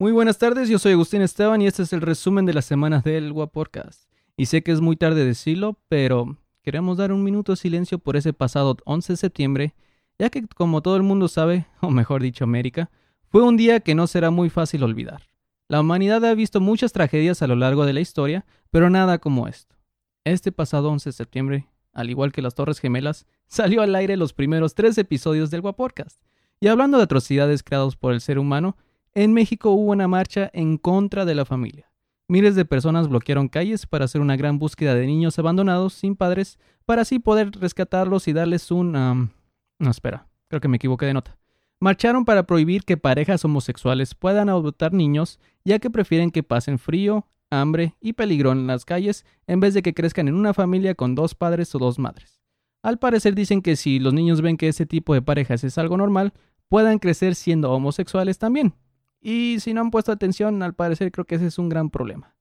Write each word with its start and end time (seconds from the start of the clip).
Muy 0.00 0.12
buenas 0.12 0.38
tardes, 0.38 0.68
yo 0.68 0.78
soy 0.78 0.92
Agustín 0.92 1.22
Esteban 1.22 1.60
y 1.60 1.66
este 1.66 1.82
es 1.82 1.92
el 1.92 2.00
resumen 2.00 2.46
de 2.46 2.54
las 2.54 2.66
semanas 2.66 3.02
del 3.02 3.34
Podcast. 3.52 4.08
Y 4.36 4.46
sé 4.46 4.62
que 4.62 4.70
es 4.70 4.80
muy 4.80 4.94
tarde 4.94 5.24
decirlo, 5.24 5.76
pero 5.88 6.38
queremos 6.62 6.98
dar 6.98 7.10
un 7.10 7.24
minuto 7.24 7.50
de 7.50 7.56
silencio 7.56 7.98
por 7.98 8.16
ese 8.16 8.32
pasado 8.32 8.76
11 8.84 9.14
de 9.14 9.16
septiembre, 9.16 9.74
ya 10.16 10.30
que 10.30 10.46
como 10.46 10.82
todo 10.82 10.94
el 10.94 11.02
mundo 11.02 11.26
sabe, 11.26 11.66
o 11.80 11.90
mejor 11.90 12.22
dicho 12.22 12.44
América, 12.44 12.92
fue 13.26 13.42
un 13.42 13.56
día 13.56 13.80
que 13.80 13.96
no 13.96 14.06
será 14.06 14.30
muy 14.30 14.50
fácil 14.50 14.84
olvidar. 14.84 15.22
La 15.66 15.80
humanidad 15.80 16.24
ha 16.24 16.34
visto 16.34 16.60
muchas 16.60 16.92
tragedias 16.92 17.42
a 17.42 17.48
lo 17.48 17.56
largo 17.56 17.84
de 17.84 17.92
la 17.92 18.00
historia, 18.00 18.46
pero 18.70 18.90
nada 18.90 19.18
como 19.18 19.48
esto. 19.48 19.74
Este 20.22 20.52
pasado 20.52 20.90
11 20.90 21.08
de 21.08 21.12
septiembre, 21.12 21.66
al 21.92 22.08
igual 22.08 22.30
que 22.30 22.40
las 22.40 22.54
Torres 22.54 22.78
Gemelas, 22.78 23.26
salió 23.48 23.82
al 23.82 23.96
aire 23.96 24.16
los 24.16 24.32
primeros 24.32 24.76
tres 24.76 24.96
episodios 24.96 25.50
del 25.50 25.62
Guaporcast. 25.62 26.22
Y 26.60 26.68
hablando 26.68 26.98
de 26.98 27.04
atrocidades 27.04 27.64
creadas 27.64 27.96
por 27.96 28.12
el 28.12 28.20
ser 28.20 28.38
humano, 28.38 28.76
en 29.24 29.32
México 29.32 29.72
hubo 29.72 29.90
una 29.90 30.06
marcha 30.06 30.48
en 30.52 30.78
contra 30.78 31.24
de 31.24 31.34
la 31.34 31.44
familia. 31.44 31.90
Miles 32.28 32.54
de 32.54 32.64
personas 32.64 33.08
bloquearon 33.08 33.48
calles 33.48 33.84
para 33.84 34.04
hacer 34.04 34.20
una 34.20 34.36
gran 34.36 34.60
búsqueda 34.60 34.94
de 34.94 35.08
niños 35.08 35.40
abandonados 35.40 35.94
sin 35.94 36.14
padres 36.14 36.56
para 36.84 37.02
así 37.02 37.18
poder 37.18 37.50
rescatarlos 37.50 38.28
y 38.28 38.32
darles 38.32 38.70
un... 38.70 38.92
No, 38.92 39.90
espera, 39.90 40.28
creo 40.46 40.60
que 40.60 40.68
me 40.68 40.76
equivoqué 40.76 41.06
de 41.06 41.14
nota. 41.14 41.36
Marcharon 41.80 42.24
para 42.24 42.44
prohibir 42.44 42.84
que 42.84 42.96
parejas 42.96 43.44
homosexuales 43.44 44.14
puedan 44.14 44.48
adoptar 44.48 44.92
niños, 44.92 45.40
ya 45.64 45.80
que 45.80 45.90
prefieren 45.90 46.30
que 46.30 46.44
pasen 46.44 46.78
frío, 46.78 47.26
hambre 47.50 47.96
y 48.00 48.12
peligro 48.12 48.52
en 48.52 48.68
las 48.68 48.84
calles 48.84 49.26
en 49.48 49.58
vez 49.58 49.74
de 49.74 49.82
que 49.82 49.94
crezcan 49.94 50.28
en 50.28 50.34
una 50.34 50.54
familia 50.54 50.94
con 50.94 51.16
dos 51.16 51.34
padres 51.34 51.74
o 51.74 51.80
dos 51.80 51.98
madres. 51.98 52.40
Al 52.84 53.00
parecer 53.00 53.34
dicen 53.34 53.62
que 53.62 53.74
si 53.74 53.98
los 53.98 54.14
niños 54.14 54.42
ven 54.42 54.56
que 54.56 54.68
ese 54.68 54.86
tipo 54.86 55.12
de 55.12 55.22
parejas 55.22 55.64
es 55.64 55.76
algo 55.76 55.96
normal, 55.96 56.34
puedan 56.68 57.00
crecer 57.00 57.34
siendo 57.34 57.72
homosexuales 57.72 58.38
también, 58.38 58.74
y 59.20 59.56
si 59.60 59.74
no 59.74 59.80
han 59.80 59.90
puesto 59.90 60.12
atención, 60.12 60.62
al 60.62 60.74
parecer 60.74 61.10
creo 61.10 61.24
que 61.24 61.36
ese 61.36 61.46
es 61.46 61.58
un 61.58 61.68
gran 61.68 61.90
problema. 61.90 62.34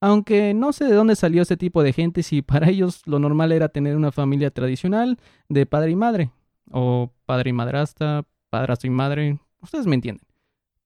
Aunque 0.00 0.52
no 0.52 0.72
sé 0.72 0.84
de 0.84 0.94
dónde 0.94 1.16
salió 1.16 1.42
ese 1.42 1.56
tipo 1.56 1.82
de 1.82 1.92
gente 1.92 2.22
si 2.22 2.42
para 2.42 2.68
ellos 2.70 3.02
lo 3.06 3.18
normal 3.18 3.52
era 3.52 3.68
tener 3.68 3.96
una 3.96 4.12
familia 4.12 4.50
tradicional 4.50 5.18
de 5.48 5.66
padre 5.66 5.92
y 5.92 5.96
madre. 5.96 6.30
O 6.70 7.12
padre 7.26 7.50
y 7.50 7.52
madrastra, 7.52 8.24
padrastro 8.50 8.88
y 8.88 8.90
madre. 8.90 9.38
Ustedes 9.60 9.86
me 9.86 9.94
entienden. 9.94 10.26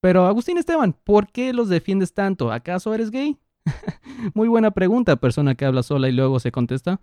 Pero 0.00 0.26
Agustín 0.26 0.58
Esteban, 0.58 0.92
¿por 0.92 1.28
qué 1.28 1.52
los 1.52 1.68
defiendes 1.68 2.14
tanto? 2.14 2.52
¿Acaso 2.52 2.94
eres 2.94 3.10
gay? 3.10 3.36
Muy 4.34 4.48
buena 4.48 4.70
pregunta, 4.70 5.16
persona 5.16 5.54
que 5.54 5.64
habla 5.64 5.82
sola 5.82 6.08
y 6.08 6.12
luego 6.12 6.38
se 6.38 6.52
contesta. 6.52 7.00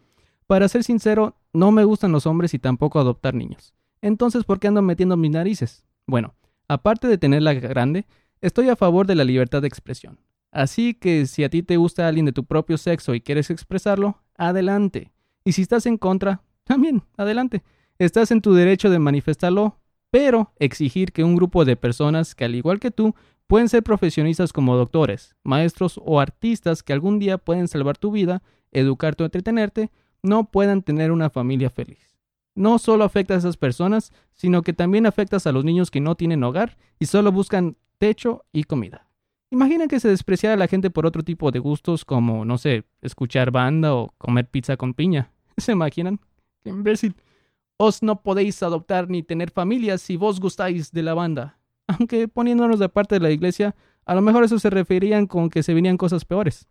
Para 0.48 0.68
ser 0.70 0.84
sincero, 0.84 1.36
no 1.52 1.72
me 1.72 1.84
gustan 1.84 2.12
los 2.12 2.26
hombres 2.28 2.54
y 2.54 2.60
tampoco 2.60 3.00
adoptar 3.00 3.34
niños. 3.34 3.74
Entonces, 4.02 4.44
¿por 4.44 4.60
qué 4.60 4.68
ando 4.68 4.82
metiendo 4.82 5.18
mis 5.18 5.32
narices? 5.32 5.86
Bueno, 6.08 6.36
aparte 6.68 7.08
de 7.08 7.18
tenerla 7.18 7.54
grande, 7.54 8.06
Estoy 8.46 8.70
a 8.70 8.76
favor 8.76 9.08
de 9.08 9.16
la 9.16 9.24
libertad 9.24 9.64
de 9.64 9.68
expresión. 9.68 10.20
Así 10.52 10.94
que 10.94 11.26
si 11.26 11.44
a 11.44 11.50
ti 11.50 11.64
te 11.64 11.78
gusta 11.78 12.08
alguien 12.08 12.28
de 12.28 12.32
tu 12.32 12.46
propio 12.46 12.78
sexo 12.78 13.16
y 13.16 13.22
quieres 13.22 13.50
expresarlo, 13.50 14.22
adelante. 14.38 15.12
Y 15.44 15.54
si 15.54 15.64
estás 15.64 15.88
en 15.88 15.98
contra, 15.98 16.44
también, 16.64 17.02
adelante. 17.18 17.64
Estás 17.98 18.30
en 18.30 18.42
tu 18.42 18.54
derecho 18.54 18.92
de 18.92 19.00
manifestarlo, 19.00 19.80
pero 20.12 20.54
exigir 20.60 21.12
que 21.12 21.24
un 21.24 21.36
grupo 21.36 21.66
de 21.66 21.76
personas 21.76 22.36
que 22.36 22.46
al 22.46 22.54
igual 22.54 22.80
que 22.80 22.92
tú 22.92 23.16
pueden 23.48 23.68
ser 23.68 23.82
profesionistas 23.82 24.54
como 24.54 24.78
doctores, 24.78 25.36
maestros 25.44 26.00
o 26.06 26.20
artistas 26.20 26.84
que 26.84 26.94
algún 26.94 27.18
día 27.18 27.40
pueden 27.40 27.68
salvar 27.68 27.98
tu 27.98 28.12
vida, 28.12 28.44
educarte 28.72 29.24
o 29.24 29.26
entretenerte, 29.26 29.90
no 30.22 30.52
puedan 30.52 30.84
tener 30.84 31.12
una 31.12 31.32
familia 31.32 31.72
feliz. 31.72 32.16
No 32.54 32.78
solo 32.78 33.06
afecta 33.06 33.34
a 33.34 33.38
esas 33.38 33.58
personas, 33.58 34.14
sino 34.36 34.62
que 34.62 34.74
también 34.74 35.08
afectas 35.08 35.48
a 35.48 35.52
los 35.52 35.66
niños 35.66 35.90
que 35.90 36.00
no 36.00 36.14
tienen 36.14 36.44
hogar 36.44 36.78
y 37.00 37.08
solo 37.08 37.32
buscan 37.32 37.76
techo 37.98 38.46
y 38.52 38.64
comida. 38.64 39.08
Imagina 39.52 39.88
que 39.88 40.00
se 40.00 40.10
despreciara 40.10 40.56
a 40.56 40.58
la 40.58 40.68
gente 40.68 40.90
por 40.90 41.06
otro 41.06 41.24
tipo 41.24 41.52
de 41.52 41.60
gustos 41.60 42.04
como, 42.04 42.46
no 42.46 42.58
sé, 42.58 42.84
escuchar 43.02 43.52
banda 43.52 43.94
o 43.94 44.14
comer 44.18 44.50
pizza 44.50 44.76
con 44.78 44.94
piña. 44.94 45.32
¿Se 45.58 45.72
imaginan? 45.72 46.20
¡Qué 46.64 46.72
imbécil! 46.72 47.16
Os 47.78 48.02
no 48.04 48.22
podéis 48.22 48.64
adoptar 48.64 49.10
ni 49.10 49.22
tener 49.22 49.52
familias 49.52 50.02
si 50.02 50.18
vos 50.18 50.40
gustáis 50.40 50.92
de 50.92 51.04
la 51.04 51.14
banda. 51.14 51.58
Aunque 51.88 52.28
poniéndonos 52.28 52.80
de 52.80 52.90
parte 52.90 53.16
de 53.16 53.22
la 53.22 53.32
iglesia, 53.32 53.76
a 54.06 54.16
lo 54.16 54.22
mejor 54.22 54.44
eso 54.44 54.60
se 54.60 54.70
referían 54.70 55.28
con 55.28 55.50
que 55.50 55.64
se 55.64 55.74
venían 55.74 55.98
cosas 55.98 56.26
peores. 56.26 56.68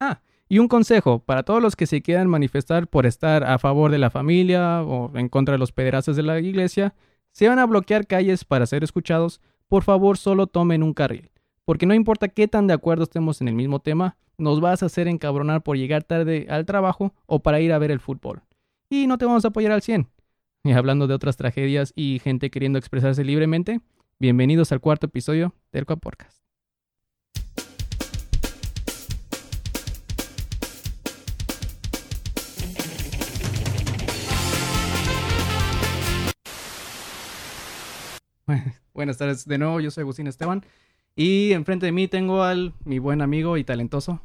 Ah, 0.00 0.22
y 0.48 0.58
un 0.58 0.68
consejo 0.68 1.20
para 1.20 1.44
todos 1.44 1.62
los 1.62 1.76
que 1.76 1.86
se 1.86 2.02
quieran 2.02 2.28
manifestar 2.28 2.88
por 2.88 3.06
estar 3.06 3.44
a 3.44 3.58
favor 3.58 3.90
de 3.90 3.98
la 3.98 4.10
familia 4.10 4.82
o 4.82 5.16
en 5.16 5.28
contra 5.28 5.52
de 5.52 5.58
los 5.58 5.72
pederastas 5.72 6.16
de 6.16 6.22
la 6.22 6.40
iglesia, 6.40 6.94
se 7.30 7.48
van 7.48 7.58
a 7.58 7.66
bloquear 7.66 8.06
calles 8.06 8.44
para 8.44 8.66
ser 8.66 8.84
escuchados, 8.84 9.40
por 9.72 9.84
favor 9.84 10.18
solo 10.18 10.48
tomen 10.48 10.82
un 10.82 10.92
carril. 10.92 11.30
Porque 11.64 11.86
no 11.86 11.94
importa 11.94 12.28
qué 12.28 12.46
tan 12.46 12.66
de 12.66 12.74
acuerdo 12.74 13.04
estemos 13.04 13.40
en 13.40 13.48
el 13.48 13.54
mismo 13.54 13.80
tema, 13.80 14.18
nos 14.36 14.60
vas 14.60 14.82
a 14.82 14.86
hacer 14.86 15.08
encabronar 15.08 15.62
por 15.62 15.78
llegar 15.78 16.04
tarde 16.04 16.46
al 16.50 16.66
trabajo 16.66 17.14
o 17.24 17.42
para 17.42 17.58
ir 17.58 17.72
a 17.72 17.78
ver 17.78 17.90
el 17.90 17.98
fútbol. 17.98 18.42
Y 18.90 19.06
no 19.06 19.16
te 19.16 19.24
vamos 19.24 19.46
a 19.46 19.48
apoyar 19.48 19.72
al 19.72 19.80
100. 19.80 20.10
Y 20.64 20.72
hablando 20.72 21.06
de 21.06 21.14
otras 21.14 21.38
tragedias 21.38 21.94
y 21.96 22.20
gente 22.22 22.50
queriendo 22.50 22.78
expresarse 22.78 23.24
libremente, 23.24 23.80
bienvenidos 24.18 24.72
al 24.72 24.80
cuarto 24.80 25.06
episodio 25.06 25.54
del 25.72 25.86
Podcast. 25.86 26.42
Buenas 38.94 39.18
tardes 39.18 39.46
de 39.46 39.58
nuevo, 39.58 39.80
yo 39.80 39.90
soy 39.90 40.02
Agustín 40.02 40.26
Esteban. 40.26 40.64
Y 41.16 41.52
enfrente 41.52 41.86
de 41.86 41.92
mí 41.92 42.08
tengo 42.08 42.42
al 42.42 42.74
mi 42.84 42.98
buen 42.98 43.22
amigo 43.22 43.56
y 43.56 43.64
talentoso. 43.64 44.22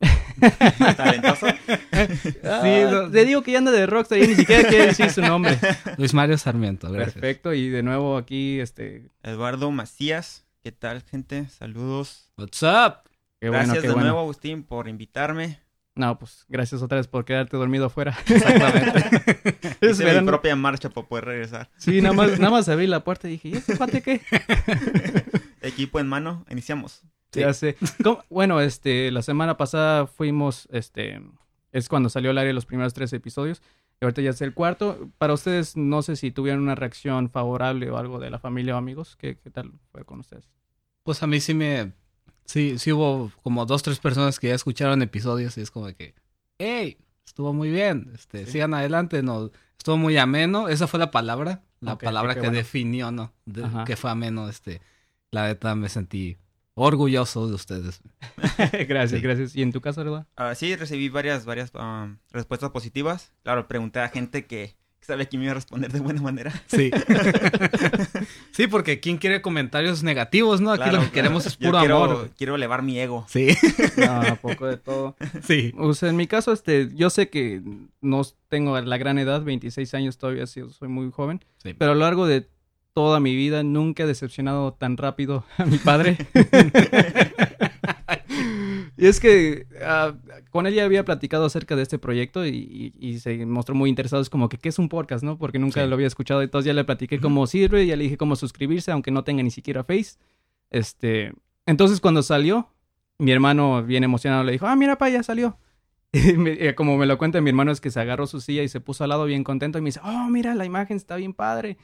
¿Talentoso? 0.96 1.46
sí, 1.48 3.12
le 3.12 3.24
digo 3.24 3.42
que 3.42 3.52
ya 3.52 3.58
anda 3.58 3.72
de 3.72 3.86
rockstar 3.86 4.18
y 4.18 4.28
ni 4.28 4.34
siquiera 4.34 4.68
quiere 4.68 4.86
decir 4.86 5.10
su 5.10 5.20
nombre. 5.22 5.58
Luis 5.98 6.14
Mario 6.14 6.38
Sarmiento, 6.38 6.90
gracias. 6.90 7.14
Perfecto, 7.14 7.52
y 7.54 7.68
de 7.68 7.82
nuevo 7.82 8.16
aquí, 8.16 8.60
este... 8.60 9.10
Eduardo 9.22 9.70
Macías. 9.70 10.44
¿Qué 10.62 10.72
tal, 10.72 11.02
gente? 11.02 11.48
Saludos. 11.48 12.30
What's 12.36 12.62
up? 12.62 13.08
Qué 13.40 13.48
Gracias 13.50 13.82
de 13.82 13.94
nuevo, 13.94 14.20
Agustín, 14.20 14.62
por 14.64 14.88
invitarme. 14.88 15.60
No, 15.98 16.16
pues 16.16 16.44
gracias 16.48 16.80
otra 16.80 16.98
vez 16.98 17.08
por 17.08 17.24
quedarte 17.24 17.56
dormido 17.56 17.86
afuera. 17.86 18.16
Exactamente. 18.28 19.58
es 19.80 19.98
mi 19.98 20.26
propia 20.26 20.54
marcha 20.54 20.90
para 20.90 21.08
poder 21.08 21.24
regresar. 21.24 21.70
Sí, 21.76 22.00
nada 22.00 22.14
más, 22.14 22.38
nada 22.38 22.52
más 22.52 22.68
abrí 22.68 22.86
la 22.86 23.02
puerta 23.02 23.26
y 23.26 23.32
dije, 23.32 23.48
¿y 23.48 23.54
este 23.54 23.74
pate 23.74 24.00
qué? 24.00 24.20
Equipo 25.60 25.98
en 25.98 26.06
mano, 26.06 26.46
iniciamos. 26.50 27.02
Sí. 27.32 27.40
Ya 27.40 27.52
sé. 27.52 27.76
Bueno, 28.30 28.60
este, 28.60 29.10
la 29.10 29.22
semana 29.22 29.56
pasada 29.56 30.06
fuimos, 30.06 30.68
este, 30.70 31.20
es 31.72 31.88
cuando 31.88 32.10
salió 32.10 32.30
al 32.30 32.38
aire 32.38 32.52
los 32.52 32.64
primeros 32.64 32.94
tres 32.94 33.12
episodios. 33.12 33.60
Y 34.00 34.04
ahorita 34.04 34.22
ya 34.22 34.30
es 34.30 34.40
el 34.40 34.54
cuarto. 34.54 35.10
Para 35.18 35.32
ustedes, 35.32 35.76
no 35.76 36.02
sé 36.02 36.14
si 36.14 36.30
tuvieron 36.30 36.62
una 36.62 36.76
reacción 36.76 37.28
favorable 37.28 37.90
o 37.90 37.98
algo 37.98 38.20
de 38.20 38.30
la 38.30 38.38
familia 38.38 38.76
o 38.76 38.78
amigos. 38.78 39.16
¿Qué, 39.16 39.36
qué 39.36 39.50
tal 39.50 39.72
fue 39.90 40.04
con 40.04 40.20
ustedes? 40.20 40.48
Pues 41.02 41.24
a 41.24 41.26
mí 41.26 41.40
sí 41.40 41.54
me, 41.54 41.92
Sí, 42.48 42.78
sí 42.78 42.92
hubo 42.92 43.30
como 43.42 43.66
dos, 43.66 43.82
tres 43.82 43.98
personas 43.98 44.40
que 44.40 44.48
ya 44.48 44.54
escucharon 44.54 45.02
episodios 45.02 45.58
y 45.58 45.60
es 45.60 45.70
como 45.70 45.86
que, 45.88 46.14
hey, 46.56 46.96
estuvo 47.26 47.52
muy 47.52 47.70
bien, 47.70 48.10
este, 48.14 48.46
sigan 48.46 48.72
adelante, 48.72 49.22
no, 49.22 49.50
estuvo 49.76 49.98
muy 49.98 50.16
ameno, 50.16 50.68
esa 50.68 50.86
fue 50.86 50.98
la 50.98 51.10
palabra, 51.10 51.62
la 51.80 51.98
palabra 51.98 52.40
que 52.40 52.48
definió, 52.48 53.12
¿no? 53.12 53.34
que 53.84 53.96
fue 53.96 54.10
ameno, 54.10 54.48
este, 54.48 54.80
la 55.30 55.46
neta 55.46 55.74
me 55.74 55.90
sentí 55.90 56.38
orgulloso 56.72 57.48
de 57.48 57.54
ustedes. 57.54 58.00
gracias, 58.88 59.20
gracias. 59.20 59.54
¿Y 59.54 59.60
en 59.60 59.70
tu 59.70 59.82
caso, 59.82 60.02
verdad? 60.02 60.26
Ah, 60.36 60.54
sí, 60.54 60.74
recibí 60.74 61.10
varias, 61.10 61.44
varias 61.44 61.70
ah, 61.74 62.14
respuestas 62.30 62.70
positivas. 62.70 63.34
Claro, 63.42 63.68
pregunté 63.68 64.00
a 64.00 64.08
gente 64.08 64.46
que 64.46 64.74
sabía 65.00 65.26
que 65.26 65.38
me 65.38 65.44
iba 65.44 65.52
a 65.52 65.54
responder 65.54 65.90
de 65.92 66.00
buena 66.00 66.20
manera. 66.20 66.52
Sí. 66.66 66.90
sí, 68.52 68.66
porque 68.66 69.00
¿quién 69.00 69.16
quiere 69.16 69.40
comentarios 69.40 70.02
negativos, 70.02 70.60
no? 70.60 70.72
Aquí 70.72 70.90
lo 70.90 71.00
que 71.00 71.10
queremos 71.10 71.46
es 71.46 71.56
puro 71.56 71.78
amor. 71.78 72.30
Quiero 72.36 72.54
elevar 72.54 72.82
mi 72.82 72.98
ego. 72.98 73.26
Sí. 73.28 73.48
no, 73.96 74.36
poco 74.36 74.66
de 74.66 74.76
todo. 74.76 75.16
Sí. 75.42 75.72
O 75.78 75.94
sea, 75.94 76.10
en 76.10 76.16
mi 76.16 76.26
caso, 76.26 76.52
este, 76.52 76.90
yo 76.94 77.10
sé 77.10 77.30
que 77.30 77.62
no 78.00 78.22
tengo 78.48 78.78
la 78.80 78.98
gran 78.98 79.18
edad, 79.18 79.42
26 79.42 79.94
años 79.94 80.18
todavía, 80.18 80.46
soy 80.46 80.88
muy 80.88 81.10
joven. 81.10 81.44
Sí. 81.62 81.74
Pero 81.74 81.92
a 81.92 81.94
lo 81.94 82.00
largo 82.00 82.26
de 82.26 82.48
toda 82.92 83.20
mi 83.20 83.36
vida 83.36 83.62
nunca 83.62 84.02
he 84.02 84.06
decepcionado 84.06 84.72
tan 84.72 84.96
rápido 84.96 85.44
a 85.56 85.64
mi 85.64 85.78
padre. 85.78 86.18
Y 88.98 89.06
es 89.06 89.20
que 89.20 89.66
ah, 89.82 90.14
con 90.50 90.66
él 90.66 90.74
ya 90.74 90.84
había 90.84 91.04
platicado 91.04 91.44
acerca 91.46 91.76
de 91.76 91.82
este 91.82 91.98
proyecto 91.98 92.44
y, 92.44 93.18
se 93.20 93.46
mostró 93.46 93.74
muy 93.74 93.88
interesado. 93.88 94.20
Es 94.20 94.28
como 94.28 94.48
que, 94.48 94.58
¿qué 94.58 94.68
es 94.68 94.78
un 94.78 94.88
podcast, 94.88 95.22
no? 95.22 95.38
Porque 95.38 95.60
nunca 95.60 95.86
lo 95.86 95.94
había 95.94 96.08
escuchado. 96.08 96.42
Entonces 96.42 96.66
ya 96.66 96.74
le 96.74 96.84
platiqué 96.84 97.20
cómo 97.20 97.46
sirve, 97.46 97.86
ya 97.86 97.96
le 97.96 98.04
dije 98.04 98.16
cómo 98.16 98.34
suscribirse, 98.34 98.90
aunque 98.90 99.10
no 99.10 99.22
tenga 99.24 99.42
ni 99.42 99.50
siquiera 99.50 99.84
Face. 99.84 100.16
Este, 100.70 101.32
entonces 101.64 102.00
cuando 102.00 102.22
salió, 102.22 102.68
mi 103.18 103.30
hermano 103.30 103.82
bien 103.84 104.04
emocionado 104.04 104.42
le 104.42 104.52
dijo, 104.52 104.66
ah, 104.66 104.74
mira, 104.74 104.98
pa, 104.98 105.08
ya 105.08 105.22
salió. 105.22 105.58
Y 106.12 106.72
como 106.74 106.96
me 106.96 107.06
lo 107.06 107.18
cuenta 107.18 107.40
mi 107.40 107.50
hermano 107.50 107.70
es 107.70 107.80
que 107.80 107.90
se 107.90 108.00
agarró 108.00 108.26
su 108.26 108.40
silla 108.40 108.62
y 108.62 108.68
se 108.68 108.80
puso 108.80 109.04
al 109.04 109.10
lado 109.10 109.26
bien 109.26 109.44
contento 109.44 109.78
y 109.78 109.82
me 109.82 109.88
dice, 109.88 110.00
oh, 110.02 110.28
mira, 110.28 110.54
la 110.54 110.64
imagen 110.64 110.96
está 110.96 111.16
bien 111.16 111.34
padre. 111.34 111.78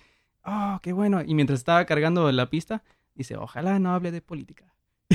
Oh, 0.44 0.80
qué 0.82 0.92
bueno. 0.92 1.22
Y 1.24 1.34
mientras 1.34 1.60
estaba 1.60 1.84
cargando 1.84 2.30
la 2.32 2.50
pista, 2.50 2.82
Dice, 3.14 3.36
ojalá 3.36 3.78
no 3.78 3.94
hable 3.94 4.10
de 4.10 4.20
política. 4.20 4.73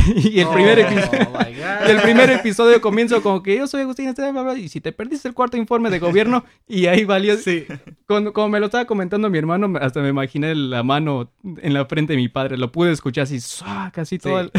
y, 0.16 0.40
el 0.40 0.48
primer 0.50 0.80
Oh, 0.80 1.34
God. 1.34 1.88
y 1.88 1.92
el 1.92 2.02
primer 2.02 2.30
episodio 2.32 2.82
comienzo 2.82 3.22
como 3.22 3.44
que 3.44 3.56
yo 3.58 3.68
soy 3.68 3.82
Agustín 3.82 4.08
Esteban, 4.08 4.34
bla, 4.34 4.44
bla, 4.44 4.58
y 4.58 4.70
si 4.70 4.82
te 4.82 4.92
perdiste 4.92 5.28
el 5.28 5.34
cuarto 5.34 5.58
informe 5.58 5.90
de 5.90 6.00
gobierno, 6.00 6.44
y 6.68 6.88
ahí 6.88 7.06
valió. 7.06 7.38
Sí. 7.38 7.66
Cuando, 8.08 8.34
como 8.34 8.50
me 8.50 8.60
lo 8.60 8.68
estaba 8.68 8.86
comentando 8.86 9.30
mi 9.30 9.38
hermano, 9.38 9.72
hasta 9.80 10.02
me 10.02 10.10
imaginé 10.10 10.56
la 10.56 10.84
mano 10.84 11.32
en 11.44 11.74
la 11.74 11.86
frente 11.86 12.14
de 12.14 12.18
mi 12.18 12.30
padre. 12.30 12.58
Lo 12.58 12.72
pude 12.72 12.92
escuchar 12.92 13.24
así, 13.24 13.40
¡zua! 13.40 13.92
casi 13.94 14.18
toda, 14.18 14.46
Sí. 14.46 14.50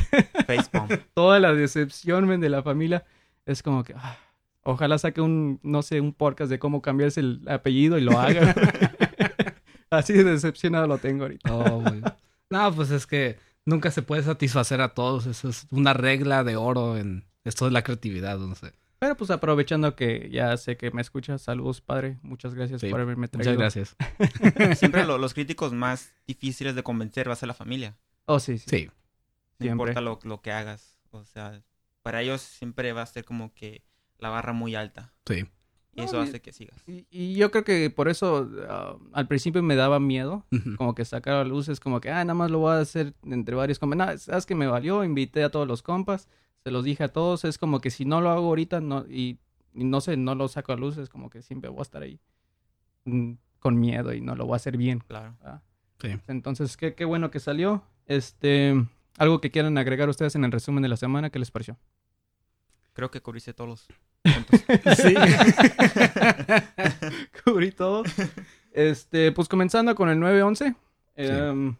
Facepalm. 0.46 0.88
toda 1.14 1.38
la 1.40 1.54
decepción 1.54 2.26
men, 2.26 2.40
de 2.40 2.48
la 2.50 2.62
familia. 2.62 3.04
Es 3.46 3.62
como 3.62 3.82
que, 3.82 3.94
ah, 3.96 4.18
ojalá 4.62 4.98
saque 4.98 5.20
un, 5.20 5.58
no 5.62 5.82
sé, 5.82 6.00
un 6.00 6.12
podcast 6.12 6.50
de 6.50 6.58
cómo 6.58 6.82
cambiarse 6.82 7.20
el 7.20 7.40
apellido 7.48 7.98
y 7.98 8.02
lo 8.02 8.18
haga. 8.18 8.54
así 9.90 10.12
de 10.12 10.24
decepcionado 10.24 10.86
lo 10.86 10.98
tengo 10.98 11.24
ahorita. 11.24 11.52
Oh. 11.54 11.82
No, 12.50 12.72
pues 12.74 12.90
es 12.90 13.06
que 13.06 13.38
nunca 13.70 13.90
se 13.90 14.02
puede 14.02 14.22
satisfacer 14.22 14.80
a 14.80 14.94
todos. 14.94 15.26
Eso 15.26 15.48
es 15.48 15.66
una 15.70 15.94
regla 15.94 16.44
de 16.44 16.56
oro 16.56 16.96
en 16.98 17.24
esto 17.44 17.64
de 17.64 17.70
la 17.70 17.82
creatividad, 17.82 18.38
no 18.38 18.54
sé. 18.54 18.72
Pero 18.98 19.16
pues 19.16 19.30
aprovechando 19.30 19.96
que 19.96 20.28
ya 20.30 20.54
sé 20.58 20.76
que 20.76 20.90
me 20.90 21.00
escuchas, 21.00 21.40
saludos 21.40 21.80
padre, 21.80 22.18
muchas 22.22 22.54
gracias 22.54 22.82
Sí, 22.82 22.90
por 22.90 23.00
haberme 23.00 23.28
traído. 23.28 23.52
Muchas 23.54 23.74
gracias. 23.74 23.96
Siempre 24.78 25.06
lo- 25.06 25.16
los 25.16 25.32
críticos 25.32 25.72
más 25.72 26.12
difíciles 26.26 26.74
de 26.74 26.82
convencer 26.82 27.26
va 27.28 27.32
a 27.32 27.36
ser 27.36 27.46
la 27.46 27.54
familia. 27.54 27.96
Oh, 28.26 28.38
sí, 28.40 28.58
sí. 28.58 28.66
Sí. 28.68 28.86
No 28.86 28.92
Siempre. 29.64 29.70
importa 29.92 30.00
lo, 30.02 30.18
lo 30.24 30.42
que 30.42 30.52
hagas. 30.52 30.98
O 31.12 31.24
sea, 31.24 31.62
para 32.02 32.20
ellos 32.20 32.42
siempre 32.42 32.92
va 32.92 33.02
a 33.02 33.06
ser 33.06 33.24
como 33.24 33.54
que 33.54 33.82
la 34.18 34.28
barra 34.28 34.52
muy 34.52 34.74
alta. 34.74 35.12
Sí. 35.26 35.46
Y 36.00 36.04
eso 36.04 36.20
hace 36.20 36.40
que 36.40 36.52
sigas. 36.52 36.82
Y, 36.86 37.06
y 37.10 37.34
yo 37.34 37.50
creo 37.50 37.64
que 37.64 37.90
por 37.90 38.08
eso 38.08 38.48
ah, 38.68 38.96
al 39.12 39.28
principio 39.28 39.62
me 39.62 39.76
daba 39.76 40.00
miedo, 40.00 40.44
como 40.76 40.94
que 40.94 41.04
sacar 41.04 41.34
a 41.34 41.44
luz, 41.44 41.68
es 41.68 41.80
como 41.80 42.00
que, 42.00 42.10
ah, 42.10 42.24
nada 42.24 42.34
más 42.34 42.50
lo 42.50 42.58
voy 42.58 42.72
a 42.72 42.80
hacer 42.80 43.14
entre 43.24 43.54
varios 43.54 43.78
compas. 43.78 43.96
Nada, 43.96 44.18
sabes 44.18 44.46
que 44.46 44.54
me 44.54 44.66
valió, 44.66 45.04
invité 45.04 45.42
a 45.44 45.50
todos 45.50 45.66
los 45.66 45.82
compas, 45.82 46.28
se 46.64 46.70
los 46.70 46.84
dije 46.84 47.04
a 47.04 47.08
todos, 47.08 47.44
es 47.44 47.58
como 47.58 47.80
que 47.80 47.90
si 47.90 48.04
no 48.04 48.20
lo 48.20 48.30
hago 48.30 48.46
ahorita 48.46 48.80
no, 48.80 49.04
y, 49.08 49.38
y 49.74 49.84
no 49.84 50.00
sé, 50.00 50.16
no 50.16 50.34
lo 50.34 50.48
saco 50.48 50.72
a 50.72 50.76
luz, 50.76 50.98
es 50.98 51.08
como 51.08 51.30
que 51.30 51.42
siempre 51.42 51.70
voy 51.70 51.80
a 51.80 51.82
estar 51.82 52.02
ahí 52.02 52.20
mm, 53.04 53.32
con 53.58 53.78
miedo 53.78 54.12
y 54.12 54.20
no 54.20 54.34
lo 54.34 54.46
voy 54.46 54.54
a 54.54 54.56
hacer 54.56 54.76
bien. 54.76 55.00
Claro. 55.06 55.36
Sí. 56.00 56.08
Entonces, 56.28 56.76
qué, 56.76 56.94
qué 56.94 57.04
bueno 57.04 57.30
que 57.30 57.40
salió. 57.40 57.82
Este, 58.06 58.74
algo 59.18 59.40
que 59.40 59.50
quieran 59.50 59.76
agregar 59.78 60.08
ustedes 60.08 60.34
en 60.34 60.44
el 60.44 60.52
resumen 60.52 60.82
de 60.82 60.88
la 60.88 60.96
semana, 60.96 61.30
¿qué 61.30 61.38
les 61.38 61.50
pareció? 61.50 61.76
Creo 63.00 63.10
que 63.10 63.22
cubriste 63.22 63.54
todos 63.54 63.70
los 63.70 63.88
puntos. 64.22 64.60
Sí. 64.98 65.14
Cubrí 67.44 67.72
todo. 67.72 68.02
Este, 68.72 69.32
pues 69.32 69.48
comenzando 69.48 69.94
con 69.94 70.10
el 70.10 70.20
911. 70.20 70.74
em, 71.16 71.76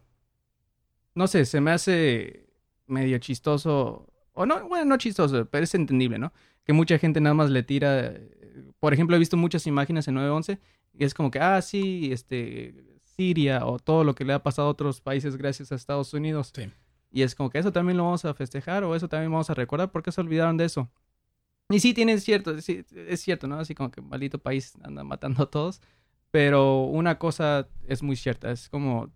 no 1.14 1.26
sé, 1.26 1.44
se 1.44 1.61
me 1.61 1.72
hace 1.72 2.46
medio 2.87 3.19
chistoso. 3.19 4.08
O 4.32 4.46
no, 4.46 4.67
bueno, 4.67 4.87
no 4.87 4.96
chistoso, 4.96 5.44
pero 5.44 5.62
es 5.62 5.75
entendible, 5.75 6.19
¿no? 6.19 6.32
Que 6.64 6.72
mucha 6.72 6.99
gente 6.99 7.20
nada 7.20 7.34
más 7.34 7.50
le 7.50 7.64
tira. 7.64 8.14
Por 8.78 8.94
ejemplo, 8.94 9.14
he 9.14 9.19
visto 9.19 9.37
muchas 9.37 9.66
imágenes 9.66 10.08
en 10.08 10.14
911 10.14 10.58
y 10.94 11.05
es 11.05 11.12
como 11.12 11.31
que, 11.31 11.38
ah, 11.38 11.61
sí, 11.61 12.11
este, 12.11 12.99
Siria 13.02 13.66
o 13.66 13.78
todo 13.78 14.05
lo 14.05 14.14
que 14.14 14.25
le 14.25 14.32
ha 14.32 14.43
pasado 14.43 14.69
a 14.69 14.70
otros 14.70 15.02
países 15.02 15.37
gracias 15.37 15.70
a 15.70 15.75
Estados 15.75 16.14
Unidos. 16.14 16.50
Sí. 16.56 16.70
Y 17.12 17.20
es 17.20 17.34
como 17.34 17.50
que 17.50 17.58
eso 17.58 17.73
también 17.73 17.99
lo 17.99 18.05
vamos 18.05 18.25
a 18.25 18.32
festejar 18.32 18.84
o 18.84 18.94
eso 18.94 19.06
también 19.06 19.31
vamos 19.31 19.50
a 19.50 19.55
recordar. 19.55 19.90
¿Por 19.90 20.02
qué 20.02 20.12
se 20.12 20.20
olvidaron 20.23 20.56
de 20.56 20.64
eso? 20.64 20.88
Y 21.70 21.81
sí, 21.81 21.94
tiene 21.94 22.19
cierto, 22.19 22.61
sí, 22.61 22.84
es 22.94 23.20
cierto, 23.20 23.46
¿no? 23.46 23.58
Así 23.58 23.75
como 23.75 23.90
que 23.90 24.00
maldito 24.02 24.38
país 24.38 24.75
anda 24.82 25.05
matando 25.05 25.43
a 25.44 25.50
todos. 25.50 25.81
Pero 26.31 26.82
una 26.84 27.19
cosa 27.19 27.69
es 27.88 28.02
muy 28.02 28.17
cierta, 28.17 28.50
es 28.52 28.69
como, 28.69 29.11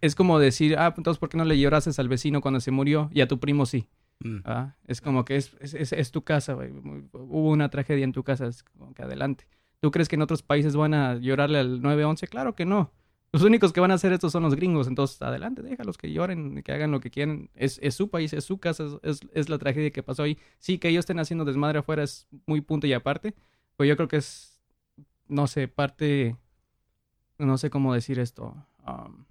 es 0.00 0.14
como 0.14 0.38
decir, 0.38 0.76
ah, 0.78 0.92
entonces, 0.96 1.18
¿por 1.18 1.28
qué 1.28 1.36
no 1.36 1.44
le 1.44 1.58
llorases 1.58 1.98
al 1.98 2.08
vecino 2.08 2.40
cuando 2.40 2.60
se 2.60 2.70
murió 2.70 3.10
y 3.12 3.20
a 3.22 3.28
tu 3.28 3.40
primo 3.40 3.66
sí? 3.66 3.88
Mm. 4.20 4.38
Ah, 4.44 4.76
Es 4.86 5.00
como 5.00 5.24
que 5.24 5.36
es, 5.36 5.56
es, 5.60 5.74
es- 5.74 5.92
es 5.92 6.10
tu 6.12 6.22
casa, 6.22 6.52
güey. 6.54 6.70
Hubo 6.70 7.50
una 7.50 7.70
tragedia 7.70 8.04
en 8.04 8.12
tu 8.12 8.22
casa, 8.22 8.46
es 8.46 8.62
como 8.62 8.94
que 8.94 9.02
adelante. 9.02 9.46
¿Tú 9.80 9.90
crees 9.90 10.08
que 10.08 10.14
en 10.16 10.22
otros 10.22 10.42
países 10.42 10.76
van 10.76 10.94
a 10.94 11.16
llorarle 11.16 11.58
al 11.58 11.82
911? 11.82 12.28
Claro 12.28 12.54
que 12.54 12.64
no. 12.66 12.92
Los 13.32 13.42
únicos 13.42 13.72
que 13.72 13.80
van 13.80 13.90
a 13.90 13.94
hacer 13.94 14.12
esto 14.12 14.28
son 14.28 14.42
los 14.42 14.54
gringos, 14.54 14.86
entonces 14.86 15.20
adelante, 15.22 15.62
déjalos 15.62 15.96
que 15.96 16.12
lloren, 16.12 16.62
que 16.62 16.72
hagan 16.72 16.90
lo 16.90 17.00
que 17.00 17.10
quieran. 17.10 17.48
Es, 17.54 17.78
es 17.82 17.94
su 17.94 18.10
país, 18.10 18.34
es 18.34 18.44
su 18.44 18.58
casa, 18.58 18.84
es, 19.02 19.20
es, 19.32 19.48
la 19.48 19.56
tragedia 19.56 19.90
que 19.90 20.02
pasó 20.02 20.22
ahí. 20.22 20.38
Sí, 20.58 20.78
que 20.78 20.88
ellos 20.88 21.00
estén 21.00 21.18
haciendo 21.18 21.46
desmadre 21.46 21.78
afuera 21.78 22.02
es 22.02 22.28
muy 22.44 22.60
punto 22.60 22.86
y 22.86 22.92
aparte, 22.92 23.34
pero 23.76 23.88
yo 23.88 23.96
creo 23.96 24.08
que 24.08 24.18
es, 24.18 24.60
no 25.28 25.46
sé, 25.46 25.66
parte, 25.66 26.36
no 27.38 27.56
sé 27.56 27.70
cómo 27.70 27.94
decir 27.94 28.18
esto. 28.18 28.54
um, 28.86 29.24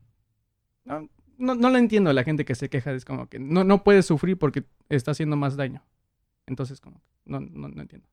no, 0.84 1.08
no, 1.38 1.54
no 1.56 1.70
lo 1.70 1.78
entiendo 1.78 2.10
a 2.10 2.14
la 2.14 2.24
gente 2.24 2.44
que 2.44 2.56
se 2.56 2.70
queja, 2.70 2.92
es 2.94 3.06
como 3.06 3.30
que 3.30 3.38
no, 3.38 3.64
no 3.64 3.84
puede 3.84 4.02
sufrir 4.02 4.38
porque 4.38 4.64
está 4.90 5.12
haciendo 5.12 5.36
más 5.36 5.58
daño. 5.58 5.84
Entonces, 6.48 6.82
como, 6.82 7.02
que 7.02 7.12
no, 7.26 7.40
no, 7.40 7.68
no 7.68 7.82
entiendo. 7.82 8.08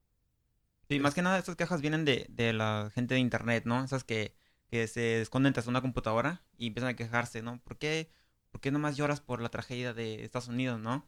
Sí, 0.87 0.99
más 0.99 1.15
que 1.15 1.23
nada 1.23 1.39
estas 1.39 1.55
quejas 1.55 1.81
vienen 1.81 2.05
de, 2.05 2.27
de 2.29 2.53
la 2.53 2.91
gente 2.93 3.15
de 3.15 3.19
internet, 3.19 3.63
¿no? 3.65 3.83
Esas 3.83 4.03
que, 4.03 4.35
que 4.69 4.87
se 4.87 5.21
esconden 5.21 5.53
tras 5.53 5.67
una 5.67 5.81
computadora 5.81 6.43
y 6.57 6.67
empiezan 6.67 6.91
a 6.91 6.95
quejarse, 6.95 7.41
¿no? 7.41 7.59
¿Por 7.63 7.77
qué, 7.77 8.11
¿Por 8.51 8.61
qué 8.61 8.71
nomás 8.71 8.97
lloras 8.97 9.21
por 9.21 9.41
la 9.41 9.49
tragedia 9.49 9.93
de 9.93 10.23
Estados 10.23 10.47
Unidos, 10.47 10.79
no? 10.79 11.07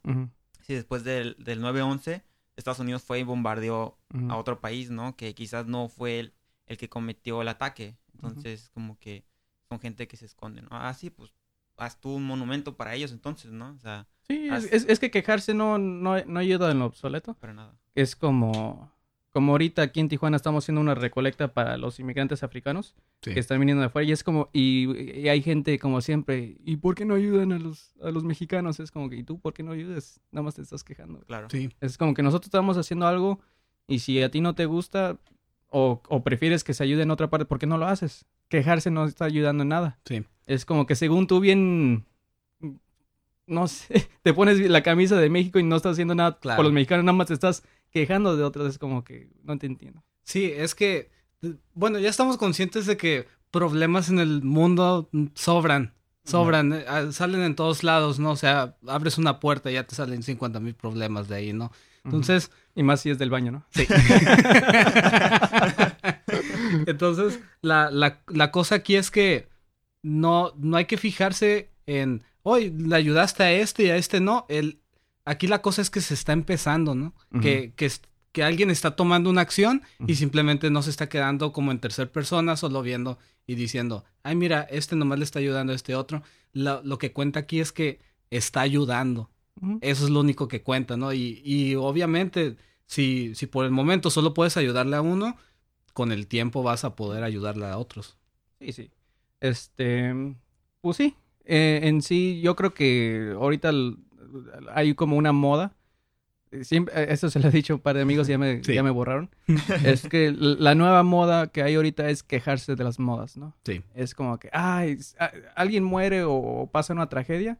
Sí, 0.61 0.73
después 0.73 1.03
del, 1.03 1.35
del 1.39 1.59
9-11, 1.61 2.23
Estados 2.55 2.79
Unidos 2.79 3.03
fue 3.03 3.19
y 3.19 3.23
bombardeó 3.23 3.97
a 4.29 4.37
otro 4.37 4.59
país, 4.61 4.89
¿no? 4.91 5.15
Que 5.15 5.33
quizás 5.33 5.65
no 5.67 5.89
fue 5.89 6.19
el, 6.19 6.33
el 6.67 6.77
que 6.77 6.89
cometió 6.89 7.41
el 7.41 7.47
ataque. 7.47 7.97
Entonces, 8.13 8.69
como 8.69 8.99
que 8.99 9.25
son 9.69 9.79
gente 9.79 10.07
que 10.07 10.17
se 10.17 10.25
esconde, 10.25 10.61
¿no? 10.61 10.67
Ah, 10.71 10.93
sí, 10.93 11.09
pues 11.09 11.33
haz 11.77 11.99
tú 11.99 12.15
un 12.15 12.25
monumento 12.25 12.77
para 12.77 12.93
ellos 12.93 13.11
entonces, 13.11 13.51
¿no? 13.51 13.71
O 13.73 13.79
sea, 13.79 14.07
Sí, 14.27 14.47
es- 14.49 14.85
es 14.87 14.99
que 14.99 15.09
quejarse 15.09 15.53
no, 15.55 15.77
no, 15.79 16.23
no 16.25 16.39
ayuda 16.39 16.69
en 16.71 16.79
lo 16.79 16.85
obsoleto. 16.85 17.33
para 17.35 17.53
nada. 17.53 17.75
Es 17.95 18.15
como, 18.15 18.93
como 19.31 19.53
ahorita 19.53 19.81
aquí 19.81 19.99
en 20.01 20.09
Tijuana 20.09 20.35
estamos 20.37 20.63
haciendo 20.65 20.81
una 20.81 20.93
recolecta 20.95 21.53
para 21.53 21.77
los 21.77 21.99
inmigrantes 21.99 22.43
africanos 22.43 22.95
Sí. 23.21 23.33
que 23.33 23.39
están 23.39 23.59
viniendo 23.59 23.81
de 23.81 23.87
afuera 23.87 24.07
y 24.07 24.11
es 24.11 24.23
como, 24.23 24.49
y, 24.51 24.91
y 25.21 25.29
hay 25.29 25.41
gente 25.41 25.77
como 25.79 26.01
siempre, 26.01 26.57
¿y 26.65 26.77
por 26.77 26.95
qué 26.95 27.05
no 27.05 27.15
ayudan 27.15 27.51
a 27.53 27.59
los, 27.59 27.93
a 28.01 28.09
los 28.11 28.23
mexicanos? 28.23 28.79
Es 28.79 28.91
como 28.91 29.09
que, 29.09 29.15
¿y 29.17 29.23
tú 29.23 29.39
por 29.39 29.53
qué 29.53 29.63
no 29.63 29.71
ayudas? 29.71 30.19
Nada 30.31 30.43
más 30.43 30.55
te 30.55 30.61
estás 30.63 30.83
quejando. 30.83 31.19
Claro. 31.21 31.47
Sí. 31.51 31.69
Es 31.81 31.97
como 31.97 32.13
que 32.13 32.23
nosotros 32.23 32.47
estamos 32.47 32.77
haciendo 32.77 33.07
algo 33.07 33.39
y 33.87 33.99
si 33.99 34.21
a 34.21 34.29
ti 34.31 34.41
no 34.41 34.55
te 34.55 34.65
gusta 34.65 35.17
o, 35.69 36.01
o 36.09 36.23
prefieres 36.23 36.63
que 36.63 36.73
se 36.73 36.83
ayude 36.83 37.03
en 37.03 37.11
otra 37.11 37.29
parte, 37.29 37.45
¿por 37.45 37.59
qué 37.59 37.67
no 37.67 37.77
lo 37.77 37.85
haces? 37.87 38.25
Quejarse 38.49 38.91
no 38.91 39.05
está 39.05 39.25
ayudando 39.25 39.63
en 39.63 39.69
nada. 39.69 39.99
Sí. 40.05 40.23
Es 40.45 40.65
como 40.65 40.85
que 40.85 40.95
según 40.95 41.27
tú 41.27 41.39
bien, 41.39 42.05
no 43.47 43.67
sé, 43.67 44.09
te 44.23 44.33
pones 44.33 44.59
la 44.59 44.81
camisa 44.83 45.15
de 45.17 45.29
México 45.29 45.59
y 45.59 45.63
no 45.63 45.75
estás 45.75 45.93
haciendo 45.93 46.15
nada 46.15 46.37
Claro. 46.39 46.57
por 46.57 46.65
los 46.65 46.73
mexicanos, 46.73 47.05
nada 47.05 47.17
más 47.17 47.27
te 47.27 47.33
estás 47.33 47.63
quejando 47.91 48.35
de 48.35 48.43
otros. 48.43 48.69
Es 48.69 48.77
como 48.77 49.03
que 49.03 49.29
no 49.43 49.57
te 49.57 49.67
entiendo. 49.67 50.03
Sí, 50.23 50.45
es 50.45 50.75
que, 50.75 51.11
bueno, 51.73 51.99
ya 51.99 52.09
estamos 52.09 52.37
conscientes 52.37 52.85
de 52.85 52.97
que 52.97 53.27
problemas 53.51 54.09
en 54.09 54.19
el 54.19 54.43
mundo 54.43 55.09
sobran, 55.33 55.93
sobran, 56.23 56.73
eh, 56.73 56.85
ah, 56.87 57.11
salen 57.11 57.41
en 57.41 57.55
todos 57.55 57.83
lados, 57.83 58.19
¿no? 58.19 58.31
O 58.31 58.35
sea, 58.35 58.75
abres 58.87 59.17
una 59.17 59.39
puerta 59.39 59.69
y 59.69 59.75
ya 59.75 59.85
te 59.85 59.95
salen 59.95 60.23
50 60.23 60.59
mil 60.59 60.73
problemas 60.73 61.27
de 61.27 61.35
ahí, 61.35 61.53
¿no? 61.53 61.71
Entonces, 62.03 62.49
Y 62.73 62.83
más 62.83 63.01
si 63.01 63.11
es 63.11 63.19
del 63.19 63.29
baño, 63.29 63.51
¿no? 63.51 63.65
Sí. 63.69 63.85
Entonces, 66.87 67.39
la, 67.61 67.91
la, 67.91 68.21
la 68.27 68.49
cosa 68.49 68.75
aquí 68.75 68.95
es 68.95 69.11
que 69.11 69.49
no, 70.01 70.53
no 70.57 70.77
hay 70.77 70.85
que 70.85 70.97
fijarse 70.97 71.69
en, 71.85 72.23
hoy 72.43 72.71
le 72.71 72.95
ayudaste 72.95 73.43
a 73.43 73.51
este 73.51 73.83
y 73.83 73.89
a 73.89 73.97
este 73.97 74.19
no. 74.19 74.45
El, 74.49 74.80
aquí 75.31 75.47
la 75.47 75.61
cosa 75.61 75.81
es 75.81 75.89
que 75.89 76.01
se 76.01 76.13
está 76.13 76.33
empezando, 76.33 76.93
¿no? 76.93 77.13
Que, 77.41 77.73
que, 77.75 78.43
alguien 78.43 78.69
está 78.69 78.95
tomando 78.95 79.29
una 79.29 79.41
acción 79.41 79.81
y 80.07 80.15
simplemente 80.15 80.69
no 80.69 80.81
se 80.81 80.89
está 80.89 81.09
quedando 81.09 81.51
como 81.51 81.71
en 81.71 81.79
tercer 81.79 82.11
persona, 82.11 82.55
solo 82.55 82.81
viendo 82.81 83.17
y 83.47 83.55
diciendo, 83.55 84.03
ay, 84.23 84.35
mira, 84.35 84.61
este 84.69 84.95
nomás 84.95 85.19
le 85.19 85.25
está 85.25 85.39
ayudando 85.39 85.73
a 85.73 85.75
este 85.75 85.95
otro. 85.95 86.21
Lo, 86.53 86.81
lo 86.83 86.97
que 86.97 87.11
cuenta 87.11 87.41
aquí 87.41 87.59
es 87.59 87.71
que 87.71 87.99
está 88.29 88.61
ayudando. 88.61 89.29
Eso 89.81 90.05
es 90.05 90.09
lo 90.09 90.21
único 90.21 90.47
que 90.47 90.63
cuenta, 90.63 90.97
¿no? 90.97 91.13
Y, 91.13 91.41
y 91.43 91.75
obviamente, 91.75 92.55
si, 92.85 93.35
si 93.35 93.47
por 93.47 93.65
el 93.65 93.71
momento 93.71 94.09
solo 94.09 94.33
puedes 94.33 94.57
ayudarle 94.57 94.95
a 94.95 95.01
uno, 95.01 95.37
con 95.93 96.11
el 96.11 96.27
tiempo 96.27 96.63
vas 96.63 96.83
a 96.83 96.95
poder 96.95 97.23
ayudarle 97.23 97.65
a 97.65 97.77
otros. 97.77 98.17
Sí, 98.59 98.71
sí. 98.71 98.91
Este, 99.39 100.13
pues 100.81 100.97
sí. 100.97 101.15
Eh, 101.45 101.81
en 101.83 102.01
sí, 102.01 102.39
yo 102.41 102.55
creo 102.55 102.73
que 102.73 103.33
ahorita 103.35 103.71
hay 104.73 104.93
como 104.95 105.17
una 105.17 105.31
moda. 105.31 105.73
Eh, 106.51 106.63
Siempre, 106.65 107.11
eso 107.13 107.29
se 107.29 107.39
lo 107.39 107.47
he 107.47 107.51
dicho 107.51 107.73
a 107.73 107.75
un 107.77 107.81
par 107.81 107.95
de 107.95 108.01
amigos 108.01 108.27
y 108.27 108.31
ya 108.31 108.37
me, 108.37 108.61
Sí. 108.63 108.73
ya 108.73 108.83
me 108.83 108.89
borraron. 108.89 109.29
es 109.85 110.07
que 110.09 110.31
la 110.37 110.75
nueva 110.75 111.01
moda 111.03 111.47
que 111.47 111.63
hay 111.63 111.75
ahorita 111.75 112.09
es 112.09 112.23
quejarse 112.23 112.75
de 112.75 112.83
las 112.83 112.99
modas, 112.99 113.37
¿no? 113.37 113.55
Sí. 113.63 113.81
Es 113.95 114.13
como 114.15 114.37
que, 114.37 114.49
ay, 114.51 114.97
alguien 115.55 115.83
muere 115.83 116.23
o, 116.25 116.69
pasa 116.71 116.93
una 116.93 117.07
tragedia 117.07 117.59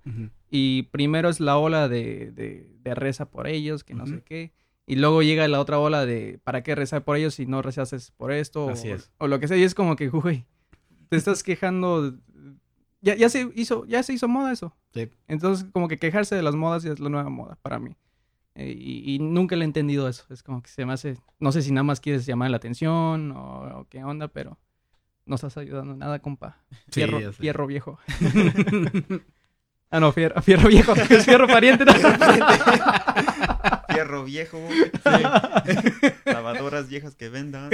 y 0.50 0.84
primero 0.92 1.30
es 1.30 1.40
la 1.40 1.58
ola 1.58 1.88
de, 1.88 2.32
de, 2.32 2.70
de 2.84 2.96
reza 2.96 3.30
por 3.30 3.48
ellos, 3.48 3.84
que 3.86 3.94
no 3.94 4.06
sé 4.08 4.22
qué. 4.24 4.52
Y 4.88 4.96
luego 4.96 5.22
llega 5.22 5.48
la 5.48 5.62
otra 5.62 5.80
ola 5.80 6.06
de 6.06 6.40
¿para 6.44 6.64
qué 6.64 6.76
rezar 6.76 7.06
por 7.06 7.16
ellos 7.16 7.36
si 7.36 7.46
no 7.46 7.62
rezases 7.62 8.12
por 8.12 8.34
esto? 8.34 8.68
Así 8.70 8.90
o, 8.90 8.96
es. 8.96 9.10
o 9.20 9.28
lo 9.28 9.40
que 9.40 9.48
sea. 9.48 9.56
Y 9.56 9.64
es 9.64 9.74
como 9.74 9.96
que, 9.96 10.10
güey, 10.10 10.44
te 11.08 11.16
estás 11.16 11.44
quejando 11.44 12.18
ya, 13.02 13.16
ya 13.16 13.30
se 13.30 13.52
hizo, 13.56 13.86
ya 13.86 14.02
se 14.04 14.14
hizo 14.14 14.28
moda 14.28 14.52
eso. 14.52 14.76
Sí. 14.94 15.10
Entonces, 15.28 15.66
como 15.74 15.88
que 15.88 15.98
quejarse 16.00 16.36
de 16.36 16.42
las 16.44 16.56
modas 16.56 16.84
ya 16.84 16.92
es 16.94 17.00
la 17.00 17.10
nueva 17.10 17.30
moda 17.30 17.58
para 17.62 17.80
mí. 17.80 17.96
Eh, 18.56 18.76
y, 18.78 19.16
y 19.16 19.20
nunca 19.20 19.56
le 19.56 19.64
he 19.64 19.66
entendido 19.66 20.08
eso. 20.10 20.26
Es 20.30 20.44
como 20.44 20.62
que 20.62 20.70
se 20.70 20.86
me 20.86 20.94
hace, 20.94 21.18
no 21.40 21.52
sé 21.52 21.62
si 21.62 21.72
nada 21.72 21.84
más 21.84 22.00
quieres 22.02 22.26
llamar 22.26 22.50
la 22.52 22.58
atención 22.58 23.32
o, 23.32 23.80
o 23.80 23.86
qué 23.90 24.04
onda, 24.04 24.28
pero 24.28 24.58
no 25.26 25.36
estás 25.36 25.56
ayudando 25.58 25.94
en 25.94 26.00
nada, 26.00 26.20
compa. 26.20 26.58
Sí, 26.90 27.06
Fierro, 27.06 27.32
fierro 27.34 27.68
viejo. 27.68 28.00
ah, 29.90 30.00
no, 30.00 30.12
fierro, 30.12 30.42
fierro 30.42 30.68
viejo, 30.70 30.94
es 31.10 31.26
fierro 31.26 31.48
pariente. 31.48 31.86
¿no? 31.86 31.94
Fierro 33.90 34.24
viejo. 34.26 34.60
Lavadoras 36.26 36.90
viejas 36.90 37.16
que 37.16 37.30
vendan. 37.30 37.70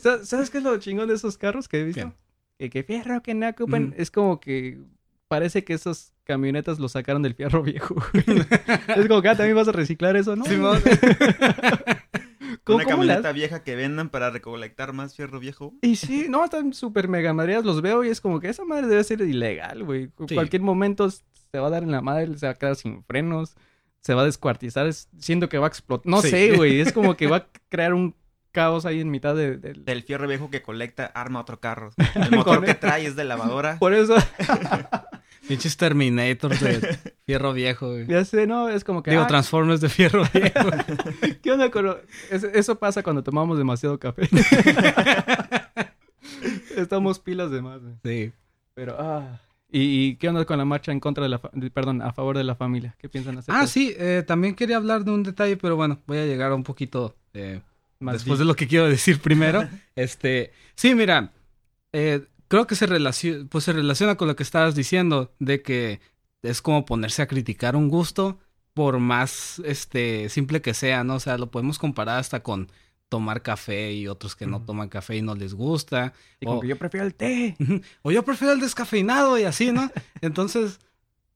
Sa- 0.00 0.24
¿Sabes 0.24 0.50
qué 0.50 0.58
es 0.58 0.64
lo 0.64 0.76
chingón 0.78 1.08
de 1.08 1.14
esos 1.14 1.36
carros 1.38 1.68
que 1.68 1.80
he 1.80 1.84
visto? 1.84 2.08
¿Qué? 2.10 2.16
Que, 2.58 2.70
que 2.70 2.82
fierro 2.84 3.22
que 3.22 3.34
no 3.34 3.48
ocupan. 3.48 3.86
Ujú. 3.88 3.94
Es 3.98 4.10
como 4.10 4.40
que 4.40 4.78
parece 5.28 5.64
que 5.64 5.72
esas 5.74 6.12
camionetas 6.24 6.78
lo 6.78 6.88
sacaron 6.88 7.22
del 7.22 7.34
fierro 7.34 7.62
viejo. 7.62 7.96
es 8.96 9.08
como 9.08 9.22
que 9.22 9.28
ah, 9.28 9.36
también 9.36 9.56
vas 9.56 9.68
a 9.68 9.72
reciclar 9.72 10.16
eso, 10.16 10.36
¿no? 10.36 10.44
Simón. 10.44 10.80
¿Cómo- 12.64 12.76
Una 12.76 12.84
cómo 12.84 12.96
camioneta 12.98 13.32
vieja 13.32 13.62
que 13.62 13.74
vendan 13.76 14.08
para 14.08 14.30
recolectar 14.30 14.92
más 14.94 15.14
fierro 15.14 15.38
viejo. 15.40 15.74
Y 15.82 15.96
sí, 15.96 16.26
no, 16.30 16.44
están 16.44 16.72
súper 16.72 17.08
mega 17.08 17.34
madreadas, 17.34 17.64
los 17.64 17.82
veo 17.82 18.04
y 18.04 18.08
es 18.08 18.20
como 18.20 18.40
que 18.40 18.48
esa 18.48 18.64
madre 18.64 18.86
debe 18.86 19.04
ser 19.04 19.20
ilegal, 19.20 19.84
güey. 19.84 20.04
En 20.18 20.28
Sí. 20.28 20.34
Cualquier 20.34 20.62
momento 20.62 21.10
se 21.10 21.58
va 21.58 21.66
a 21.66 21.70
dar 21.70 21.82
en 21.82 21.90
la 21.90 22.00
madre, 22.00 22.38
se 22.38 22.46
va 22.46 22.52
a 22.52 22.54
quedar 22.54 22.76
sin 22.76 23.04
frenos, 23.04 23.54
se 24.00 24.14
va 24.14 24.22
a 24.22 24.24
descuartizar, 24.24 24.86
es- 24.86 25.08
siento 25.18 25.48
que 25.50 25.58
va 25.58 25.66
a 25.66 25.68
explotar. 25.68 26.10
No 26.10 26.22
Sí. 26.22 26.30
sé, 26.30 26.56
güey, 26.56 26.80
es 26.80 26.92
como 26.92 27.16
que 27.16 27.26
va 27.26 27.36
a 27.38 27.46
crear 27.68 27.92
un 27.92 28.14
caos 28.54 28.86
ahí 28.86 29.00
en 29.02 29.10
mitad 29.10 29.34
de... 29.34 29.58
del- 29.58 29.84
Del 29.84 30.02
fierro 30.04 30.26
viejo 30.26 30.48
que 30.50 30.62
colecta 30.62 31.04
arma 31.14 31.40
otro 31.40 31.60
carro. 31.60 31.90
El 32.14 32.30
motor 32.30 32.64
que 32.64 32.72
trae 32.74 33.04
es 33.06 33.16
de 33.16 33.24
lavadora. 33.24 33.78
Por 33.80 33.92
eso, 33.92 34.14
Pinches 35.48 35.76
Terminators 35.76 36.58
de 36.60 36.98
fierro 37.26 37.52
viejo, 37.52 37.88
güey. 37.90 38.06
ya 38.06 38.24
sé, 38.24 38.46
no, 38.46 38.70
es 38.70 38.82
como 38.82 39.02
que... 39.02 39.10
Digo, 39.10 39.24
ah, 39.24 39.26
Transformers 39.26 39.82
de 39.82 39.90
fierro 39.90 40.22
viejo. 40.32 40.70
¿Qué 41.42 41.52
onda 41.52 41.70
con 41.70 41.84
lo- 41.84 41.98
es- 42.30 42.44
Eso 42.44 42.78
pasa 42.78 43.02
cuando 43.02 43.22
tomamos 43.22 43.58
demasiado 43.58 43.98
café. 43.98 44.26
Estamos 46.76 47.18
pilas 47.18 47.50
de 47.50 47.62
más, 47.62 47.80
güey. 47.82 47.94
Sí. 48.04 48.32
Pero, 48.74 48.96
ah... 48.98 49.40
¿Y, 49.70 49.80
y 50.06 50.16
qué 50.16 50.28
onda 50.28 50.44
con 50.44 50.56
la 50.56 50.64
marcha 50.64 50.92
en 50.92 51.00
contra 51.00 51.24
de 51.24 51.28
la... 51.30 51.38
fa- 51.40 51.50
de- 51.52 51.70
perdón, 51.70 52.00
a 52.00 52.12
favor 52.12 52.38
de 52.38 52.44
la 52.44 52.54
familia? 52.54 52.94
¿Qué 52.98 53.08
piensan 53.08 53.36
hacer? 53.38 53.54
Ah, 53.54 53.66
sí, 53.66 53.92
eh, 53.98 54.22
también 54.26 54.54
quería 54.54 54.76
hablar 54.76 55.04
de 55.04 55.10
un 55.10 55.22
detalle, 55.24 55.56
pero 55.56 55.74
bueno, 55.76 56.00
voy 56.06 56.18
a 56.18 56.26
llegar 56.26 56.52
un 56.52 56.62
poquito 56.62 57.16
eh, 57.32 57.60
Más 58.04 58.14
después 58.14 58.38
de 58.38 58.44
lo 58.44 58.54
que 58.54 58.68
quiero 58.68 58.88
decir 58.88 59.20
primero. 59.20 59.68
este, 59.96 60.52
sí, 60.74 60.94
mira, 60.94 61.32
eh, 61.92 62.26
creo 62.48 62.66
que 62.66 62.74
se, 62.74 62.86
relaciona, 62.86 63.46
pues 63.48 63.64
se 63.64 63.72
relaciona 63.72 64.16
con 64.16 64.28
lo 64.28 64.36
que 64.36 64.42
estabas 64.42 64.74
diciendo, 64.74 65.34
de 65.38 65.62
que 65.62 66.00
es 66.42 66.60
como 66.62 66.84
ponerse 66.84 67.22
a 67.22 67.26
criticar 67.26 67.76
un 67.76 67.88
gusto, 67.88 68.38
por 68.74 68.98
más 68.98 69.62
este 69.64 70.28
simple 70.28 70.60
que 70.60 70.74
sea, 70.74 71.04
¿no? 71.04 71.14
O 71.14 71.20
sea, 71.20 71.38
lo 71.38 71.50
podemos 71.50 71.78
comparar 71.78 72.18
hasta 72.18 72.42
con 72.42 72.70
tomar 73.08 73.42
café 73.42 73.92
y 73.92 74.08
otros 74.08 74.34
que 74.34 74.46
no 74.46 74.62
toman 74.62 74.88
café 74.88 75.16
y 75.16 75.22
no 75.22 75.34
les 75.34 75.54
gusta. 75.54 76.12
Y 76.40 76.46
como 76.46 76.58
o- 76.58 76.60
que 76.60 76.68
yo 76.68 76.76
prefiero 76.76 77.06
el 77.06 77.14
té. 77.14 77.56
o 78.02 78.10
yo 78.10 78.24
prefiero 78.24 78.52
el 78.52 78.60
descafeinado 78.60 79.38
y 79.38 79.44
así, 79.44 79.70
¿no? 79.70 79.90
Entonces, 80.20 80.80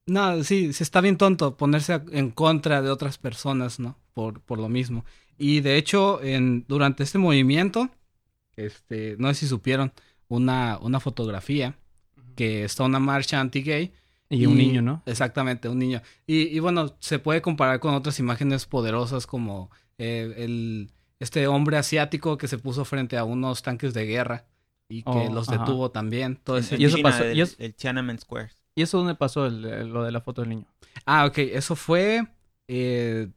no, 0.06 0.42
sí, 0.42 0.72
sí 0.72 0.82
está 0.82 1.00
bien 1.00 1.16
tonto 1.16 1.56
ponerse 1.56 2.00
en 2.10 2.30
contra 2.30 2.82
de 2.82 2.90
otras 2.90 3.18
personas, 3.18 3.78
¿no? 3.78 3.96
Por, 4.14 4.40
por 4.40 4.58
lo 4.58 4.68
mismo. 4.68 5.04
Y 5.38 5.60
de 5.60 5.76
hecho, 5.76 6.20
en, 6.22 6.64
durante 6.68 7.02
este 7.04 7.18
movimiento, 7.18 7.88
este, 8.56 9.16
no 9.18 9.28
sé 9.28 9.34
si 9.40 9.46
supieron, 9.46 9.92
una, 10.28 10.78
una 10.82 11.00
fotografía 11.00 11.78
que 12.34 12.64
está 12.64 12.84
una 12.84 12.98
marcha 12.98 13.40
anti-gay. 13.40 13.92
Y 14.30 14.44
un 14.44 14.58
niño, 14.58 14.82
¿no? 14.82 15.02
Exactamente, 15.06 15.68
un 15.70 15.78
niño. 15.78 16.02
Y, 16.26 16.42
y 16.54 16.58
bueno, 16.58 16.94
se 17.00 17.18
puede 17.18 17.40
comparar 17.40 17.80
con 17.80 17.94
otras 17.94 18.18
imágenes 18.18 18.66
poderosas 18.66 19.26
como 19.26 19.70
eh, 19.96 20.34
el, 20.36 20.90
este 21.18 21.46
hombre 21.46 21.78
asiático 21.78 22.36
que 22.36 22.46
se 22.46 22.58
puso 22.58 22.84
frente 22.84 23.16
a 23.16 23.24
unos 23.24 23.62
tanques 23.62 23.94
de 23.94 24.04
guerra 24.04 24.44
y 24.88 25.02
que 25.02 25.10
Oh, 25.10 25.32
los 25.32 25.48
ajá. 25.48 25.58
detuvo 25.60 25.90
también. 25.90 26.36
Todo 26.44 26.58
ese- 26.58 26.76
Y 26.76 26.84
eso 26.84 26.96
China, 26.96 27.08
pasó- 27.10 27.24
El, 27.24 27.38
y 27.38 27.40
eso- 27.40 27.56
el 27.58 27.74
Tiananmen 27.74 28.18
Square. 28.18 28.50
¿Y 28.74 28.82
eso 28.82 28.98
dónde 28.98 29.14
pasó 29.14 29.46
el- 29.46 29.64
el- 29.64 29.88
lo 29.88 30.04
de 30.04 30.12
la 30.12 30.20
foto 30.20 30.42
del 30.42 30.50
niño? 30.50 30.66
Ah, 31.06 31.24
ok, 31.24 31.38
eso 31.38 31.74
fue... 31.74 32.26
eh, 32.68 33.28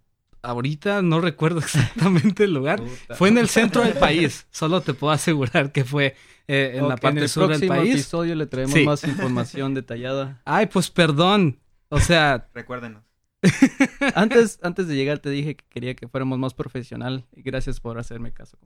ahorita 0.44 1.02
no 1.02 1.22
recuerdo 1.22 1.60
exactamente 1.62 2.44
el 2.46 2.54
lugar. 2.54 2.82
Fue 3.16 3.30
en 3.30 3.38
el 3.38 3.48
centro 3.50 3.84
del 3.84 3.94
país. 3.94 4.48
Solo 4.52 4.82
te 4.82 4.94
puedo 4.94 5.12
asegurar 5.14 5.72
que 5.72 5.84
fue 5.86 6.16
eh, 6.48 6.74
en 6.76 6.88
la 6.90 6.98
parte 6.98 7.20
el 7.22 7.30
sur 7.30 7.44
del 7.48 7.60
próximo 7.60 7.76
país. 7.76 7.94
episodio 7.94 8.36
le 8.36 8.46
traemos 8.48 8.74
Sí. 8.74 8.84
más 8.86 9.04
información 9.04 9.74
detallada. 9.76 10.42
Ay, 10.46 10.66
pues 10.68 10.90
perdón. 10.90 11.60
O 11.90 12.00
sea, 12.00 12.48
Recuérdenos. 12.54 13.04
Antes, 14.16 14.60
antes 14.62 14.88
de 14.88 14.96
llegar 14.96 15.18
te 15.20 15.30
dije 15.32 15.56
que 15.56 15.66
quería 15.68 15.96
que 15.96 16.08
fuéramos 16.08 16.38
más 16.38 16.54
profesional 16.54 17.26
y 17.36 17.42
gracias 17.42 17.80
por 17.80 17.98
hacerme 17.98 18.32
caso. 18.34 18.58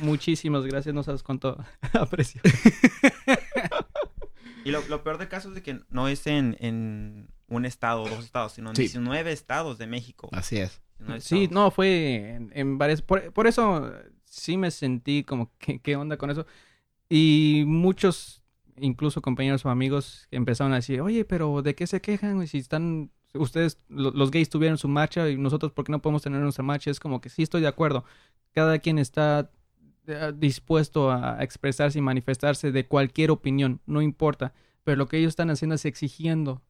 Muchísimas 0.00 0.64
gracias, 0.66 0.94
no 0.94 1.02
sabes 1.02 1.22
cuánto 1.22 1.56
aprecio. 1.94 2.40
Y 4.64 4.70
lo, 4.70 4.80
lo 4.88 5.02
peor 5.02 5.18
del 5.18 5.28
caso 5.28 5.48
es 5.48 5.54
de 5.54 5.62
que 5.62 5.80
no 5.90 6.06
es 6.08 6.26
en, 6.26 6.56
en 6.60 7.28
un 7.48 7.64
estado 7.66 8.02
o 8.02 8.08
dos 8.08 8.24
estados, 8.24 8.52
sino 8.52 8.70
en 8.70 8.76
Sí. 8.76 8.82
19 8.82 9.32
estados 9.32 9.78
de 9.78 9.86
México. 9.86 10.28
así 10.32 10.58
es. 10.58 10.80
19 11.06 11.20
Sí, 11.20 11.48
no, 11.52 11.70
fue 11.70 12.30
en, 12.36 12.50
en 12.54 12.78
varias... 12.78 13.02
Por, 13.02 13.32
por 13.32 13.46
eso 13.46 13.92
sí 14.24 14.56
me 14.56 14.70
sentí 14.70 15.24
como, 15.24 15.50
¿qué, 15.58 15.78
¿qué 15.82 15.96
onda 15.96 16.16
con 16.16 16.30
eso? 16.30 16.46
Y 17.08 17.64
muchos, 17.66 18.42
incluso 18.78 19.20
compañeros 19.22 19.64
o 19.66 19.70
amigos, 19.70 20.28
empezaron 20.30 20.72
a 20.72 20.76
decir, 20.76 21.00
oye, 21.00 21.24
pero 21.24 21.62
¿de 21.62 21.74
qué 21.74 21.86
se 21.86 22.00
quejan? 22.00 22.46
Si 22.46 22.58
están... 22.58 23.10
Ustedes, 23.34 23.78
lo- 23.88 24.10
los 24.10 24.30
gays 24.30 24.50
tuvieron 24.50 24.76
su 24.78 24.88
marcha 24.88 25.28
y 25.30 25.38
nosotros, 25.38 25.72
¿por 25.72 25.84
qué 25.86 25.92
no 25.92 26.02
podemos 26.02 26.22
tener 26.22 26.40
nuestra 26.40 26.62
marcha? 26.64 26.90
Es 26.90 27.00
como 27.00 27.20
que 27.20 27.30
sí 27.30 27.42
estoy 27.42 27.62
de 27.62 27.66
acuerdo. 27.68 28.04
Cada 28.52 28.78
quien 28.78 28.98
está 28.98 29.50
eh, 30.06 30.32
dispuesto 30.36 31.10
a 31.10 31.42
expresarse 31.42 31.98
y 31.98 32.02
manifestarse 32.02 32.72
de 32.72 32.86
cualquier 32.86 33.30
opinión, 33.30 33.80
no 33.86 34.02
importa. 34.02 34.52
Pero 34.84 34.96
lo 34.98 35.08
que 35.08 35.16
ellos 35.18 35.30
están 35.30 35.48
haciendo 35.48 35.76
es 35.76 35.84
exigiendo 35.86 36.60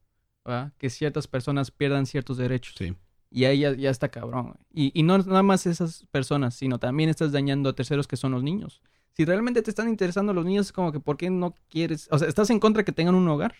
¿verdad? 0.45 0.71
que 0.77 0.89
ciertas 0.89 1.27
personas 1.27 1.71
pierdan 1.71 2.05
ciertos 2.05 2.37
derechos. 2.37 2.75
Sí. 2.77 2.95
Y 3.35 3.45
ahí 3.45 3.61
ya, 3.61 3.89
está 3.89 4.09
cabrón. 4.09 4.55
Y, 4.71 4.91
y 4.93 5.01
no 5.03 5.17
nada 5.17 5.41
más 5.41 5.65
esas 5.65 6.05
personas, 6.11 6.53
sino 6.55 6.77
también 6.79 7.09
estás 7.09 7.31
dañando 7.31 7.69
a 7.69 7.73
terceros 7.75 8.07
que 8.07 8.15
son 8.15 8.31
los 8.31 8.43
niños. 8.43 8.79
Si 9.13 9.25
realmente 9.25 9.63
te 9.63 9.71
están 9.71 9.89
interesando 9.89 10.33
los 10.33 10.45
niños, 10.45 10.67
es 10.67 10.71
como 10.71 10.91
que 10.91 10.99
¿por 10.99 11.17
qué 11.17 11.31
no 11.31 11.55
quieres? 11.69 12.07
O 12.11 12.19
sea, 12.19 12.27
¿estás 12.27 12.51
en 12.51 12.59
contra 12.59 12.81
de 12.81 12.85
que 12.85 12.91
tengan 12.91 13.15
un 13.15 13.27
hogar? 13.27 13.55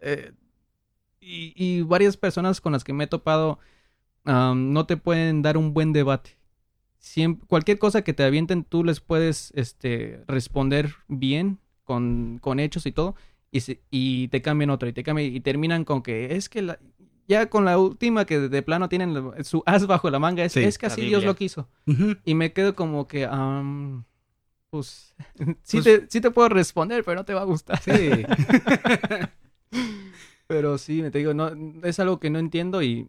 Eh, 0.00 0.32
y, 1.20 1.52
y 1.56 1.82
varias 1.82 2.16
personas 2.16 2.60
con 2.60 2.72
las 2.72 2.84
que 2.84 2.92
me 2.92 3.04
he 3.04 3.08
topado 3.08 3.58
no 4.24 4.86
te 4.86 4.96
pueden 4.96 5.42
dar 5.42 5.56
un 5.56 5.74
buen 5.74 5.92
debate. 5.92 6.38
Cualquier 7.48 7.78
cosa 7.78 8.02
que 8.02 8.14
te 8.14 8.24
avienten, 8.24 8.64
tú 8.64 8.84
les 8.84 9.00
puedes 9.00 9.52
este, 9.56 10.22
responder 10.28 10.94
bien, 11.08 11.58
con, 11.84 12.38
con 12.40 12.60
hechos 12.60 12.86
y 12.86 12.92
todo, 12.92 13.16
y, 13.50 13.60
y 13.90 14.28
te 14.28 14.40
cambian 14.40 14.70
otra, 14.70 14.88
y 14.88 14.92
te 14.92 15.02
cambian, 15.02 15.34
y 15.34 15.40
terminan 15.40 15.84
con 15.84 16.02
que 16.02 16.36
es 16.36 16.48
que 16.48 16.62
la- 16.62 16.78
ya 17.28 17.46
con 17.48 17.64
la 17.64 17.78
última 17.78 18.24
que 18.24 18.38
de 18.40 18.62
plano 18.62 18.88
tienen 18.88 19.32
su 19.44 19.62
as 19.66 19.86
bajo 19.86 20.10
la 20.10 20.18
manga, 20.18 20.44
es, 20.44 20.52
Sí, 20.52 20.62
es 20.64 20.78
que 20.78 20.86
así 20.86 21.02
Dios 21.02 21.24
lo 21.24 21.34
quiso. 21.34 21.68
Y 22.24 22.34
me 22.34 22.52
quedo 22.52 22.74
como 22.74 23.06
que, 23.08 23.24
am, 23.26 24.04
pues, 24.70 25.14
sí, 25.62 25.80
Pues- 25.80 25.84
te, 25.84 26.06
sí 26.08 26.20
te 26.20 26.30
puedo 26.30 26.48
responder, 26.48 27.04
pero 27.04 27.16
no 27.16 27.24
te 27.24 27.34
va 27.34 27.42
a 27.42 27.44
gustar. 27.44 27.78
Sí. 27.80 28.10
Pero 30.46 30.76
sí, 30.76 31.02
te 31.10 31.18
digo, 31.18 31.32
no, 31.32 31.50
es 31.82 31.98
algo 31.98 32.20
que 32.20 32.28
no 32.28 32.38
entiendo 32.38 32.82
y, 32.82 33.08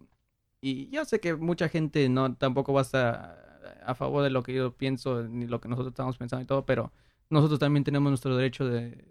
y 0.62 0.90
yo 0.90 1.04
sé 1.04 1.20
que 1.20 1.36
mucha 1.36 1.68
gente 1.68 2.08
no 2.08 2.36
tampoco 2.36 2.72
va 2.74 2.82
a 2.82 2.84
estar 2.84 3.82
a 3.86 3.96
favor 3.96 4.24
de 4.24 4.30
lo 4.30 4.44
que 4.44 4.54
yo 4.54 4.72
pienso 4.74 5.24
ni 5.24 5.46
lo 5.48 5.60
que 5.60 5.68
nosotros 5.68 5.92
estamos 5.92 6.18
pensando 6.18 6.44
y 6.44 6.48
todo, 6.48 6.66
pero 6.66 6.94
nosotros 7.30 7.60
también 7.60 7.84
tenemos 7.84 8.10
nuestro 8.10 8.38
derecho 8.38 8.66
de, 8.66 8.82
¿De 8.92 9.04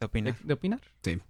de, 0.00 0.06
opinar? 0.06 0.36
de 0.42 0.54
opinar. 0.54 0.80
Sí, 1.02 1.20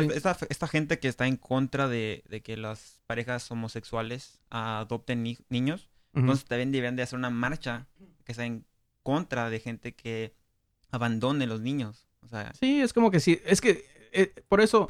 esta, 0.00 0.36
esta 0.48 0.66
gente 0.68 0.98
que 0.98 1.08
está 1.08 1.26
en 1.26 1.36
contra 1.36 1.88
de, 1.88 2.24
de 2.28 2.40
que 2.42 2.56
las 2.56 3.00
parejas 3.06 3.50
homosexuales 3.50 4.40
adopten 4.50 5.22
ni- 5.22 5.38
niños, 5.48 5.88
entonces 6.14 6.44
también 6.46 6.72
deberían 6.72 6.96
de 6.96 7.02
hacer 7.02 7.18
una 7.18 7.30
marcha 7.30 7.86
que 8.24 8.34
sea 8.34 8.44
en 8.46 8.64
contra 9.02 9.50
de 9.50 9.60
gente 9.60 9.94
que 9.94 10.34
abandone 10.90 11.46
los 11.46 11.60
niños. 11.60 12.06
O 12.20 12.28
sea, 12.28 12.52
Sí, 12.58 12.80
es 12.80 12.92
como 12.92 13.10
que 13.10 13.18
sí, 13.20 13.40
es 13.44 13.60
que 13.60 13.84
eh, 14.12 14.32
por 14.48 14.60
eso, 14.60 14.88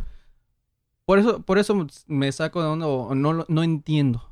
por 1.05 1.19
eso, 1.19 1.43
por 1.43 1.59
eso 1.59 1.87
me 2.07 2.31
saco 2.33 2.63
de 2.63 2.69
onda 2.69 2.87
o 2.87 3.15
no, 3.15 3.45
no 3.49 3.63
entiendo. 3.63 4.29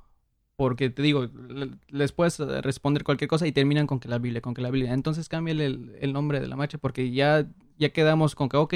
Porque 0.56 0.90
te 0.90 1.00
digo, 1.00 1.24
le- 1.48 1.70
les 1.88 2.12
puedes 2.12 2.38
responder 2.38 3.02
cualquier 3.02 3.28
cosa 3.28 3.46
y 3.46 3.52
terminan 3.52 3.86
con 3.86 3.98
que 3.98 4.08
la 4.08 4.18
Biblia, 4.18 4.42
con 4.42 4.52
que 4.52 4.60
la 4.60 4.70
Biblia. 4.70 4.92
Entonces 4.92 5.28
cámbiale 5.28 5.64
el, 5.66 5.96
el 6.00 6.12
nombre 6.12 6.38
de 6.40 6.48
la 6.48 6.56
marcha 6.56 6.76
porque 6.76 7.10
ya, 7.12 7.46
ya 7.78 7.88
quedamos 7.90 8.34
con 8.34 8.48
que, 8.50 8.56
ok, 8.58 8.74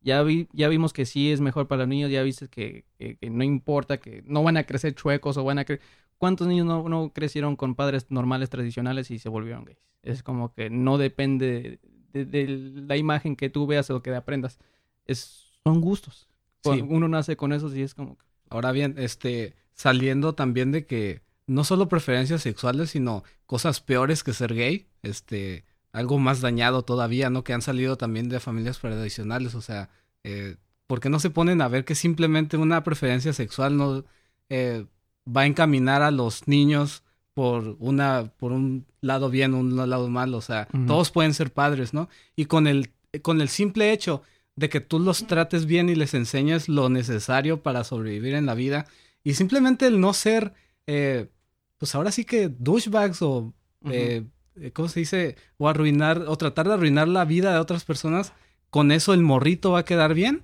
ya, 0.00 0.22
vi, 0.22 0.48
ya 0.52 0.68
vimos 0.68 0.92
que 0.92 1.06
sí 1.06 1.30
es 1.32 1.40
mejor 1.40 1.66
para 1.68 1.80
los 1.80 1.88
niños, 1.88 2.10
ya 2.10 2.22
viste 2.22 2.48
que, 2.48 2.84
que- 2.98 3.16
que 3.16 3.30
no 3.30 3.44
importa, 3.44 3.98
que 3.98 4.22
no 4.26 4.42
van 4.42 4.56
a 4.56 4.64
crecer 4.64 4.94
chuecos 4.94 5.36
o 5.36 5.44
van 5.44 5.58
a 5.58 5.64
crecer... 5.64 5.84
¿Cuántos 6.18 6.48
niños 6.48 6.66
no, 6.66 6.88
no 6.88 7.12
crecieron 7.12 7.54
con 7.54 7.76
padres 7.76 8.06
normales, 8.10 8.50
tradicionales 8.50 9.10
y 9.12 9.18
se 9.20 9.28
volvieron 9.28 9.64
gays? 9.64 9.78
Es 10.02 10.22
como 10.24 10.52
que 10.52 10.68
no 10.68 10.98
depende 10.98 11.78
de, 12.12 12.24
de 12.24 12.48
la 12.86 12.96
imagen 12.96 13.36
que 13.36 13.50
tú 13.50 13.66
veas 13.68 13.88
o 13.90 14.02
que 14.02 14.12
aprendas. 14.14 14.58
es, 15.06 15.52
son 15.64 15.80
gustos. 15.80 16.28
Sí. 16.64 16.82
Uno 16.88 17.06
nace 17.08 17.36
con 17.36 17.52
esos 17.52 17.74
y 17.76 17.82
es 17.82 17.94
como... 17.94 18.16
que- 18.16 18.24
Ahora 18.50 18.72
bien, 18.72 18.94
este, 18.98 19.54
saliendo 19.74 20.34
también 20.34 20.72
de 20.72 20.86
que 20.86 21.22
no 21.46 21.62
solo 21.64 21.88
preferencias 21.88 22.42
sexuales, 22.42 22.90
sino 22.90 23.22
cosas 23.46 23.80
peores 23.80 24.24
que 24.24 24.32
ser 24.32 24.54
gay, 24.54 24.88
este, 25.02 25.64
algo 25.92 26.18
más 26.18 26.40
dañado 26.40 26.82
todavía, 26.82 27.30
¿no? 27.30 27.44
Que 27.44 27.52
han 27.52 27.62
salido 27.62 27.96
también 27.96 28.28
de 28.28 28.40
familias 28.40 28.78
tradicionales, 28.78 29.54
o 29.54 29.60
sea, 29.60 29.90
eh, 30.24 30.56
¿por 30.86 31.00
qué 31.00 31.08
no 31.08 31.20
se 31.20 31.30
ponen 31.30 31.60
a 31.60 31.68
ver 31.68 31.84
que 31.84 31.94
simplemente 31.94 32.56
una 32.56 32.84
preferencia 32.84 33.32
sexual 33.32 33.76
no 33.76 34.04
eh, 34.48 34.86
va 35.26 35.42
a 35.42 35.46
encaminar 35.46 36.02
a 36.02 36.10
los 36.10 36.48
niños 36.48 37.02
por 37.34 37.76
una, 37.78 38.32
por 38.36 38.52
un 38.52 38.86
lado 39.00 39.30
bien, 39.30 39.54
un 39.54 39.76
lado 39.76 40.08
mal, 40.08 40.34
o 40.34 40.40
sea, 40.40 40.66
todos 40.88 41.12
pueden 41.12 41.34
ser 41.34 41.52
padres, 41.52 41.94
¿no? 41.94 42.08
Y 42.34 42.46
con 42.46 42.66
el, 42.66 42.90
con 43.22 43.40
el 43.40 43.48
simple 43.48 43.92
hecho 43.92 44.22
de 44.56 44.68
que 44.68 44.80
tú 44.80 44.98
los 44.98 45.26
trates 45.28 45.64
bien 45.66 45.88
y 45.88 45.94
les 45.94 46.14
enseñes 46.14 46.68
lo 46.68 46.88
necesario 46.88 47.62
para 47.62 47.84
sobrevivir 47.84 48.34
en 48.34 48.44
la 48.44 48.54
vida. 48.54 48.86
Y 49.22 49.34
simplemente 49.34 49.86
el 49.86 50.00
no 50.00 50.12
ser, 50.14 50.52
eh, 50.88 51.28
pues 51.76 51.94
ahora 51.94 52.10
sí 52.10 52.24
que 52.24 52.48
douchebags 52.48 53.22
o, 53.22 53.54
eh, 53.88 54.24
¿cómo 54.72 54.88
se 54.88 55.00
dice? 55.00 55.36
O 55.56 55.68
arruinar, 55.68 56.24
o 56.26 56.36
tratar 56.36 56.68
de 56.68 56.74
arruinar 56.74 57.08
la 57.08 57.24
vida 57.24 57.52
de 57.52 57.58
otras 57.58 57.84
personas. 57.84 58.32
Con 58.70 58.92
eso 58.92 59.14
el 59.14 59.22
morrito 59.22 59.72
va 59.72 59.80
a 59.80 59.84
quedar 59.84 60.14
bien 60.14 60.42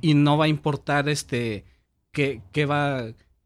y 0.00 0.14
no 0.14 0.38
va 0.38 0.44
a 0.44 0.48
importar 0.48 1.08
este, 1.08 1.64
qué, 2.12 2.40
qué 2.52 2.66
va, 2.66 3.02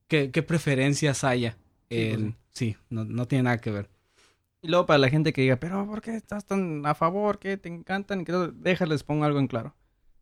qué, 0.07 0.31
qué 0.31 0.43
preferencias 0.43 1.25
haya. 1.25 1.57
Sí, 1.91 2.13
pues 2.15 2.35
sí, 2.53 2.77
no, 2.91 3.05
no 3.05 3.27
tiene 3.27 3.45
nada 3.45 3.59
que 3.59 3.71
ver. 3.71 3.89
Y 4.61 4.69
luego 4.69 4.87
para 4.87 4.99
la 4.99 5.09
gente 5.09 5.33
que 5.33 5.43
diga, 5.43 5.57
pero 5.57 5.87
¿por 5.87 6.03
qué 6.03 6.17
estás 6.17 6.45
tan 6.45 6.85
a 6.85 6.95
favor? 6.95 7.39
¿Qué 7.39 7.57
te 7.57 7.69
encantan? 7.69 8.25
Que 8.25 8.33
Déjales, 8.55 9.05
pongo 9.05 9.25
algo 9.25 9.39
en 9.39 9.47
claro. 9.47 9.75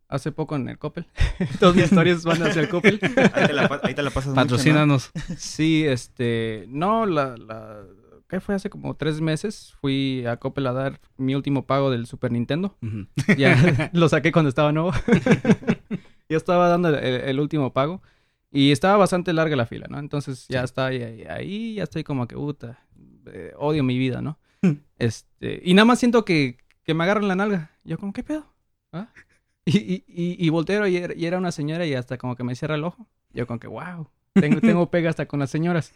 Hace 0.08 0.30
poco 0.30 0.54
en 0.54 0.68
el 0.68 0.78
Coppel. 0.78 1.06
Todas 1.58 1.74
mis 1.74 1.86
historias 1.86 2.22
van 2.22 2.42
hacia 2.42 2.62
el 2.62 2.68
Coppel. 2.68 3.00
Ahí 3.32 3.46
te 3.46 3.52
la, 3.52 3.80
ahí 3.82 3.94
te 3.94 4.02
la 4.02 4.10
pasas 4.10 4.28
mucho, 4.28 4.40
¿no? 4.40 4.42
Patrocínanos. 4.42 5.10
Sí, 5.36 5.84
este... 5.84 6.66
No, 6.68 7.06
la... 7.06 7.36
la 7.36 7.82
¿Qué 8.28 8.40
fue? 8.40 8.54
Hace 8.56 8.70
como 8.70 8.94
tres 8.96 9.20
meses 9.20 9.74
fui 9.80 10.24
a 10.26 10.36
Coppel 10.38 10.66
a 10.66 10.72
dar 10.72 11.00
mi 11.16 11.34
último 11.34 11.66
pago 11.66 11.90
del 11.90 12.06
Super 12.06 12.32
Nintendo. 12.32 12.76
Ya 13.38 13.56
lo 13.92 14.08
saqué 14.08 14.32
cuando 14.32 14.48
estaba 14.48 14.72
nuevo. 14.72 14.92
Yo 16.28 16.36
estaba 16.36 16.68
dando 16.68 16.88
el, 16.88 16.96
el 16.96 17.40
último 17.40 17.72
pago. 17.72 18.02
Y 18.50 18.72
estaba 18.72 18.96
bastante 18.96 19.32
larga 19.32 19.54
la 19.56 19.66
fila, 19.66 19.86
¿no? 19.90 19.98
Entonces 19.98 20.46
ya 20.48 20.60
Sí. 20.60 20.64
está 20.64 20.86
ahí, 20.86 21.02
ahí, 21.02 21.22
ahí 21.28 21.74
ya 21.74 21.82
estoy 21.82 22.04
como 22.04 22.26
que, 22.26 22.36
puta, 22.36 22.78
eh, 23.26 23.52
odio 23.58 23.82
mi 23.84 23.98
vida, 23.98 24.22
¿no? 24.22 24.38
Hmm. 24.62 24.76
este, 24.98 25.60
y 25.64 25.74
nada 25.74 25.84
más 25.84 25.98
siento 25.98 26.24
que, 26.24 26.56
que 26.82 26.94
me 26.94 27.04
agarran 27.04 27.28
la 27.28 27.34
nalga. 27.34 27.70
Yo 27.84 27.98
como, 27.98 28.12
¿qué 28.12 28.22
pedo? 28.22 28.46
¿Ah? 28.92 29.08
Y, 29.66 29.76
y, 29.78 30.04
y, 30.08 30.46
y 30.46 30.48
volteo 30.48 30.86
y 30.86 30.96
era, 30.96 31.14
y 31.14 31.26
era 31.26 31.38
una 31.38 31.52
señora 31.52 31.84
y 31.86 31.94
hasta 31.94 32.16
como 32.18 32.34
que 32.36 32.44
me 32.44 32.54
cierra 32.54 32.76
el 32.76 32.84
ojo. 32.84 33.06
Yo 33.34 33.46
como 33.46 33.58
que, 33.60 33.66
wow, 33.66 34.08
tengo, 34.40 34.60
tengo 34.60 34.90
pega 34.90 35.10
hasta 35.10 35.26
con 35.26 35.40
las 35.40 35.50
señoras. 35.50 35.92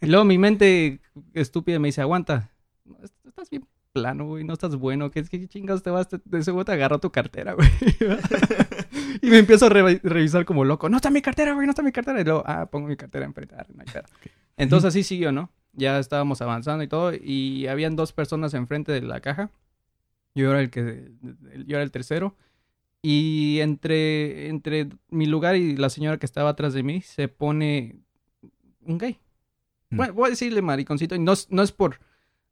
Y 0.00 0.06
luego 0.06 0.24
mi 0.24 0.38
mente 0.38 1.00
estúpida 1.34 1.78
me 1.78 1.88
dice, 1.88 2.00
aguanta, 2.00 2.50
estás 3.24 3.50
bien 3.50 3.66
plano, 3.92 4.24
güey, 4.26 4.44
no 4.44 4.52
estás 4.52 4.76
bueno, 4.76 5.10
¿qué, 5.10 5.24
qué 5.24 5.48
chingados 5.48 5.82
te 5.82 5.90
vas? 5.90 6.08
Te- 6.08 6.20
De 6.24 6.42
seguro 6.44 6.64
te 6.64 6.72
agarró 6.72 6.98
tu 7.00 7.10
cartera, 7.10 7.54
güey. 7.54 7.68
y 9.22 9.26
me 9.30 9.38
empiezo 9.38 9.66
a 9.66 9.68
re- 9.68 10.00
revisar 10.02 10.44
como 10.44 10.64
loco, 10.64 10.88
no 10.88 10.96
está 10.96 11.10
mi 11.10 11.22
cartera, 11.22 11.54
güey, 11.54 11.66
no 11.66 11.70
está 11.72 11.82
mi 11.82 11.92
cartera. 11.92 12.20
Y 12.20 12.24
luego, 12.24 12.42
ah, 12.46 12.66
pongo 12.70 12.86
mi 12.88 12.96
cartera 12.96 13.24
enfrente, 13.26 13.54
ah, 13.58 13.66
no 13.74 13.80
hay 13.84 13.92
pedo. 13.92 14.04
Entonces 14.56 14.88
así 14.88 15.02
siguió, 15.02 15.32
¿no? 15.32 15.50
Ya 15.72 15.98
estábamos 15.98 16.40
avanzando 16.42 16.82
y 16.84 16.88
todo, 16.88 17.12
y 17.14 17.66
habían 17.66 17.96
dos 17.96 18.12
personas 18.12 18.54
enfrente 18.54 18.92
de 18.92 19.02
la 19.02 19.20
caja. 19.20 19.50
Yo 20.34 20.50
era 20.50 20.60
el 20.60 20.70
que, 20.70 21.10
yo 21.66 21.76
era 21.76 21.82
el 21.82 21.90
tercero. 21.90 22.36
Y 23.02 23.60
entre, 23.60 24.48
entre 24.48 24.88
mi 25.08 25.26
lugar 25.26 25.56
y 25.56 25.76
la 25.76 25.88
señora 25.88 26.18
que 26.18 26.26
estaba 26.26 26.50
atrás 26.50 26.74
de 26.74 26.82
mí 26.82 27.00
se 27.00 27.28
pone 27.28 27.96
un 28.84 28.98
gay. 28.98 29.18
Mm. 29.90 29.96
Bueno, 29.96 30.12
voy 30.14 30.26
a 30.26 30.30
decirle 30.30 30.60
mariconcito. 30.62 31.16
No, 31.18 31.32
es- 31.32 31.50
no 31.50 31.62
es 31.62 31.72
por 31.72 31.98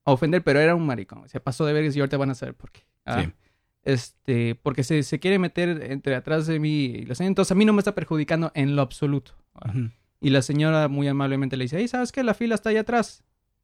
ofender, 0.04 0.42
pero 0.42 0.58
era 0.60 0.74
un 0.74 0.86
maricón. 0.86 1.28
Se 1.28 1.38
pasó 1.40 1.66
de 1.66 1.72
vergas 1.74 1.94
y 1.96 2.00
ahorita 2.00 2.16
van 2.16 2.30
a 2.30 2.34
saber 2.34 2.54
por 2.54 2.70
qué. 2.72 2.80
Ah, 3.04 3.22
Sí. 3.24 3.32
Este, 3.84 4.54
porque 4.54 4.84
se, 4.84 5.02
se 5.02 5.18
quiere 5.18 5.38
meter 5.38 5.90
entre 5.90 6.14
atrás 6.14 6.46
de 6.46 6.58
mí 6.58 6.84
y 6.86 7.04
la 7.06 7.14
señora. 7.14 7.28
Entonces 7.28 7.52
a 7.52 7.54
mí 7.54 7.64
no 7.64 7.72
me 7.72 7.78
está 7.80 7.94
perjudicando 7.94 8.50
en 8.54 8.76
lo 8.76 8.82
absoluto. 8.82 9.32
Ah. 9.54 9.72
Y 10.20 10.30
la 10.30 10.42
señora 10.42 10.88
muy 10.88 11.08
amablemente 11.08 11.56
le 11.56 11.64
dice, 11.64 11.78
hey, 11.78 11.88
¿sabes 11.88 12.10
qué? 12.12 12.22
La 12.22 12.34
fila 12.34 12.54
está 12.54 12.70
allá 12.70 12.80
atrás. 12.80 13.22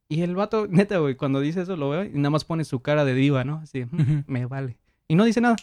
Y 0.09 0.23
el 0.23 0.35
vato, 0.35 0.67
neta, 0.69 0.99
güey, 0.99 1.17
cuando 1.17 1.41
dice 1.41 1.63
eso 1.63 1.77
lo 1.77 1.91
veo 1.91 2.05
y 2.05 2.11
nada 2.11 2.31
más 2.31 2.45
pone 2.45 2.65
su 2.65 2.81
cara 2.81 3.05
de 3.05 3.15
diva, 3.15 3.43
¿no? 3.45 3.57
Así, 3.63 3.85
"Mm, 3.85 4.25
me 4.27 4.47
vale. 4.47 4.77
Y 5.09 5.15
no 5.15 5.25
dice 5.25 5.41
nada. 5.41 5.57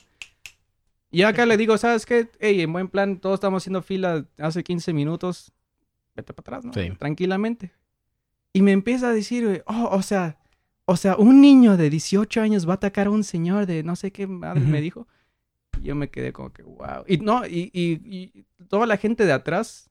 Y 1.11 1.23
acá 1.23 1.45
le 1.45 1.57
digo, 1.57 1.77
¿sabes 1.77 2.05
qué? 2.05 2.29
Hey, 2.39 2.61
en 2.61 2.71
buen 2.71 2.87
plan, 2.87 3.19
todos 3.19 3.35
estamos 3.35 3.61
haciendo 3.63 3.81
fila 3.81 4.25
hace 4.37 4.63
15 4.63 4.93
minutos. 4.93 5.51
Vete 6.15 6.33
para 6.33 6.57
atrás, 6.57 6.65
¿no? 6.65 6.73
Sí. 6.73 6.89
Tranquilamente. 6.97 7.71
Y 8.53 8.61
me 8.61 8.71
empieza 8.71 9.09
a 9.09 9.13
decir, 9.13 9.63
oh, 9.67 9.89
o 9.91 10.01
sea, 10.01 10.37
o 10.85 10.95
sea, 10.97 11.15
un 11.17 11.41
niño 11.41 11.77
de 11.77 11.89
18 11.89 12.41
años 12.41 12.67
va 12.67 12.73
a 12.73 12.75
atacar 12.75 13.07
a 13.07 13.11
un 13.11 13.23
señor 13.23 13.65
de 13.65 13.83
no 13.83 13.95
sé 13.95 14.11
qué 14.11 14.27
madre 14.27 14.61
me 14.61 14.77
Ujú. 14.77 14.81
dijo. 14.81 15.07
Y 15.81 15.87
yo 15.87 15.95
me 15.95 16.09
quedé 16.09 16.31
como 16.33 16.51
que, 16.51 16.63
wow. 16.63 17.03
Y 17.07 17.17
no, 17.17 17.45
y, 17.45 17.69
y, 17.73 17.99
y 18.03 18.45
toda 18.67 18.85
la 18.87 18.97
gente 18.97 19.25
de 19.25 19.31
atrás, 19.33 19.89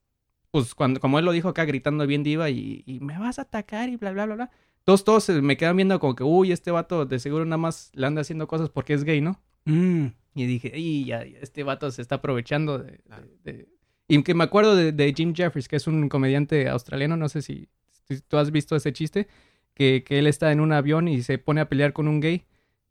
pues 0.50 0.74
cuando, 0.74 1.00
como 1.00 1.18
él 1.18 1.24
lo 1.24 1.32
dijo 1.32 1.48
acá 1.48 1.64
gritando 1.64 2.06
bien 2.06 2.22
diva 2.22 2.50
y, 2.50 2.82
y 2.86 3.00
me 3.00 3.18
vas 3.18 3.38
a 3.38 3.42
atacar 3.42 3.88
y 3.88 3.96
bla, 3.96 4.12
bla, 4.12 4.26
bla, 4.26 4.34
bla. 4.34 4.50
Todos, 4.84 5.04
todos 5.04 5.28
me 5.28 5.56
quedan 5.56 5.76
viendo 5.76 5.98
como 6.00 6.14
que, 6.14 6.24
uy, 6.24 6.52
este 6.52 6.70
vato 6.70 7.04
de 7.06 7.18
seguro 7.18 7.44
nada 7.44 7.58
más 7.58 7.90
le 7.94 8.06
anda 8.06 8.22
haciendo 8.22 8.48
cosas 8.48 8.70
porque 8.70 8.94
es 8.94 9.04
gay, 9.04 9.20
¿no? 9.20 9.40
Mm. 9.66 10.06
Y 10.34 10.46
dije, 10.46 10.72
y 10.76 11.04
ya, 11.06 11.22
este 11.22 11.62
vato 11.64 11.90
se 11.90 12.02
está 12.02 12.16
aprovechando 12.16 12.78
de... 12.78 13.00
de- 13.44 13.52
de-". 13.52 13.68
Y 14.08 14.22
que 14.22 14.34
me 14.34 14.44
acuerdo 14.44 14.74
de, 14.76 14.92
de 14.92 15.12
Jim 15.16 15.34
Jeffries, 15.34 15.68
que 15.68 15.76
es 15.76 15.86
un 15.86 16.08
comediante 16.08 16.68
australiano, 16.68 17.16
no 17.16 17.28
sé 17.28 17.42
si, 17.42 17.68
si 18.08 18.20
tú 18.20 18.36
has 18.38 18.50
visto 18.50 18.74
ese 18.76 18.92
chiste, 18.92 19.28
que, 19.74 20.02
que 20.04 20.18
él 20.18 20.26
está 20.26 20.50
en 20.52 20.60
un 20.60 20.72
avión 20.72 21.06
y 21.08 21.22
se 21.22 21.38
pone 21.38 21.60
a 21.60 21.68
pelear 21.68 21.92
con 21.92 22.08
un 22.08 22.20
gay 22.20 22.44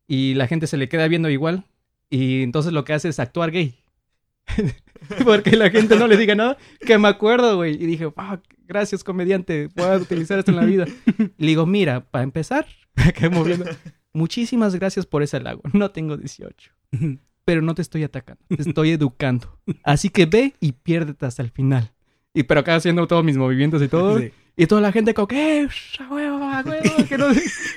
y 0.07 0.33
la 0.35 0.47
gente 0.47 0.65
se 0.67 0.77
le 0.77 0.87
queda 0.89 1.07
viendo 1.07 1.29
igual 1.29 1.65
y 2.09 2.41
entonces 2.43 2.71
lo 2.73 2.83
que 2.85 2.93
hace 2.93 3.09
es 3.09 3.19
actuar 3.19 3.51
gay. 3.51 3.75
Porque 5.25 5.55
la 5.55 5.69
gente 5.69 5.95
no 5.97 6.07
le 6.07 6.17
diga 6.17 6.35
nada, 6.35 6.57
que 6.79 6.97
me 6.97 7.07
acuerdo, 7.07 7.57
güey. 7.57 7.73
Y 7.75 7.85
dije, 7.85 8.05
"Fuck, 8.05 8.41
gracias 8.67 9.03
comediante, 9.03 9.69
puedo 9.69 9.97
utilizar 9.97 10.39
esto 10.39 10.51
en 10.51 10.57
la 10.57 10.65
vida. 10.65 10.85
Y 11.37 11.43
le 11.43 11.47
digo, 11.47 11.65
mira, 11.65 12.01
para 12.09 12.23
empezar, 12.23 12.65
que 13.15 13.29
moviendo, 13.29 13.65
muchísimas 14.13 14.75
gracias 14.75 15.05
por 15.05 15.21
ese 15.23 15.37
halago. 15.37 15.61
No 15.73 15.91
tengo 15.91 16.17
18 16.17 16.71
pero 17.49 17.63
no 17.63 17.73
te 17.73 17.81
estoy 17.81 18.03
atacando, 18.03 18.43
te 18.47 18.61
estoy 18.61 18.91
educando. 18.91 19.57
Así 19.83 20.09
que 20.09 20.27
ve 20.27 20.53
y 20.59 20.73
piérdete 20.73 21.25
hasta 21.25 21.41
el 21.41 21.49
final. 21.49 21.91
Y 22.31 22.43
pero 22.43 22.59
acá 22.59 22.75
haciendo 22.75 23.07
todos 23.07 23.23
mis 23.23 23.37
movimientos 23.37 23.81
y 23.81 23.87
todo. 23.87 24.19
Sí. 24.19 24.31
Y 24.55 24.67
toda 24.67 24.81
la 24.81 24.91
gente 24.91 25.15
como 25.15 25.27
que, 25.27 25.61
"Eh, 25.61 25.67
a 25.99 26.13
huevo, 26.13 26.43
a 26.43 26.61
huevo, 26.61 27.05
que 27.09 27.17
no, 27.17 27.25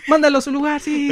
mándalo 0.09 0.37
a 0.37 0.41
su 0.43 0.51
lugar, 0.53 0.79
sí. 0.83 1.11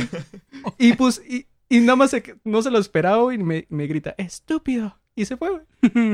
Y 0.76 0.92
pues, 0.92 1.22
y, 1.26 1.46
y 1.70 1.80
nada 1.80 1.96
más 1.96 2.10
se- 2.10 2.36
no 2.44 2.60
se 2.60 2.70
lo 2.70 2.78
esperaba 2.78 3.32
y 3.32 3.38
me, 3.38 3.66
me 3.70 3.86
grita, 3.86 4.14
estúpido. 4.18 4.98
Y 5.16 5.24
se 5.24 5.38
fue, 5.38 5.48
güey. 5.50 5.62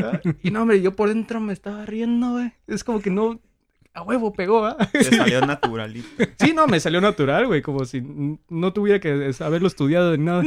Ah, 0.04 0.20
Y 0.40 0.52
no, 0.52 0.62
hombre, 0.62 0.80
yo 0.80 0.94
por 0.94 1.08
dentro 1.08 1.40
me 1.40 1.52
estaba 1.52 1.84
riendo, 1.84 2.30
güey. 2.34 2.52
Es 2.68 2.84
como 2.84 3.00
que 3.00 3.10
no, 3.10 3.40
a 3.92 4.02
huevo 4.02 4.32
pegó, 4.32 4.64
¿ah? 4.66 4.76
Te 4.92 5.02
salió 5.02 5.40
naturalito. 5.40 6.06
Sí, 6.38 6.52
no, 6.54 6.68
me 6.68 6.78
salió 6.78 7.00
natural, 7.00 7.46
güey, 7.48 7.60
como 7.60 7.84
si 7.86 8.02
no 8.48 8.72
tuviera 8.72 9.00
que 9.00 9.32
haberlo 9.40 9.66
estudiado 9.66 10.16
ni 10.16 10.24
nada. 10.24 10.44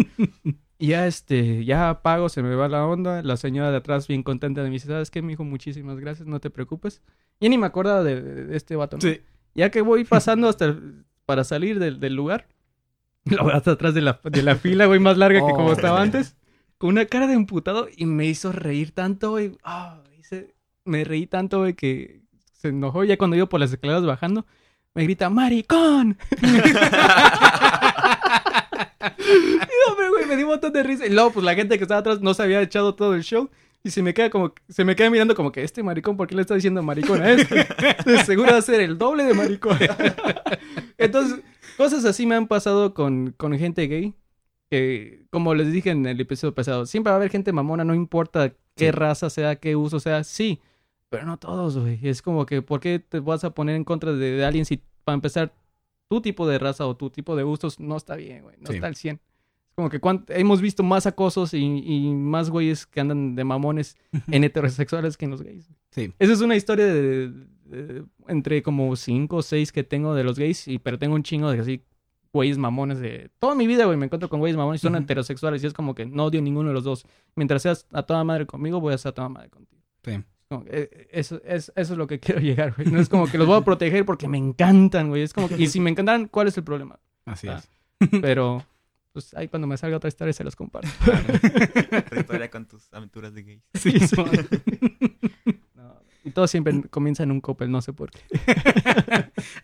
Y 0.82 0.88
ya, 0.88 1.06
este, 1.08 1.66
ya 1.66 1.90
apago, 1.90 2.30
se 2.30 2.42
me 2.42 2.56
va 2.56 2.70
la 2.70 2.86
onda. 2.88 3.22
La 3.22 3.36
señora 3.36 3.70
de 3.70 3.78
atrás, 3.78 4.08
bien 4.08 4.24
contenta 4.24 4.64
de 4.64 4.70
mí, 4.70 4.76
dice, 4.78 4.88
¿sabes 4.88 5.12
qué, 5.12 5.22
mijo? 5.22 5.44
Muchísimas 5.44 6.00
gracias, 6.00 6.26
no 6.28 6.40
te 6.40 6.50
preocupes. 6.50 7.02
Y 7.42 7.50
ni 7.50 7.58
me 7.58 7.66
acuerdo 7.68 8.02
de, 8.04 8.22
de 8.22 8.56
este 8.56 8.76
vato, 8.78 8.96
¿no? 8.98 9.02
Sí. 9.02 9.20
Ya 9.56 9.72
que 9.72 9.82
voy 9.82 10.06
pasando 10.06 10.48
hasta 10.48 10.66
el- 10.66 11.04
para 11.26 11.44
salir 11.44 11.80
del, 11.80 12.00
del 12.00 12.16
lugar, 12.16 12.48
lo 13.26 13.44
veo 13.46 13.56
hasta 13.58 13.72
atrás 13.72 13.94
de 13.94 14.02
la, 14.02 14.22
de 14.24 14.42
la 14.42 14.56
fila, 14.56 14.86
güey, 14.86 15.00
más 15.02 15.18
larga 15.18 15.40
que 15.46 15.54
como 15.54 15.68
Oh. 15.68 15.74
estaba 15.74 16.02
antes, 16.02 16.38
con 16.78 16.92
una 16.92 17.06
cara 17.06 17.28
de 17.28 17.34
emputado 17.34 17.88
y 17.96 18.06
me 18.06 18.26
hizo 18.26 18.52
reír 18.54 18.92
tanto, 18.92 19.32
güey. 19.32 19.52
Ah, 19.64 20.02
hice- 20.18 20.56
me 20.86 21.04
reí 21.04 21.28
tanto, 21.28 21.60
güey, 21.60 21.74
que 21.74 22.22
se 22.54 22.70
enojó 22.70 23.04
ya 23.04 23.18
cuando 23.18 23.36
iba 23.36 23.48
por 23.48 23.60
las 23.60 23.72
escaleras 23.74 24.06
bajando. 24.06 24.46
Me 24.96 25.04
grita, 25.04 25.30
¡maricón! 25.30 26.18
y 29.18 29.90
hombre, 29.92 30.10
güey, 30.10 30.26
me 30.26 30.36
dio 30.36 30.46
un 30.46 30.52
montón 30.52 30.74
de 30.74 30.84
risa. 30.84 31.06
Y 31.06 31.10
luego, 31.10 31.32
pues 31.32 31.46
la 31.46 31.56
gente 31.56 31.78
que 31.78 31.84
estaba 31.84 32.00
atrás 32.02 32.22
no 32.22 32.34
se 32.34 32.44
había 32.44 32.62
echado 32.62 32.96
todo 32.96 33.16
el 33.16 33.24
show. 33.24 33.50
Y 33.82 33.92
se 33.92 34.04
me 34.04 34.14
queda 34.14 34.30
como, 34.30 34.54
se 34.68 34.84
me 34.84 34.96
queda 34.96 35.10
mirando 35.10 35.36
como 35.36 35.52
que 35.54 35.64
este 35.64 35.82
maricón, 35.84 36.18
¿por 36.18 36.28
qué 36.28 36.36
le 36.36 36.42
está 36.42 36.54
diciendo 36.54 36.84
maricón 36.84 37.22
a 37.22 37.32
este? 37.32 37.66
De 38.06 38.24
seguro 38.26 38.52
va 38.52 38.58
a 38.58 38.62
ser 38.62 38.82
el 38.82 38.98
doble 38.98 39.24
de 39.24 39.34
maricón. 39.34 39.78
Entonces, 40.98 41.40
cosas 41.78 42.04
así 42.06 42.26
me 42.26 42.36
han 42.36 42.48
pasado 42.48 42.94
con, 42.94 43.34
con 43.38 43.58
gente 43.58 43.88
gay. 43.88 44.14
Que, 44.70 45.24
como 45.32 45.56
les 45.56 45.72
dije 45.72 45.90
en 45.90 46.06
el 46.06 46.20
episodio 46.20 46.54
pasado, 46.54 46.86
siempre 46.86 47.10
va 47.10 47.16
a 47.16 47.18
haber 47.18 47.32
gente 47.32 47.52
mamona, 47.52 47.84
no 47.84 47.96
importa 47.96 48.50
qué 48.76 48.86
Sí. 48.88 48.92
raza 48.92 49.30
sea, 49.30 49.56
qué 49.56 49.76
uso 49.76 50.00
sea, 50.00 50.24
sí. 50.24 50.60
Pero 51.10 51.26
no 51.26 51.38
todos, 51.38 51.78
güey. 51.78 52.00
Es 52.04 52.22
como 52.22 52.46
que, 52.46 52.62
¿por 52.62 52.80
qué 52.80 53.00
te 53.00 53.20
vas 53.20 53.44
a 53.44 53.50
poner 53.56 53.76
en 53.76 53.84
contra 53.84 54.12
de, 54.14 54.32
de 54.34 54.46
alguien 54.46 54.66
si, 54.66 54.82
para 55.04 55.16
empezar, 55.16 55.54
tu 56.10 56.22
tipo 56.22 56.48
de 56.48 56.60
raza 56.60 56.86
o 56.88 56.98
tu 56.98 57.10
tipo 57.10 57.36
de 57.36 57.44
gustos 57.44 57.80
no 57.80 57.96
está 57.96 58.16
bien, 58.16 58.44
güey? 58.44 58.56
No 58.60 58.68
Sí. 58.68 58.76
está 58.76 58.88
al 58.88 58.96
100. 58.96 59.16
Es 59.16 59.76
Como 59.76 59.90
que 59.90 60.02
cuant- 60.02 60.26
hemos 60.30 60.60
visto 60.60 60.84
más 60.84 61.06
acosos 61.06 61.54
y, 61.54 61.60
y 61.60 62.14
más 62.14 62.50
güeyes 62.50 62.86
que 62.86 63.00
andan 63.00 63.36
de 63.36 63.44
mamones 63.46 63.96
en 64.30 64.44
heterosexuales 64.44 65.16
que 65.16 65.26
en 65.26 65.32
los 65.32 65.42
gays. 65.42 65.70
Sí. 65.92 66.14
Esa 66.20 66.34
es 66.34 66.42
una 66.42 66.56
historia 66.58 66.86
de, 66.88 67.30
de- 67.66 68.04
entre 68.28 68.62
como 68.62 68.94
cinco 68.98 69.38
o 69.38 69.42
seis 69.42 69.72
que 69.72 69.84
tengo 69.84 70.14
de 70.16 70.24
los 70.26 70.38
gays, 70.38 70.68
y, 70.68 70.80
pero 70.80 71.00
tengo 71.00 71.16
un 71.16 71.24
chingo 71.24 71.50
de 71.52 71.60
así 71.60 71.84
güeyes 72.34 72.58
mamones 72.58 73.00
de... 73.00 73.32
Toda 73.40 73.56
mi 73.56 73.66
vida, 73.68 73.86
güey, 73.86 73.98
me 73.98 74.06
encuentro 74.06 74.30
con 74.30 74.40
güeyes 74.40 74.58
mamones 74.58 74.84
y 74.84 74.88
son 74.88 74.96
heterosexuales 74.96 75.64
y 75.64 75.68
es 75.68 75.74
como 75.74 75.96
que 75.96 76.06
no 76.06 76.26
odio 76.26 76.42
ninguno 76.42 76.68
de 76.70 76.74
los 76.76 76.84
dos. 76.84 77.06
Mientras 77.36 77.62
seas 77.64 77.88
a 77.92 78.04
toda 78.04 78.24
madre 78.24 78.46
conmigo, 78.46 78.80
voy 78.82 78.94
a 78.94 78.98
ser 78.98 79.10
a 79.12 79.14
toda 79.14 79.30
madre 79.30 79.50
contigo. 79.50 79.82
Sí. 80.04 80.12
Como 80.50 80.66
que, 80.66 80.72
eh, 80.92 81.08
eso, 81.12 81.40
es, 81.46 81.72
eso 81.76 81.94
es 81.94 81.98
lo 81.98 82.08
que 82.08 82.20
quiero 82.20 82.42
llegar, 82.42 82.74
güey. 82.76 82.90
No 82.90 83.00
es 83.00 83.08
como 83.08 83.28
que 83.28 83.38
los 83.38 83.48
voy 83.48 83.58
a 83.58 83.64
proteger 83.64 84.04
porque 84.06 84.28
me 84.28 84.38
encantan, 84.38 85.10
güey. 85.10 85.22
Es 85.22 85.34
como 85.34 85.48
que, 85.48 85.56
y 85.58 85.68
si 85.68 85.80
me 85.80 85.90
encantan, 85.92 86.28
¿cuál 86.28 86.48
es 86.48 86.58
el 86.58 86.64
problema? 86.64 87.00
Así 87.26 87.48
Ah. 87.48 87.62
es. 88.00 88.10
Pero, 88.22 88.66
pues 89.14 89.34
ahí 89.36 89.48
cuando 89.48 89.68
me 89.68 89.78
salga 89.78 89.98
otra 89.98 90.08
historia 90.08 90.34
se 90.34 90.44
los 90.44 90.56
comparto. 90.56 90.90
Otra 91.06 92.20
historia 92.20 92.50
con 92.50 92.66
tus 92.66 92.92
aventuras 92.94 93.34
de 93.34 93.44
gays. 93.44 93.62
Sí, 93.74 93.92
Simón. 94.00 94.30
No, 95.76 96.02
y 96.24 96.32
todo 96.32 96.48
siempre 96.48 96.82
comienza 96.90 97.24
en 97.24 97.32
un 97.32 97.42
copel, 97.42 97.70
no 97.72 97.82
sé 97.82 97.92
por 97.94 98.10
qué. 98.12 98.22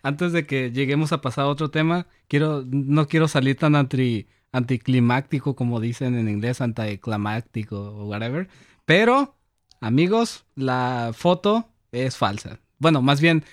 Antes 0.02 0.32
de 0.32 0.46
que 0.46 0.70
lleguemos 0.72 1.12
a 1.12 1.20
pasar 1.20 1.44
a 1.44 1.48
otro 1.48 1.70
tema, 1.70 2.06
quiero, 2.28 2.64
no 2.66 3.06
quiero 3.08 3.28
salir 3.28 3.56
tan 3.56 3.74
anti, 3.74 4.26
anticlimáctico 4.52 5.56
como 5.56 5.80
dicen 5.80 6.16
en 6.16 6.28
inglés, 6.28 6.60
anticlimáctico 6.60 7.78
o 7.80 8.06
whatever. 8.06 8.48
Pero, 8.84 9.35
amigos, 9.80 10.44
la 10.54 11.12
foto 11.14 11.68
es 11.92 12.16
falsa. 12.16 12.58
Bueno, 12.78 13.02
más 13.02 13.20
bien, 13.20 13.44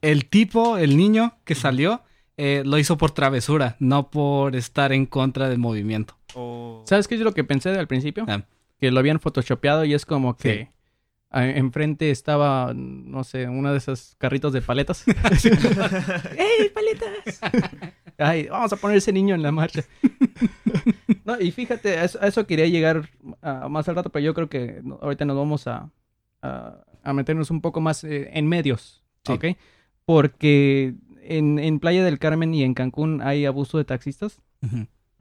el 0.00 0.26
tipo, 0.28 0.78
el 0.78 0.96
niño 0.96 1.36
que 1.44 1.54
salió, 1.54 2.02
eh, 2.36 2.62
lo 2.64 2.78
hizo 2.78 2.96
por 2.98 3.10
travesura, 3.12 3.76
no 3.78 4.10
por 4.10 4.56
estar 4.56 4.92
en 4.92 5.06
contra 5.06 5.48
del 5.48 5.58
movimiento. 5.58 6.16
O... 6.34 6.82
¿Sabes 6.86 7.08
qué 7.08 7.14
es 7.14 7.20
lo 7.22 7.32
que 7.34 7.44
pensé 7.44 7.70
al 7.70 7.86
principio? 7.88 8.24
Ah. 8.28 8.42
Que 8.78 8.90
lo 8.90 9.00
habían 9.00 9.20
photoshopeado 9.20 9.84
y 9.84 9.94
es 9.94 10.04
como 10.04 10.36
que 10.36 10.68
Sí. 10.68 10.68
enfrente 11.32 12.10
estaba, 12.10 12.72
no 12.74 13.24
sé, 13.24 13.48
uno 13.48 13.72
de 13.72 13.78
esos 13.78 14.14
carritos 14.18 14.52
de 14.52 14.62
paletas. 14.62 15.04
¡Ey, 16.36 16.68
paletas! 16.74 17.40
Ay, 18.18 18.48
vamos 18.48 18.72
a 18.72 18.76
poner 18.76 18.98
ese 18.98 19.12
niño 19.12 19.34
en 19.34 19.42
la 19.42 19.52
marcha. 19.52 19.84
No, 21.26 21.38
y 21.40 21.50
fíjate, 21.50 21.98
a 21.98 22.04
eso, 22.04 22.18
a 22.22 22.26
eso 22.28 22.46
quería 22.46 22.66
llegar 22.66 23.10
ah, 23.42 23.66
más 23.68 23.88
al 23.88 23.96
rato, 23.96 24.10
pero 24.10 24.24
yo 24.24 24.32
creo 24.32 24.48
que 24.48 24.80
ahorita 25.02 25.24
nos 25.24 25.36
vamos 25.36 25.66
a, 25.66 25.90
a, 26.40 26.84
a 27.02 27.12
meternos 27.12 27.50
un 27.50 27.60
poco 27.60 27.80
más 27.80 28.02
eh, 28.04 28.30
en 28.32 28.46
medios, 28.46 29.02
Sí. 29.24 29.32
¿ok? 29.32 29.44
Porque 30.04 30.94
en, 31.22 31.58
en 31.58 31.80
Playa 31.80 32.04
del 32.04 32.18
Carmen 32.20 32.54
y 32.54 32.62
en 32.62 32.74
Cancún 32.74 33.20
hay 33.22 33.44
abuso 33.44 33.76
de 33.78 33.84
taxistas. 33.84 34.40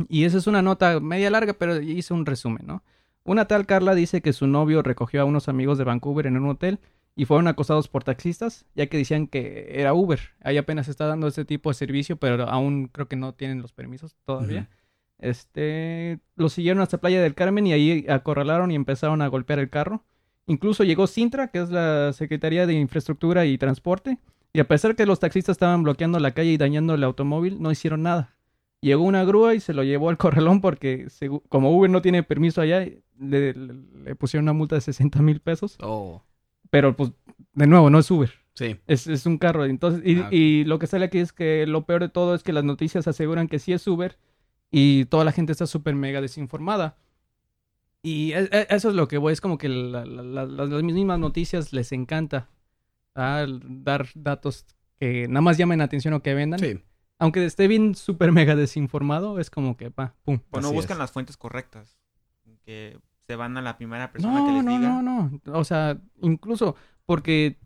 Y 0.09 0.25
esa 0.25 0.37
es 0.37 0.45
una 0.47 0.61
nota 0.61 0.99
media 0.99 1.29
larga, 1.29 1.53
pero 1.53 1.81
hice 1.81 2.13
un 2.13 2.25
resumen, 2.25 2.67
¿no? 2.67 2.83
Una 3.23 3.45
tal 3.45 3.65
Carla 3.65 3.95
dice 3.95 4.21
que 4.21 4.33
su 4.33 4.45
novio 4.45 4.83
recogió 4.83 5.21
a 5.21 5.25
unos 5.25 5.49
amigos 5.49 5.77
de 5.79 5.83
Vancouver 5.85 6.27
en 6.27 6.37
un 6.37 6.47
hotel 6.49 6.79
y 7.15 7.25
fueron 7.25 7.47
acosados 7.47 7.87
por 7.87 8.03
taxistas, 8.03 8.65
ya 8.75 8.85
que 8.87 8.97
decían 8.97 9.25
que 9.25 9.67
era 9.79 9.93
Uber. 9.93 10.19
Ahí 10.41 10.57
apenas 10.57 10.87
está 10.87 11.07
dando 11.07 11.27
este 11.27 11.45
tipo 11.45 11.69
de 11.71 11.73
servicio, 11.75 12.17
pero 12.17 12.47
aún 12.47 12.87
creo 12.89 13.07
que 13.07 13.15
no 13.15 13.33
tienen 13.33 13.61
los 13.63 13.73
permisos 13.73 14.15
todavía. 14.25 14.69
Este, 15.19 16.19
lo 16.35 16.49
siguieron 16.49 16.81
hasta 16.81 16.99
Playa 16.99 17.21
del 17.21 17.35
Carmen 17.35 17.67
y 17.67 17.73
ahí 17.73 18.05
acorralaron 18.09 18.71
y 18.71 18.75
empezaron 18.75 19.21
a 19.21 19.27
golpear 19.27 19.59
el 19.59 19.69
carro. 19.69 20.03
Incluso 20.47 20.83
llegó 20.83 21.07
Sintra, 21.07 21.47
que 21.47 21.59
es 21.61 21.69
la 21.71 22.13
Secretaría 22.13 22.67
de 22.67 22.73
Infraestructura 22.73 23.45
y 23.45 23.57
Transporte, 23.57 24.19
y 24.53 24.59
a 24.59 24.67
pesar 24.67 24.95
que 24.95 25.05
los 25.05 25.19
taxistas 25.19 25.53
estaban 25.55 25.83
bloqueando 25.83 26.19
la 26.19 26.31
calle 26.31 26.51
y 26.51 26.57
dañando 26.57 26.93
el 26.93 27.03
automóvil, 27.03 27.61
no 27.61 27.71
hicieron 27.71 28.03
nada. 28.03 28.35
Llegó 28.81 29.03
una 29.03 29.23
grúa 29.25 29.55
y 29.55 29.59
se 29.59 29.73
lo 29.73 29.83
llevó 29.83 30.09
al 30.09 30.17
corralón 30.17 30.61
porque 30.61 31.07
como 31.49 31.71
Uber 31.75 31.89
no 31.89 32.01
tiene 32.03 32.21
permiso 32.21 32.61
allá, 32.61 32.81
le, 32.81 33.01
le- 33.53 33.53
le 34.03 34.15
pusieron 34.15 34.43
una 34.45 34.53
multa 34.53 34.75
de 34.75 34.81
60 34.81 35.21
mil 35.23 35.39
pesos. 35.39 35.77
Oh, 35.81 36.21
Pero 36.69 36.95
pues, 36.95 37.11
de 37.53 37.65
nuevo, 37.67 37.89
no 37.89 37.97
es 37.99 38.11
Uber. 38.11 38.31
sí. 38.53 38.75
Es, 38.85 39.07
es 39.07 39.25
un 39.25 39.39
carro. 39.39 39.65
Entonces, 39.65 40.03
y, 40.05 40.19
Ah, 40.19 40.27
y 40.31 40.63
lo 40.65 40.77
que 40.77 40.85
sale 40.87 41.05
aquí 41.05 41.17
es 41.17 41.33
que 41.33 41.65
lo 41.65 41.85
peor 41.87 42.01
de 42.03 42.09
todo 42.09 42.35
es 42.35 42.43
que 42.43 42.53
las 42.53 42.63
noticias 42.63 43.07
aseguran 43.07 43.47
que 43.47 43.57
sí 43.59 43.73
es 43.73 43.87
Uber 43.87 44.17
y 44.77 45.05
toda 45.05 45.23
la 45.23 45.31
gente 45.31 45.53
está 45.53 45.65
súper 45.67 45.95
mega 45.95 46.19
desinformada. 46.19 46.97
Y 48.01 48.33
e- 48.33 48.49
e- 48.51 48.67
eso 48.69 48.89
es 48.89 48.95
lo 48.95 49.07
que 49.07 49.17
voy, 49.17 49.31
es 49.33 49.39
como 49.39 49.57
que 49.57 49.69
la- 49.69 50.05
la- 50.05 50.21
la- 50.21 50.45
las, 50.45 50.83
mismas 50.83 51.17
noticias 51.19 51.71
les 51.71 51.91
encanta 51.93 52.49
ah, 53.15 53.45
dar 53.63 54.07
datos 54.15 54.65
que 54.99 55.27
nada 55.29 55.39
más 55.41 55.57
llamen 55.57 55.77
la 55.79 55.85
atención 55.85 56.13
o 56.13 56.21
que 56.21 56.33
vendan. 56.33 56.59
Sí. 56.59 56.81
Aunque 57.17 57.45
esté 57.45 57.69
bien 57.69 57.95
súper 57.95 58.33
mega 58.33 58.57
desinformado, 58.57 59.39
es 59.39 59.49
como 59.49 59.77
que, 59.77 59.89
pa, 59.91 60.13
pum. 60.25 60.39
o 60.51 60.59
no 60.59 60.73
buscan 60.73 60.95
es. 60.97 60.99
las 60.99 61.11
fuentes 61.13 61.37
correctas. 61.37 61.97
Que 62.65 62.99
se 63.27 63.35
van 63.37 63.55
a 63.57 63.61
la 63.61 63.77
primera 63.77 64.11
persona 64.11 64.35
que 64.43 64.51
No, 64.51 64.55
les 64.57 64.63
no, 64.65 64.71
diga. 64.77 65.01
no, 65.01 65.01
no. 65.45 65.57
O 65.57 65.63
sea, 65.63 65.97
incluso 66.21 66.75
porque 67.05 67.57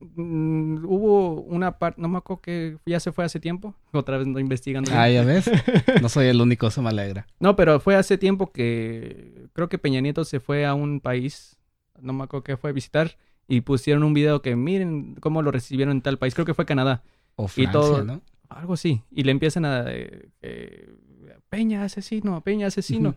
mm, 0.00 0.84
hubo 0.84 1.40
una 1.42 1.78
parte, 1.78 2.00
no 2.00 2.08
me 2.08 2.18
acuerdo 2.18 2.40
que 2.42 2.76
ya 2.86 3.00
se 3.00 3.12
fue 3.12 3.24
hace 3.24 3.40
tiempo, 3.40 3.74
otra 3.92 4.18
vez 4.18 4.26
ando 4.26 4.38
investigando. 4.40 4.90
Ah, 4.94 5.08
ya 5.08 5.24
ves. 5.24 5.50
No 6.02 6.08
soy 6.08 6.26
el 6.26 6.40
único, 6.40 6.66
eso 6.68 6.82
me 6.82 6.90
alegra. 6.90 7.26
No, 7.40 7.56
pero 7.56 7.80
fue 7.80 7.96
hace 7.96 8.18
tiempo 8.18 8.52
que 8.52 9.48
creo 9.52 9.68
que 9.68 9.78
Peña 9.78 10.00
Nieto 10.00 10.24
se 10.24 10.40
fue 10.40 10.64
a 10.66 10.74
un 10.74 11.00
país, 11.00 11.58
no 12.00 12.12
me 12.12 12.24
acuerdo 12.24 12.44
qué 12.44 12.56
fue 12.56 12.70
a 12.70 12.72
visitar, 12.72 13.16
y 13.48 13.62
pusieron 13.62 14.02
un 14.04 14.14
video 14.14 14.42
que 14.42 14.54
miren 14.56 15.14
cómo 15.16 15.42
lo 15.42 15.50
recibieron 15.50 15.96
en 15.96 16.02
tal 16.02 16.18
país, 16.18 16.34
creo 16.34 16.46
que 16.46 16.54
fue 16.54 16.66
Canadá, 16.66 17.02
O 17.36 17.44
Y 17.46 17.48
Francia, 17.48 17.72
todo- 17.72 18.04
¿no? 18.04 18.20
algo 18.48 18.74
así, 18.74 19.02
y 19.10 19.24
le 19.24 19.32
empiezan 19.32 19.64
a... 19.64 19.84
eh, 19.88 20.28
eh, 20.42 20.94
Peña 21.50 21.82
asesino, 21.84 22.40
Peña 22.42 22.66
asesino. 22.66 23.14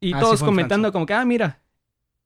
Y 0.00 0.12
Ah, 0.14 0.20
todos 0.20 0.40
comentando 0.42 0.92
como 0.92 1.04
que, 1.06 1.14
ah, 1.14 1.24
mira. 1.24 1.60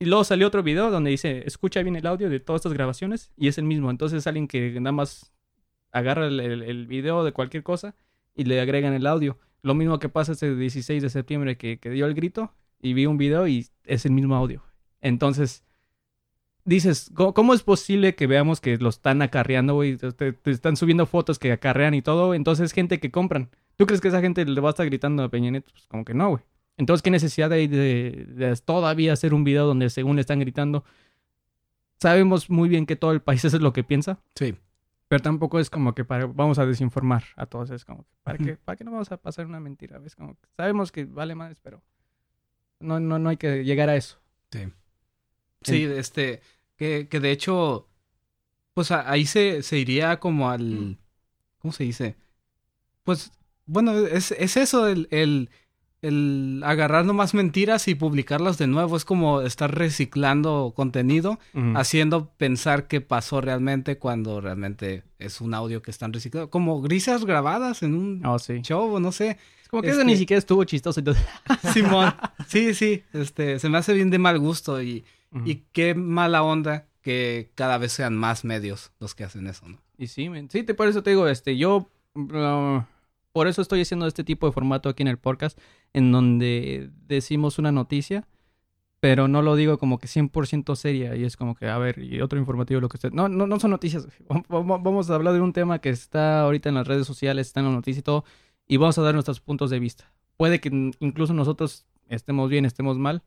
Y 0.01 0.05
luego 0.05 0.23
salió 0.23 0.47
otro 0.47 0.63
video 0.63 0.91
donde 0.91 1.11
dice, 1.11 1.43
escucha 1.45 1.83
bien 1.83 1.97
el 1.97 2.07
audio 2.07 2.29
de 2.29 2.39
todas 2.39 2.59
estas 2.59 2.73
grabaciones 2.73 3.31
y 3.35 3.49
es 3.49 3.57
el 3.57 3.65
mismo. 3.65 3.91
Entonces 3.91 4.25
alguien 4.27 4.47
que 4.47 4.71
nada 4.79 4.93
más 4.93 5.33
agarra 5.91 6.27
el, 6.27 6.87
video 6.87 7.25
de 7.25 7.33
cualquier 7.33 7.63
cosa 7.63 7.95
y 8.33 8.45
le 8.45 8.61
agregan 8.61 8.93
el 8.93 9.05
audio. 9.07 9.37
Lo 9.61 9.75
mismo 9.75 9.99
que 9.99 10.07
pasa 10.07 10.31
este 10.31 10.55
16 10.55 11.03
de 11.03 11.09
septiembre 11.09 11.57
que, 11.57 11.79
que 11.79 11.89
dio 11.89 12.05
el 12.05 12.13
grito 12.13 12.53
y 12.81 12.93
vi 12.93 13.07
un 13.07 13.17
video 13.17 13.45
y 13.47 13.67
es 13.83 14.05
el 14.05 14.13
mismo 14.13 14.35
audio. 14.35 14.63
Entonces, 15.01 15.65
dices, 16.63 17.11
¿cómo, 17.13 17.53
es 17.53 17.63
posible 17.63 18.15
que 18.15 18.27
veamos 18.27 18.61
que 18.61 18.77
lo 18.77 18.89
están 18.89 19.21
acarreando, 19.21 19.73
güey? 19.73 19.97
Te, 19.97 20.35
están 20.45 20.77
subiendo 20.77 21.05
fotos 21.07 21.39
que 21.39 21.51
acarrean 21.51 21.93
y 21.93 22.01
todo. 22.01 22.33
Entonces, 22.33 22.67
es 22.67 22.71
gente 22.73 23.01
que 23.01 23.11
compran. 23.11 23.49
¿Tú 23.75 23.85
crees 23.85 24.01
que 24.01 24.09
esa 24.09 24.21
gente 24.21 24.45
le 24.45 24.61
va 24.61 24.69
a 24.69 24.71
estar 24.71 24.85
gritando 24.85 25.23
a 25.23 25.29
Peña 25.29 25.51
Nieto? 25.51 25.71
Pues 25.71 25.87
como 25.87 26.05
que 26.05 26.13
no, 26.13 26.29
güey. 26.29 26.43
Entonces, 26.79 27.03
¿qué 27.03 27.11
necesidad 27.11 27.51
hay 27.51 27.67
de, 27.67 28.25
de 28.29 28.55
todavía 28.57 29.13
hacer 29.13 29.33
un 29.35 29.43
video 29.43 29.67
donde 29.67 29.89
según 29.91 30.15
le 30.15 30.21
están 30.21 30.39
gritando? 30.39 30.83
Sabemos 31.99 32.49
muy 32.49 32.69
bien 32.69 32.85
que 32.85 32.95
todo 32.95 33.11
el 33.11 33.21
país 33.21 33.43
eso 33.45 33.57
es 33.57 33.61
lo 33.63 33.73
que 33.73 33.83
piensa, 33.83 34.19
Sí. 34.35 34.55
pero 35.07 35.21
tampoco 35.21 35.59
es 35.59 35.69
como 35.69 35.93
que 35.93 36.05
para, 36.05 36.25
vamos 36.25 36.57
a 36.59 36.65
desinformar 36.65 37.23
a 37.35 37.45
todos. 37.45 37.69
Es 37.71 37.85
como, 37.85 38.03
que, 38.03 38.09
¿para, 38.23 38.37
qué, 38.37 38.55
¿para 38.55 38.75
qué 38.77 38.83
no 38.83 38.91
vamos 38.91 39.11
a 39.11 39.17
pasar 39.17 39.45
una 39.45 39.59
mentira? 39.59 39.99
¿Ves? 39.99 40.15
Como 40.15 40.37
sabemos 40.55 40.91
que 40.91 41.05
vale 41.05 41.35
más, 41.35 41.59
pero 41.59 41.81
no, 42.79 42.99
no, 42.99 43.19
no 43.19 43.29
hay 43.29 43.37
que 43.37 43.63
llegar 43.65 43.89
a 43.89 43.95
eso. 43.95 44.17
Sí. 44.51 44.59
Sí, 45.61 45.83
este, 45.83 46.41
que, 46.77 47.07
que 47.09 47.19
de 47.19 47.31
hecho, 47.31 47.89
pues 48.73 48.91
a- 48.91 49.11
ahí 49.11 49.25
se, 49.25 49.61
se 49.63 49.77
iría 49.77 50.17
como 50.21 50.49
al, 50.49 50.97
¿cómo 51.57 51.73
se 51.73 51.83
dice? 51.83 52.15
Pues, 53.03 53.31
bueno, 53.65 53.91
es, 53.97 54.31
es 54.31 54.55
eso, 54.55 54.87
el, 54.87 55.09
el, 55.11 55.49
el 56.01 56.61
agarrar 56.65 57.05
nomás 57.05 57.33
mentiras 57.33 57.87
y 57.87 57.95
publicarlas 57.95 58.57
de 58.57 58.67
nuevo, 58.67 58.95
es 58.95 59.05
como 59.05 59.41
estar 59.41 59.73
reciclando 59.75 60.73
contenido, 60.75 61.39
haciendo 61.75 62.29
pensar 62.37 62.87
que 62.87 63.01
pasó 63.01 63.41
realmente 63.41 63.97
cuando 63.97 64.39
realmente 64.41 65.03
es 65.19 65.41
un 65.41 65.53
audio 65.53 65.81
que 65.81 65.91
están 65.91 66.13
reciclando, 66.13 66.49
como 66.49 66.81
grisas 66.81 67.25
grabadas 67.25 67.83
en 67.83 67.95
un 67.95 68.25
Oh, 68.25 68.39
sí. 68.39 68.61
show, 68.61 68.99
no 68.99 69.11
sé. 69.11 69.37
Es 69.61 69.67
como 69.69 69.81
que 69.81 69.89
Este- 69.89 70.01
eso 70.01 70.05
ni 70.07 70.15
siquiera 70.17 70.39
estuvo 70.39 70.63
chistoso. 70.63 70.99
Entonces... 70.99 71.25
Simón, 71.73 72.13
sí, 72.47 72.73
sí, 72.73 73.03
este, 73.13 73.59
se 73.59 73.67
me 73.69 73.77
hace 73.77 73.93
bien 73.93 74.09
de 74.09 74.19
mal 74.19 74.39
gusto 74.39 74.81
y... 74.81 75.03
Y 75.45 75.65
qué 75.73 75.93
mala 75.93 76.41
onda 76.41 76.87
que 77.03 77.51
cada 77.53 77.77
vez 77.77 77.91
sean 77.91 78.15
más 78.17 78.43
medios 78.45 78.91
los 78.99 79.13
que 79.13 79.23
hacen 79.23 79.45
eso, 79.45 79.67
¿no? 79.69 79.77
Y 79.97 80.07
sí, 80.07 80.27
sí, 80.49 80.63
te, 80.63 80.73
por 80.73 80.87
eso 80.87 81.03
te 81.03 81.11
digo, 81.11 81.27
este, 81.27 81.55
yo, 81.55 81.87
uh, 82.15 82.79
por 83.31 83.47
eso 83.47 83.61
estoy 83.61 83.81
haciendo 83.81 84.07
este 84.07 84.23
tipo 84.23 84.47
de 84.47 84.53
formato 84.53 84.89
aquí 84.89 85.03
en 85.03 85.07
el 85.07 85.17
podcast, 85.17 85.57
en 85.93 86.11
donde 86.11 86.89
decimos 87.07 87.59
una 87.59 87.71
noticia, 87.71 88.27
pero 88.99 89.27
no 89.27 89.41
lo 89.41 89.55
digo 89.55 89.77
como 89.77 89.97
que 89.97 90.07
100% 90.07 90.75
seria, 90.75 91.15
y 91.15 91.23
es 91.23 91.37
como 91.37 91.55
que, 91.55 91.67
a 91.67 91.77
ver, 91.77 91.99
y 91.99 92.21
otro 92.21 92.37
informativo, 92.37 92.81
lo 92.81 92.89
que 92.89 92.97
usted... 92.97 93.11
No, 93.11 93.29
no, 93.29 93.47
no 93.47 93.59
son 93.59 93.71
noticias. 93.71 94.07
Vamos 94.49 95.09
a 95.09 95.15
hablar 95.15 95.33
de 95.33 95.41
un 95.41 95.53
tema 95.53 95.79
que 95.79 95.89
está 95.89 96.41
ahorita 96.41 96.69
en 96.69 96.75
las 96.75 96.87
redes 96.87 97.07
sociales, 97.07 97.47
está 97.47 97.61
en 97.61 97.67
la 97.67 97.71
noticia 97.71 97.99
y 97.99 98.03
todo, 98.03 98.25
y 98.67 98.77
vamos 98.77 98.97
a 98.97 99.01
dar 99.01 99.13
nuestros 99.13 99.39
puntos 99.39 99.69
de 99.69 99.79
vista. 99.79 100.11
Puede 100.35 100.59
que 100.59 100.69
incluso 100.99 101.33
nosotros 101.33 101.85
estemos 102.09 102.49
bien, 102.49 102.65
estemos 102.65 102.97
mal, 102.97 103.23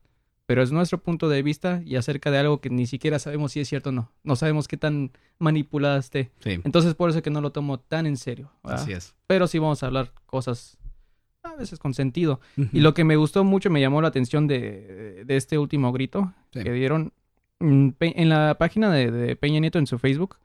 pero 0.53 0.63
es 0.63 0.71
nuestro 0.73 0.99
punto 1.03 1.29
de 1.31 1.43
vista 1.43 1.81
y 1.85 1.97
acerca 1.97 2.31
de 2.31 2.39
algo 2.39 2.61
que 2.61 2.69
ni 2.69 2.87
siquiera 2.87 3.19
sabemos 3.19 3.53
si 3.53 3.61
es 3.61 3.69
cierto 3.69 3.89
o 3.89 3.93
no. 3.93 4.11
No 4.23 4.37
sabemos 4.37 4.69
qué 4.69 4.77
tan 4.77 5.13
manipulada 5.39 5.97
esté. 5.99 6.31
Sí, 6.41 6.61
Entonces 6.65 6.95
por 6.95 7.09
eso 7.09 7.23
que 7.23 7.31
no 7.31 7.41
lo 7.41 7.53
tomo 7.53 7.81
tan 7.81 8.07
en 8.07 8.17
serio. 8.19 8.53
¿verdad? 8.63 8.81
así 8.83 8.93
es. 8.93 9.15
Pero 9.27 9.47
sí 9.47 9.59
vamos 9.59 9.83
a 9.83 9.87
hablar 9.87 10.13
cosas 10.27 10.77
a 11.43 11.57
veces 11.57 11.79
con 11.79 11.95
sentido. 11.95 12.41
Y 12.73 12.81
lo 12.81 12.93
que 12.95 13.03
me 13.05 13.17
gustó 13.17 13.45
mucho, 13.45 13.71
me 13.71 13.81
llamó 13.81 14.03
la 14.03 14.09
atención 14.09 14.47
de, 14.47 15.25
de 15.27 15.37
este 15.37 15.57
último 15.59 15.91
grito 15.93 16.33
Sí. 16.53 16.63
que 16.63 16.71
dieron 16.73 17.13
mm, 17.61 17.89
en 18.01 18.29
la 18.29 18.57
página 18.59 18.93
de, 18.93 19.11
de 19.11 19.37
Peña 19.37 19.59
Nieto 19.59 19.79
en 19.79 19.87
su 19.87 19.99
Facebook. 19.99 20.37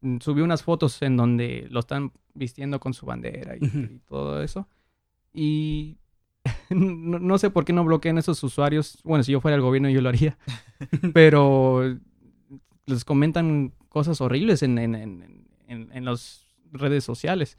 mm, 0.00 0.18
Subió 0.20 0.44
unas 0.44 0.62
fotos 0.62 1.02
en 1.02 1.16
donde 1.16 1.66
lo 1.70 1.80
están 1.80 2.12
vistiendo 2.34 2.78
con 2.78 2.94
su 2.94 3.04
bandera 3.04 3.56
y, 3.56 3.64
y 3.66 4.00
todo 4.08 4.42
eso. 4.42 4.68
Y 5.32 5.98
no, 6.70 7.18
no 7.18 7.38
sé 7.38 7.50
por 7.50 7.64
qué 7.64 7.72
no 7.72 7.84
bloquean 7.84 8.18
esos 8.18 8.42
usuarios. 8.42 8.98
Bueno, 9.04 9.24
si 9.24 9.32
yo 9.32 9.40
fuera 9.40 9.56
el 9.56 9.62
gobierno 9.62 9.88
yo 9.88 10.00
lo 10.00 10.08
haría. 10.08 10.38
Pero 11.14 11.98
les 12.86 13.04
comentan 13.04 13.72
cosas 13.88 14.20
horribles 14.20 14.62
en, 14.62 14.78
en, 14.78 14.94
en, 14.94 15.46
en, 15.68 15.90
en 15.92 16.04
las 16.04 16.46
redes 16.72 17.04
sociales. 17.04 17.56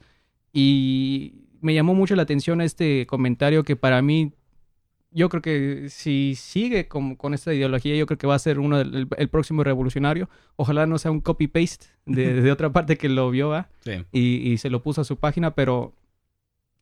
Y 0.52 1.34
me 1.60 1.74
llamó 1.74 1.94
mucho 1.94 2.14
la 2.16 2.22
atención 2.22 2.60
este 2.60 3.06
comentario 3.06 3.64
que 3.64 3.76
para 3.76 4.00
mí, 4.02 4.32
yo 5.10 5.28
creo 5.28 5.42
que 5.42 5.88
si 5.88 6.34
sigue 6.36 6.88
con, 6.88 7.16
con 7.16 7.34
esta 7.34 7.52
ideología, 7.54 7.96
yo 7.96 8.06
creo 8.06 8.18
que 8.18 8.26
va 8.26 8.34
a 8.34 8.38
ser 8.38 8.58
uno 8.58 8.78
del 8.78 8.94
el, 8.94 9.08
el 9.16 9.28
próximo 9.28 9.64
revolucionario. 9.64 10.28
Ojalá 10.56 10.86
no 10.86 10.98
sea 10.98 11.10
un 11.10 11.20
copy-paste 11.20 11.86
de, 12.04 12.34
de 12.42 12.52
otra 12.52 12.72
parte 12.72 12.96
que 12.96 13.08
lo 13.08 13.30
vio 13.30 13.52
y, 14.12 14.52
y 14.52 14.58
se 14.58 14.70
lo 14.70 14.82
puso 14.82 15.00
a 15.00 15.04
su 15.04 15.16
página, 15.16 15.54
pero 15.54 15.94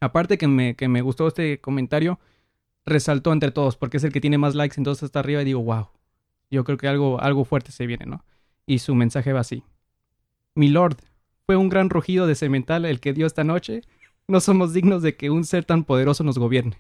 aparte 0.05 0.39
que 0.39 0.49
me, 0.49 0.77
que 0.77 0.89
me 0.89 1.03
gustó 1.03 1.29
este 1.29 1.61
comentario, 1.61 2.19
resaltó 2.87 3.33
entre 3.33 3.51
todos, 3.51 3.77
porque 3.77 3.97
es 3.97 4.05
el 4.05 4.13
que 4.13 4.21
tiene 4.21 4.39
más 4.39 4.55
likes, 4.55 4.77
entonces 4.79 5.05
hasta 5.05 5.21
arriba 5.21 5.43
y 5.43 5.47
digo, 5.47 5.63
wow, 5.63 5.89
yo 6.51 6.65
creo 6.65 6.79
que 6.79 6.89
algo, 6.89 7.21
algo 7.21 7.45
fuerte 7.45 7.73
se 7.73 7.87
viene, 7.87 8.07
¿no? 8.07 8.25
Y 8.67 8.79
su 8.79 8.95
mensaje 8.95 9.33
va 9.33 9.41
así. 9.41 9.65
Mi 10.55 10.69
lord, 10.69 10.97
fue 11.47 11.57
un 11.57 11.69
gran 11.69 11.91
rugido 11.91 12.27
de 12.27 12.35
cemental 12.35 12.85
el 12.85 13.01
que 13.01 13.13
dio 13.13 13.27
esta 13.27 13.45
noche. 13.45 13.83
No 14.29 14.41
somos 14.41 14.73
dignos 14.73 15.03
de 15.03 15.17
que 15.17 15.31
un 15.31 15.45
ser 15.45 15.65
tan 15.65 15.85
poderoso 15.85 16.25
nos 16.25 16.39
gobierne. 16.39 16.79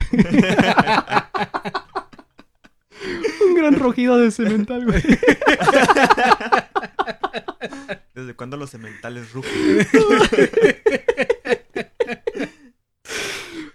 un 3.46 3.54
gran 3.54 3.76
rugido 3.76 4.18
de 4.18 4.30
cemental, 4.30 4.84
güey. 4.84 5.02
¿Desde 8.14 8.34
cuándo 8.34 8.56
los 8.56 8.70
cementales 8.70 9.32
rugen? 9.32 9.52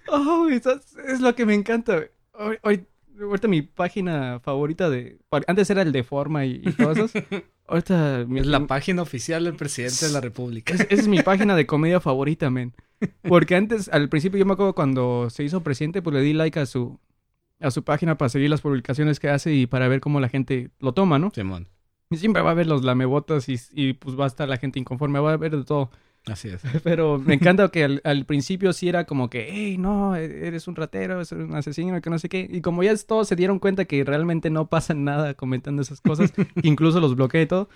Oh, 0.10 0.48
¿sabes? 0.62 0.96
es 1.08 1.20
lo 1.22 1.36
que 1.36 1.46
me 1.46 1.54
encanta. 1.54 2.04
Hoy- 2.34 2.58
hoy- 2.64 2.86
ahorita 3.22 3.48
mi 3.48 3.62
página 3.62 4.40
favorita 4.40 4.90
de... 4.90 5.20
Antes 5.48 5.70
era 5.70 5.82
el 5.82 5.92
de 5.92 6.04
Forma 6.04 6.46
y, 6.46 6.62
y 6.64 6.70
eso. 6.82 7.08
Ahorita... 7.68 8.26
mi- 8.28 8.40
Es 8.40 8.46
la 8.48 8.66
página 8.66 9.02
oficial 9.02 9.44
del 9.44 9.56
presidente 9.56 10.06
de 10.08 10.12
la 10.14 10.22
República. 10.22 10.74
Es- 10.74 10.82
esa 10.90 11.02
es 11.02 11.08
mi 11.08 11.22
página 11.22 11.56
de 11.56 11.66
comedia 11.66 12.00
favorita, 12.00 12.50
men. 12.50 12.74
Porque 13.28 13.56
antes, 13.56 13.90
al 13.90 14.10
principio 14.10 14.40
yo 14.40 14.46
me 14.46 14.54
acuerdo 14.54 14.74
cuando 14.74 15.30
se 15.30 15.44
hizo 15.44 15.62
presidente, 15.64 16.02
pues 16.02 16.14
le 16.16 16.22
di 16.22 16.34
like 16.34 16.60
a 16.60 16.66
su, 16.66 17.00
a 17.60 17.70
su 17.72 17.84
página 17.84 18.18
para 18.18 18.30
seguir 18.30 18.50
las 18.50 18.62
publicaciones 18.62 19.20
que 19.20 19.30
hace 19.30 19.54
y 19.54 19.68
para 19.68 19.88
ver 19.88 20.00
cómo 20.00 20.20
la 20.20 20.30
gente 20.30 20.72
lo 20.80 20.94
toma, 20.94 21.20
¿no? 21.20 21.32
Simón. 21.34 21.68
Y 22.10 22.18
siempre 22.18 22.42
va 22.42 22.50
a 22.50 22.52
haber 22.54 22.68
los 22.68 22.84
lamebotas 22.86 23.50
y, 23.50 23.58
y 23.74 23.94
pues 23.94 24.18
va 24.18 24.24
a 24.24 24.28
estar 24.28 24.48
la 24.48 24.58
gente 24.58 24.80
inconforme, 24.80 25.20
va 25.20 25.32
a 25.32 25.34
haber 25.34 25.56
de 25.58 25.64
todo. 25.66 25.92
Así 26.28 26.50
es. 26.50 26.62
Pero 26.84 27.20
me 27.20 27.36
encanta 27.36 27.70
que 27.70 27.84
al, 27.84 28.02
al 28.04 28.26
principio 28.26 28.74
sí 28.74 28.90
era 28.90 29.06
como 29.06 29.30
que, 29.30 29.48
hey, 29.50 29.78
no, 29.78 30.16
eres 30.16 30.68
un 30.68 30.76
ratero, 30.76 31.16
eres 31.16 31.32
un 31.32 31.56
asesino, 31.56 32.00
que 32.02 32.10
no 32.10 32.20
sé 32.20 32.30
qué. 32.30 32.48
Y 32.50 32.62
como 32.62 32.84
ya 32.84 32.94
todos 32.98 33.28
se 33.28 33.36
dieron 33.36 33.60
cuenta 33.60 33.86
que 33.86 34.04
realmente 34.04 34.50
no 34.50 34.68
pasa 34.68 34.94
nada 34.94 35.34
comentando 35.34 35.82
esas 35.82 36.02
cosas, 36.02 36.34
incluso 36.64 37.00
los 37.00 37.16
bloqueé 37.16 37.44
y 37.44 37.48
todo, 37.48 37.70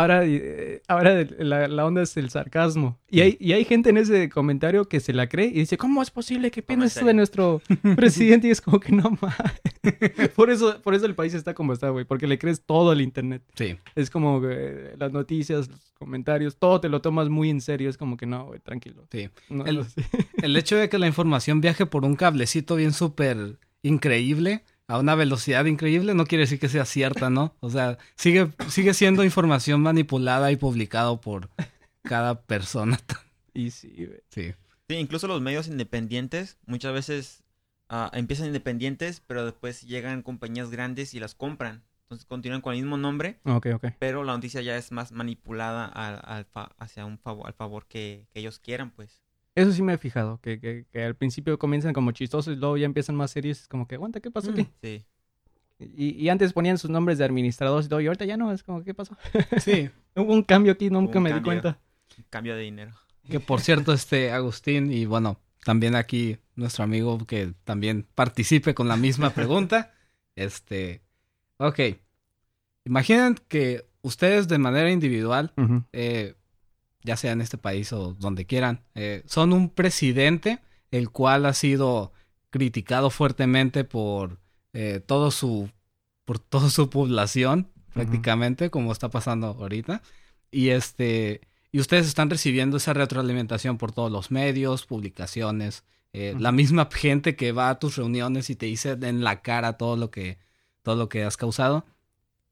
ahora, 0.00 0.24
eh, 0.24 0.82
ahora 0.88 1.26
la, 1.38 1.68
la 1.68 1.86
onda 1.86 2.02
es 2.02 2.16
el 2.16 2.30
sarcasmo. 2.30 2.98
Y 3.10 3.20
hay, 3.20 3.36
y 3.40 3.52
hay 3.52 3.64
gente 3.64 3.90
en 3.90 3.96
ese 3.96 4.28
comentario 4.28 4.84
que 4.86 5.00
se 5.00 5.12
la 5.12 5.28
cree 5.28 5.46
y 5.46 5.52
dice, 5.60 5.76
¿cómo 5.78 6.02
es 6.02 6.10
posible 6.10 6.50
que 6.50 6.62
pienses 6.62 7.04
de 7.04 7.14
nuestro 7.14 7.60
presidente? 7.96 8.48
Y 8.48 8.50
es 8.50 8.60
como 8.60 8.80
que 8.80 8.92
no 8.92 9.16
más. 9.20 9.36
por, 10.36 10.50
eso, 10.50 10.80
por 10.82 10.94
eso 10.94 11.06
el 11.06 11.14
país 11.14 11.34
está 11.34 11.54
como 11.54 11.72
está, 11.72 11.90
güey, 11.90 12.04
porque 12.04 12.26
le 12.26 12.38
crees 12.38 12.62
todo 12.64 12.90
al 12.90 13.00
internet. 13.00 13.42
Sí. 13.54 13.76
Es 13.94 14.10
como 14.10 14.40
que 14.40 14.92
las 14.98 15.12
noticias, 15.12 15.68
los 15.68 15.92
comentarios, 15.98 16.56
todo 16.56 16.80
te 16.80 16.88
lo 16.88 17.00
tomas 17.00 17.28
muy 17.28 17.50
en 17.50 17.60
serio. 17.60 17.88
Es 17.90 17.96
como 17.96 18.16
que 18.16 18.26
no, 18.26 18.46
güey, 18.46 18.60
tranquilo. 18.60 19.06
Sí. 19.10 19.28
No, 19.48 19.64
El- 19.66 19.76
no 19.76 19.84
sé. 19.84 20.02
El 20.42 20.56
hecho 20.56 20.76
de 20.76 20.88
que 20.88 20.98
la 20.98 21.06
información 21.06 21.60
viaje 21.60 21.86
por 21.86 22.04
un 22.04 22.16
cablecito 22.16 22.76
bien 22.76 22.92
súper 22.92 23.58
increíble, 23.82 24.62
a 24.88 24.98
una 24.98 25.14
velocidad 25.14 25.64
increíble, 25.66 26.14
no 26.14 26.24
quiere 26.26 26.44
decir 26.44 26.58
que 26.58 26.68
sea 26.68 26.84
cierta, 26.86 27.30
¿no? 27.30 27.54
O 27.60 27.70
sea, 27.70 27.98
sigue, 28.16 28.50
sigue 28.68 28.94
siendo 28.94 29.22
información 29.22 29.82
manipulada 29.82 30.50
y 30.50 30.56
publicado 30.56 31.20
por 31.20 31.50
cada 32.02 32.40
persona. 32.42 32.98
Y 33.54 33.70
sí, 33.70 33.92
güey. 34.06 34.20
Sí. 34.30 34.54
Sí, 34.88 34.96
incluso 34.96 35.26
los 35.28 35.40
medios 35.42 35.68
independientes 35.68 36.56
muchas 36.66 36.92
veces 36.94 37.42
ah, 37.88 38.10
empiezan 38.14 38.46
independientes, 38.46 39.20
pero 39.26 39.44
después 39.44 39.82
llegan 39.82 40.22
compañías 40.22 40.70
grandes 40.70 41.12
y 41.14 41.20
las 41.20 41.34
compran. 41.34 41.82
Entonces 42.04 42.24
continúan 42.24 42.62
con 42.62 42.72
el 42.72 42.80
mismo 42.80 42.96
nombre, 42.96 43.38
Ok, 43.44 43.66
ok. 43.74 43.86
pero 43.98 44.24
la 44.24 44.32
noticia 44.32 44.62
ya 44.62 44.78
es 44.78 44.92
más 44.92 45.12
manipulada 45.12 45.84
al, 45.84 46.22
al 46.24 46.46
fa- 46.46 46.70
hacia 46.78 47.04
un 47.04 47.18
favor, 47.18 47.46
al 47.46 47.52
favor 47.52 47.84
que, 47.86 48.26
que 48.32 48.40
ellos 48.40 48.58
quieran, 48.58 48.90
pues. 48.92 49.22
Eso 49.58 49.72
sí 49.72 49.82
me 49.82 49.94
he 49.94 49.98
fijado, 49.98 50.38
que, 50.40 50.60
que, 50.60 50.86
que 50.90 51.04
al 51.04 51.14
principio 51.16 51.58
comienzan 51.58 51.92
como 51.92 52.12
chistosos 52.12 52.54
y 52.54 52.56
luego 52.56 52.76
ya 52.76 52.86
empiezan 52.86 53.16
más 53.16 53.30
serios. 53.30 53.62
Es 53.62 53.68
como 53.68 53.86
que, 53.86 53.96
aguanta, 53.96 54.20
¿qué 54.20 54.30
pasó 54.30 54.52
aquí? 54.52 54.68
Sí. 54.82 55.04
Y, 55.80 56.10
y 56.10 56.28
antes 56.28 56.52
ponían 56.52 56.78
sus 56.78 56.90
nombres 56.90 57.18
de 57.18 57.24
administradores 57.24 57.86
y 57.86 57.88
todo, 57.88 58.00
y 58.00 58.06
ahorita 58.06 58.24
ya 58.24 58.36
no, 58.36 58.52
es 58.52 58.62
como, 58.62 58.84
¿qué 58.84 58.94
pasó? 58.94 59.16
Sí. 59.60 59.90
Hubo 60.14 60.32
un 60.32 60.42
cambio 60.42 60.72
aquí, 60.72 60.90
nunca 60.90 61.18
un 61.18 61.24
me 61.24 61.32
di 61.32 61.40
cuenta. 61.40 61.78
Cambio 62.30 62.56
de 62.56 62.62
dinero. 62.62 62.92
Que 63.28 63.40
por 63.40 63.60
cierto, 63.60 63.92
este 63.92 64.32
Agustín, 64.32 64.92
y 64.92 65.06
bueno, 65.06 65.38
también 65.64 65.94
aquí 65.94 66.38
nuestro 66.54 66.84
amigo 66.84 67.18
que 67.26 67.52
también 67.64 68.06
participe 68.14 68.74
con 68.74 68.88
la 68.88 68.96
misma 68.96 69.30
pregunta. 69.30 69.92
Este. 70.34 71.02
Ok. 71.56 71.80
Imaginen 72.84 73.34
que 73.48 73.88
ustedes 74.02 74.46
de 74.46 74.58
manera 74.58 74.88
individual 74.88 75.52
eh, 75.92 76.36
ya 77.02 77.16
sea 77.16 77.32
en 77.32 77.40
este 77.40 77.58
país 77.58 77.92
o 77.92 78.14
donde 78.14 78.46
quieran, 78.46 78.82
eh, 78.94 79.22
son 79.26 79.52
un 79.52 79.70
presidente 79.70 80.60
el 80.90 81.10
cual 81.10 81.46
ha 81.46 81.54
sido 81.54 82.12
criticado 82.50 83.10
fuertemente 83.10 83.84
por 83.84 84.40
eh, 84.72 85.00
todo 85.04 85.30
su 85.30 85.70
por 86.24 86.38
toda 86.38 86.70
su 86.70 86.90
población 86.90 87.70
prácticamente 87.92 88.70
como 88.70 88.92
está 88.92 89.10
pasando 89.10 89.48
ahorita. 89.48 90.02
Y 90.50 90.70
este 90.70 91.42
y 91.70 91.80
ustedes 91.80 92.06
están 92.06 92.30
recibiendo 92.30 92.78
esa 92.78 92.94
retroalimentación 92.94 93.76
por 93.78 93.92
todos 93.92 94.10
los 94.10 94.30
medios 94.30 94.86
publicaciones 94.86 95.84
eh, 96.14 96.34
la 96.38 96.52
misma 96.52 96.88
gente 96.90 97.36
que 97.36 97.52
va 97.52 97.68
a 97.68 97.78
tus 97.78 97.96
reuniones 97.96 98.48
y 98.48 98.56
te 98.56 98.66
dice 98.66 98.96
en 99.02 99.22
la 99.22 99.42
cara 99.42 99.74
todo 99.74 99.96
lo 99.96 100.10
que 100.10 100.38
todo 100.82 100.96
lo 100.96 101.08
que 101.08 101.24
has 101.24 101.36
causado. 101.36 101.84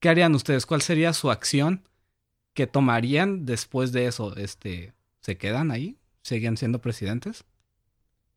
Qué 0.00 0.10
harían 0.10 0.34
ustedes 0.34 0.66
cuál 0.66 0.82
sería 0.82 1.12
su 1.14 1.30
acción 1.30 1.88
que 2.56 2.66
tomarían 2.66 3.46
después 3.46 3.92
de 3.92 4.06
eso? 4.06 4.34
Este, 4.36 4.94
¿se 5.20 5.36
quedan 5.36 5.70
ahí? 5.70 5.98
¿Seguían 6.22 6.56
siendo 6.56 6.80
presidentes? 6.80 7.44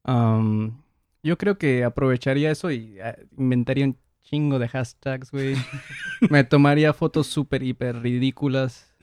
Am, 0.03 0.83
yo 1.23 1.37
creo 1.39 1.57
que 1.57 1.83
aprovecharía 1.83 2.51
eso 2.51 2.69
y 2.69 2.99
ah, 2.99 3.17
inventaría 3.37 3.85
un 3.85 3.97
chingo 4.21 4.59
de 4.59 4.67
hashtags, 4.67 5.31
güey. 5.31 5.55
Me 6.29 6.43
tomaría 6.43 6.93
fotos 6.93 7.25
súper, 7.25 7.63
hiper 7.63 8.01
ridículas. 8.01 8.93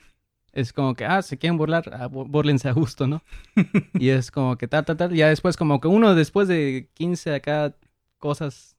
Es 0.53 0.73
como 0.73 0.95
que, 0.95 1.05
ah, 1.05 1.23
se 1.23 1.39
quieren 1.39 1.59
burlar, 1.59 1.91
ah, 1.93 2.07
búrlense 2.07 2.69
a 2.69 2.73
gusto, 2.73 3.07
¿no? 3.07 3.23
y 3.95 4.11
es 4.11 4.31
como 4.31 4.57
que 4.57 4.69
tal, 4.69 4.85
tal, 4.85 4.97
tal. 4.97 5.15
Ya 5.15 5.29
después, 5.29 5.57
como 5.57 5.81
que 5.81 5.89
uno 5.89 6.15
después 6.15 6.47
de 6.47 6.91
15 6.95 7.35
acá 7.35 7.75
cosas 8.19 8.76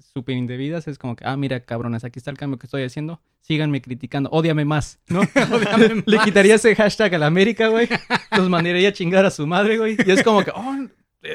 súper 0.00 0.36
indebidas, 0.36 0.88
es 0.88 0.98
como 0.98 1.16
que, 1.16 1.24
ah, 1.26 1.36
mira, 1.36 1.60
cabrones, 1.64 2.04
aquí 2.04 2.18
está 2.18 2.30
el 2.30 2.38
cambio 2.38 2.58
que 2.58 2.66
estoy 2.66 2.82
haciendo. 2.82 3.20
Síganme 3.40 3.80
criticando, 3.80 4.28
ódiame 4.32 4.64
más, 4.64 4.98
¿no? 5.08 5.20
Ódiame 5.52 6.02
Le 6.06 6.18
quitaría 6.18 6.56
ese 6.56 6.74
hashtag 6.74 7.14
a 7.14 7.18
la 7.18 7.26
América, 7.26 7.68
güey. 7.68 7.88
Los 8.36 8.48
mandaría 8.48 8.88
a 8.88 8.92
chingar 8.92 9.24
a 9.24 9.30
su 9.30 9.46
madre, 9.46 9.78
güey. 9.78 9.96
Y 10.04 10.10
es 10.10 10.22
como 10.22 10.42
que, 10.44 10.50
oh, 10.50 10.76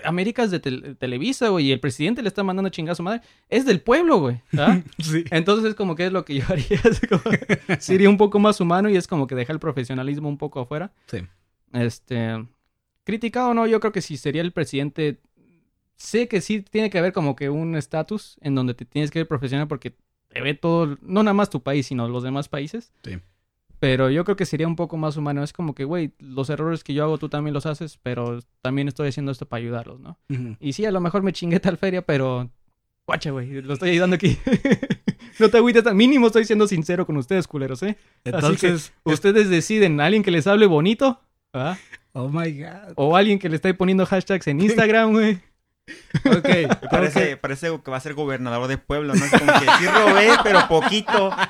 América 0.03 0.43
es 0.43 0.51
de 0.51 0.59
tel- 0.61 0.97
Televisa, 0.97 1.49
güey. 1.49 1.67
Y 1.67 1.71
el 1.71 1.79
presidente 1.79 2.21
le 2.21 2.27
está 2.27 2.43
mandando 2.43 2.67
a 2.67 2.71
chingar 2.71 2.93
a 2.93 2.95
su 2.95 3.03
madre. 3.03 3.21
Es 3.49 3.65
del 3.65 3.81
pueblo, 3.81 4.19
güey. 4.19 4.41
¿ah? 4.57 4.81
Sí. 4.99 5.23
Entonces 5.31 5.69
es 5.69 5.75
como 5.75 5.95
que 5.95 6.05
es 6.05 6.11
lo 6.11 6.23
que 6.25 6.35
yo 6.35 6.43
haría. 6.49 6.79
Como- 7.09 7.77
sería 7.79 8.09
un 8.09 8.17
poco 8.17 8.39
más 8.39 8.59
humano 8.61 8.89
y 8.89 8.95
es 8.97 9.07
como 9.07 9.27
que 9.27 9.35
deja 9.35 9.53
el 9.53 9.59
profesionalismo 9.59 10.27
un 10.29 10.37
poco 10.37 10.59
afuera. 10.61 10.91
Sí. 11.07 11.19
Este. 11.73 12.45
Criticado 13.03 13.49
o 13.49 13.53
no, 13.53 13.65
yo 13.67 13.79
creo 13.79 13.91
que 13.91 14.01
si 14.01 14.17
sería 14.17 14.41
el 14.41 14.51
presidente. 14.51 15.19
Sé 16.01 16.27
que 16.27 16.41
sí 16.41 16.61
tiene 16.61 16.89
que 16.89 16.97
haber 16.97 17.13
como 17.13 17.35
que 17.35 17.51
un 17.51 17.75
estatus 17.75 18.37
en 18.41 18.55
donde 18.55 18.73
te 18.73 18.85
tienes 18.85 19.11
que 19.11 19.19
ver 19.19 19.27
profesional 19.27 19.67
porque 19.67 19.93
te 20.29 20.41
ve 20.41 20.55
todo, 20.55 20.97
no 21.03 21.21
nada 21.21 21.35
más 21.35 21.51
tu 21.51 21.61
país, 21.61 21.85
sino 21.85 22.07
los 22.07 22.23
demás 22.23 22.49
países. 22.49 22.91
Sí. 23.03 23.19
Pero 23.77 24.09
yo 24.09 24.25
creo 24.25 24.35
que 24.35 24.47
sería 24.47 24.67
un 24.67 24.75
poco 24.75 24.97
más 24.97 25.15
humano. 25.15 25.43
Es 25.43 25.53
como 25.53 25.75
que, 25.75 25.85
güey, 25.85 26.11
los 26.17 26.49
errores 26.49 26.83
que 26.83 26.95
yo 26.95 27.03
hago 27.03 27.19
tú 27.19 27.29
también 27.29 27.53
los 27.53 27.67
haces, 27.67 27.99
pero 28.01 28.39
también 28.63 28.87
estoy 28.87 29.09
haciendo 29.09 29.31
esto 29.31 29.45
para 29.45 29.59
ayudarlos, 29.61 29.99
¿no? 29.99 30.17
Ujú. 30.29 30.57
Y 30.59 30.73
sí, 30.73 30.85
a 30.85 30.91
lo 30.91 31.01
mejor 31.01 31.21
me 31.21 31.33
chingué 31.33 31.59
tal 31.59 31.77
feria, 31.77 32.01
pero. 32.01 32.49
Guacha, 33.05 33.29
güey, 33.29 33.61
lo 33.61 33.73
estoy 33.73 33.91
ayudando 33.91 34.15
aquí. 34.15 34.39
no 35.39 35.49
te 35.49 35.57
agüites 35.57 35.83
tan 35.83 35.95
mínimo, 35.95 36.27
estoy 36.27 36.45
siendo 36.45 36.67
sincero 36.67 37.05
con 37.05 37.15
ustedes, 37.17 37.47
culeros, 37.47 37.83
¿eh? 37.83 37.95
Entonces, 38.23 38.91
Ustedes 39.03 39.49
deciden, 39.49 40.01
alguien 40.01 40.23
que 40.23 40.31
les 40.31 40.47
hable 40.47 40.65
bonito, 40.65 41.19
¿ah? 41.53 41.77
oh 42.13 42.27
my 42.27 42.51
god. 42.51 42.93
O 42.95 43.15
alguien 43.15 43.37
que 43.37 43.49
le 43.49 43.57
esté 43.57 43.75
poniendo 43.75 44.05
hashtags 44.07 44.47
en 44.47 44.61
Instagram, 44.61 45.11
güey. 45.11 45.39
Ok. 46.25 46.89
Parece, 46.89 47.37
parece 47.37 47.67
que 47.83 47.91
va 47.91 47.97
a 47.97 48.01
ser 48.01 48.13
gobernador 48.13 48.67
de 48.67 48.77
pueblo, 48.77 49.13
¿no? 49.15 49.23
Es 49.25 49.31
como 49.31 49.51
que 49.53 49.65
sí 49.79 49.87
robé, 49.87 50.29
pero 50.43 50.67
poquito. 50.67 51.31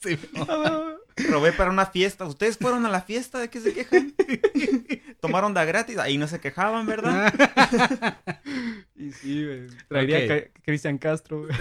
Sí, 0.00 0.16
Robé 1.28 1.52
para 1.52 1.70
una 1.70 1.84
fiesta. 1.86 2.24
¿Ustedes 2.24 2.56
fueron 2.56 2.86
a 2.86 2.88
la 2.88 3.00
fiesta? 3.02 3.40
¿De 3.40 3.50
qué 3.50 3.58
se 3.58 3.74
quejan? 3.74 4.14
Tomaron 5.20 5.54
da 5.54 5.64
gratis. 5.64 5.98
Ahí 5.98 6.16
no 6.18 6.28
se 6.28 6.38
quejaban, 6.38 6.86
¿verdad? 6.86 7.34
Y 8.94 9.10
sí, 9.10 9.44
güey. 9.44 9.66
Traería 9.88 10.18
Ok. 10.24 10.30
a 10.30 10.62
Cristian 10.62 10.98
Castro, 10.98 11.46
güey. 11.46 11.58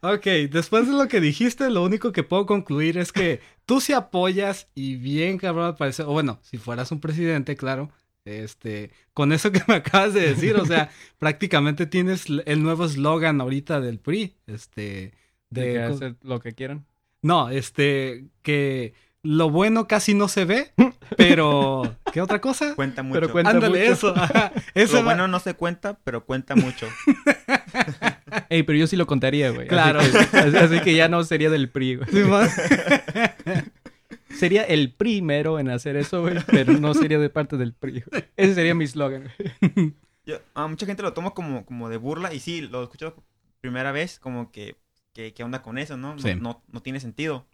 Ok, 0.00 0.24
después 0.50 0.86
de 0.88 0.94
lo 0.94 1.06
que 1.06 1.20
dijiste, 1.20 1.70
lo 1.70 1.84
único 1.84 2.10
que 2.12 2.24
puedo 2.24 2.44
concluir 2.44 2.98
es 2.98 3.12
que 3.12 3.40
tú 3.66 3.80
sí 3.80 3.92
apoyas 3.92 4.68
y 4.74 4.96
bien 4.96 5.38
cabrón 5.38 5.66
al 5.66 5.76
parecer, 5.76 6.06
o 6.06 6.12
bueno, 6.12 6.40
si 6.42 6.58
fueras 6.58 6.90
un 6.90 7.00
presidente, 7.00 7.56
claro, 7.56 7.88
este, 8.24 8.90
con 9.14 9.32
eso 9.32 9.50
que 9.52 9.62
me 9.68 9.74
acabas 9.74 10.14
de 10.14 10.20
decir, 10.28 10.56
o 10.56 10.64
sea, 10.66 10.90
prácticamente 11.18 11.86
tienes 11.86 12.26
el 12.46 12.62
nuevo 12.62 12.84
eslogan 12.84 13.40
ahorita 13.40 13.80
del 13.80 13.98
PRI, 13.98 14.36
este, 14.46 15.12
De 15.50 15.62
de, 15.66 15.72
que 15.72 15.82
hacer 15.82 16.16
lo 16.22 16.40
que 16.40 16.52
quieran. 16.52 16.86
no, 17.22 17.50
este, 17.50 18.26
que 18.42 18.94
lo 19.24 19.50
bueno 19.50 19.86
casi 19.86 20.14
no 20.14 20.26
se 20.26 20.44
ve, 20.44 20.72
pero, 21.16 21.96
¿qué 22.12 22.20
otra 22.20 22.40
cosa? 22.40 22.74
Cuenta 22.74 23.04
mucho. 23.04 23.20
Pero 23.20 23.30
cuenta 23.32 23.50
Ándale, 23.52 23.78
mucho. 23.80 23.92
eso, 23.92 24.14
ajá, 24.16 24.52
eso 24.74 24.94
Lo 24.94 24.98
va- 25.00 25.04
bueno 25.04 25.28
no 25.28 25.38
se 25.38 25.54
cuenta, 25.54 25.96
pero 26.02 26.24
cuenta 26.24 26.56
mucho. 26.56 26.88
Ey, 28.48 28.64
pero 28.64 28.78
yo 28.78 28.86
sí 28.88 28.96
lo 28.96 29.06
contaría, 29.06 29.50
güey. 29.50 29.68
Claro. 29.68 30.00
Así 30.00 30.10
que, 30.10 30.36
así- 30.38 30.56
así 30.56 30.80
que 30.80 30.94
ya 30.96 31.08
no 31.08 31.22
sería 31.22 31.50
del 31.50 31.68
PRI, 31.68 31.96
güey. 31.96 32.10
Simón. 32.10 32.48
Sería 34.38 34.62
el 34.64 34.92
primero 34.92 35.58
en 35.58 35.70
hacer 35.70 35.96
eso, 35.96 36.22
güey. 36.22 36.36
Pero 36.50 36.72
no 36.74 36.94
sería 36.94 37.18
de 37.18 37.30
parte 37.30 37.56
del 37.56 37.72
PRI, 37.74 38.02
güey. 38.10 38.24
Ese 38.36 38.54
sería 38.54 38.74
mi 38.74 38.86
slogan. 38.86 39.30
Yo- 40.24 40.38
a 40.54 40.66
mucha 40.66 40.86
gente 40.86 41.02
lo 41.02 41.12
toma 41.12 41.30
como, 41.32 41.64
como 41.66 41.88
de 41.88 41.96
burla 41.96 42.32
y 42.32 42.40
sí, 42.40 42.60
lo 42.62 42.82
escucho 42.84 43.14
por 43.14 43.24
primera 43.60 43.92
vez 43.92 44.18
como 44.18 44.50
que, 44.52 44.76
que, 45.12 45.32
que 45.34 45.44
onda 45.44 45.62
con 45.62 45.78
eso, 45.78 45.96
¿no? 45.96 46.14
No, 46.14 46.18
Sí. 46.22 46.34
no, 46.34 46.62
no 46.70 46.82
tiene 46.82 47.00
sentido. 47.00 47.46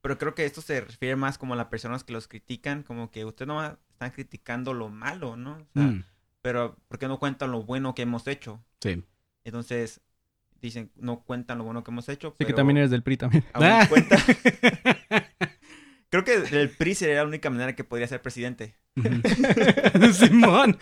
Pero 0.00 0.16
creo 0.16 0.34
que 0.34 0.44
esto 0.44 0.60
se 0.62 0.80
refiere 0.80 1.16
más 1.16 1.38
como 1.38 1.54
a 1.54 1.56
las 1.56 1.66
personas 1.66 2.04
que 2.04 2.12
los 2.12 2.28
critican, 2.28 2.82
como 2.82 3.10
que 3.10 3.24
ustedes 3.24 3.48
no 3.48 3.62
están 3.90 4.10
criticando 4.12 4.72
lo 4.72 4.88
malo, 4.88 5.36
¿no? 5.36 5.52
O 5.54 5.66
sea, 5.74 5.82
Mm, 5.88 6.04
Pero 6.40 6.76
¿por 6.88 6.98
qué 6.98 7.08
no 7.08 7.18
cuentan 7.18 7.50
lo 7.50 7.62
bueno 7.64 7.94
que 7.94 8.02
hemos 8.02 8.26
hecho? 8.28 8.62
sí. 8.80 9.02
Entonces, 9.44 10.00
dicen, 10.60 10.90
no 10.96 11.20
cuentan 11.24 11.58
lo 11.58 11.64
bueno 11.64 11.82
que 11.84 11.90
hemos 11.90 12.08
hecho. 12.08 12.34
Así 12.38 12.44
que 12.44 12.52
también 12.52 12.76
eres 12.78 12.90
del 12.90 13.02
PRI 13.02 13.16
también. 13.16 13.44
aún 13.52 13.66
Ah. 13.66 13.86
cuentan. 13.88 14.18
Creo 16.10 16.24
que 16.24 16.34
el 16.50 16.70
PRI 16.70 16.94
sería 16.94 17.16
la 17.16 17.24
única 17.28 17.50
manera 17.50 17.74
que 17.74 17.84
podría 17.84 18.06
ser 18.08 18.22
presidente. 18.22 18.74
Simón. 20.12 20.78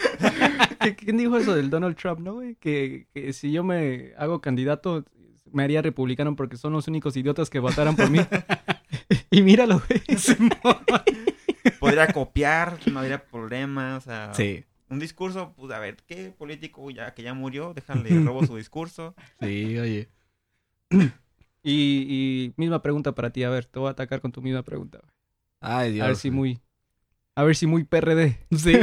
¿Qué- 0.80 0.94
¿Quién 0.96 1.16
dijo 1.16 1.36
eso 1.36 1.54
del 1.54 1.68
Donald 1.70 1.96
Trump, 1.96 2.20
no, 2.20 2.34
güey? 2.34 2.54
Que, 2.56 3.08
que 3.12 3.32
si 3.32 3.50
yo 3.52 3.64
me 3.64 4.12
hago 4.18 4.40
candidato, 4.40 5.04
me 5.50 5.64
haría 5.64 5.82
republicano 5.82 6.36
porque 6.36 6.56
son 6.56 6.72
los 6.72 6.86
únicos 6.88 7.16
idiotas 7.16 7.50
que 7.50 7.58
votaran 7.58 7.96
por 7.96 8.08
mí. 8.10 8.20
y 9.30 9.42
míralo, 9.42 9.82
güey. 9.88 10.02
Simón. 10.18 10.50
Podría 11.80 12.06
copiar, 12.08 12.78
no 12.90 13.00
habría 13.00 13.24
problema, 13.24 13.96
o 13.96 14.00
sea... 14.00 14.32
Sí, 14.34 14.64
un 14.88 15.00
discurso, 15.00 15.52
pues 15.56 15.72
a 15.72 15.80
ver, 15.80 15.96
¿qué 16.06 16.32
político 16.38 16.88
ya 16.92 17.12
que 17.14 17.24
ya 17.24 17.34
murió? 17.34 17.74
Déjale, 17.74 18.20
robo 18.24 18.46
su 18.46 18.56
discurso. 18.56 19.14
sí, 19.40 19.76
oye. 19.78 20.08
Y, 21.68 22.06
y 22.08 22.54
misma 22.56 22.80
pregunta 22.80 23.10
para 23.12 23.30
ti. 23.30 23.42
A 23.42 23.50
ver, 23.50 23.64
te 23.64 23.80
voy 23.80 23.88
a 23.88 23.90
atacar 23.90 24.20
con 24.20 24.30
tu 24.30 24.40
misma 24.40 24.62
pregunta. 24.62 25.00
Güey. 25.60 25.72
Ay, 25.72 25.92
Dios. 25.92 26.04
A 26.04 26.08
ver 26.08 26.16
si 26.16 26.30
muy... 26.30 26.60
A 27.34 27.44
ver 27.44 27.54
si 27.54 27.66
muy 27.66 27.84
PRD. 27.84 28.38
Sí. 28.56 28.74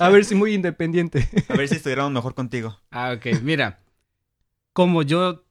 A 0.00 0.08
ver 0.08 0.24
si 0.24 0.34
muy 0.34 0.54
independiente. 0.54 1.28
A 1.48 1.54
ver 1.54 1.68
si 1.68 1.76
estuviéramos 1.76 2.12
mejor 2.12 2.34
contigo. 2.34 2.80
ah, 2.90 3.14
ok. 3.16 3.42
Mira. 3.42 3.80
Como 4.72 5.02
yo, 5.02 5.44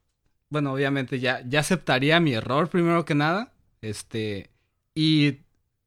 bueno, 0.48 0.72
obviamente 0.72 1.20
ya, 1.20 1.42
ya 1.46 1.60
aceptaría 1.60 2.18
mi 2.18 2.34
error 2.34 2.68
primero 2.68 3.04
que 3.04 3.14
nada. 3.14 3.52
Este. 3.80 4.50
Y 4.94 5.38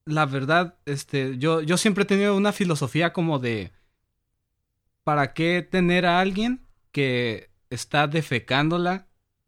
la 0.06 0.26
verdad, 0.26 0.78
este, 0.86 1.38
yo, 1.38 1.62
yo 1.62 1.78
siempre 1.78 2.04
he 2.04 2.08
tenido 2.08 2.36
una 2.38 2.54
filosofía 2.54 3.12
como 3.12 3.40
de. 3.40 3.72
¿Para 5.04 5.34
qué 5.34 5.62
tener 5.70 6.06
a 6.06 6.20
alguien 6.20 6.66
que 6.92 7.50
está 7.70 8.08
defecándola? 8.08 9.08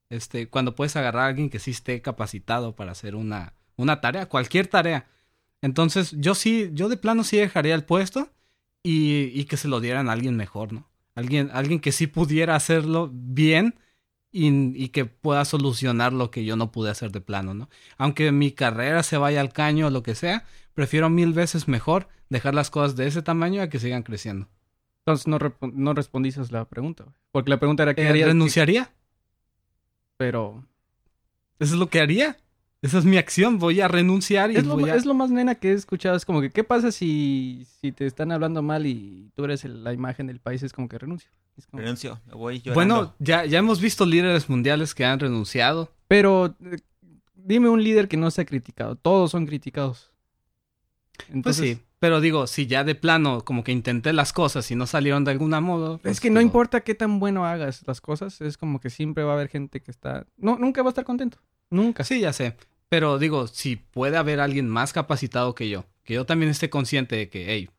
Este, 0.10 0.50
cuando 0.50 0.76
puedes 0.76 0.95
agarrar 0.95 1.23
a 1.23 1.28
alguien 1.28 1.50
que 1.50 1.60
sí 1.60 1.71
esté 1.71 2.02
capacitado 2.02 2.76
para 2.76 2.91
hacer 2.91 3.15
una, 3.15 3.54
una 3.77 4.01
tarea, 4.01 4.25
cualquier 4.27 4.67
tarea. 4.67 5.07
Entonces, 5.61 6.13
yo 6.17 6.35
sí, 6.35 6.69
yo 6.73 6.89
de 6.89 6.97
plano 6.97 7.23
sí 7.23 7.37
dejaría 7.37 7.73
el 7.75 7.83
puesto 7.83 8.29
y, 8.83 9.31
y 9.33 9.45
que 9.45 9.57
se 9.57 9.67
lo 9.67 9.79
dieran 9.79 10.09
a 10.09 10.11
alguien 10.13 10.35
mejor, 10.35 10.73
¿no? 10.73 10.87
Alguien, 11.15 11.49
alguien 11.53 11.79
que 11.79 11.91
sí 11.91 12.05
pudiera 12.07 12.55
hacerlo 12.55 13.09
bien 13.11 13.75
y, 14.31 14.49
y 14.83 14.89
que 14.89 15.05
pueda 15.05 15.45
solucionar 15.45 16.13
lo 16.13 16.29
que 16.29 16.45
yo 16.45 16.55
no 16.55 16.71
pude 16.71 16.91
hacer 16.91 17.11
de 17.11 17.21
plano, 17.21 17.53
¿no? 17.55 17.69
Aunque 17.97 18.31
mi 18.31 18.51
carrera 18.51 19.01
se 19.01 19.17
vaya 19.17 19.41
al 19.41 19.51
caño 19.51 19.87
o 19.87 19.89
lo 19.89 20.03
que 20.03 20.13
sea, 20.13 20.45
prefiero 20.75 21.09
mil 21.09 21.33
veces 21.33 21.67
mejor 21.67 22.07
dejar 22.29 22.53
las 22.53 22.69
cosas 22.69 22.95
de 22.95 23.07
ese 23.07 23.21
tamaño 23.23 23.61
a 23.63 23.69
que 23.69 23.79
sigan 23.79 24.03
creciendo. 24.03 24.47
Entonces 25.05 25.25
no, 25.27 25.39
no 25.73 25.93
respondiste 25.93 26.41
la 26.51 26.65
pregunta. 26.65 27.05
güey. 27.05 27.15
Porque 27.31 27.49
la 27.49 27.57
pregunta 27.57 27.83
era 27.83 27.95
qué 27.95 28.03
Eh, 28.03 28.09
harías. 28.09 28.27
¿Renunciaría? 28.27 28.91
Pero... 30.17 30.63
Eso 31.59 31.73
es 31.73 31.79
lo 31.79 31.89
que 31.89 31.99
haría. 32.01 32.37
Esa 32.81 32.99
es 32.99 33.05
mi 33.05 33.17
acción. 33.17 33.57
Voy 33.57 33.81
a 33.81 33.87
renunciar 33.87 34.51
y 34.51 34.55
Es 34.57 34.65
lo, 34.65 34.75
voy 34.75 34.85
ma- 34.85 34.93
a... 34.93 34.95
es 34.95 35.05
lo 35.05 35.13
más 35.13 35.29
nena 35.31 35.55
que 35.55 35.69
he 35.71 35.73
escuchado. 35.73 36.15
Es 36.15 36.25
como 36.25 36.41
que, 36.41 36.51
¿qué 36.51 36.63
pasa 36.63 36.91
si, 36.91 37.65
si 37.81 37.91
te 37.91 38.05
están 38.05 38.31
hablando 38.31 38.61
mal 38.61 38.85
y 38.85 39.31
tú 39.35 39.45
eres 39.45 39.65
el- 39.65 39.83
la 39.83 39.93
imagen 39.93 40.27
del 40.27 40.39
país? 40.39 40.61
Es 40.63 40.73
como 40.73 40.87
que 40.87 40.97
renuncio. 40.97 41.29
Es 41.57 41.65
como- 41.65 41.81
Renuncio, 41.81 42.19
me 42.27 42.33
voy 42.35 42.59
llorando. 42.59 42.73
Bueno, 42.95 43.15
ya, 43.19 43.45
ya 43.45 43.57
hemos 43.59 43.81
visto 43.81 44.05
líderes 44.05 44.47
mundiales 44.47 44.93
que 44.93 45.05
han 45.05 45.19
renunciado. 45.19 45.91
Pero 46.07 46.55
eh, 46.63 46.77
dime 47.35 47.67
un 47.69 47.83
líder 47.83 48.07
que 48.07 48.15
no 48.17 48.29
sea 48.29 48.45
criticado. 48.45 48.95
Todos 48.95 49.31
son 49.31 49.47
criticados. 49.47 50.11
Pues 51.17 51.29
Entonces, 51.31 51.77
sí, 51.77 51.83
pero 51.97 52.21
digo, 52.21 52.45
si 52.45 52.67
ya 52.67 52.83
de 52.83 52.93
plano 52.93 53.43
como 53.43 53.63
que 53.63 53.71
intenté 53.71 54.13
las 54.13 54.33
cosas 54.33 54.69
y 54.69 54.75
no 54.75 54.85
salieron 54.85 55.23
de 55.23 55.31
algún 55.31 55.49
modo. 55.63 55.97
pues 55.97 56.11
Es 56.11 56.19
que 56.21 56.29
no 56.29 56.41
importa 56.41 56.81
qué 56.81 56.93
tan 56.93 57.19
bueno 57.19 57.43
hagas 57.43 57.81
las 57.87 58.01
cosas, 58.01 58.39
es 58.39 58.55
como 58.55 58.79
que 58.79 58.91
siempre 58.91 59.23
va 59.23 59.31
a 59.31 59.35
haber 59.35 59.47
gente 59.49 59.81
que 59.81 59.89
está... 59.89 60.27
No, 60.37 60.59
nunca 60.59 60.83
va 60.83 60.89
a 60.89 60.91
estar 60.91 61.05
contento. 61.05 61.39
Nunca. 61.69 62.03
Sí, 62.03 62.19
ya 62.19 62.34
sé. 62.34 62.56
Pero 62.89 63.19
digo, 63.19 63.47
si 63.47 63.75
puede 63.75 64.17
haber 64.17 64.39
alguien 64.39 64.67
más 64.69 64.93
capacitado 64.93 65.56
que 65.56 65.69
yo, 65.69 65.86
que 66.03 66.13
yo 66.13 66.25
también 66.25 66.49
esté 66.51 66.69
consciente 66.69 67.15
de 67.17 67.30
que, 67.30 67.53
hey, 67.53 67.69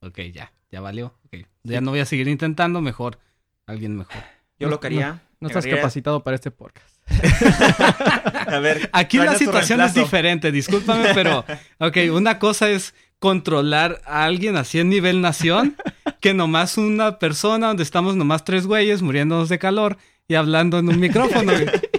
ok, 0.00 0.20
ya, 0.32 0.52
ya 0.70 0.80
valió, 0.80 1.14
ok, 1.26 1.46
ya 1.62 1.80
no 1.80 1.90
voy 1.92 2.00
a 2.00 2.04
seguir 2.04 2.28
intentando, 2.28 2.80
mejor 2.80 3.18
alguien 3.66 3.96
mejor. 3.96 4.22
Yo 4.58 4.66
no- 4.66 4.72
lo 4.72 4.80
que 4.80 4.88
haría... 4.88 5.22
No 5.40 5.46
estás 5.46 5.66
capacitado 5.66 6.24
para 6.24 6.34
este 6.34 6.50
podcast. 6.50 6.88
A 8.48 8.58
ver, 8.58 8.90
Aquí 8.92 9.18
la 9.18 9.36
situación 9.36 9.80
es 9.80 9.94
diferente, 9.94 10.50
discúlpame, 10.50 11.14
pero, 11.14 11.44
ok, 11.78 11.96
una 12.12 12.40
cosa 12.40 12.68
es 12.70 12.92
controlar 13.20 14.00
a 14.04 14.24
alguien 14.24 14.56
así 14.56 14.80
en 14.80 14.88
nivel 14.88 15.20
nación, 15.20 15.76
que 16.20 16.34
nomás 16.34 16.76
una 16.76 17.18
persona 17.20 17.68
donde 17.68 17.84
estamos 17.84 18.16
nomás 18.16 18.44
tres 18.44 18.66
güeyes 18.66 19.00
muriéndonos 19.02 19.48
de 19.48 19.58
calor 19.60 19.96
y 20.26 20.34
hablando 20.34 20.78
en 20.78 20.88
un 20.88 20.98
micrófono. 20.98 21.52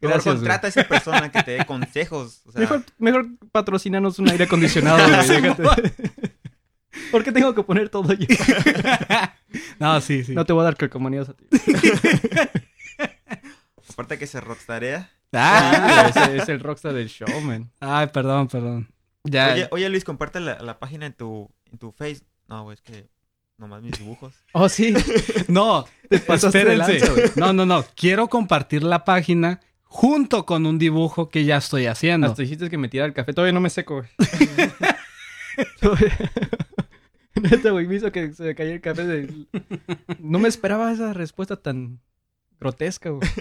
güey. 0.00 0.12
Mejor 0.14 0.22
Gracias, 0.22 0.34
contrata 0.36 0.66
a 0.66 0.70
esa 0.70 0.84
persona 0.84 1.30
que 1.32 1.42
te 1.42 1.50
dé 1.52 1.66
consejos. 1.66 2.42
O 2.46 2.52
sea, 2.52 2.60
Mejor, 2.60 2.84
mejor 2.98 3.26
patrocinanos 3.52 4.18
un 4.18 4.28
aire 4.30 4.44
acondicionado. 4.44 4.98
güey, 4.98 5.26
déjate. 5.42 5.92
¿Por 7.10 7.24
qué 7.24 7.32
tengo 7.32 7.54
que 7.54 7.62
poner 7.62 7.88
todo 7.88 8.12
yo? 8.12 8.26
No, 9.78 9.98
sí, 10.02 10.24
sí. 10.24 10.34
No 10.34 10.44
te 10.44 10.52
voy 10.52 10.60
a 10.60 10.64
dar 10.64 10.76
calcomanías 10.76 11.30
a 11.30 11.32
ti. 11.34 11.46
aparte 13.90 14.18
que 14.18 14.26
se 14.26 14.40
rockstarea. 14.40 15.10
Ah, 15.32 16.06
Ese 16.10 16.36
es 16.38 16.48
el 16.48 16.60
rockstar 16.60 16.94
del 16.94 17.08
show, 17.08 17.28
man. 17.40 17.70
Ay, 17.80 18.06
perdón, 18.08 18.48
perdón. 18.48 18.88
Ya. 19.24 19.52
Oye, 19.52 19.68
oye, 19.70 19.88
Luis, 19.88 20.04
comparte 20.04 20.40
la, 20.40 20.58
la 20.60 20.78
página 20.78 21.06
en 21.06 21.12
tu, 21.12 21.50
en 21.70 21.78
tu 21.78 21.92
Face. 21.92 22.20
No, 22.48 22.62
güey, 22.64 22.74
es 22.74 22.80
que 22.82 23.08
nomás 23.58 23.82
mis 23.82 23.98
dibujos. 23.98 24.34
Oh, 24.52 24.68
sí. 24.68 24.94
No, 25.48 25.86
pasaste 26.26 26.64
de 26.64 26.74
espérense. 26.74 27.06
lanza, 27.20 27.32
no, 27.36 27.52
no, 27.52 27.66
no. 27.66 27.84
Quiero 27.94 28.28
compartir 28.28 28.82
la 28.82 29.04
página 29.04 29.60
junto 29.88 30.46
con 30.46 30.64
un 30.66 30.78
dibujo 30.78 31.28
que 31.28 31.44
ya 31.44 31.56
estoy 31.56 31.86
haciendo. 31.86 32.26
Hasta 32.28 32.42
dijiste 32.42 32.70
que 32.70 32.78
me 32.78 32.88
tirara 32.88 33.08
el 33.08 33.14
café. 33.14 33.32
Todavía 33.32 33.52
no 33.52 33.60
me 33.60 33.70
seco, 33.70 33.96
güey. 33.96 34.08
Neta, 37.42 37.70
güey, 37.70 37.86
me 37.86 37.96
hizo 37.96 38.12
que 38.12 38.32
se 38.32 38.42
me 38.44 38.54
cayera 38.54 38.76
el 38.76 38.80
café. 38.80 39.04
de- 39.04 39.46
No 40.20 40.38
me 40.38 40.48
esperaba 40.48 40.92
esa 40.92 41.12
respuesta 41.12 41.56
tan 41.56 42.00
grotesca, 42.60 43.10
güey. 43.10 43.28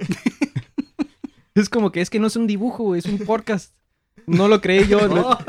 Es 1.56 1.70
como 1.70 1.92
que 1.92 2.02
es 2.02 2.12
que 2.12 2.20
no 2.20 2.28
es 2.28 2.36
un 2.36 2.46
dibujo, 2.46 2.84
güey, 2.84 3.00
es 3.00 3.08
un 3.08 3.18
podcast. 3.18 3.74
No 4.28 4.48
lo 4.48 4.62
creí 4.62 4.88
yo, 4.88 5.00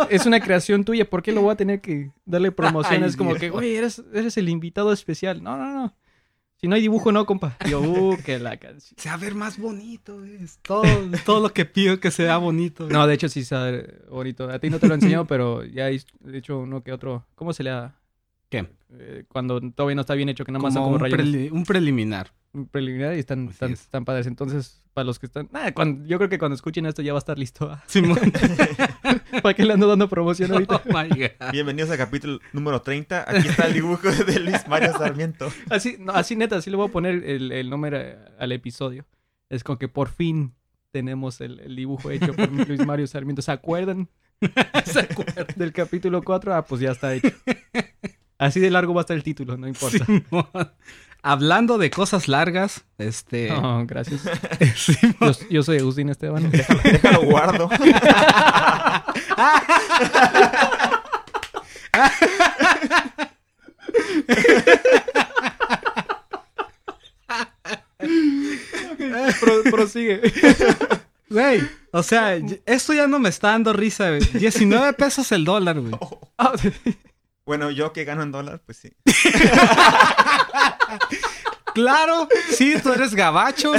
es 0.08 0.24
una 0.24 0.40
creación 0.40 0.82
tuya. 0.84 1.04
¿Por 1.10 1.22
qué 1.22 1.32
lo 1.32 1.42
voy 1.42 1.52
a 1.52 1.56
tener 1.56 1.82
que 1.82 2.12
darle 2.24 2.50
promoción? 2.50 3.02
Ay, 3.02 3.08
es 3.10 3.14
como 3.16 3.30
Dios. 3.32 3.40
que, 3.40 3.50
güey, 3.50 3.76
eres, 3.76 4.02
eres 4.14 4.38
el 4.38 4.48
invitado 4.48 4.90
especial. 4.94 5.42
No, 5.42 5.58
no, 5.58 5.70
no. 5.70 5.94
Si 6.60 6.66
no 6.66 6.74
hay 6.74 6.80
dibujo, 6.82 7.12
no, 7.12 7.24
compa. 7.24 7.56
Yo, 7.70 7.80
uh, 7.80 8.16
que 8.24 8.38
la 8.38 8.56
canción. 8.56 8.94
Se 8.98 9.08
va 9.08 9.14
a 9.14 9.18
ver 9.18 9.34
más 9.34 9.58
bonito, 9.58 10.24
es 10.24 10.58
todo, 10.58 10.82
todo 11.24 11.40
lo 11.40 11.52
que 11.52 11.64
pido 11.64 12.00
que 12.00 12.10
sea 12.10 12.36
bonito. 12.38 12.88
No, 12.88 13.06
de 13.06 13.14
hecho 13.14 13.28
sí 13.28 13.40
está 13.40 13.70
bonito. 14.10 14.50
A 14.50 14.58
ti 14.58 14.68
no 14.68 14.78
te 14.80 14.88
lo 14.88 14.94
he 14.94 14.96
enseñado, 14.96 15.24
pero 15.26 15.64
ya 15.64 15.88
he 15.88 16.00
hecho 16.32 16.58
uno 16.58 16.82
que 16.82 16.92
otro. 16.92 17.24
¿Cómo 17.36 17.52
se 17.52 17.62
le 17.62 17.70
da? 17.70 17.94
¿Qué? 18.50 18.66
Eh, 18.90 19.24
cuando 19.28 19.60
todavía 19.72 19.94
no 19.94 20.00
está 20.00 20.14
bien 20.14 20.30
hecho, 20.30 20.44
que 20.44 20.50
nada 20.52 20.62
más 20.62 20.72
son 20.74 20.82
Como 20.82 20.94
como 20.98 21.04
un, 21.04 21.10
rayones 21.12 21.26
preli- 21.34 21.52
un 21.52 21.64
preliminar. 21.64 22.32
preliminar 22.70 23.14
y 23.14 23.18
están, 23.20 23.46
están, 23.48 23.72
es. 23.74 23.82
están 23.82 24.04
padres. 24.06 24.26
Entonces, 24.26 24.82
para 24.94 25.04
los 25.04 25.18
que 25.18 25.26
están... 25.26 25.48
Ah, 25.52 25.70
cuando- 25.72 26.06
yo 26.06 26.16
creo 26.16 26.30
que 26.30 26.38
cuando 26.38 26.54
escuchen 26.56 26.86
esto 26.86 27.02
ya 27.02 27.12
va 27.12 27.18
a 27.18 27.20
estar 27.20 27.38
listo. 27.38 27.70
¿ah? 27.70 27.84
Simón. 27.86 28.18
¿Para 29.42 29.54
qué 29.54 29.64
le 29.64 29.74
ando 29.74 29.86
dando 29.86 30.08
promoción 30.08 30.52
ahorita? 30.52 30.82
Oh 30.88 30.92
my 30.92 31.08
God. 31.08 31.50
Bienvenidos 31.52 31.90
al 31.90 31.98
capítulo 31.98 32.40
número 32.52 32.80
30. 32.82 33.24
Aquí 33.30 33.48
está 33.48 33.66
el 33.66 33.74
dibujo 33.74 34.10
de 34.10 34.40
Luis 34.40 34.66
Mario 34.68 34.92
Sarmiento. 34.96 35.50
Así, 35.70 35.96
no, 35.98 36.12
así 36.12 36.36
neta, 36.36 36.56
así 36.56 36.70
le 36.70 36.76
voy 36.76 36.88
a 36.88 36.92
poner 36.92 37.24
el, 37.24 37.52
el 37.52 37.70
número 37.70 37.98
eh, 37.98 38.18
al 38.38 38.52
episodio. 38.52 39.04
Es 39.50 39.64
como 39.64 39.78
que 39.78 39.88
por 39.88 40.08
fin 40.08 40.54
tenemos 40.90 41.40
el, 41.40 41.60
el 41.60 41.76
dibujo 41.76 42.10
hecho 42.10 42.34
por 42.34 42.50
Luis 42.50 42.84
Mario 42.86 43.06
Sarmiento. 43.06 43.42
¿Se 43.42 43.52
acuerdan 43.52 44.08
¿Se 44.84 45.00
acuerdan? 45.00 45.46
del 45.56 45.72
capítulo 45.72 46.22
4? 46.22 46.54
Ah, 46.54 46.64
pues 46.64 46.80
ya 46.80 46.92
está 46.92 47.14
hecho. 47.14 47.30
Así 48.38 48.60
de 48.60 48.70
largo 48.70 48.94
va 48.94 49.00
a 49.00 49.02
estar 49.02 49.16
el 49.16 49.22
título, 49.24 49.56
no 49.56 49.66
importa. 49.66 50.06
Hablando 51.30 51.76
de 51.76 51.90
cosas 51.90 52.26
largas, 52.26 52.84
este... 52.96 53.48
No, 53.50 53.84
gracias. 53.86 54.22
Simón. 54.76 55.14
Yo, 55.20 55.32
yo 55.50 55.62
soy 55.62 55.76
Agustín 55.78 56.08
Esteban. 56.08 56.50
Déjalo, 56.50 56.80
déjalo 56.82 57.22
guardo. 57.24 57.68
Pro- 69.40 69.62
prosigue. 69.70 70.20
Güey, 71.28 71.60
o 71.92 72.02
sea, 72.02 72.36
esto 72.66 72.92
ya 72.94 73.06
no 73.06 73.18
me 73.18 73.28
está 73.28 73.48
dando 73.48 73.72
risa, 73.72 74.08
güey. 74.08 74.20
19 74.20 74.92
pesos 74.94 75.30
el 75.32 75.44
dólar, 75.44 75.78
güey. 75.80 75.92
Ah, 76.38 76.52
Bueno, 77.44 77.70
yo 77.70 77.92
que 77.92 78.04
gano 78.04 78.22
en 78.22 78.32
dólar, 78.32 78.62
pues 78.64 78.78
sí. 78.78 78.92
Claro, 81.74 82.28
sí, 82.50 82.74
tú 82.82 82.92
eres 82.92 83.14
gabacho. 83.14 83.72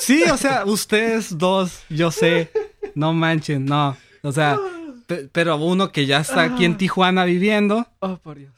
Sí, 0.00 0.24
o 0.24 0.36
sea, 0.36 0.64
ustedes 0.64 1.36
dos, 1.38 1.82
yo 1.88 2.10
sé, 2.10 2.50
no 2.94 3.12
manchen, 3.12 3.64
no. 3.66 3.96
O 4.22 4.32
sea, 4.32 4.58
pe- 5.06 5.28
pero 5.30 5.56
uno 5.56 5.92
que 5.92 6.06
ya 6.06 6.20
está 6.20 6.42
aquí 6.42 6.64
en 6.64 6.76
Tijuana 6.76 7.24
viviendo, 7.24 7.86
oh, 8.00 8.16
por 8.18 8.38
Dios. 8.38 8.52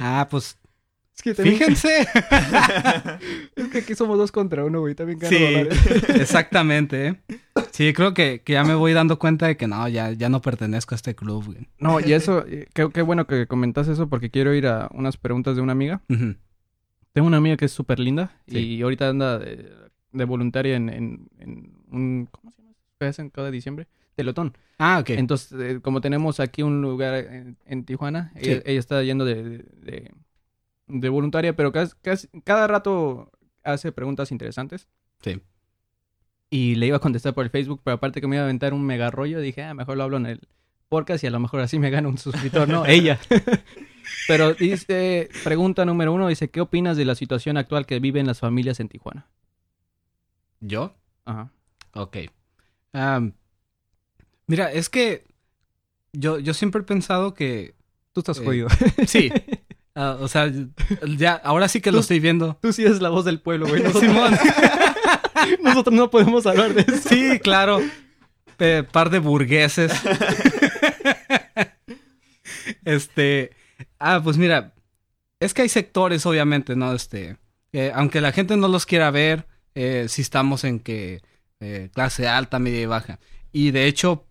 ah, 0.00 0.26
pues 0.30 0.58
Es 1.16 1.22
que, 1.22 1.34
también- 1.34 1.56
fíjense. 1.58 2.00
es 3.56 3.68
que 3.68 3.78
aquí 3.78 3.94
somos 3.94 4.18
dos 4.18 4.32
contra 4.32 4.64
uno, 4.64 4.80
güey. 4.80 4.94
También 4.94 5.18
gano 5.18 5.36
Sí, 5.36 5.42
dólares. 5.44 5.78
exactamente. 6.20 7.06
¿eh? 7.06 7.20
Sí, 7.78 7.92
creo 7.92 8.12
que, 8.12 8.40
que 8.42 8.54
ya 8.54 8.64
me 8.64 8.74
voy 8.74 8.92
dando 8.92 9.20
cuenta 9.20 9.46
de 9.46 9.56
que 9.56 9.68
no, 9.68 9.86
ya, 9.86 10.10
ya 10.10 10.28
no 10.28 10.40
pertenezco 10.42 10.94
a 10.94 10.96
este 10.96 11.14
club, 11.14 11.44
güey. 11.44 11.68
No, 11.78 12.00
y 12.00 12.12
eso, 12.12 12.44
eh, 12.48 12.66
qué, 12.74 12.90
qué 12.92 13.02
bueno 13.02 13.28
que 13.28 13.46
comentas 13.46 13.86
eso 13.86 14.08
porque 14.08 14.30
quiero 14.30 14.52
ir 14.52 14.66
a 14.66 14.88
unas 14.92 15.16
preguntas 15.16 15.54
de 15.54 15.62
una 15.62 15.70
amiga. 15.72 16.00
Tengo 17.12 17.28
una 17.28 17.36
amiga 17.36 17.56
que 17.56 17.66
es 17.66 17.72
súper 17.72 18.00
linda 18.00 18.32
Sí. 18.48 18.58
y 18.58 18.82
ahorita 18.82 19.08
anda 19.08 19.38
de, 19.38 19.70
de 20.10 20.24
voluntaria 20.24 20.74
en, 20.74 20.88
en, 20.88 21.28
en 21.38 21.72
un... 21.92 22.28
¿Cómo 22.32 22.50
se 22.50 22.62
llama? 22.62 22.74
¿Qué 22.98 23.06
hacen 23.06 23.30
cada 23.30 23.52
diciembre? 23.52 23.86
Telotón. 24.16 24.56
Ah, 24.78 24.98
ok. 25.00 25.10
Entonces, 25.10 25.52
eh, 25.60 25.80
como 25.80 26.00
tenemos 26.00 26.40
aquí 26.40 26.64
un 26.64 26.82
lugar 26.82 27.14
en, 27.14 27.58
en 27.64 27.84
Tijuana, 27.84 28.32
Sí. 28.42 28.50
ella, 28.50 28.62
ella 28.66 28.80
está 28.80 29.00
yendo 29.04 29.24
de, 29.24 29.58
de, 29.58 30.10
de 30.88 31.08
voluntaria, 31.08 31.54
pero 31.54 31.70
casi, 31.70 31.92
casi- 32.02 32.28
cada 32.42 32.66
rato 32.66 33.30
hace 33.62 33.92
preguntas 33.92 34.32
interesantes. 34.32 34.88
Sí. 35.22 35.40
Y 36.50 36.76
le 36.76 36.86
iba 36.86 36.96
a 36.96 37.00
contestar 37.00 37.34
por 37.34 37.44
el 37.44 37.50
Facebook, 37.50 37.80
pero 37.84 37.96
aparte 37.96 38.20
que 38.20 38.26
me 38.26 38.36
iba 38.36 38.42
a 38.42 38.46
aventar 38.46 38.72
un 38.72 38.82
mega 38.84 39.10
rollo, 39.10 39.40
dije, 39.40 39.62
ah, 39.62 39.74
mejor 39.74 39.96
lo 39.96 40.04
hablo 40.04 40.16
en 40.16 40.26
el 40.26 40.48
podcast 40.88 41.22
y 41.22 41.26
a 41.26 41.30
lo 41.30 41.40
mejor 41.40 41.60
así 41.60 41.78
me 41.78 41.90
gano 41.90 42.08
un 42.08 42.16
suscriptor, 42.18 42.68
¿no? 42.68 42.86
ella. 42.86 43.18
pero 44.26 44.54
dice, 44.54 45.28
pregunta 45.44 45.84
número 45.84 46.12
uno, 46.12 46.28
dice, 46.28 46.48
¿qué 46.48 46.60
opinas 46.62 46.96
de 46.96 47.04
la 47.04 47.14
situación 47.14 47.58
actual 47.58 47.84
que 47.84 48.00
viven 48.00 48.26
las 48.26 48.40
familias 48.40 48.80
en 48.80 48.88
Tijuana? 48.88 49.26
¿Yo? 50.60 50.94
Ajá. 51.24 51.50
Ok. 51.94 52.16
Mira, 54.46 54.72
es 54.72 54.88
que 54.88 55.24
yo, 56.12 56.38
yo 56.38 56.54
siempre 56.54 56.80
he 56.80 56.84
pensado 56.84 57.34
que 57.34 57.74
Tú 58.12 58.20
estás 58.20 58.38
Eh, 58.38 58.44
jodido. 58.44 58.68
sí. 59.06 59.30
ah, 59.94 60.16
o 60.20 60.26
sea, 60.28 60.50
ya, 61.16 61.34
ahora 61.34 61.68
sí 61.68 61.80
que 61.80 61.92
lo 61.92 62.00
estoy 62.00 62.18
viendo. 62.20 62.58
Tú 62.60 62.72
sí 62.72 62.84
eres 62.84 63.00
la 63.00 63.10
voz 63.10 63.24
del 63.24 63.40
pueblo, 63.40 63.68
güey. 63.68 63.82
Simón. 63.92 64.34
nosotros 65.62 65.94
no 65.94 66.10
podemos 66.10 66.46
hablar 66.46 66.74
de 66.74 66.82
eso. 66.82 67.08
Sí, 67.08 67.38
claro. 67.40 67.80
Par 68.92 69.10
de 69.10 69.18
burgueses. 69.20 69.92
este. 72.84 73.50
Ah, 73.98 74.20
pues 74.22 74.36
mira. 74.36 74.74
Es 75.40 75.54
que 75.54 75.62
hay 75.62 75.68
sectores, 75.68 76.26
obviamente, 76.26 76.74
¿no? 76.74 76.92
Este. 76.92 77.36
eh, 77.72 77.92
aunque 77.94 78.20
la 78.20 78.32
gente 78.32 78.56
no 78.56 78.66
los 78.68 78.86
quiera 78.86 79.10
ver, 79.10 79.46
eh, 79.74 80.06
sí 80.08 80.22
estamos 80.22 80.64
en 80.64 80.80
que. 80.80 81.20
eh, 81.60 81.90
clase 81.94 82.26
alta, 82.28 82.58
media 82.58 82.80
y 82.80 82.86
baja. 82.86 83.18
Y 83.52 83.70
de 83.70 83.86
hecho, 83.86 84.26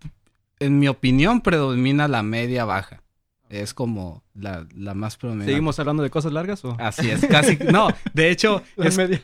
en 0.59 0.79
mi 0.79 0.87
opinión, 0.87 1.41
predomina 1.41 2.07
la 2.07 2.23
media 2.23 2.65
baja. 2.65 3.03
Es 3.49 3.73
como 3.73 4.23
la, 4.33 4.67
la 4.75 4.93
más 4.93 5.15
predominante. 5.15 5.53
¿Seguimos 5.53 5.79
hablando 5.79 6.03
de 6.03 6.09
cosas 6.09 6.33
largas 6.33 6.65
o...? 6.65 6.75
Así 6.79 7.09
es, 7.09 7.25
casi. 7.27 7.55
No, 7.71 7.87
de 8.13 8.29
hecho, 8.29 8.61
es, 8.77 8.97
media- 8.97 9.21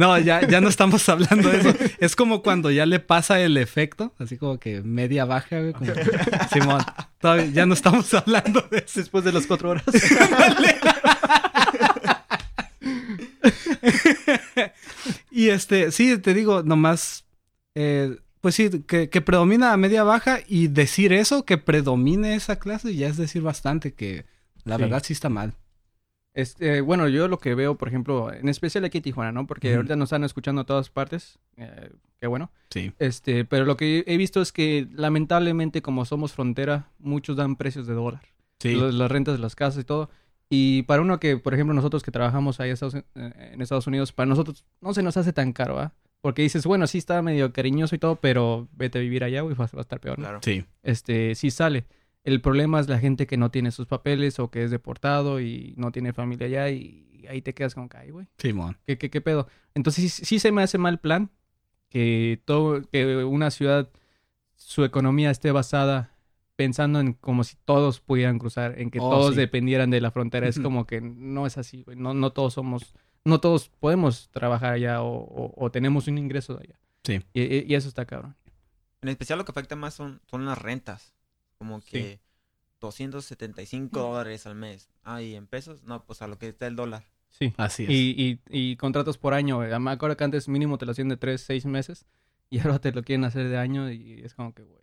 no, 0.00 0.18
ya, 0.18 0.46
ya 0.48 0.60
no 0.60 0.68
estamos 0.68 1.08
hablando 1.08 1.48
de 1.50 1.58
eso. 1.58 1.74
Es 2.00 2.16
como 2.16 2.42
cuando 2.42 2.70
ya 2.70 2.86
le 2.86 3.00
pasa 3.00 3.40
el 3.40 3.56
efecto, 3.56 4.14
así 4.18 4.36
como 4.38 4.58
que 4.58 4.80
media 4.82 5.24
baja, 5.26 5.60
güey. 5.60 5.72
como- 5.72 5.92
Simón, 6.52 6.82
todavía- 7.20 7.46
ya 7.52 7.66
no 7.66 7.74
estamos 7.74 8.12
hablando 8.14 8.62
de 8.70 8.78
eso. 8.78 9.00
Después 9.00 9.24
de 9.24 9.32
las 9.32 9.46
cuatro 9.46 9.70
horas. 9.70 9.84
Y 15.30 15.48
este, 15.48 15.90
sí, 15.92 16.18
te 16.18 16.34
digo, 16.34 16.62
nomás, 16.62 17.24
eh, 17.74 18.16
pues 18.40 18.54
sí, 18.54 18.70
que, 18.86 19.08
que 19.08 19.20
predomina 19.20 19.76
media 19.76 20.02
baja 20.02 20.40
y 20.46 20.68
decir 20.68 21.12
eso, 21.12 21.44
que 21.44 21.58
predomine 21.58 22.34
esa 22.34 22.56
clase, 22.58 22.94
ya 22.94 23.08
es 23.08 23.16
decir 23.16 23.42
bastante 23.42 23.92
que 23.94 24.24
la 24.64 24.76
Sí. 24.76 24.82
verdad 24.82 25.02
sí 25.04 25.12
está 25.12 25.28
mal. 25.28 25.54
Este, 26.40 26.80
bueno, 26.80 27.08
yo 27.08 27.28
lo 27.28 27.38
que 27.38 27.54
veo, 27.54 27.76
por 27.76 27.88
ejemplo, 27.88 28.32
en 28.32 28.48
especial 28.48 28.84
aquí 28.84 28.98
en 28.98 29.02
Tijuana, 29.02 29.32
¿no? 29.32 29.46
Porque 29.46 29.74
ahorita 29.74 29.96
nos 29.96 30.08
están 30.08 30.24
escuchando 30.24 30.62
a 30.62 30.64
todas 30.64 30.90
partes. 30.90 31.38
eh, 31.56 31.90
qué 32.20 32.26
bueno. 32.26 32.50
Sí. 32.70 32.92
Este, 32.98 33.44
pero 33.44 33.64
lo 33.64 33.76
que 33.76 34.04
he 34.06 34.16
visto 34.16 34.40
es 34.42 34.52
que 34.52 34.86
lamentablemente 34.92 35.82
como 35.82 36.04
somos 36.04 36.32
frontera, 36.32 36.88
muchos 36.98 37.36
dan 37.36 37.56
precios 37.56 37.86
de 37.86 37.94
dólar. 37.94 38.22
Sí. 38.58 38.74
Lo- 38.74 38.90
Las 38.92 39.10
rentas 39.10 39.34
de 39.34 39.40
las 39.40 39.54
casas 39.54 39.82
y 39.82 39.84
todo. 39.84 40.10
Y 40.48 40.82
para 40.82 41.00
uno 41.02 41.20
que, 41.20 41.36
por 41.36 41.54
ejemplo, 41.54 41.74
nosotros 41.74 42.02
que 42.02 42.10
trabajamos 42.10 42.58
ahí 42.60 42.70
en 42.70 43.60
Estados, 43.62 43.86
Unidos, 43.86 44.12
para 44.12 44.26
nosotros 44.26 44.64
no 44.80 44.92
se 44.94 45.02
nos 45.02 45.16
hace 45.16 45.32
tan 45.32 45.52
caro, 45.52 45.78
¿ah? 45.78 45.92
Porque 46.20 46.42
dices, 46.42 46.66
bueno, 46.66 46.86
sí 46.86 46.98
está 46.98 47.22
medio 47.22 47.52
cariñoso 47.52 47.94
y 47.94 47.98
todo, 47.98 48.16
pero 48.16 48.68
vete 48.72 48.98
a 48.98 49.00
vivir 49.00 49.24
allá, 49.24 49.40
güey, 49.42 49.54
va, 49.54 49.66
va 49.66 49.78
a 49.78 49.80
estar 49.80 50.00
peor, 50.00 50.18
¿no? 50.18 50.24
Claro. 50.24 50.40
Sí. 50.42 50.64
este, 50.82 51.34
sí 51.34 51.50
sale. 51.50 51.84
El 52.24 52.40
problema 52.40 52.80
es 52.80 52.88
la 52.88 52.98
gente 52.98 53.26
que 53.26 53.36
no 53.36 53.50
tiene 53.50 53.70
sus 53.70 53.86
papeles 53.86 54.38
o 54.38 54.50
que 54.50 54.62
es 54.64 54.70
deportado 54.70 55.40
y 55.40 55.74
no 55.76 55.90
tiene 55.90 56.12
familia 56.12 56.46
allá 56.46 56.68
y 56.70 57.24
ahí 57.28 57.40
te 57.42 57.54
quedas 57.54 57.74
como 57.74 57.88
que, 57.88 58.10
güey, 58.10 58.26
Simón. 58.38 58.76
¿qué, 58.86 58.98
qué, 58.98 59.08
qué 59.10 59.20
pedo? 59.20 59.46
Entonces 59.74 60.12
sí, 60.12 60.24
sí 60.24 60.38
se 60.38 60.52
me 60.52 60.62
hace 60.62 60.76
mal 60.78 60.98
plan 61.00 61.30
que, 61.88 62.40
todo, 62.44 62.82
que 62.90 63.24
una 63.24 63.50
ciudad, 63.50 63.90
su 64.56 64.84
economía 64.84 65.30
esté 65.30 65.50
basada 65.52 66.14
pensando 66.56 67.00
en 67.00 67.14
como 67.14 67.42
si 67.42 67.56
todos 67.64 68.00
pudieran 68.00 68.38
cruzar, 68.38 68.78
en 68.78 68.90
que 68.90 69.00
Oh, 69.00 69.08
todos 69.10 69.34
sí. 69.34 69.40
dependieran 69.40 69.88
de 69.90 70.00
la 70.02 70.10
frontera. 70.10 70.46
Es 70.46 70.60
como 70.60 70.86
que 70.86 71.00
no 71.00 71.46
es 71.46 71.56
así, 71.56 71.82
güey. 71.84 71.96
No, 71.96 72.12
no 72.12 72.32
todos 72.32 72.52
somos, 72.54 72.94
no 73.24 73.40
todos 73.40 73.70
podemos 73.80 74.28
trabajar 74.30 74.74
allá 74.74 75.00
o, 75.02 75.10
o- 75.16 75.54
o 75.56 75.70
tenemos 75.70 76.06
un 76.06 76.18
ingreso 76.18 76.54
de 76.56 76.64
allá. 76.64 76.80
Sí. 77.02 77.20
Y, 77.32 77.42
y- 77.42 77.64
y 77.66 77.74
eso 77.74 77.88
está 77.88 78.04
cabrón. 78.04 78.36
En 79.00 79.08
especial 79.08 79.38
lo 79.38 79.46
que 79.46 79.52
afecta 79.52 79.74
más 79.74 79.94
son, 79.94 80.20
son 80.26 80.44
las 80.44 80.58
rentas. 80.58 81.14
Como 81.60 81.82
que 81.82 82.20
275 82.80 84.00
dólares 84.00 84.46
al 84.46 84.54
mes. 84.54 84.88
Ah, 85.04 85.20
¿y 85.20 85.34
en 85.34 85.46
pesos? 85.46 85.82
No, 85.84 86.04
pues 86.06 86.22
a 86.22 86.26
lo 86.26 86.38
que 86.38 86.48
está 86.48 86.66
el 86.66 86.74
dólar. 86.74 87.04
Sí. 87.28 87.52
Así 87.58 87.84
es. 87.84 87.90
Y, 87.90 88.40
y, 88.50 88.70
y 88.72 88.76
contratos 88.76 89.18
por 89.18 89.34
año. 89.34 89.56
güey. 89.56 89.78
Me 89.78 89.90
acuerdo 89.90 90.16
que 90.16 90.24
antes 90.24 90.48
mínimo 90.48 90.78
te 90.78 90.86
lo 90.86 90.92
hacían 90.92 91.08
de 91.10 91.18
3, 91.18 91.38
6 91.38 91.66
meses. 91.66 92.06
Y 92.48 92.58
ahora 92.60 92.78
te 92.80 92.92
lo 92.92 93.02
quieren 93.02 93.24
hacer 93.24 93.48
de 93.50 93.58
año. 93.58 93.90
Y 93.92 94.22
es 94.24 94.32
como 94.34 94.54
que, 94.54 94.62
güey. 94.62 94.80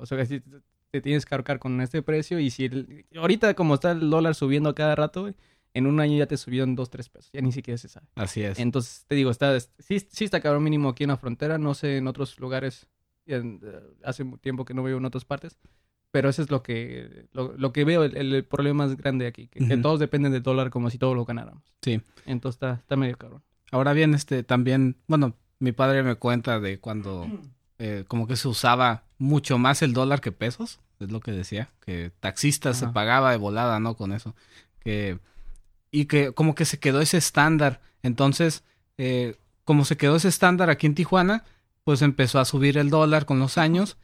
O 0.00 0.06
sea, 0.06 0.16
que 0.16 0.24
sí 0.24 0.42
te, 0.90 1.00
tienes 1.02 1.26
que 1.26 1.34
ahorcar 1.34 1.58
con 1.58 1.78
este 1.82 2.00
precio. 2.02 2.40
Y 2.40 2.48
si 2.50 2.64
el- 2.64 3.04
ahorita, 3.14 3.52
como 3.54 3.74
está 3.74 3.90
el 3.90 4.08
dólar 4.08 4.34
subiendo 4.34 4.70
a 4.70 4.74
cada 4.74 4.94
rato, 4.94 5.20
güey, 5.22 5.34
en 5.74 5.86
un 5.86 6.00
año 6.00 6.16
ya 6.16 6.26
te 6.26 6.38
subieron 6.38 6.74
2, 6.74 6.88
3 6.88 7.08
pesos. 7.10 7.30
Ya 7.34 7.42
ni 7.42 7.52
siquiera 7.52 7.76
se 7.76 7.88
sabe. 7.88 8.06
Así 8.14 8.42
es. 8.42 8.58
Entonces, 8.58 9.04
te 9.06 9.14
digo, 9.14 9.30
está, 9.30 9.60
sí, 9.60 10.00
sí 10.10 10.24
está 10.24 10.40
cabrón 10.40 10.64
mínimo 10.64 10.88
aquí 10.88 11.04
en 11.04 11.10
la 11.10 11.18
frontera. 11.18 11.58
No 11.58 11.74
sé 11.74 11.98
en 11.98 12.06
otros 12.06 12.38
lugares. 12.40 12.88
en- 13.26 13.60
eh, 13.62 13.80
hace 14.04 14.24
tiempo 14.40 14.64
que 14.64 14.72
no 14.72 14.82
veo 14.82 14.96
en 14.96 15.04
otras 15.04 15.26
partes. 15.26 15.58
Pero 16.10 16.28
eso 16.28 16.42
es 16.42 16.50
lo 16.50 16.62
que, 16.62 17.26
lo, 17.32 17.54
lo 17.56 17.72
que 17.72 17.84
veo, 17.84 18.04
el, 18.04 18.16
el 18.16 18.44
problema 18.44 18.86
más 18.86 18.96
grande 18.96 19.26
aquí. 19.26 19.48
Que, 19.48 19.76
todos 19.76 20.00
dependen 20.00 20.32
del 20.32 20.42
dólar 20.42 20.70
como 20.70 20.88
si 20.90 20.98
todo 20.98 21.14
lo 21.14 21.24
ganáramos. 21.24 21.62
Sí. 21.82 22.00
Entonces 22.24 22.56
está, 22.56 22.74
está 22.74 22.96
medio 22.96 23.18
cabrón. 23.18 23.42
Ahora 23.70 23.92
bien, 23.92 24.14
este 24.14 24.42
también, 24.42 24.96
bueno, 25.06 25.34
mi 25.58 25.72
padre 25.72 26.02
me 26.02 26.14
cuenta 26.14 26.60
de 26.60 26.80
cuando 26.80 27.26
eh, 27.78 28.04
como 28.08 28.26
que 28.26 28.36
se 28.36 28.48
usaba 28.48 29.04
mucho 29.18 29.58
más 29.58 29.82
el 29.82 29.92
dólar 29.92 30.20
que 30.20 30.32
pesos 30.32 30.80
es 31.00 31.12
lo 31.12 31.20
que 31.20 31.32
decía, 31.32 31.70
que 31.84 32.10
taxistas 32.20 32.78
se 32.78 32.88
pagaba 32.88 33.30
de 33.30 33.36
volada, 33.36 33.78
¿no? 33.80 33.96
Con 33.96 34.12
eso. 34.12 34.34
Que, 34.80 35.18
y 35.90 36.06
que 36.06 36.32
como 36.32 36.54
que 36.54 36.64
se 36.64 36.78
quedó 36.78 37.00
ese 37.00 37.18
estándar. 37.18 37.80
Entonces, 38.02 38.64
eh, 38.96 39.36
como 39.64 39.84
se 39.84 39.96
quedó 39.96 40.16
ese 40.16 40.28
estándar 40.28 40.70
aquí 40.70 40.86
en 40.86 40.94
Tijuana, 40.94 41.44
pues 41.84 42.02
empezó 42.02 42.40
a 42.40 42.44
subir 42.44 42.78
el 42.78 42.90
dólar 42.90 43.26
con 43.26 43.38
los 43.38 43.58
años. 43.58 43.96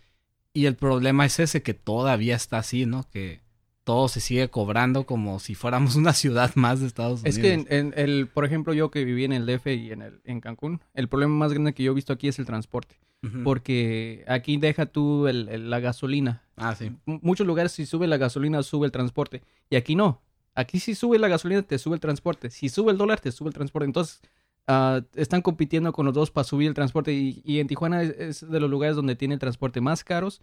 Y 0.54 0.66
el 0.66 0.76
problema 0.76 1.26
es 1.26 1.38
ese, 1.40 1.62
que 1.62 1.74
todavía 1.74 2.36
está 2.36 2.58
así, 2.58 2.86
¿no? 2.86 3.04
Que 3.10 3.40
todo 3.82 4.08
se 4.08 4.20
sigue 4.20 4.48
cobrando 4.48 5.04
como 5.04 5.38
si 5.40 5.54
fuéramos 5.54 5.96
una 5.96 6.12
ciudad 6.14 6.52
más 6.54 6.80
de 6.80 6.86
Estados 6.86 7.20
Unidos. 7.20 7.36
Es 7.36 7.42
que 7.42 7.52
en, 7.52 7.66
en 7.68 7.92
el, 7.96 8.28
por 8.28 8.44
ejemplo, 8.46 8.72
yo 8.72 8.90
que 8.90 9.04
viví 9.04 9.24
en 9.24 9.32
el 9.32 9.44
DF 9.44 9.66
y 9.74 9.90
en 9.92 10.00
el 10.00 10.20
en 10.24 10.40
Cancún, 10.40 10.80
el 10.94 11.08
problema 11.08 11.34
más 11.34 11.52
grande 11.52 11.74
que 11.74 11.82
yo 11.82 11.92
he 11.92 11.94
visto 11.94 12.12
aquí 12.14 12.28
es 12.28 12.38
el 12.38 12.46
transporte, 12.46 12.96
porque 13.42 14.24
aquí 14.28 14.56
deja 14.56 14.86
tú 14.86 15.26
el- 15.28 15.48
el- 15.48 15.70
la 15.70 15.80
gasolina. 15.80 16.42
Ah, 16.56 16.74
sí. 16.74 16.86
M- 17.06 17.18
muchos 17.22 17.46
lugares 17.46 17.72
si 17.72 17.84
sube 17.86 18.06
la 18.06 18.16
gasolina 18.16 18.62
sube 18.62 18.86
el 18.86 18.92
transporte 18.92 19.42
y 19.70 19.76
aquí 19.76 19.94
no. 19.96 20.22
Aquí 20.54 20.78
si 20.78 20.94
sube 20.94 21.18
la 21.18 21.28
gasolina 21.28 21.62
te 21.62 21.78
sube 21.78 21.94
el 21.96 22.00
transporte, 22.00 22.48
si 22.50 22.68
sube 22.68 22.92
el 22.92 22.98
dólar 22.98 23.20
te 23.20 23.32
sube 23.32 23.48
el 23.48 23.54
transporte. 23.54 23.86
Entonces 23.86 24.20
ah, 24.66 25.00
están 25.14 25.42
compitiendo 25.42 25.92
con 25.92 26.06
los 26.06 26.14
dos 26.14 26.30
para 26.30 26.44
subir 26.44 26.68
el 26.68 26.74
transporte 26.74 27.12
y, 27.12 27.42
y 27.44 27.60
en 27.60 27.66
Tijuana 27.66 28.02
es, 28.02 28.10
es 28.42 28.50
de 28.50 28.60
los 28.60 28.70
lugares 28.70 28.96
donde 28.96 29.16
tiene 29.16 29.34
el 29.34 29.40
transporte 29.40 29.80
más 29.80 30.04
caros 30.04 30.40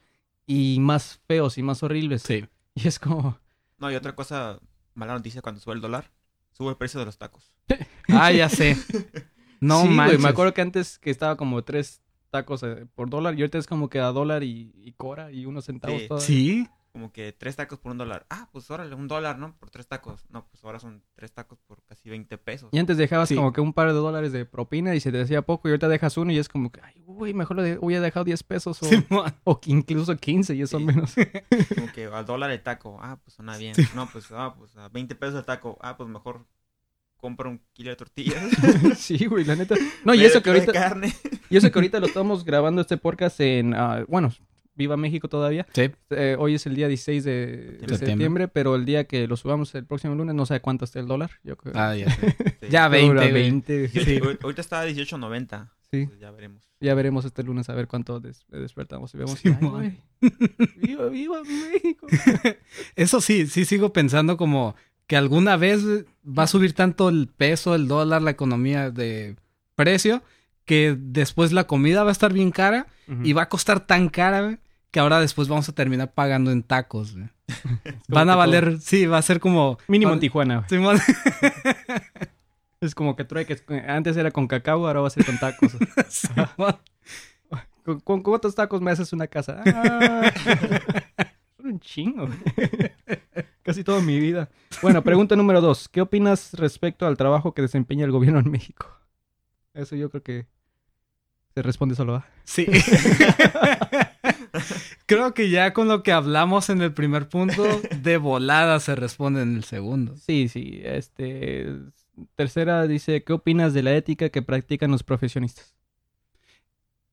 y 0.47 0.77
más 0.79 1.19
feos 1.27 1.57
y 1.57 1.63
más 1.63 1.83
horribles. 1.83 2.21
Sí. 2.23 2.45
Y 2.73 2.87
es 2.87 2.99
como 2.99 3.37
No, 3.79 3.91
y 3.91 3.95
otra 3.95 4.15
cosa, 4.15 4.59
mala 4.93 5.13
noticia 5.13 5.41
cuando 5.41 5.59
sube 5.59 5.73
el 5.75 5.81
dólar, 5.81 6.09
sube 6.53 6.69
el 6.69 6.77
precio 6.77 6.99
de 6.99 7.05
los 7.05 7.17
tacos. 7.17 7.53
Ah, 8.09 8.31
ya 8.31 8.49
sé. 8.49 8.77
No 9.59 9.83
sí, 9.83 9.89
me 9.89 10.27
acuerdo 10.27 10.55
que 10.55 10.61
antes 10.61 10.97
que 10.97 11.11
estaba 11.11 11.37
como 11.37 11.63
tres 11.63 12.01
tacos 12.31 12.63
eh, 12.63 12.87
por 12.95 13.11
dólar 13.11 13.35
y 13.37 13.41
ahorita 13.41 13.59
es 13.59 13.67
como 13.67 13.89
que 13.89 13.99
a 13.99 14.07
dólar 14.07 14.41
y, 14.43 14.71
y 14.75 14.93
cora 14.93 15.31
y 15.31 15.45
unos 15.45 15.65
centavos 15.65 16.01
Sí. 16.01 16.07
todavía. 16.07 16.25
Sí. 16.27 16.67
Como 16.91 17.13
que 17.13 17.31
tres 17.31 17.55
tacos 17.55 17.79
por 17.79 17.93
un 17.93 17.97
dólar. 17.97 18.25
Ah, 18.29 18.49
pues 18.51 18.69
órale, 18.69 18.93
un 18.95 19.07
dólar, 19.07 19.39
¿no? 19.39 19.55
Por 19.57 19.69
tres 19.69 19.87
tacos. 19.87 20.25
No, 20.29 20.45
pues 20.49 20.61
ahora 20.65 20.77
son 20.79 21.01
tres 21.13 21.31
tacos 21.31 21.57
por 21.65 21.81
casi 21.83 22.09
20 22.09 22.37
pesos. 22.37 22.69
Y 22.73 22.79
antes 22.79 22.97
dejabas 22.97 23.29
Sí. 23.29 23.35
como 23.35 23.53
que 23.53 23.61
un 23.61 23.71
par 23.71 23.87
de 23.87 23.93
dólares 23.93 24.33
de 24.33 24.45
propina 24.45 24.93
y 24.93 24.99
se 24.99 25.09
te 25.09 25.17
decía 25.19 25.41
poco 25.41 25.69
y 25.69 25.71
ahorita 25.71 25.87
dejas 25.87 26.17
uno 26.17 26.33
y 26.33 26.37
es 26.37 26.49
como 26.49 26.69
que, 26.69 26.81
ay, 26.83 27.01
güey, 27.05 27.33
mejor 27.33 27.57
le 27.61 27.77
hubiera 27.79 28.03
dejado 28.03 28.25
10 28.25 28.43
pesos 28.43 28.79
o, 29.45 29.59
incluso 29.67 30.17
15 30.17 30.53
y 30.55 30.61
eso 30.63 30.79
Sí. 30.79 30.83
menos. 30.83 31.13
Como 31.75 31.91
que 31.93 32.05
al 32.07 32.25
dólar 32.25 32.51
el 32.51 32.61
taco. 32.61 32.99
Ah, 33.01 33.17
pues 33.23 33.35
suena 33.35 33.55
bien. 33.55 33.73
Sí. 33.73 33.83
No, 33.95 34.09
pues, 34.11 34.25
ah, 34.31 34.53
pues 34.57 34.75
a 34.75 34.89
20 34.89 35.15
pesos 35.15 35.35
el 35.35 35.45
taco. 35.45 35.77
Ah, 35.81 35.95
pues 35.95 36.09
mejor 36.09 36.45
compra 37.15 37.47
un 37.49 37.61
kilo 37.71 37.91
de 37.91 37.95
tortillas. 37.95 38.43
sí, 38.97 39.27
güey, 39.27 39.45
la 39.45 39.55
neta. 39.55 39.75
No, 40.03 40.13
y 40.13 40.25
eso 40.25 40.41
que 40.41 40.49
ahorita, 40.49 40.73
carne. 40.73 41.13
y 41.49 41.55
eso 41.55 41.71
que 41.71 41.79
ahorita 41.79 41.99
lo 42.01 42.07
estamos 42.07 42.43
grabando 42.43 42.81
este 42.81 42.97
podcast 42.97 43.39
en, 43.39 43.75
ah, 43.75 44.03
bueno, 44.09 44.33
viva 44.75 44.97
México 44.97 45.27
todavía. 45.27 45.65
Sí. 45.73 45.91
Eh, 46.11 46.35
hoy 46.39 46.55
es 46.55 46.65
el 46.65 46.75
día 46.75 46.87
16 46.87 47.23
de, 47.23 47.31
de 47.31 47.71
Septiembre. 47.79 47.97
septiembre, 47.97 48.47
pero 48.47 48.75
el 48.75 48.85
día 48.85 49.03
que 49.05 49.27
lo 49.27 49.35
subamos 49.37 49.73
el 49.75 49.85
próximo 49.85 50.15
lunes 50.15 50.33
no 50.35 50.45
sé 50.45 50.59
cuánto 50.61 50.85
esté 50.85 50.99
el 50.99 51.07
dólar. 51.07 51.31
Yo 51.43 51.55
creo. 51.57 51.73
Ah, 51.75 51.95
ya 51.95 52.09
sé. 52.09 52.35
Sí. 52.61 52.67
Ya 52.69 52.89
Pero 52.89 53.13
20. 53.15 53.31
güey. 53.31 53.33
20. 53.33 53.87
Sí. 53.89 53.99
Ahor- 54.19 54.37
Ahorita 54.43 54.61
está 54.61 54.81
a 54.81 54.87
18.90. 54.87 55.69
Sí. 55.91 56.05
Pues 56.05 56.19
ya 56.19 56.31
veremos. 56.31 56.63
Ya 56.79 56.93
veremos 56.95 57.25
este 57.25 57.43
lunes 57.43 57.69
a 57.69 57.73
ver 57.73 57.87
cuánto 57.87 58.19
des- 58.19 58.45
despertamos 58.49 59.13
y 59.13 59.17
vemos. 59.17 59.37
Sí, 59.39 59.49
Ay, 59.75 59.99
viva, 60.77 61.09
viva 61.09 61.41
México. 61.43 62.07
Eso 62.95 63.19
sí, 63.21 63.47
sí 63.47 63.65
sigo 63.65 63.91
pensando 63.93 64.37
como 64.37 64.75
que 65.07 65.17
alguna 65.17 65.57
vez 65.57 65.83
va 66.25 66.43
a 66.43 66.47
subir 66.47 66.73
tanto 66.73 67.09
el 67.09 67.27
peso, 67.27 67.75
el 67.75 67.87
dólar, 67.87 68.21
la 68.21 68.31
economía 68.31 68.89
de 68.91 69.35
precio, 69.75 70.23
que 70.71 70.95
después 70.97 71.51
la 71.51 71.65
comida 71.65 72.03
va 72.05 72.11
a 72.11 72.13
estar 72.13 72.31
bien 72.31 72.49
cara 72.49 72.87
y 73.25 73.33
va 73.33 73.41
a 73.41 73.49
costar 73.49 73.81
tan 73.81 74.07
cara 74.07 74.41
güey, 74.41 74.57
que 74.89 75.01
ahora 75.01 75.19
después 75.19 75.49
vamos 75.49 75.67
a 75.67 75.73
terminar 75.75 76.13
pagando 76.13 76.49
en 76.49 76.63
tacos. 76.63 77.13
güey. 77.13 77.27
Van 78.07 78.29
a 78.29 78.37
valer, 78.37 78.79
sí, 78.79 79.05
va 79.05 79.17
a 79.17 79.21
ser 79.21 79.41
como... 79.41 79.79
Mínimo 79.89 80.13
en 80.13 80.21
Tijuana. 80.21 80.65
güey. 80.69 80.97
Es 82.79 82.95
como 82.95 83.17
que 83.17 83.25
trueques. 83.25 83.65
Antes 83.85 84.15
era 84.15 84.31
con 84.31 84.47
cacao, 84.47 84.87
ahora 84.87 85.01
va 85.01 85.07
a 85.07 85.11
ser 85.11 85.25
con 85.25 85.37
tacos. 85.37 85.73
¿Con, 87.83 87.99
con 87.99 88.23
cuántos 88.23 88.55
tacos 88.55 88.79
me 88.79 88.91
haces 88.91 89.11
una 89.11 89.27
casa? 89.27 89.61
Ah, 89.65 90.31
un 91.59 91.81
chingo. 91.81 92.29
Casi 93.61 93.83
toda 93.83 93.99
mi 93.99 94.19
vida. 94.21 94.49
Bueno, 94.81 95.03
pregunta 95.03 95.35
número 95.35 95.59
dos. 95.59 95.89
¿Qué 95.89 95.99
opinas 95.99 96.53
respecto 96.53 97.05
al 97.05 97.17
trabajo 97.17 97.53
que 97.53 97.61
desempeña 97.61 98.05
el 98.05 98.11
gobierno 98.11 98.39
en 98.39 98.49
México? 98.49 98.87
Eso 99.73 99.95
yo 99.95 100.09
creo 100.09 100.23
que 100.23 100.47
se 101.53 101.61
responde 101.61 101.95
solo 101.95 102.15
a. 102.15 102.27
Sí. 102.43 102.65
Creo 105.05 105.33
que 105.33 105.49
ya 105.49 105.73
con 105.73 105.87
lo 105.87 106.03
que 106.03 106.11
hablamos 106.11 106.69
en 106.69 106.81
el 106.81 106.93
primer 106.93 107.29
punto, 107.29 107.63
de 108.01 108.17
volada 108.17 108.79
se 108.79 108.95
responde 108.95 109.41
en 109.41 109.55
el 109.55 109.63
segundo. 109.63 110.15
Sí, 110.17 110.47
sí. 110.47 110.81
Este. 110.83 111.67
Tercera 112.35 112.85
dice: 112.87 113.23
¿Qué 113.23 113.33
opinas 113.33 113.73
de 113.73 113.83
la 113.83 113.95
ética 113.95 114.29
que 114.29 114.41
practican 114.41 114.91
los 114.91 115.03
profesionistas? 115.03 115.75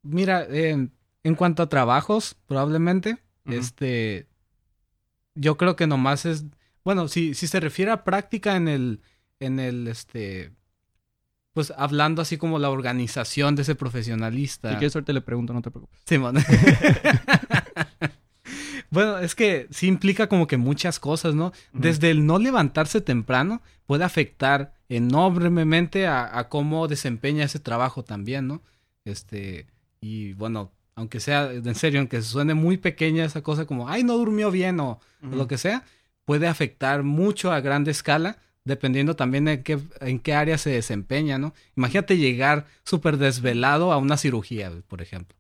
Mira, 0.03 0.47
eh, 0.49 0.89
en 1.23 1.35
cuanto 1.35 1.63
a 1.63 1.69
trabajos, 1.69 2.37
probablemente, 2.47 3.19
este, 3.47 4.29
yo 5.35 5.57
creo 5.57 5.77
que 5.77 5.87
nomás 5.87 6.25
es, 6.25 6.45
bueno, 6.85 7.09
si, 7.09 7.35
si 7.35 7.47
se 7.47 7.61
refiere 7.61 7.91
a 7.91 8.05
práctica 8.05 8.57
en 8.57 8.69
el, 8.69 9.03
en 9.41 9.61
el, 9.61 9.89
este, 9.89 10.53
pues 11.59 11.73
hablando 11.77 12.23
así 12.23 12.37
como 12.37 12.61
la 12.61 12.71
organización 12.71 13.57
de 13.57 13.63
ese 13.63 13.75
profesionalista. 13.75 14.71
Si 14.71 14.77
quieres, 14.77 14.95
ahorita 14.95 15.13
le 15.13 15.23
pregunto, 15.23 15.53
no 15.53 15.61
te 15.61 15.73
preocupes. 15.73 16.01
Simón. 16.07 16.37
bueno, 18.91 19.19
es 19.19 19.35
que 19.35 19.67
sí 19.73 19.89
implica 19.89 20.29
como 20.29 20.47
que 20.47 20.57
muchas 20.57 21.01
cosas, 21.01 21.35
¿no? 21.35 21.51
Desde 21.73 22.13
el 22.13 22.27
no 22.27 22.39
levantarse 22.39 23.01
temprano 23.01 23.61
puede 23.87 24.05
afectar 24.05 24.73
enormemente 24.89 26.07
a, 26.07 26.39
a 26.39 26.49
cómo 26.49 26.87
desempeña 26.87 27.47
ese 27.47 27.59
trabajo 27.59 28.05
también, 28.05 28.47
¿no? 28.47 28.63
Este, 29.05 29.67
y 30.01 30.35
bueno, 30.35 30.71
aunque 30.95 31.19
sea, 31.19 31.51
en 31.51 31.75
serio, 31.75 31.99
aunque 31.99 32.23
suene 32.23 32.55
muy 32.55 32.77
pequeña 32.77 33.25
esa 33.25 33.43
cosa 33.43 33.67
como, 33.67 33.89
ay, 33.89 34.05
no 34.05 34.17
durmió 34.17 34.53
bien 34.53 34.79
o, 34.79 35.01
o 35.25 35.35
lo 35.35 35.49
que 35.49 35.59
sea, 35.59 35.83
puede 36.25 36.47
afectar 36.47 37.03
mucho 37.03 37.51
a 37.51 37.59
grande 37.59 37.91
escala, 37.91 38.39
dependiendo 38.69 39.17
también 39.17 39.49
en 39.49 39.63
qué, 39.65 39.79
en 40.01 40.21
qué 40.21 40.35
área 40.35 40.59
se 40.59 40.71
desempeña, 40.71 41.39
¿no? 41.39 41.55
Imagínate 41.77 42.17
llegar 42.17 42.67
súper 42.85 43.17
desvelado 43.17 43.93
a 43.93 43.97
una 43.97 44.17
cirugía, 44.17 44.71
por 44.87 45.03
ejemplo. 45.03 45.37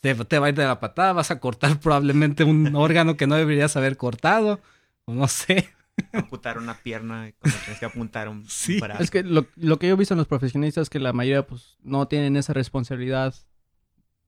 Te, 0.00 0.14
te 0.14 0.38
va 0.38 0.46
a 0.46 0.48
ir 0.50 0.54
de 0.54 0.64
la 0.64 0.78
patada, 0.80 1.12
vas 1.12 1.30
a 1.30 1.40
cortar 1.40 1.80
probablemente 1.80 2.44
un 2.44 2.74
órgano 2.76 3.16
que 3.16 3.26
no 3.26 3.34
deberías 3.34 3.76
haber 3.76 3.96
cortado, 3.96 4.60
o 5.04 5.12
no 5.12 5.26
sé. 5.28 5.68
Amputar 6.12 6.56
una 6.56 6.74
pierna 6.78 7.30
cuando 7.38 7.58
tienes 7.58 7.78
que 7.80 7.84
apuntar 7.86 8.28
un, 8.28 8.38
un 8.38 8.44
Sí. 8.48 8.78
brazo. 8.80 9.02
Es 9.02 9.10
que 9.10 9.22
lo, 9.22 9.46
lo 9.56 9.78
que 9.78 9.88
yo 9.88 9.94
he 9.94 9.98
visto 9.98 10.14
en 10.14 10.18
los 10.18 10.28
profesionistas 10.28 10.82
es 10.82 10.90
que 10.90 11.00
la 11.00 11.12
mayoría 11.12 11.46
pues 11.46 11.76
no 11.82 12.06
tienen 12.08 12.36
esa 12.36 12.52
responsabilidad 12.54 13.34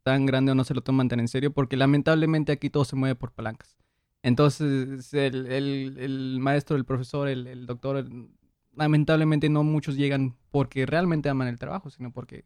tan 0.03 0.26
grande 0.26 0.53
o 0.53 0.55
no 0.55 0.64
se 0.64 0.74
lo 0.74 0.83
toman 0.83 1.09
tan 1.09 1.20
en 1.20 1.28
serio 1.28 1.53
porque 1.53 1.76
lamentablemente 1.76 2.53
aquí 2.53 2.68
todo 2.68 2.85
se 2.85 2.97
mueve 2.97 3.14
por 3.14 3.33
palancas. 3.33 3.76
Entonces 4.23 5.12
el, 5.14 5.47
el- 5.47 5.97
el 5.99 6.39
maestro, 6.41 6.77
el 6.77 6.85
profesor, 6.85 7.29
el, 7.29 7.47
el 7.47 7.66
doctor, 7.66 8.07
lamentablemente 8.75 9.49
no 9.49 9.64
muchos 9.64 9.97
llegan 9.97 10.37
porque 10.51 10.87
realmente 10.87 11.29
aman 11.29 11.49
el 11.49 11.59
trabajo, 11.59 11.91
sino 11.91 12.12
porque 12.12 12.45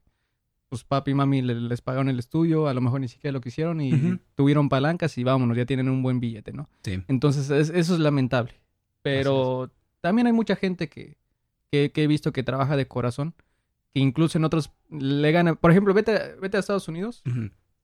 pues 0.69 0.83
papi 0.83 1.13
y 1.13 1.15
mami 1.15 1.43
le- 1.43 1.55
les 1.61 1.81
pagaron 1.81 2.09
el 2.09 2.19
estudio, 2.19 2.67
a 2.67 2.75
lo 2.75 2.81
mejor 2.81 3.01
ni 3.01 3.09
siquiera 3.09 3.33
lo 3.33 3.41
quisieron 3.41 3.81
y 3.81 4.19
tuvieron 4.35 4.69
palancas 4.69 5.17
y 5.19 5.23
vámonos, 5.25 5.57
ya 5.57 5.65
tienen 5.67 5.89
un 5.89 6.03
buen 6.03 6.19
billete, 6.19 6.53
¿no? 6.53 6.69
Sí. 6.83 7.03
Entonces, 7.09 7.51
es- 7.51 7.71
eso 7.71 7.95
es 7.95 8.01
lamentable. 8.01 8.55
Pero 9.03 9.71
también 10.01 10.27
hay 10.27 10.33
mucha 10.33 10.57
gente 10.57 10.89
que, 10.89 11.17
que, 11.71 11.93
que 11.93 12.03
he 12.03 12.07
visto 12.09 12.33
que 12.33 12.43
trabaja 12.43 12.77
de 12.77 12.89
corazón, 12.89 13.35
que 13.95 14.01
incluso 14.01 14.39
en 14.39 14.45
otros 14.45 14.73
le 14.91 15.31
gana. 15.31 15.55
Por 15.55 15.71
ejemplo, 15.71 15.95
vete, 15.95 16.17
a- 16.17 16.35
vete 16.41 16.57
a 16.57 16.61
Estados 16.61 16.89
Unidos 16.89 17.23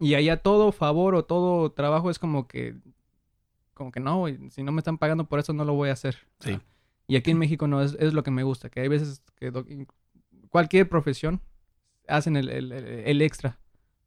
y 0.00 0.14
allá 0.16 0.38
todo 0.38 0.72
favor 0.72 1.14
o 1.14 1.24
todo 1.24 1.70
trabajo 1.70 2.10
es 2.10 2.18
como 2.18 2.48
que, 2.48 2.74
como 3.82 3.92
que 3.92 4.00
no, 4.00 4.18
güey, 4.18 4.38
si 4.50 4.62
no 4.62 4.72
me 4.72 4.78
están 4.78 4.96
pagando 4.98 5.24
por 5.28 5.38
eso 5.38 5.52
no 5.52 5.64
lo 5.64 5.74
voy 5.74 5.88
a 5.90 5.92
hacer. 5.92 6.16
Sí. 6.40 6.58
Y 7.08 7.16
aquí 7.16 7.30
en 7.32 7.38
México 7.38 7.66
no 7.66 7.82
es, 7.82 7.96
es 7.98 8.14
lo 8.14 8.22
que 8.22 8.30
me 8.30 8.42
gusta, 8.44 8.70
que 8.70 8.80
hay 8.80 8.88
veces 8.88 9.22
que 9.36 9.52
cualquier 10.48 10.88
profesión 10.88 11.40
hacen 12.08 12.36
el, 12.36 12.48
el- 12.48 12.72
el- 12.72 13.22
extra. 13.22 13.58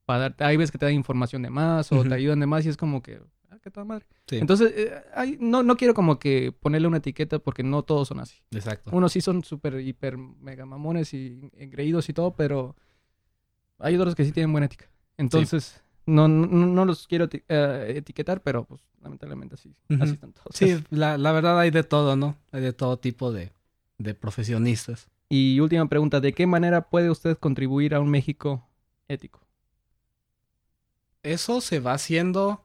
Para 0.05 0.19
darte, 0.19 0.43
hay 0.43 0.55
veces 0.57 0.71
que 0.71 0.77
te 0.77 0.85
dan 0.85 0.93
información 0.93 1.41
de 1.41 1.49
más 1.49 1.91
o 1.91 2.03
te 2.03 2.13
ayudan 2.13 2.39
de 2.39 2.45
más 2.45 2.65
y 2.65 2.69
es 2.69 2.77
como 2.77 3.01
que, 3.01 3.19
ah, 3.49 3.57
qué 3.61 3.71
toda 3.71 3.85
madre. 3.85 4.05
Sí. 4.27 4.37
Entonces, 4.37 4.71
eh, 4.75 4.93
hay- 5.13 5.37
no, 5.39 5.63
no 5.63 5.77
quiero 5.77 5.93
como 5.93 6.19
que 6.19 6.51
ponerle 6.51 6.87
una 6.87 6.97
etiqueta 6.97 7.39
porque 7.39 7.63
no 7.63 7.83
todos 7.83 8.07
son 8.09 8.19
así. 8.19 8.37
Exacto. 8.51 8.91
Unos 8.93 9.11
sí 9.11 9.21
son 9.21 9.43
súper, 9.43 9.79
hiper, 9.81 10.17
mega 10.17 10.65
mamones 10.65 11.13
y 11.13 11.49
engreídos 11.57 12.07
y 12.09 12.13
todo, 12.13 12.35
pero 12.35 12.75
hay 13.79 13.95
otros 13.97 14.15
que 14.15 14.23
sí 14.25 14.31
tienen 14.31 14.51
buena 14.51 14.65
ética. 14.67 14.89
Entonces, 15.17 15.81
no, 16.05 16.27
no, 16.27 16.45
no 16.47 16.85
los 16.85 17.07
quiero 17.07 17.27
eti- 17.29 17.43
eh, 17.47 17.93
etiquetar, 17.97 18.41
pero 18.41 18.65
pues 18.65 18.81
lamentablemente 19.01 19.55
así, 19.55 19.73
así 19.99 20.13
están 20.13 20.33
todos. 20.33 20.55
Sí, 20.55 20.83
la, 20.89 21.17
la 21.17 21.31
verdad 21.31 21.59
hay 21.59 21.71
de 21.71 21.83
todo, 21.83 22.15
¿no? 22.15 22.35
Hay 22.51 22.61
de 22.61 22.73
todo 22.73 22.97
tipo 22.97 23.31
de, 23.31 23.51
de 23.97 24.13
profesionistas. 24.13 25.07
Y 25.29 25.59
última 25.59 25.87
pregunta, 25.89 26.19
¿de 26.19 26.33
qué 26.33 26.45
manera 26.47 26.89
puede 26.89 27.09
usted 27.09 27.37
contribuir 27.37 27.95
a 27.95 27.99
un 27.99 28.09
México 28.09 28.67
ético? 29.07 29.41
Eso 31.23 31.61
se 31.61 31.79
va 31.79 31.93
haciendo 31.93 32.61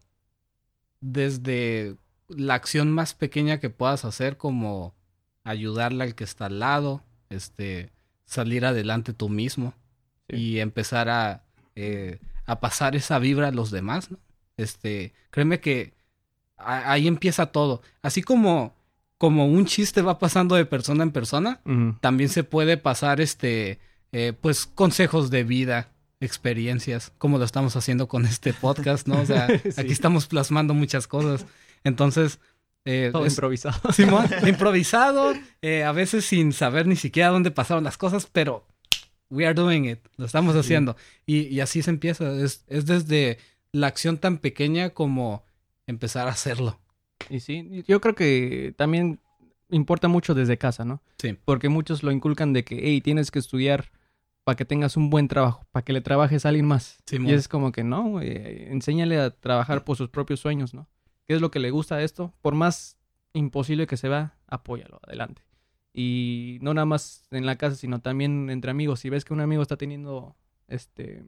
desde 1.01 1.97
la 2.29 2.55
acción 2.55 2.93
más 2.93 3.15
pequeña 3.15 3.59
que 3.59 3.71
puedas 3.71 4.05
hacer, 4.05 4.37
como 4.37 4.95
ayudarle 5.45 6.05
al 6.05 6.15
que 6.15 6.25
está 6.25 6.47
al 6.47 6.59
lado, 6.61 7.03
este, 7.31 7.91
salir 8.25 8.65
adelante 8.67 9.13
tú 9.13 9.29
mismo 9.29 9.75
Sí. 10.29 10.37
y 10.37 10.59
empezar 10.61 11.09
a, 11.09 11.45
eh, 11.75 12.21
a 12.51 12.61
pasar 12.61 12.97
esa 12.97 13.19
vibra 13.19 13.49
a 13.49 13.53
los 13.53 13.71
demás, 13.71 14.11
¿no? 14.11 14.19
Este, 14.57 15.13
créeme 15.31 15.61
que 15.61 15.93
a- 16.57 16.93
ahí 16.93 17.07
empieza 17.09 17.47
todo. 17.47 17.83
Así 18.03 18.23
como, 18.23 18.75
como 19.19 19.47
un 19.47 19.65
chiste 19.67 20.03
va 20.03 20.19
pasando 20.19 20.55
de 20.57 20.65
persona 20.67 21.03
en 21.03 21.11
persona, 21.13 21.61
también 22.01 22.29
se 22.31 22.45
puede 22.45 22.77
pasar 22.77 23.21
este 23.21 23.79
eh, 24.13 24.33
pues 24.41 24.67
consejos 24.67 25.31
de 25.31 25.45
vida 25.45 25.89
experiencias 26.21 27.13
como 27.19 27.39
lo 27.39 27.45
estamos 27.45 27.77
haciendo 27.77 28.07
con 28.09 28.25
este 28.27 28.53
podcast 28.53 29.07
no 29.07 29.21
o 29.21 29.27
sea 29.27 29.47
Sí. 29.63 29.71
aquí 29.81 29.93
estamos 29.93 30.27
plasmando 30.27 30.75
muchas 30.75 31.07
cosas 31.07 31.47
entonces 31.85 32.39
eh, 32.85 33.11
Todo 33.13 33.27
es- 33.27 33.33
improvisado. 33.35 33.93
Simón, 33.93 34.27
improvisado 34.47 35.33
eh, 35.63 35.85
a 35.85 35.93
veces 35.93 36.25
sin 36.25 36.53
saber 36.53 36.87
ni 36.87 36.97
siquiera 36.97 37.29
dónde 37.31 37.51
pasaron 37.51 37.85
las 37.85 37.97
cosas 37.99 38.27
pero 38.31 38.67
we 39.31 39.47
are 39.47 39.55
doing 39.55 39.85
it 39.87 40.01
lo 40.17 40.27
estamos 40.27 40.53
Sí. 40.55 40.61
haciendo 40.61 40.97
y, 41.27 41.43
y 41.47 41.61
así 41.61 41.83
se 41.83 41.91
empieza 41.91 42.33
es, 42.33 42.65
es 42.69 42.85
desde 42.87 43.39
la 43.73 43.87
acción 43.87 44.19
tan 44.19 44.39
pequeña 44.39 44.91
como 44.91 45.45
empezar 45.87 46.27
a 46.29 46.33
hacerlo 46.33 46.79
Y 47.29 47.41
sí, 47.41 47.85
yo 47.87 48.01
creo 48.01 48.15
que 48.15 48.75
también 48.77 49.21
importa 49.71 50.09
mucho 50.09 50.35
desde 50.35 50.57
casa, 50.59 50.85
¿no? 50.85 51.01
Sí. 51.19 51.37
Porque 51.45 51.69
muchos 51.69 52.03
lo 52.03 52.11
inculcan 52.11 52.53
de 52.53 52.65
que, 52.65 52.81
hey, 52.83 53.01
tienes 53.03 53.31
que 53.31 53.39
estudiar 53.39 53.93
para 54.43 54.57
que 54.57 54.65
tengas 54.65 54.97
un 54.97 55.11
buen 55.11 55.29
trabajo, 55.29 55.65
para 55.71 55.85
que 55.85 55.93
le 55.93 56.01
trabajes 56.01 56.45
a 56.45 56.49
alguien 56.49 56.67
más. 56.67 56.99
Simón. 57.07 57.31
y 57.31 57.35
es 57.35 57.47
como 57.47 57.71
que 57.71 57.85
no, 57.85 58.21
enséñale 58.21 59.21
a 59.21 59.31
trabajar 59.31 59.85
por 59.85 59.97
sus 59.97 60.09
propios 60.09 60.41
sueños, 60.41 60.75
¿no? 60.75 60.89
¿Qué 61.29 61.35
es 61.35 61.41
lo 61.41 61.51
que 61.53 61.61
le 61.61 61.71
gusta 61.71 61.97
a 61.97 62.03
esto? 62.03 62.33
Por 62.43 62.55
más 62.57 62.97
imposible 63.33 63.87
que 63.87 63.97
se 63.97 64.09
vea, 64.09 64.35
apóyalo, 64.49 64.99
adelante. 65.07 65.43
Y 65.93 66.59
no 66.63 66.73
nada 66.75 66.85
más 66.87 67.27
en 67.33 67.47
la 67.47 67.57
casa, 67.57 67.77
sino 67.77 68.01
también 68.01 68.49
entre 68.51 68.71
amigos. 68.71 69.01
Si 69.01 69.11
ves 69.11 69.25
que 69.25 69.33
un 69.33 69.41
amigo 69.41 69.63
está 69.63 69.77
teniendo 69.77 70.37
este 70.69 71.25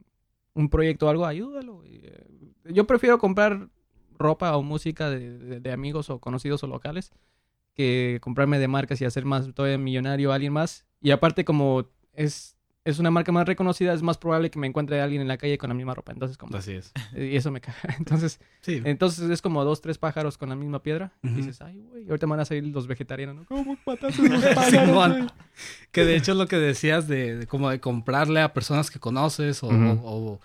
un 0.54 0.68
proyecto 0.68 1.06
o 1.06 1.08
algo, 1.08 1.24
ayúdalo. 1.26 1.82
Eh, 1.84 2.26
Yo 2.66 2.86
prefiero 2.86 3.18
comprar 3.18 3.68
ropa 4.18 4.56
o 4.56 4.62
música 4.62 5.10
de, 5.10 5.38
de- 5.38 5.60
de 5.60 5.72
amigos 5.72 6.10
o 6.10 6.20
conocidos 6.20 6.62
o 6.62 6.66
locales 6.66 7.10
que 7.74 8.18
comprarme 8.20 8.58
de 8.58 8.68
marcas 8.68 9.00
y 9.00 9.06
hacer 9.06 9.24
más 9.24 9.52
todavía 9.54 9.78
millonario 9.78 10.30
a 10.30 10.34
alguien 10.36 10.52
más. 10.52 10.84
Y 11.00 11.10
aparte 11.10 11.44
como 11.44 11.86
es, 12.12 12.54
es 12.84 12.98
una 12.98 13.10
marca 13.12 13.30
más 13.30 13.46
reconocida, 13.46 13.92
es 13.94 14.02
más 14.02 14.18
probable 14.18 14.50
que 14.50 14.58
me 14.58 14.66
encuentre 14.66 15.00
a 15.00 15.04
alguien 15.04 15.22
en 15.22 15.28
la 15.28 15.36
calle 15.38 15.56
con 15.56 15.68
la 15.68 15.74
misma 15.74 15.94
ropa. 15.94 16.10
Entonces 16.12 16.36
como... 16.36 16.56
así 16.56 16.72
es 16.72 16.92
Y 17.16 17.36
eso 17.36 17.50
me 17.52 17.60
caga. 17.60 17.78
Entonces, 17.98 18.40
sí 18.60 18.80
entonces 18.84 19.30
es 19.30 19.40
como 19.40 19.64
dos, 19.64 19.80
tres 19.80 19.98
pájaros 19.98 20.36
con 20.36 20.48
la 20.48 20.56
misma 20.56 20.82
piedra. 20.82 21.12
Y 21.22 21.28
dices, 21.28 21.60
ay, 21.62 21.80
güey, 21.90 22.06
ahorita 22.08 22.26
me 22.26 22.30
van 22.32 22.40
a 22.40 22.44
salir 22.44 22.64
los 22.66 22.86
vegetarianos, 22.86 23.36
¿no? 23.36 23.44
¿Cómo 23.46 23.76
mataste 23.86 24.22
los 24.28 24.44
pájaros, 24.46 25.12
güey? 25.14 25.26
Que 25.92 26.04
de 26.04 26.16
hecho 26.16 26.32
es 26.32 26.38
lo 26.38 26.48
que 26.48 26.56
decías 26.56 27.06
de, 27.06 27.36
de 27.36 27.46
como 27.46 27.70
de 27.70 27.78
comprarle 27.80 28.40
a 28.40 28.52
personas 28.52 28.90
que 28.90 28.98
conoces 28.98 29.62
o, 29.62 29.68
Ujú. 29.68 30.00
o- 30.04 30.32
o 30.34 30.40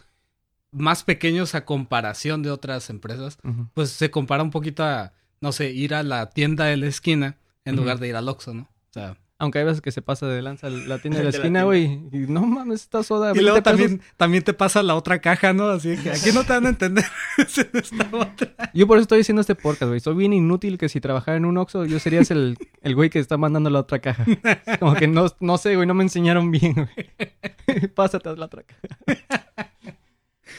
más 0.71 1.03
pequeños 1.03 1.55
a 1.55 1.65
comparación 1.65 2.43
de 2.43 2.51
otras 2.51 2.89
empresas, 2.89 3.39
pues 3.73 3.89
se 3.89 4.11
compara 4.11 4.43
un 4.43 4.51
poquito 4.51 4.83
a, 4.83 5.13
no 5.41 5.51
sé, 5.53 5.71
ir 5.71 5.95
a 5.95 6.03
la 6.03 6.29
tienda 6.29 6.65
de 6.65 6.77
la 6.77 6.87
esquina 6.87 7.37
en 7.65 7.75
lugar 7.77 7.99
de 7.99 8.09
ir 8.09 8.15
al 8.15 8.27
Oxxo, 8.29 8.53
¿no? 8.53 8.63
O 8.63 8.93
sea, 8.93 9.17
Aunque 9.39 9.59
hay 9.59 9.65
veces 9.65 9.81
que 9.81 9.91
se 9.91 10.01
pasa 10.01 10.25
de 10.27 10.41
lanza 10.41 10.67
la 10.69 10.97
tienda 10.97 11.19
de 11.19 11.25
la 11.25 11.29
esquina, 11.29 11.63
güey. 11.63 12.01
Y 12.11 12.25
no 12.27 12.41
mames, 12.45 12.81
esta 12.81 13.03
soda. 13.03 13.27
y 13.31 13.33
20 13.33 13.41
luego 13.43 13.57
pesos. 13.63 13.63
también, 13.79 14.01
también 14.17 14.43
te 14.43 14.53
pasa 14.53 14.81
la 14.81 14.95
otra 14.95 15.19
caja, 15.19 15.53
¿no? 15.53 15.67
Así 15.69 15.95
que 15.95 16.09
aquí 16.09 16.31
no 16.33 16.43
te 16.43 16.53
van 16.53 16.65
a 16.65 16.69
entender. 16.69 17.05
En. 17.37 18.69
Yo 18.73 18.87
por 18.87 18.97
eso 18.97 19.03
estoy 19.03 19.19
diciendo 19.19 19.41
este 19.41 19.53
podcast, 19.55 19.89
güey. 19.89 19.99
Soy 19.99 20.15
bien 20.15 20.33
inútil 20.33 20.77
que 20.77 20.89
si 20.89 20.99
trabajara 20.99 21.37
en 21.37 21.45
un 21.45 21.57
Oxxo, 21.57 21.85
yo 21.85 21.99
serías 21.99 22.31
el, 22.31 22.57
el 22.81 22.95
güey 22.95 23.09
que 23.09 23.19
está 23.19 23.37
mandando 23.37 23.69
la 23.69 23.79
otra 23.79 23.99
caja. 23.99 24.25
Como 24.79 24.95
que 24.95 25.07
no, 25.07 25.27
no 25.39 25.57
sé, 25.57 25.75
güey, 25.75 25.87
no 25.87 25.93
me 25.93 26.03
enseñaron 26.03 26.49
bien, 26.51 26.73
güey. 26.73 27.89
Pásate 27.89 28.29
a 28.29 28.33
la 28.33 28.45
otra 28.45 28.63
caja. 28.63 29.71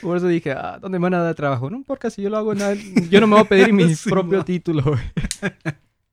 Por 0.01 0.16
eso 0.16 0.29
dije, 0.29 0.53
ah, 0.53 0.79
¿dónde 0.81 0.99
me 1.01 1.05
van 1.05 1.14
a 1.14 1.22
dar 1.22 1.35
trabajo? 1.35 1.68
No 1.68 1.76
importa 1.76 2.11
si 2.11 2.22
yo 2.22 2.31
lo 2.31 2.37
hago, 2.37 2.55
nada, 2.55 2.74
yo 3.11 3.20
no 3.20 3.26
me 3.26 3.35
voy 3.35 3.45
a 3.45 3.49
pedir 3.49 3.72
mi 3.72 3.93
Sí, 3.95 4.09
propio 4.09 4.45
título, 4.45 4.83
güey. 4.85 5.01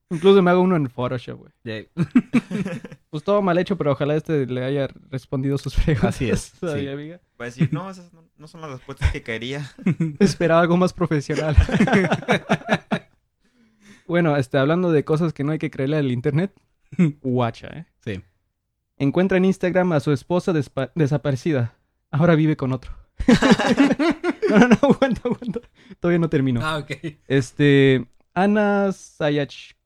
Incluso 0.09 0.41
me 0.41 0.51
hago 0.51 0.61
uno 0.61 0.75
en 0.75 0.89
Photoshop, 0.89 1.39
güey. 1.39 1.89
Pues 3.09 3.23
todo 3.23 3.41
mal 3.41 3.57
hecho, 3.57 3.77
pero 3.77 3.93
ojalá 3.93 4.15
este 4.15 4.45
le 4.45 4.63
haya 4.63 4.89
respondido 5.09 5.57
sus 5.57 5.73
preguntas. 5.75 6.15
Así 6.15 6.29
es, 6.29 6.53
sí. 6.59 6.87
amiga. 6.87 7.21
Va 7.39 7.45
a 7.45 7.47
decir, 7.47 7.69
no, 7.71 7.89
esas 7.89 8.11
no, 8.11 8.25
no 8.37 8.47
son 8.47 8.59
las 8.59 8.69
respuestas 8.69 9.09
que 9.11 9.23
quería. 9.23 9.71
Esperaba 10.19 10.61
algo 10.61 10.75
más 10.75 10.91
profesional. 10.91 11.55
bueno, 14.05 14.35
este, 14.35 14.57
hablando 14.57 14.91
de 14.91 15.05
cosas 15.05 15.31
que 15.31 15.45
no 15.45 15.53
hay 15.53 15.59
que 15.59 15.71
creerle 15.71 15.95
al 15.97 16.11
internet, 16.11 16.51
guacha, 17.21 17.67
¿eh? 17.67 17.85
Sí. 18.03 18.21
Encuentra 18.97 19.37
en 19.37 19.45
Instagram 19.45 19.93
a 19.93 20.01
su 20.01 20.11
esposa 20.11 20.51
desaparecida. 20.93 21.73
Ahora 22.11 22.35
vive 22.35 22.57
con 22.57 22.73
otro. 22.73 22.91
no, 24.49 24.59
no, 24.59 24.67
no, 24.67 24.77
aguanta, 24.81 25.21
aguanta. 25.23 25.61
Todavía 26.01 26.19
no 26.19 26.29
termino. 26.29 26.59
Ah, 26.61 26.77
ok. 26.79 26.91
Este, 27.27 28.05
Ana 28.33 28.91
Sayachkovskaya. 28.91 29.84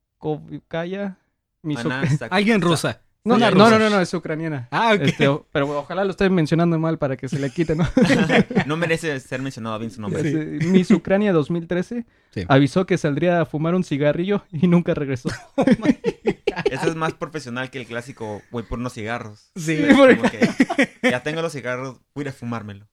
Sak- 2.18 2.32
Alguien 2.32 2.62
rusa. 2.62 3.02
No, 3.26 3.38
no, 3.38 3.52
no, 3.52 3.70
no, 3.70 3.78
no, 3.78 3.90
no, 3.90 4.00
es 4.00 4.14
ucraniana. 4.14 4.70
Ah, 4.72 4.94
ok. 4.96 5.02
Este, 5.02 5.30
pero 5.52 5.78
ojalá 5.78 6.06
lo 6.06 6.12
esté 6.12 6.30
mencionando 6.30 6.80
mal 6.80 6.98
para 6.98 7.18
que 7.18 7.28
se 7.28 7.38
le 7.38 7.50
quite, 7.52 7.76
¿no? 7.76 7.86
No 8.66 8.78
merece 8.78 9.20
ser 9.20 9.42
mencionado 9.42 9.78
bien 9.78 9.92
su 9.92 10.00
nombre. 10.02 10.22
Este, 10.22 10.66
Miss 10.68 10.90
Ucrania 10.92 11.34
2013 11.34 12.06
Sí. 12.32 12.46
avisó 12.48 12.86
que 12.86 12.98
saldría 12.98 13.42
a 13.42 13.46
fumar 13.46 13.76
un 13.76 13.84
cigarrillo 13.84 14.46
y 14.52 14.68
nunca 14.68 14.94
regresó. 14.94 15.30
Eso 16.72 16.88
es 16.90 16.96
más 16.96 17.14
profesional 17.14 17.70
que 17.70 17.80
el 17.80 17.88
clásico, 17.88 18.42
voy 18.52 18.64
por 18.64 18.80
unos 18.80 18.94
cigarros. 18.94 19.52
Sí. 19.56 19.78
Que, 20.32 21.10
ya 21.10 21.22
tengo 21.24 21.42
los 21.42 21.52
cigarros, 21.54 21.98
voy 22.14 22.22
a 22.22 22.26
ir 22.26 22.28
a 22.30 22.34
fumármelo. 22.34 22.88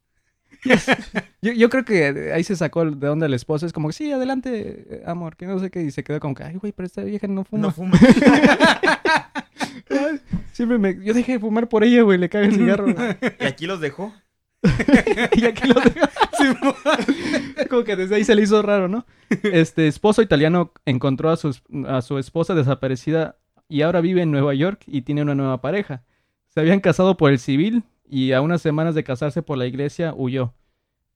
Yo, 1.42 1.52
yo 1.52 1.68
creo 1.68 1.84
que 1.84 2.32
ahí 2.32 2.42
se 2.42 2.56
sacó 2.56 2.84
de 2.84 3.08
onda 3.08 3.26
el 3.26 3.34
esposo. 3.34 3.66
Es 3.66 3.72
como, 3.72 3.92
sí, 3.92 4.10
adelante, 4.10 5.02
amor, 5.06 5.36
que 5.36 5.46
no 5.46 5.60
sé 5.60 5.70
qué. 5.70 5.82
Y 5.82 5.92
se 5.92 6.02
quedó 6.02 6.18
como 6.18 6.34
que, 6.34 6.42
ay, 6.42 6.56
güey, 6.56 6.72
pero 6.72 6.86
esta 6.86 7.04
vieja 7.04 7.28
no 7.28 7.44
fuma. 7.44 7.62
No 7.62 7.70
fuma. 7.70 7.96
Siempre 10.52 10.78
me... 10.78 10.98
Yo 11.04 11.14
dejé 11.14 11.32
de 11.32 11.38
fumar 11.38 11.68
por 11.68 11.84
ella, 11.84 12.02
güey, 12.02 12.18
le 12.18 12.28
caga 12.28 12.46
el 12.46 12.54
cigarro. 12.54 12.92
güey. 12.92 13.16
y 13.38 13.44
aquí 13.44 13.66
los 13.66 13.80
dejó. 13.80 14.12
y 15.36 15.44
aquí 15.44 15.68
lo 15.68 15.80
dejo. 15.80 16.74
como 17.70 17.84
que 17.84 17.94
desde 17.94 18.16
ahí 18.16 18.24
se 18.24 18.34
le 18.34 18.42
hizo 18.42 18.60
raro, 18.62 18.88
¿no? 18.88 19.06
Este 19.44 19.86
esposo 19.86 20.22
italiano 20.22 20.72
encontró 20.84 21.30
a 21.30 21.36
su, 21.36 21.56
a 21.86 22.02
su 22.02 22.18
esposa 22.18 22.54
desaparecida 22.54 23.36
y 23.68 23.82
ahora 23.82 24.00
vive 24.00 24.22
en 24.22 24.30
Nueva 24.30 24.54
York 24.54 24.82
y 24.86 25.02
tiene 25.02 25.22
una 25.22 25.34
nueva 25.34 25.60
pareja. 25.60 26.02
Se 26.48 26.60
habían 26.60 26.80
casado 26.80 27.16
por 27.16 27.30
el 27.30 27.38
civil 27.38 27.84
y 28.08 28.32
a 28.32 28.40
unas 28.40 28.62
semanas 28.62 28.94
de 28.94 29.04
casarse 29.04 29.42
por 29.42 29.58
la 29.58 29.66
iglesia 29.66 30.14
huyó. 30.16 30.54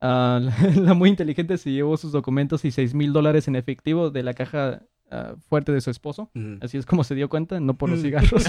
Ah, 0.01 0.41
la, 0.43 0.55
la 0.77 0.95
muy 0.95 1.09
inteligente 1.11 1.59
se 1.59 1.73
llevó 1.73 1.97
sus 1.97 2.13
documentos 2.13 2.65
y 2.65 2.71
seis 2.71 2.95
mil 2.95 3.13
dólares 3.13 3.49
en 3.49 3.57
efectivo 3.57 4.11
de 4.11 4.23
la 4.23 4.35
caja 4.35 4.83
ah, 5.11 5.35
fuerte 5.49 5.73
de 5.73 5.81
su 5.81 5.91
esposo. 5.91 6.31
Así 6.61 6.79
es 6.79 6.87
como 6.87 7.05
se 7.05 7.15
dio 7.15 7.29
cuenta, 7.29 7.61
no 7.61 7.75
por 7.75 7.91
los 7.91 8.01
cigarros. 8.03 8.45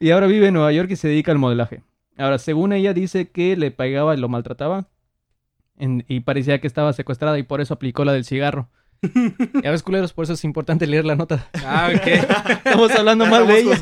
y 0.00 0.10
ahora 0.10 0.26
vive 0.26 0.48
en 0.48 0.54
Nueva 0.54 0.72
York 0.72 0.90
y 0.90 0.96
se 0.96 1.08
dedica 1.08 1.32
al 1.32 1.38
modelaje. 1.38 1.82
Ahora, 2.18 2.38
según 2.38 2.72
ella, 2.72 2.92
dice 2.92 3.30
que 3.30 3.56
le 3.56 3.70
pagaba 3.70 4.14
y 4.14 4.18
lo 4.18 4.28
maltrataba. 4.28 4.88
En- 5.76 6.04
y 6.08 6.20
parecía 6.20 6.60
que 6.60 6.66
estaba 6.66 6.92
secuestrada 6.92 7.38
y 7.38 7.42
por 7.42 7.60
eso 7.60 7.74
aplicó 7.74 8.04
la 8.04 8.12
del 8.12 8.24
cigarro. 8.24 8.68
Ya 9.64 9.70
ves, 9.72 9.82
culeros, 9.82 10.12
por 10.12 10.24
eso 10.24 10.34
es 10.34 10.44
importante 10.44 10.86
leer 10.86 11.04
la 11.04 11.16
nota. 11.16 11.48
Ah, 11.64 11.90
ok. 11.94 12.06
Estamos 12.64 12.90
hablando 12.92 13.26
mal 13.26 13.46
de 13.46 13.60
ella. 13.60 13.80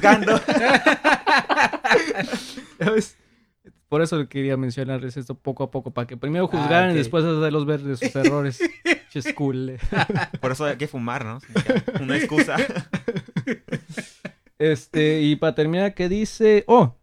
Por 3.88 4.03
eso 4.03 4.28
quería 4.28 4.57
mencionarles 4.57 5.16
esto 5.16 5.34
poco 5.34 5.64
a 5.64 5.70
poco, 5.72 5.91
para 5.93 6.07
que 6.07 6.16
primero 6.16 6.47
juzgaran 6.47 6.84
Ah, 6.84 6.88
ok. 6.91 6.95
y 6.95 6.99
después 6.99 7.24
hacerlos 7.24 7.66
ver 7.66 7.80
de 7.80 7.97
sus 7.97 8.14
errores. 8.14 8.61
Ches 9.11 9.32
cool. 9.34 9.78
Por 10.41 10.53
eso 10.53 10.64
hay 10.64 10.76
que 10.76 10.86
fumar, 10.86 11.24
¿no? 11.24 11.41
Una 12.01 12.16
excusa. 12.16 12.57
Este, 14.59 15.22
y 15.22 15.36
para 15.36 15.55
terminar, 15.55 15.95
¿qué 15.95 16.09
dice? 16.09 16.64
Oh, 16.68 16.95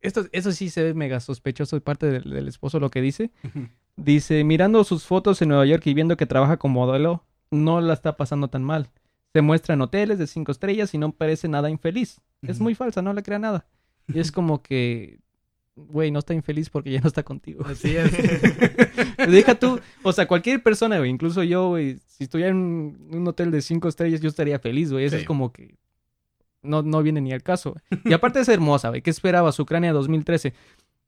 esto, 0.00 0.26
eso 0.32 0.52
sí 0.52 0.70
se 0.70 0.82
ve 0.84 0.94
mega 0.94 1.18
sospechoso 1.20 1.74
de 1.76 1.80
parte 1.80 2.06
del, 2.06 2.22
del 2.30 2.46
esposo 2.48 2.78
lo 2.78 2.90
que 2.90 3.00
dice. 3.00 3.30
Dice, 3.96 4.44
mirando 4.44 4.84
sus 4.84 5.04
fotos 5.04 5.42
en 5.42 5.48
Nueva 5.48 5.66
York 5.66 5.86
y 5.86 5.94
viendo 5.94 6.16
que 6.16 6.26
trabaja 6.26 6.56
como 6.58 6.86
modelo, 6.86 7.24
no 7.50 7.80
la 7.80 7.94
está 7.94 8.16
pasando 8.16 8.48
tan 8.48 8.62
mal. 8.62 8.90
Se 9.32 9.40
muestra 9.42 9.74
en 9.74 9.80
hoteles 9.80 10.18
de 10.18 10.26
cinco 10.26 10.52
estrellas 10.52 10.92
y 10.94 10.98
no 10.98 11.12
parece 11.12 11.48
nada 11.48 11.68
infeliz. 11.70 12.20
Es 12.42 12.60
muy 12.60 12.74
falsa, 12.74 13.02
no 13.02 13.12
le 13.14 13.22
crea 13.22 13.38
nada. 13.38 13.66
Y 14.08 14.18
es 14.18 14.32
como 14.32 14.62
que, 14.62 15.18
güey, 15.76 16.10
no 16.10 16.18
está 16.18 16.34
infeliz 16.34 16.70
porque 16.70 16.90
ya 16.90 17.00
no 17.00 17.08
está 17.08 17.22
contigo. 17.22 17.64
Así 17.66 17.96
es. 17.96 18.10
Deja 19.28 19.54
tú, 19.54 19.80
o 20.02 20.12
sea, 20.12 20.26
cualquier 20.26 20.62
persona, 20.62 20.98
güey, 20.98 21.10
incluso 21.10 21.42
yo, 21.42 21.68
güey, 21.68 21.98
si 22.06 22.24
estuviera 22.24 22.50
en 22.50 22.96
un, 23.10 23.28
hotel 23.28 23.50
de 23.50 23.62
cinco 23.62 23.88
estrellas, 23.88 24.20
yo 24.20 24.28
estaría 24.28 24.58
feliz, 24.58 24.92
güey. 24.92 25.04
Eso 25.04 25.16
Sí. 25.16 25.22
es 25.22 25.26
como 25.26 25.52
que 25.52 25.76
no, 26.62 26.82
no 26.82 27.02
viene 27.02 27.20
ni 27.20 27.32
al 27.32 27.42
caso. 27.42 27.76
Y 28.04 28.12
aparte 28.12 28.40
es 28.40 28.48
hermosa, 28.48 28.88
güey. 28.90 29.02
¿Qué 29.02 29.10
esperabas? 29.10 29.58
Ucrania 29.58 29.92
2013. 29.92 30.54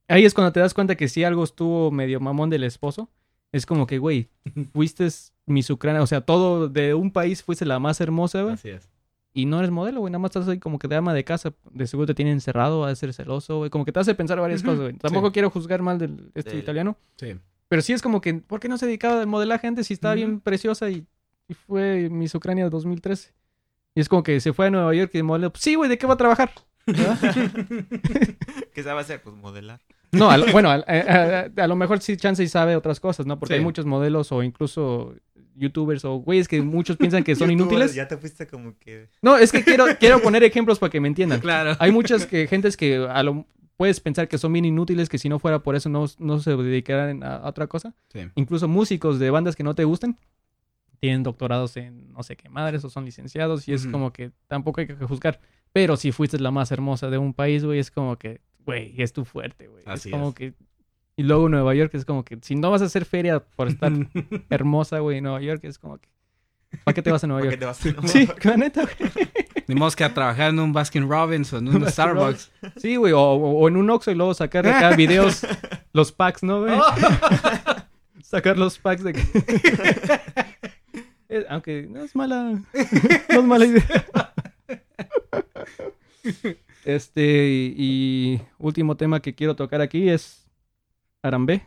Ahí 0.08 0.24
es 0.24 0.34
cuando 0.34 0.52
te 0.52 0.60
das 0.60 0.74
cuenta 0.74 0.96
que 0.96 1.08
sí 1.08 1.24
algo 1.24 1.44
estuvo 1.44 1.90
medio 1.90 2.20
mamón 2.20 2.50
del 2.50 2.64
esposo. 2.64 3.08
Es 3.52 3.66
como 3.66 3.86
que, 3.86 3.98
güey, 3.98 4.28
fuiste 4.72 5.08
Miss 5.46 5.70
Ucrania, 5.70 6.02
o 6.02 6.06
sea, 6.06 6.22
todo 6.22 6.68
de 6.68 6.94
un 6.94 7.10
país 7.10 7.42
fuiste 7.42 7.64
la 7.64 7.78
más 7.78 8.00
hermosa, 8.00 8.42
güey. 8.42 8.54
Así 8.54 8.70
es. 8.70 8.88
Y 9.36 9.46
no 9.46 9.58
eres 9.58 9.72
modelo, 9.72 9.98
güey. 10.00 10.12
Nada 10.12 10.20
más 10.20 10.30
estás 10.30 10.46
ahí 10.48 10.58
como 10.60 10.78
que 10.78 10.86
de 10.86 10.94
ama 10.94 11.12
de 11.12 11.24
casa. 11.24 11.52
De 11.72 11.86
seguro 11.88 12.06
te 12.06 12.14
tienen 12.14 12.34
encerrado, 12.34 12.84
a 12.84 12.94
ser 12.94 13.12
celoso, 13.12 13.58
güey. 13.58 13.70
Como 13.70 13.84
que 13.84 13.90
te 13.90 13.98
hace 13.98 14.14
pensar 14.14 14.38
varias 14.40 14.62
cosas, 14.62 14.78
güey. 14.80 14.92
Tampoco 14.94 15.26
sí. 15.28 15.32
quiero 15.32 15.50
juzgar 15.50 15.82
mal 15.82 15.98
del 15.98 16.30
este 16.34 16.50
Del- 16.50 16.60
italiano. 16.60 16.96
Sí. 17.16 17.34
Pero 17.68 17.82
sí 17.82 17.92
es 17.92 18.00
como 18.00 18.20
que, 18.20 18.34
¿por 18.34 18.60
qué 18.60 18.68
no 18.68 18.78
se 18.78 18.86
dedicaba 18.86 19.20
al 19.20 19.26
modelaje 19.26 19.66
antes 19.66 19.88
si 19.88 19.94
estaba 19.94 20.14
bien 20.14 20.38
preciosa 20.38 20.88
y, 20.88 21.04
y 21.48 21.54
fue 21.54 22.08
Miss 22.10 22.34
Ucrania 22.36 22.68
2013? 22.70 23.32
Y 23.96 24.00
es 24.00 24.08
como 24.08 24.22
que 24.22 24.38
se 24.40 24.52
fue 24.52 24.66
a 24.68 24.70
Nueva 24.70 24.94
York 24.94 25.10
y 25.14 25.22
modelo. 25.24 25.50
Pues 25.50 25.62
sí, 25.64 25.74
güey, 25.74 25.90
¿de 25.90 25.98
qué 25.98 26.06
va 26.06 26.14
a 26.14 26.16
trabajar? 26.16 26.52
¿Qué 28.72 28.82
sabe 28.82 29.00
hacer? 29.00 29.22
Pues 29.22 29.34
modelar. 29.36 29.80
No, 30.12 30.30
a 30.30 30.36
lo- 30.36 30.46
bueno, 30.52 30.70
a, 30.70 30.74
a- 30.74 30.80
a- 31.56 31.62
a 31.64 31.66
lo 31.66 31.74
mejor 31.76 32.00
sí 32.00 32.16
chance 32.16 32.42
y 32.42 32.48
sabe 32.48 32.76
otras 32.76 33.00
cosas, 33.00 33.26
¿no? 33.26 33.38
Porque 33.38 33.54
Sí. 33.54 33.58
hay 33.58 33.64
muchos 33.64 33.84
modelos 33.86 34.30
o 34.32 34.42
incluso 34.42 35.14
youtubers 35.54 36.04
o 36.04 36.16
güeyes 36.16 36.48
que 36.48 36.60
muchos 36.62 36.96
piensan 36.96 37.24
que 37.24 37.34
son 37.34 37.50
inútiles. 37.52 37.94
Ya 37.94 38.08
te 38.08 38.16
fuiste 38.16 38.46
como 38.46 38.78
que... 38.78 39.08
No, 39.22 39.36
es 39.36 39.52
que 39.52 39.62
quiero, 39.62 39.86
quiero 39.98 40.20
poner 40.20 40.42
ejemplos 40.44 40.78
para 40.78 40.90
que 40.90 41.00
me 41.00 41.08
entiendan. 41.08 41.40
Claro. 41.40 41.76
Hay 41.78 41.92
muchas 41.92 42.26
que, 42.26 42.46
gentes 42.46 42.76
que 42.76 42.96
a 42.96 43.22
lo, 43.22 43.46
puedes 43.76 44.00
pensar 44.00 44.28
que 44.28 44.38
son 44.38 44.52
bien 44.52 44.64
inútiles, 44.64 45.08
que 45.08 45.18
si 45.18 45.28
no 45.28 45.38
fuera 45.38 45.60
por 45.60 45.76
eso 45.76 45.88
no, 45.88 46.06
no 46.18 46.40
se 46.40 46.56
dedicaran 46.56 47.22
a, 47.22 47.36
a 47.36 47.48
otra 47.48 47.66
cosa. 47.66 47.94
Sí. 48.12 48.20
Incluso 48.34 48.68
músicos 48.68 49.18
de 49.18 49.30
bandas 49.30 49.56
que 49.56 49.64
no 49.64 49.74
te 49.74 49.84
gusten 49.84 50.18
tienen 51.04 51.22
doctorados 51.22 51.76
en 51.76 52.12
no 52.14 52.22
sé 52.22 52.34
qué 52.34 52.48
madres 52.48 52.82
o 52.82 52.88
son 52.88 53.04
licenciados 53.04 53.68
y 53.68 53.74
es 53.74 53.86
como 53.86 54.10
que 54.10 54.32
tampoco 54.46 54.80
hay 54.80 54.86
que 54.86 54.94
juzgar. 54.94 55.38
Pero 55.70 55.98
si 55.98 56.12
fuiste 56.12 56.38
la 56.38 56.50
más 56.50 56.72
hermosa 56.72 57.10
de 57.10 57.18
un 57.18 57.34
país, 57.34 57.62
güey, 57.62 57.78
es 57.78 57.90
como 57.90 58.16
que, 58.16 58.40
güey, 58.60 58.94
es 58.96 59.12
tu 59.12 59.26
fuerte, 59.26 59.66
güey. 59.66 59.82
Así 59.86 60.08
es 60.08 60.12
como 60.14 60.30
es. 60.30 60.34
que... 60.34 60.54
Y 61.16 61.22
luego 61.22 61.48
Nueva 61.48 61.74
York 61.74 61.92
es 61.94 62.04
como 62.04 62.24
que, 62.24 62.38
si 62.42 62.56
no 62.56 62.70
vas 62.70 62.82
a 62.82 62.86
hacer 62.86 63.04
feria 63.04 63.40
por 63.40 63.68
estar 63.68 63.92
hermosa, 64.50 64.98
güey, 64.98 65.18
en 65.18 65.24
Nueva 65.24 65.40
York, 65.40 65.60
es 65.64 65.78
como 65.78 65.98
que... 65.98 66.08
¿Para 66.82 66.92
qué 66.94 67.02
te 67.02 67.12
vas 67.12 67.22
a 67.22 67.28
Nueva 67.28 67.40
¿Por 67.40 67.50
qué 67.50 67.56
York? 67.56 67.60
te 67.60 67.66
vas 67.66 67.86
a 67.86 67.92
Nueva 68.00 68.08
Sí, 68.08 68.26
York? 68.26 68.44
la 68.46 68.56
neta, 68.56 68.82
güey. 68.82 69.12
Ni 69.68 69.74
modo 69.76 69.90
que 69.92 70.02
a 70.04 70.12
trabajar 70.12 70.50
en 70.50 70.58
un 70.58 70.72
Baskin 70.72 71.08
Robbins 71.08 71.52
o 71.52 71.58
en 71.58 71.68
un 71.68 71.88
Starbucks. 71.88 72.50
Sí, 72.76 72.96
güey, 72.96 73.12
o, 73.16 73.68
en 73.68 73.76
un 73.76 73.88
Oxxo 73.90 74.10
y 74.10 74.14
luego 74.16 74.34
sacar 74.34 74.66
acá 74.66 74.90
videos, 74.96 75.46
los 75.92 76.10
packs, 76.12 76.42
¿no, 76.42 76.62
güey? 76.62 76.78
sacar 78.22 78.58
los 78.58 78.78
packs 78.78 79.04
de... 79.04 79.14
Aunque 81.48 81.86
no 81.88 82.02
es 82.02 82.14
mala, 82.14 82.60
no 83.30 83.40
es 83.40 83.44
mala 83.44 83.66
idea. 83.66 84.04
Este, 86.84 87.72
y 87.76 88.40
último 88.58 88.96
tema 88.96 89.20
que 89.20 89.34
quiero 89.34 89.56
tocar 89.56 89.80
aquí 89.80 90.08
es 90.10 90.43
Arambe. 91.24 91.62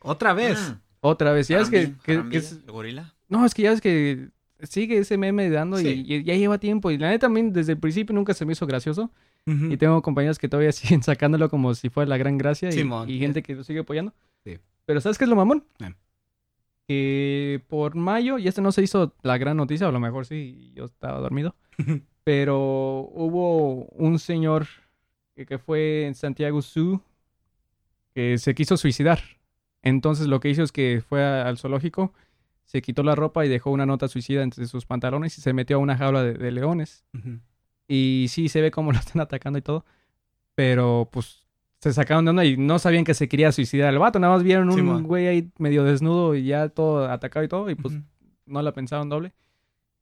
Otra 0.00 0.32
vez. 0.32 0.58
Mm. 0.70 0.80
Otra 1.00 1.32
vez, 1.32 1.46
ya 1.48 1.60
es 1.60 1.68
que, 1.70 1.88
Arambi- 1.88 1.96
que- 1.98 2.02
que 2.04 2.12
Arambilla, 2.12 2.38
es- 2.40 2.52
¿el 2.52 2.72
gorila? 2.72 3.14
No, 3.28 3.44
es 3.44 3.54
que 3.54 3.62
ya 3.62 3.72
es 3.72 3.80
que 3.80 4.28
sigue 4.62 4.98
ese 4.98 5.18
meme 5.18 5.50
dando 5.50 5.76
Sí. 5.76 6.04
y, 6.06 6.14
y 6.14 6.24
ya 6.24 6.34
lleva 6.34 6.58
tiempo. 6.58 6.90
Y 6.90 6.98
la 6.98 7.10
neta 7.10 7.26
también 7.26 7.52
desde 7.52 7.72
el 7.72 7.78
principio 7.78 8.14
nunca 8.14 8.32
se 8.34 8.44
me 8.46 8.52
hizo 8.52 8.66
gracioso. 8.66 9.10
Ujú. 9.46 9.66
Y 9.70 9.76
tengo 9.76 10.00
compañeros 10.02 10.38
que 10.38 10.48
todavía 10.48 10.72
siguen 11.00 11.02
sacándolo 11.02 11.48
como 11.50 11.74
si 11.74 11.90
fuera 11.90 12.08
la 12.08 12.16
gran 12.16 12.38
gracia 12.38 12.70
y, 12.70 13.18
gente 13.18 13.42
que 13.42 13.54
lo 13.54 13.62
sigue 13.62 13.80
apoyando. 13.80 14.12
Sí. 14.44 14.58
Pero 14.86 15.00
¿sabes 15.00 15.18
qué 15.18 15.24
es 15.24 15.30
lo 15.30 15.36
mamón? 15.36 15.64
Eh. 15.80 15.92
Que 16.88 17.62
por 17.68 17.94
mayo, 17.96 18.38
y 18.38 18.46
esto 18.48 18.62
no 18.62 18.70
se 18.72 18.82
hizo 18.82 19.12
la 19.22 19.38
gran 19.38 19.56
noticia, 19.56 19.86
o 19.86 19.90
a 19.90 19.92
lo 19.92 19.98
mejor 20.00 20.24
sí, 20.24 20.70
yo 20.74 20.84
estaba 20.84 21.18
dormido, 21.18 21.56
pero 22.22 23.10
hubo 23.12 23.86
un 23.86 24.20
señor 24.20 24.66
que, 25.34 25.46
que 25.46 25.58
fue 25.58 26.06
en 26.06 26.14
Santiago 26.14 26.62
Zoo 26.62 27.02
que 28.16 28.38
se 28.38 28.54
quiso 28.54 28.78
suicidar. 28.78 29.20
Entonces 29.82 30.26
lo 30.26 30.40
que 30.40 30.48
hizo 30.48 30.62
es 30.62 30.72
que 30.72 31.02
fue 31.06 31.22
a- 31.22 31.46
al 31.46 31.58
zoológico, 31.58 32.14
se 32.64 32.80
quitó 32.80 33.02
la 33.02 33.14
ropa 33.14 33.44
y 33.44 33.48
dejó 33.50 33.70
una 33.70 33.84
nota 33.84 34.08
suicida 34.08 34.42
entre 34.42 34.64
sus 34.66 34.86
pantalones 34.86 35.36
y 35.36 35.42
se 35.42 35.52
metió 35.52 35.76
a 35.76 35.80
una 35.80 35.98
jaula 35.98 36.22
de- 36.22 36.32
de 36.32 36.50
leones. 36.50 37.04
Y 37.86 38.26
sí, 38.30 38.48
se 38.48 38.62
ve 38.62 38.70
cómo 38.70 38.90
lo 38.92 38.98
están 38.98 39.20
atacando 39.20 39.58
y 39.58 39.62
todo. 39.62 39.84
Pero 40.54 41.10
pues 41.12 41.46
se 41.80 41.92
sacaron 41.92 42.24
de 42.24 42.30
onda 42.30 42.44
y 42.46 42.56
no 42.56 42.78
sabían 42.78 43.04
que 43.04 43.12
se 43.12 43.28
quería 43.28 43.52
suicidar 43.52 43.92
el 43.92 43.98
vato. 43.98 44.18
Nada 44.18 44.32
más 44.32 44.42
vieron 44.42 44.70
un 44.70 45.02
güey 45.02 45.26
ahí 45.26 45.50
medio 45.58 45.84
desnudo 45.84 46.34
y 46.34 46.46
ya 46.46 46.70
todo 46.70 47.10
atacado 47.10 47.44
y 47.44 47.48
todo. 47.48 47.68
Y 47.70 47.74
pues 47.74 47.94
no 48.46 48.62
la 48.62 48.72
pensaron 48.72 49.10
doble. 49.10 49.34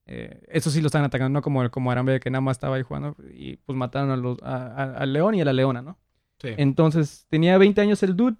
Eh, 0.07 0.41
eso 0.49 0.71
sí 0.71 0.81
lo 0.81 0.87
están 0.87 1.03
atacando, 1.03 1.31
no 1.39 1.43
como, 1.43 1.69
como 1.71 1.91
Arambe 1.91 2.21
que 2.21 2.31
nada 2.31 2.43
más 2.43 2.57
estaba 2.59 2.77
ahí 2.77 2.83
jugando. 2.83 3.17
Y 3.35 3.57
pues 3.57 3.77
mataron 3.77 4.11
a 4.11 4.17
los, 4.17 4.39
a- 4.43 4.67
a- 4.67 4.97
al 4.99 5.12
león 5.12 5.35
y 5.35 5.41
a 5.41 5.45
la 5.45 5.53
leona, 5.53 5.83
¿no? 5.83 5.99
Sí. 6.45 6.55
Entonces 6.57 7.27
tenía 7.29 7.59
20 7.59 7.81
años 7.81 8.03
el 8.03 8.15
dude. 8.17 8.37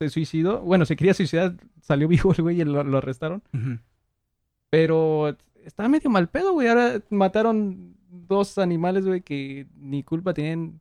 Se 0.00 0.08
suicidó. 0.08 0.60
Bueno, 0.62 0.84
se 0.86 0.96
quería 0.96 1.14
suicidar. 1.14 1.54
Salió 1.80 2.08
vivo 2.08 2.32
el 2.36 2.42
güey 2.42 2.60
y 2.60 2.64
lo, 2.64 2.82
lo 2.82 2.98
arrestaron. 2.98 3.42
Ujú. 3.52 3.78
Pero 4.70 5.36
estaba 5.64 5.88
medio 5.88 6.10
mal 6.10 6.28
pedo, 6.28 6.52
güey. 6.52 6.68
Ahora 6.68 7.00
mataron 7.10 7.94
dos 8.10 8.58
animales, 8.58 9.06
güey, 9.06 9.20
que 9.20 9.66
ni 9.76 10.02
culpa 10.02 10.34
tienen. 10.34 10.80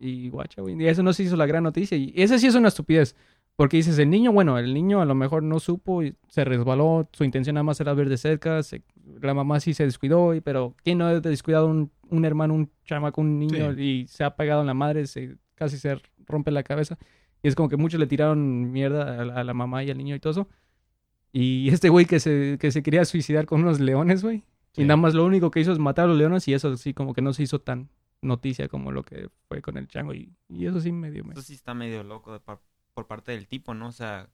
Y 0.00 0.28
guacha, 0.30 0.62
güey. 0.62 0.80
Y 0.80 0.86
eso 0.86 1.02
no 1.02 1.12
se 1.12 1.24
hizo 1.24 1.36
la 1.36 1.46
gran 1.46 1.64
noticia. 1.64 1.96
Y 1.98 2.12
esa 2.16 2.38
sí 2.38 2.46
es 2.46 2.54
una 2.54 2.68
estupidez. 2.68 3.16
Porque 3.56 3.76
dices, 3.78 3.98
el 3.98 4.08
niño, 4.08 4.30
bueno, 4.32 4.56
el 4.56 4.72
niño 4.72 5.00
a 5.00 5.04
lo 5.04 5.16
mejor 5.16 5.42
no 5.42 5.58
supo 5.58 6.04
y 6.04 6.14
se 6.28 6.44
resbaló. 6.44 7.08
Su 7.12 7.24
intención 7.24 7.54
nada 7.54 7.64
más 7.64 7.80
era 7.80 7.92
ver 7.94 8.08
de 8.08 8.16
cerca. 8.16 8.62
se- 8.62 8.82
la 9.20 9.34
mamá 9.34 9.58
sí 9.58 9.74
se 9.74 9.84
descuidó. 9.84 10.34
Y, 10.34 10.40
pero 10.40 10.74
¿quién 10.84 10.98
no 10.98 11.06
ha 11.06 11.18
descuidado 11.20 11.66
un, 11.66 11.90
un 12.08 12.24
hermano, 12.24 12.54
un 12.54 12.70
chamaco, 12.84 13.20
un 13.20 13.38
niño? 13.40 13.72
Y 13.72 14.06
se 14.08 14.22
ha 14.22 14.36
pegado 14.36 14.60
en 14.60 14.68
la 14.68 14.74
madre, 14.74 15.06
se, 15.08 15.36
casi 15.58 15.78
se 15.78 16.00
rompe 16.26 16.50
la 16.50 16.62
cabeza. 16.62 16.98
Y 17.42 17.48
es 17.48 17.54
como 17.54 17.68
que 17.68 17.76
muchos 17.76 18.00
le 18.00 18.06
tiraron 18.06 18.70
mierda 18.72 19.20
a 19.20 19.24
la, 19.24 19.34
a 19.34 19.44
la 19.44 19.54
mamá 19.54 19.84
y 19.84 19.90
al 19.90 19.98
niño 19.98 20.14
y 20.14 20.20
todo 20.20 20.30
eso. 20.32 20.48
Y 21.32 21.68
este 21.72 21.88
güey 21.88 22.06
que 22.06 22.20
se, 22.20 22.56
que 22.60 22.70
se 22.70 22.82
quería 22.82 23.04
suicidar 23.04 23.46
con 23.46 23.60
unos 23.62 23.80
leones, 23.80 24.22
güey. 24.22 24.44
Sí. 24.72 24.82
Y 24.82 24.84
nada 24.84 24.96
más 24.96 25.14
lo 25.14 25.24
único 25.24 25.50
que 25.50 25.60
hizo 25.60 25.72
es 25.72 25.78
matar 25.78 26.04
a 26.06 26.08
los 26.08 26.16
leones 26.18 26.46
y 26.48 26.54
eso 26.54 26.76
sí 26.76 26.94
como 26.94 27.14
que 27.14 27.22
no 27.22 27.32
se 27.32 27.42
hizo 27.42 27.60
tan 27.60 27.88
noticia 28.20 28.68
como 28.68 28.90
lo 28.92 29.02
que 29.04 29.30
fue 29.48 29.62
con 29.62 29.76
el 29.76 29.88
chango. 29.88 30.14
Y, 30.14 30.32
y 30.48 30.66
eso 30.66 30.80
sí 30.80 30.92
medio 30.92 31.24
me... 31.24 31.32
Eso 31.32 31.42
sí 31.42 31.54
está 31.54 31.74
medio 31.74 32.02
loco 32.02 32.32
de 32.32 32.40
par- 32.40 32.60
por 32.94 33.06
parte 33.06 33.32
del 33.32 33.46
tipo, 33.46 33.74
¿no? 33.74 33.88
O 33.88 33.92
sea, 33.92 34.28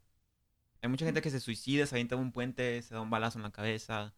hay 0.83 0.89
mucha 0.89 1.05
gente 1.05 1.21
que 1.23 1.31
se 1.31 1.41
suicida, 1.41 1.87
se 1.87 1.95
avienta 1.95 2.17
un 2.17 2.33
puente, 2.33 2.81
se 2.83 2.95
da 2.95 3.01
un 3.01 3.11
balazo 3.11 3.39
en 3.39 3.43
la 3.45 3.51
cabeza. 3.53 4.15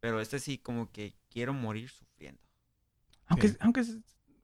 Pero 0.00 0.20
este 0.20 0.38
sí 0.38 0.56
como 0.58 0.90
que 0.90 1.14
quiero 1.28 1.52
morir 1.52 1.90
sufriendo. 1.90 2.40
Aunque, 3.26 3.48
Sí. 3.48 3.56
aunque 3.60 3.84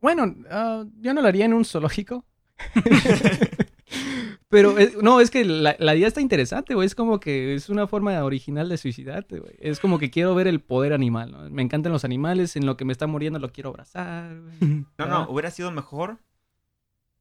bueno, 0.06 0.36
ah, 0.52 0.84
yo 1.00 1.12
no 1.14 1.20
lo 1.20 1.26
haría 1.26 1.46
en 1.46 1.52
un 1.52 1.64
zoológico. 1.64 2.24
Pero 4.48 4.78
es- 4.78 4.96
no, 5.02 5.20
es 5.20 5.32
que 5.32 5.44
la, 5.44 5.74
la 5.80 5.96
idea 5.96 6.06
está 6.06 6.20
interesante, 6.20 6.74
güey. 6.74 6.86
Es 6.86 6.94
como 6.94 7.18
que 7.18 7.56
es 7.56 7.68
una 7.68 7.88
forma 7.88 8.22
original 8.22 8.68
de 8.68 8.76
suicidarte, 8.78 9.40
güey. 9.40 9.54
Es 9.58 9.80
como 9.80 9.98
que 9.98 10.10
quiero 10.12 10.32
ver 10.36 10.46
el 10.46 10.60
poder 10.60 10.92
animal, 10.92 11.32
¿no? 11.32 11.50
Me 11.50 11.62
encantan 11.62 11.90
los 11.90 12.04
animales, 12.04 12.54
en 12.54 12.66
lo 12.66 12.76
que 12.76 12.84
me 12.84 12.92
está 12.92 13.08
muriendo 13.08 13.40
lo 13.40 13.50
quiero 13.50 13.70
abrazar, 13.70 14.38
güey. 14.40 14.84
No, 14.98 15.06
no, 15.06 15.28
hubiera 15.28 15.50
sido 15.50 15.72
mejor. 15.72 16.18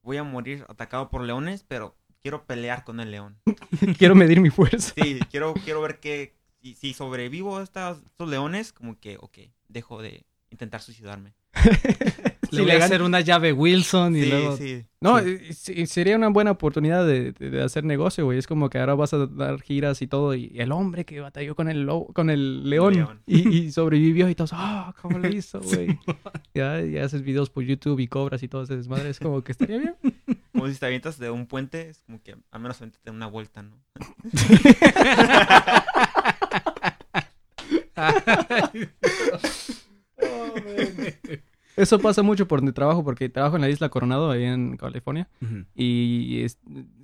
Voy 0.02 0.18
a 0.18 0.22
morir 0.22 0.64
atacado 0.68 1.08
por 1.10 1.22
leones, 1.22 1.64
pero 1.66 1.96
quiero 2.22 2.44
pelear 2.46 2.84
con 2.84 3.00
el 3.00 3.10
león. 3.10 3.36
quiero 3.98 4.14
medir 4.14 4.40
mi 4.40 4.50
fuerza. 4.50 4.92
Sí, 4.96 5.18
quiero, 5.28 5.54
quiero 5.64 5.80
ver 5.80 5.98
que 5.98 6.36
si, 6.62 6.74
si 6.76 6.94
sobrevivo 6.94 7.58
a 7.58 7.64
estos 7.64 7.98
leones, 8.20 8.72
como 8.72 9.00
que, 9.00 9.16
ok, 9.18 9.38
dejo 9.66 10.00
de 10.00 10.24
intentar 10.50 10.80
suicidarme. 10.80 11.34
Le 12.52 12.62
voy 12.62 12.70
a 12.72 12.84
hacer 12.84 13.02
una 13.02 13.20
llave 13.20 13.52
Wilson 13.52 14.16
y 14.16 14.22
Sí, 14.22 14.30
luego... 14.30 14.56
sí. 14.56 14.84
No, 15.00 15.18
Sí. 15.52 15.86
sería 15.86 16.16
una 16.16 16.28
buena 16.28 16.50
oportunidad 16.52 17.06
de, 17.06 17.32
de- 17.32 17.50
de 17.50 17.62
hacer 17.62 17.84
negocio, 17.84 18.24
güey. 18.24 18.38
Es 18.38 18.46
como 18.46 18.68
que 18.70 18.78
ahora 18.78 18.94
vas 18.94 19.12
a 19.14 19.26
dar 19.26 19.60
giras 19.60 20.02
y 20.02 20.06
todo. 20.08 20.34
Y 20.34 20.52
el 20.56 20.72
hombre 20.72 21.04
que 21.04 21.20
batalló 21.20 21.54
con 21.54 21.68
el, 21.68 21.84
lobo- 21.86 22.12
con 22.12 22.28
el 22.30 22.68
león, 22.68 22.94
León. 22.94 23.22
Y, 23.26 23.48
y 23.66 23.72
sobrevivió 23.72 24.28
y 24.28 24.34
todos, 24.34 24.50
ah, 24.54 24.94
¿cómo 25.00 25.18
lo 25.18 25.28
hizo, 25.28 25.60
güey? 25.60 25.98
ya, 26.54 26.80
ya 26.80 27.04
haces 27.04 27.22
videos 27.22 27.50
por 27.50 27.62
YouTube 27.62 28.00
y 28.00 28.08
cobras 28.08 28.42
y 28.42 28.48
todo 28.48 28.62
ese 28.62 28.76
desmadre. 28.76 29.10
Es 29.10 29.20
como 29.20 29.42
que 29.44 29.52
estaría 29.52 29.78
bien. 29.78 29.94
Como 30.52 30.68
si 30.68 30.76
te 30.78 30.86
avientas 30.86 31.18
de 31.18 31.30
un 31.30 31.46
puente, 31.46 31.90
es 31.90 32.00
como 32.00 32.20
que 32.22 32.34
al 32.50 32.60
menos 32.60 32.78
aviéntate 32.80 33.10
una 33.10 33.26
vuelta, 33.26 33.62
¿no? 33.62 33.76
Eso 41.76 41.98
pasa 41.98 42.22
mucho 42.22 42.48
por 42.48 42.60
donde 42.60 42.72
trabajo, 42.72 43.04
porque 43.04 43.28
trabajo 43.28 43.56
en 43.56 43.62
la 43.62 43.68
isla 43.68 43.88
Coronado, 43.90 44.30
ahí 44.30 44.44
en 44.44 44.76
California. 44.76 45.28
Y 45.74 46.42
es- 46.42 46.58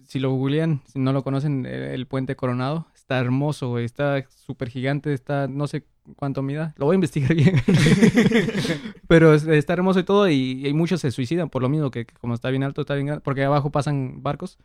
si 0.08 0.18
lo 0.18 0.30
googlean, 0.32 0.80
si 0.92 0.98
no 0.98 1.12
lo 1.12 1.22
conocen, 1.22 1.64
el, 1.66 1.82
el 1.82 2.06
puente 2.06 2.36
Coronado 2.36 2.86
está 2.94 3.18
hermoso, 3.18 3.68
güey. 3.70 3.84
Está 3.84 4.24
súper 4.28 4.68
gigante, 4.68 5.12
está 5.14 5.46
no 5.48 5.66
sé 5.66 5.84
cuánto 6.16 6.42
mida. 6.42 6.74
Lo 6.76 6.86
voy 6.86 6.94
a 6.94 6.96
investigar 6.96 7.34
bien. 7.34 7.56
Pero 9.08 9.34
es- 9.34 9.46
está 9.46 9.72
hermoso 9.74 10.00
y 10.00 10.04
todo. 10.04 10.28
Y, 10.28 10.66
y 10.66 10.72
muchos 10.72 11.00
se 11.00 11.10
suicidan 11.10 11.48
por 11.50 11.62
lo 11.62 11.68
mismo, 11.68 11.90
que, 11.90 12.06
que 12.06 12.14
como 12.14 12.34
está 12.34 12.50
bien 12.50 12.62
alto, 12.62 12.80
está 12.82 12.94
bien 12.94 13.06
grande, 13.06 13.22
porque 13.22 13.44
abajo 13.44 13.70
pasan 13.70 14.22
barcos. 14.22 14.58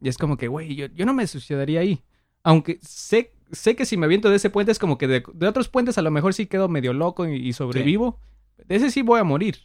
Y 0.00 0.08
es 0.08 0.18
como 0.18 0.36
que, 0.36 0.48
güey, 0.48 0.74
yo, 0.74 0.86
yo 0.86 1.06
no 1.06 1.14
me 1.14 1.26
suicidaría 1.26 1.80
ahí. 1.80 2.02
Aunque 2.42 2.78
sé, 2.82 3.32
sé 3.52 3.76
que 3.76 3.84
si 3.86 3.96
me 3.96 4.06
aviento 4.06 4.28
de 4.30 4.36
ese 4.36 4.50
puente 4.50 4.72
es 4.72 4.78
como 4.78 4.98
que 4.98 5.06
de, 5.06 5.22
de 5.32 5.46
otros 5.46 5.68
puentes 5.68 5.96
a 5.98 6.02
lo 6.02 6.10
mejor 6.10 6.34
sí 6.34 6.46
quedo 6.46 6.68
medio 6.68 6.92
loco 6.92 7.28
y, 7.28 7.36
y 7.36 7.52
sobrevivo. 7.52 8.18
De 8.66 8.76
ese 8.76 8.90
sí 8.90 9.02
voy 9.02 9.20
a 9.20 9.24
morir. 9.24 9.56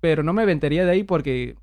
Pero 0.00 0.22
no 0.22 0.32
me 0.32 0.42
aventaría 0.42 0.84
de 0.84 0.90
ahí 0.90 1.04
porque 1.04 1.56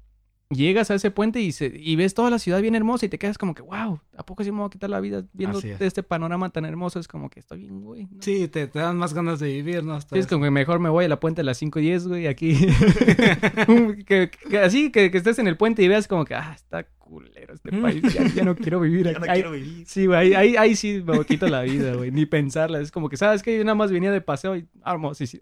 llegas 0.56 0.92
a 0.92 0.96
ese 0.96 1.12
puente 1.12 1.40
y, 1.42 1.52
se, 1.52 1.72
y 1.76 1.96
ves 1.96 2.14
toda 2.14 2.30
la 2.30 2.40
ciudad 2.40 2.62
bien 2.62 2.76
hermosa 2.76 3.06
y 3.06 3.10
te 3.10 3.18
quedas 3.20 3.38
como 3.38 3.54
que, 3.56 3.62
wow, 3.62 4.00
¿a 4.18 4.26
poco 4.26 4.44
sí 4.44 4.52
me 4.52 4.60
voy 4.60 4.68
a 4.68 4.70
quitar 4.70 4.90
la 4.90 5.00
vida 5.00 5.24
viendo 5.34 5.60
es. 5.60 5.82
este 5.82 6.04
panorama 6.04 6.50
tan 6.50 6.66
hermoso? 6.66 7.00
Es 7.00 7.08
como 7.08 7.30
que 7.30 7.40
estoy 7.40 7.60
bien, 7.60 7.82
güey. 7.82 8.04
¿no? 8.06 8.22
Sí, 8.22 8.48
te, 8.48 8.68
te 8.68 8.80
dan 8.80 8.98
más 8.98 9.14
ganas 9.14 9.40
de 9.40 9.48
vivir, 9.48 9.84
¿no? 9.84 10.00
Sí, 10.02 10.08
es 10.14 10.28
como 10.28 10.44
que 10.46 10.52
mejor 10.52 10.80
me 10.80 10.90
voy 10.90 11.06
a 11.06 11.08
la 11.08 11.20
puente 11.20 11.42
a 11.42 11.44
las 11.44 11.58
5 11.58 11.80
y 11.80 11.82
10, 11.84 12.08
güey, 12.08 12.28
aquí. 12.28 12.56
que, 14.08 14.30
que 14.50 14.60
así, 14.60 14.92
que, 14.92 15.12
que 15.12 15.18
estés 15.18 15.40
en 15.40 15.48
el 15.48 15.58
puente 15.58 15.84
y 15.84 15.88
veas 15.88 16.08
como 16.08 16.26
que, 16.26 16.36
ah, 16.36 16.54
está 16.56 16.86
culero 16.98 17.54
este 17.54 17.72
país, 17.72 18.02
ya, 18.14 18.24
ya 18.28 18.44
no 18.44 18.56
quiero 18.56 18.80
vivir 18.80 19.06
Ya 19.12 19.12
aquí. 19.12 19.20
no 19.20 19.26
Ahí- 19.32 19.42
quiero 19.42 19.52
vivir. 19.52 19.86
Sí, 19.88 20.06
güey, 20.08 20.34
ahí, 20.34 20.56
ahí, 20.56 20.76
sí 20.76 21.04
me 21.06 21.24
quito 21.26 21.48
la 21.48 21.62
vida, 21.62 21.94
güey, 21.96 22.12
ni 22.12 22.26
pensarla. 22.26 22.80
Es 22.80 22.92
como 22.92 23.10
que, 23.10 23.18
¿sabes 23.18 23.44
qué? 23.44 23.58
Yo 23.58 23.64
nada 23.64 23.76
más 23.76 23.92
venía 23.92 24.12
de 24.12 24.22
paseo 24.22 24.56
y, 24.56 24.66
ah, 24.84 24.98
sí, 25.14 25.26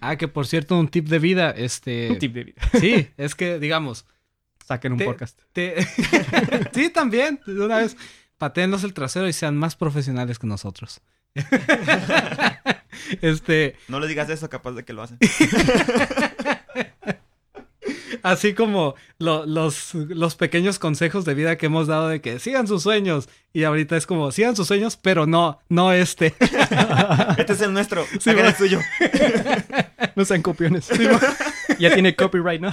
Ah, 0.00 0.16
que 0.16 0.28
por 0.28 0.46
cierto, 0.46 0.78
un 0.78 0.88
tip 0.88 1.08
de 1.08 1.18
vida, 1.18 1.50
este... 1.50 2.10
Un 2.10 2.18
tip 2.18 2.32
de 2.34 2.44
vida. 2.44 2.62
Sí, 2.80 3.08
es 3.16 3.34
que, 3.34 3.58
digamos, 3.58 4.06
Saquen 4.68 4.92
un 4.92 4.98
Te- 4.98 5.04
podcast. 5.06 5.40
te... 5.54 5.82
sí, 6.74 6.90
también, 6.90 7.40
de 7.46 7.64
una 7.64 7.78
vez, 7.78 7.96
patéenlos 8.36 8.84
el 8.84 8.92
trasero 8.92 9.26
y 9.26 9.32
sean 9.32 9.56
más 9.56 9.76
profesionales 9.76 10.38
que 10.38 10.46
nosotros. 10.46 11.00
este, 13.22 13.76
No 13.88 13.98
le 13.98 14.08
digas 14.08 14.28
eso, 14.28 14.50
capaz 14.50 14.72
de 14.72 14.84
que 14.84 14.92
lo 14.92 15.02
hacen. 15.02 15.18
así 18.22 18.54
como 18.54 18.94
lo- 19.18 19.46
los, 19.46 19.94
los 19.94 20.34
pequeños 20.36 20.78
consejos 20.78 21.24
de 21.24 21.34
vida 21.34 21.56
que 21.56 21.66
hemos 21.66 21.86
dado 21.86 22.08
de 22.08 22.20
que 22.20 22.38
sigan 22.38 22.66
sus 22.66 22.82
sueños. 22.82 23.28
Y 23.52 23.64
ahorita 23.64 23.96
es 23.96 24.06
como, 24.06 24.30
sigan 24.32 24.56
sus 24.56 24.66
sueños, 24.68 24.96
pero 24.96 25.26
no, 25.26 25.58
no 25.68 25.92
este. 25.92 26.34
Este 27.38 27.52
es 27.52 27.60
el 27.62 27.72
nuestro. 27.72 28.04
Va. 28.26 28.32
el 28.48 28.54
suyo. 28.54 28.80
No 30.14 30.24
sean 30.24 30.42
copiones. 30.42 30.88
ya 31.78 31.94
tiene 31.94 32.14
copyright, 32.16 32.60
¿no? 32.60 32.70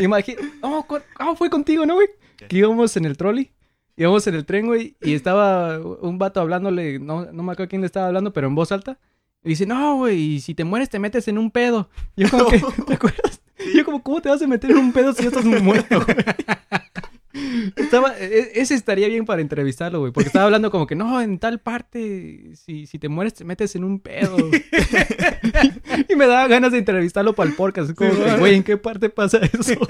Imagina. 0.00 0.40
Oh, 0.60 0.86
ah, 1.18 1.34
fue 1.36 1.50
contigo, 1.50 1.84
¿no, 1.84 1.94
güey? 1.94 2.08
Que 2.48 2.58
íbamos 2.58 2.96
en 2.96 3.04
el 3.04 3.16
trolley. 3.16 3.50
Íbamos 3.96 4.24
en 4.28 4.36
el 4.36 4.44
tren, 4.46 4.66
güey. 4.66 4.96
Y 5.02 5.14
estaba 5.14 5.78
un 5.80 6.18
vato 6.18 6.40
hablándole. 6.40 7.00
No, 7.00 7.26
no 7.32 7.42
me 7.42 7.52
acuerdo 7.52 7.70
quién 7.70 7.80
le 7.82 7.86
estaba 7.86 8.06
hablando, 8.06 8.32
pero 8.32 8.46
en 8.46 8.54
voz 8.54 8.70
alta. 8.70 8.98
Y 9.42 9.50
dice, 9.50 9.66
no, 9.66 9.96
güey, 9.96 10.40
si 10.40 10.54
te 10.54 10.64
mueres 10.64 10.88
te 10.90 10.98
metes 11.00 11.26
en 11.28 11.38
un 11.38 11.50
pedo. 11.50 11.90
Yo 12.16 12.28
como 12.30 12.46
que, 12.46 12.62
¿te 12.86 12.94
acuerdas? 12.94 13.37
Yo 13.74 13.84
como, 13.84 14.02
¿cómo 14.02 14.20
te 14.20 14.28
vas 14.28 14.42
a 14.42 14.46
meter 14.46 14.70
en 14.70 14.78
un 14.78 14.92
pedo 14.92 15.12
si 15.12 15.22
ya 15.22 15.28
estás 15.28 15.44
muerto, 15.44 16.04
güey? 16.04 16.16
Estaba, 17.76 18.18
e- 18.18 18.52
ese 18.60 18.74
estaría 18.74 19.06
bien 19.06 19.24
para 19.24 19.40
entrevistarlo, 19.42 20.00
güey. 20.00 20.10
Porque 20.12 20.26
estaba 20.26 20.46
hablando 20.46 20.70
como 20.72 20.86
que, 20.88 20.96
no, 20.96 21.20
en 21.20 21.38
tal 21.38 21.60
parte, 21.60 22.50
si, 22.56 22.86
si 22.86 22.98
te 22.98 23.08
mueres 23.08 23.34
te 23.34 23.44
metes 23.44 23.76
en 23.76 23.84
un 23.84 24.00
pedo. 24.00 24.36
y 26.08 26.16
me 26.16 26.26
daba 26.26 26.48
ganas 26.48 26.72
de 26.72 26.78
entrevistarlo 26.78 27.34
para 27.34 27.48
el 27.50 27.54
podcast. 27.54 27.92
Como 27.94 28.10
que, 28.10 28.36
güey, 28.38 28.54
¿en 28.56 28.64
qué 28.64 28.76
parte 28.76 29.08
pasa 29.10 29.38
eso? 29.42 29.74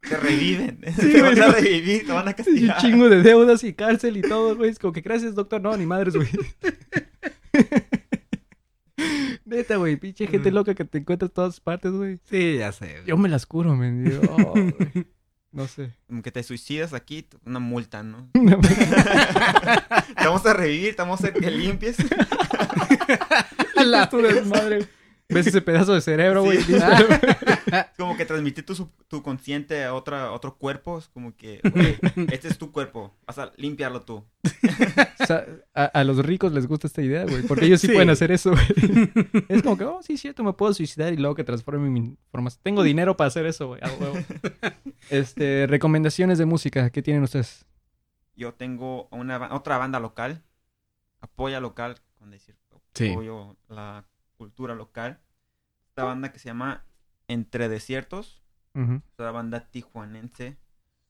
Te 0.00 0.16
reviven. 0.16 0.80
Sí, 0.98 1.12
te 1.12 1.22
van 1.22 1.40
a 1.40 1.48
revivir, 1.52 2.04
te 2.06 2.12
van 2.12 2.26
a 2.26 2.30
Y 2.30 2.32
un 2.32 2.36
castigar. 2.36 2.78
chingo 2.80 3.08
de 3.08 3.22
deudas 3.22 3.62
y 3.62 3.74
cárcel 3.74 4.16
y 4.16 4.22
todo, 4.22 4.56
güey. 4.56 4.70
Es 4.70 4.78
como 4.80 4.92
que 4.92 5.02
gracias, 5.02 5.36
doctor. 5.36 5.60
No, 5.60 5.76
ni 5.76 5.86
madres, 5.86 6.16
güey. 6.16 6.26
Neta, 9.50 9.76
güey. 9.76 9.96
Pinche 9.96 10.28
gente 10.28 10.52
loca 10.52 10.76
que 10.76 10.84
te 10.84 10.98
encuentras 10.98 11.30
en 11.30 11.34
todas 11.34 11.58
partes, 11.58 11.90
güey. 11.90 12.20
Sí, 12.30 12.58
ya 12.58 12.70
sé. 12.70 13.02
Yo 13.04 13.16
me 13.16 13.28
las 13.28 13.46
curo, 13.46 13.74
men. 13.74 14.08
Yo, 14.08 14.20
oh, 14.30 14.52
güey. 14.52 15.06
No 15.50 15.66
sé. 15.66 15.90
Como 16.06 16.22
que 16.22 16.30
te 16.30 16.44
suicidas 16.44 16.94
aquí, 16.94 17.26
una 17.44 17.58
multa, 17.58 18.04
¿no? 18.04 18.30
Te 18.32 20.24
vamos 20.24 20.46
a 20.46 20.54
revivir, 20.54 20.94
te 20.94 21.02
vamos 21.02 21.20
a 21.20 21.24
hacer 21.24 21.40
que 21.40 21.50
limpies. 21.50 21.96
La 23.84 24.08
tu 24.08 24.18
desmadre. 24.18 24.86
¿Ves 25.28 25.48
ese 25.48 25.60
pedazo 25.60 25.94
de 25.94 26.00
cerebro, 26.00 26.44
güey? 26.44 26.62
Sí. 26.62 26.74
Es 27.72 27.86
como 27.98 28.16
que 28.16 28.24
transmitir 28.26 28.64
tu, 28.66 28.90
tu 29.08 29.22
consciente 29.22 29.84
a 29.84 29.94
otra, 29.94 30.24
a 30.26 30.32
otro 30.32 30.56
cuerpo. 30.56 30.98
Es 30.98 31.08
como 31.08 31.36
que, 31.36 31.60
güey, 31.74 31.98
este 32.32 32.48
es 32.48 32.58
tu 32.58 32.70
cuerpo. 32.72 33.14
Vas 33.26 33.38
a 33.38 33.52
limpiarlo 33.56 34.02
tú. 34.02 34.24
O 35.20 35.26
sea, 35.26 35.46
a, 35.74 35.84
a 35.84 36.04
los 36.04 36.18
ricos 36.24 36.52
les 36.52 36.66
gusta 36.66 36.86
esta 36.86 37.02
idea, 37.02 37.24
güey. 37.24 37.42
Porque 37.42 37.66
ellos 37.66 37.80
sí, 37.80 37.86
Sí. 37.88 37.92
pueden 37.92 38.10
hacer 38.10 38.30
eso, 38.32 38.50
güey. 38.52 39.10
Es 39.48 39.62
como 39.62 39.76
que, 39.78 39.84
oh, 39.84 40.02
sí, 40.02 40.14
es 40.14 40.20
cierto, 40.20 40.42
me 40.44 40.52
puedo 40.52 40.72
suicidar 40.74 41.12
y 41.12 41.16
luego 41.16 41.34
que 41.34 41.44
transforme 41.44 41.88
mi 41.90 42.16
formación. 42.30 42.60
Tengo 42.62 42.82
dinero 42.82 43.16
para 43.16 43.28
hacer 43.28 43.46
eso, 43.46 43.68
güey. 43.68 43.80
a 43.82 43.88
huevo. 43.92 44.14
Este, 45.10 45.66
recomendaciones 45.66 46.38
de 46.38 46.46
música. 46.46 46.90
¿Qué 46.90 47.02
tienen 47.02 47.22
ustedes? 47.22 47.66
Yo 48.36 48.54
tengo 48.54 49.08
una, 49.10 49.54
otra 49.54 49.76
banda 49.78 50.00
local. 50.00 50.42
Apoya 51.20 51.60
local, 51.60 51.96
con 52.18 52.30
decir, 52.30 52.56
Sí. 52.94 53.10
apoyo 53.10 53.56
la 53.68 54.04
cultura 54.36 54.74
local. 54.74 55.20
Esta 55.88 56.04
banda 56.04 56.32
que 56.32 56.38
se 56.38 56.46
llama 56.48 56.84
Entre 57.30 57.68
Desiertos. 57.68 58.42
Es 58.74 59.18
una 59.18 59.30
banda 59.30 59.70
tijuanense. 59.70 60.58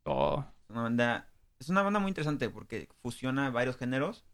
Oh, 0.05 0.45
Es 0.65 0.71
una 0.71 0.83
banda, 0.83 1.29
es 1.59 1.69
una 1.69 1.83
banda 1.83 2.01
muy 2.01 2.09
interesante 2.09 2.49
porque 2.51 2.89
fusiona 3.03 3.51
varios 3.51 3.77
géneros. 3.77 4.25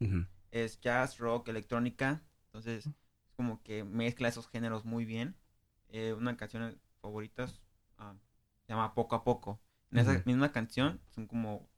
Es 0.50 0.80
jazz, 0.80 1.18
rock, 1.18 1.48
electrónica. 1.48 2.22
Entonces, 2.46 2.86
es 2.86 3.34
como 3.36 3.62
que 3.62 3.84
mezcla 3.84 4.28
esos 4.28 4.48
géneros 4.48 4.84
muy 4.84 5.04
bien. 5.04 5.36
Eh, 5.88 6.12
una 6.14 6.36
canción 6.36 6.78
favoritas 7.00 7.62
ah, 7.98 8.14
se 8.66 8.72
llama 8.72 8.94
Poco 8.94 9.16
a 9.16 9.24
Poco. 9.24 9.60
En 9.90 9.98
esa 9.98 10.22
misma 10.24 10.52
canción 10.52 11.00
son 11.08 11.26
como, 11.26 11.68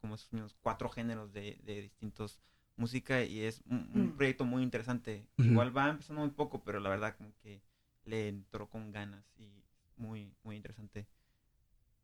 como 0.00 0.14
esos 0.14 0.32
mismos 0.32 0.54
cuatro 0.60 0.88
géneros 0.88 1.32
de, 1.32 1.58
de 1.64 1.82
distintos 1.82 2.40
música 2.76 3.22
y 3.22 3.40
es 3.44 3.62
un, 3.70 3.88
un 3.94 4.08
Mm. 4.08 4.16
proyecto 4.16 4.44
muy 4.44 4.62
interesante. 4.62 5.26
Igual 5.38 5.76
va 5.76 5.88
empezando 5.88 6.20
muy 6.22 6.30
poco, 6.30 6.62
pero 6.64 6.80
la 6.80 6.90
verdad 6.90 7.16
como 7.16 7.32
que 7.42 7.62
le 8.06 8.28
entró 8.28 8.68
con 8.70 8.90
ganas 8.92 9.24
y 9.38 9.62
muy, 9.98 10.32
muy 10.42 10.56
interesante. 10.56 11.06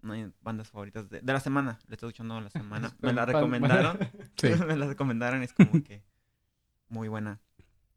No 0.02 0.12
hay 0.12 0.30
bandas 0.42 0.68
favoritas 0.70 1.08
de, 1.08 1.20
de 1.20 1.32
la 1.32 1.40
semana. 1.40 1.78
Le 1.88 1.94
estoy 1.94 2.08
escuchando 2.10 2.38
la 2.40 2.50
semana. 2.50 2.94
Me 3.00 3.12
la 3.14 3.24
recomendaron. 3.24 3.98
Sí. 4.36 4.48
me 4.66 4.76
la 4.76 4.86
recomendaron. 4.88 5.42
Es 5.42 5.52
como 5.54 5.82
que 5.82 6.02
muy 6.88 7.08
buena. 7.08 7.40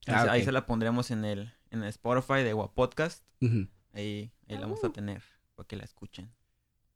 Ahí, 0.08 0.14
Ah, 0.16 0.24
se- 0.24 0.30
ahí 0.30 0.43
se 0.43 0.51
la 0.51 0.66
pondremos 0.66 1.10
en 1.12 1.26
el, 1.26 1.51
en 1.72 1.82
el 1.84 1.89
Spotify 1.89 2.43
de 2.43 2.56
Podcast. 2.74 3.26
Ujú. 3.41 3.68
Ahí, 3.93 4.32
ahí 4.47 4.56
la 4.56 4.62
vamos 4.62 4.84
a 4.84 4.89
tener 4.91 5.22
para 5.56 5.68
que 5.68 5.76
la 5.76 5.84
escuchen. 5.84 6.30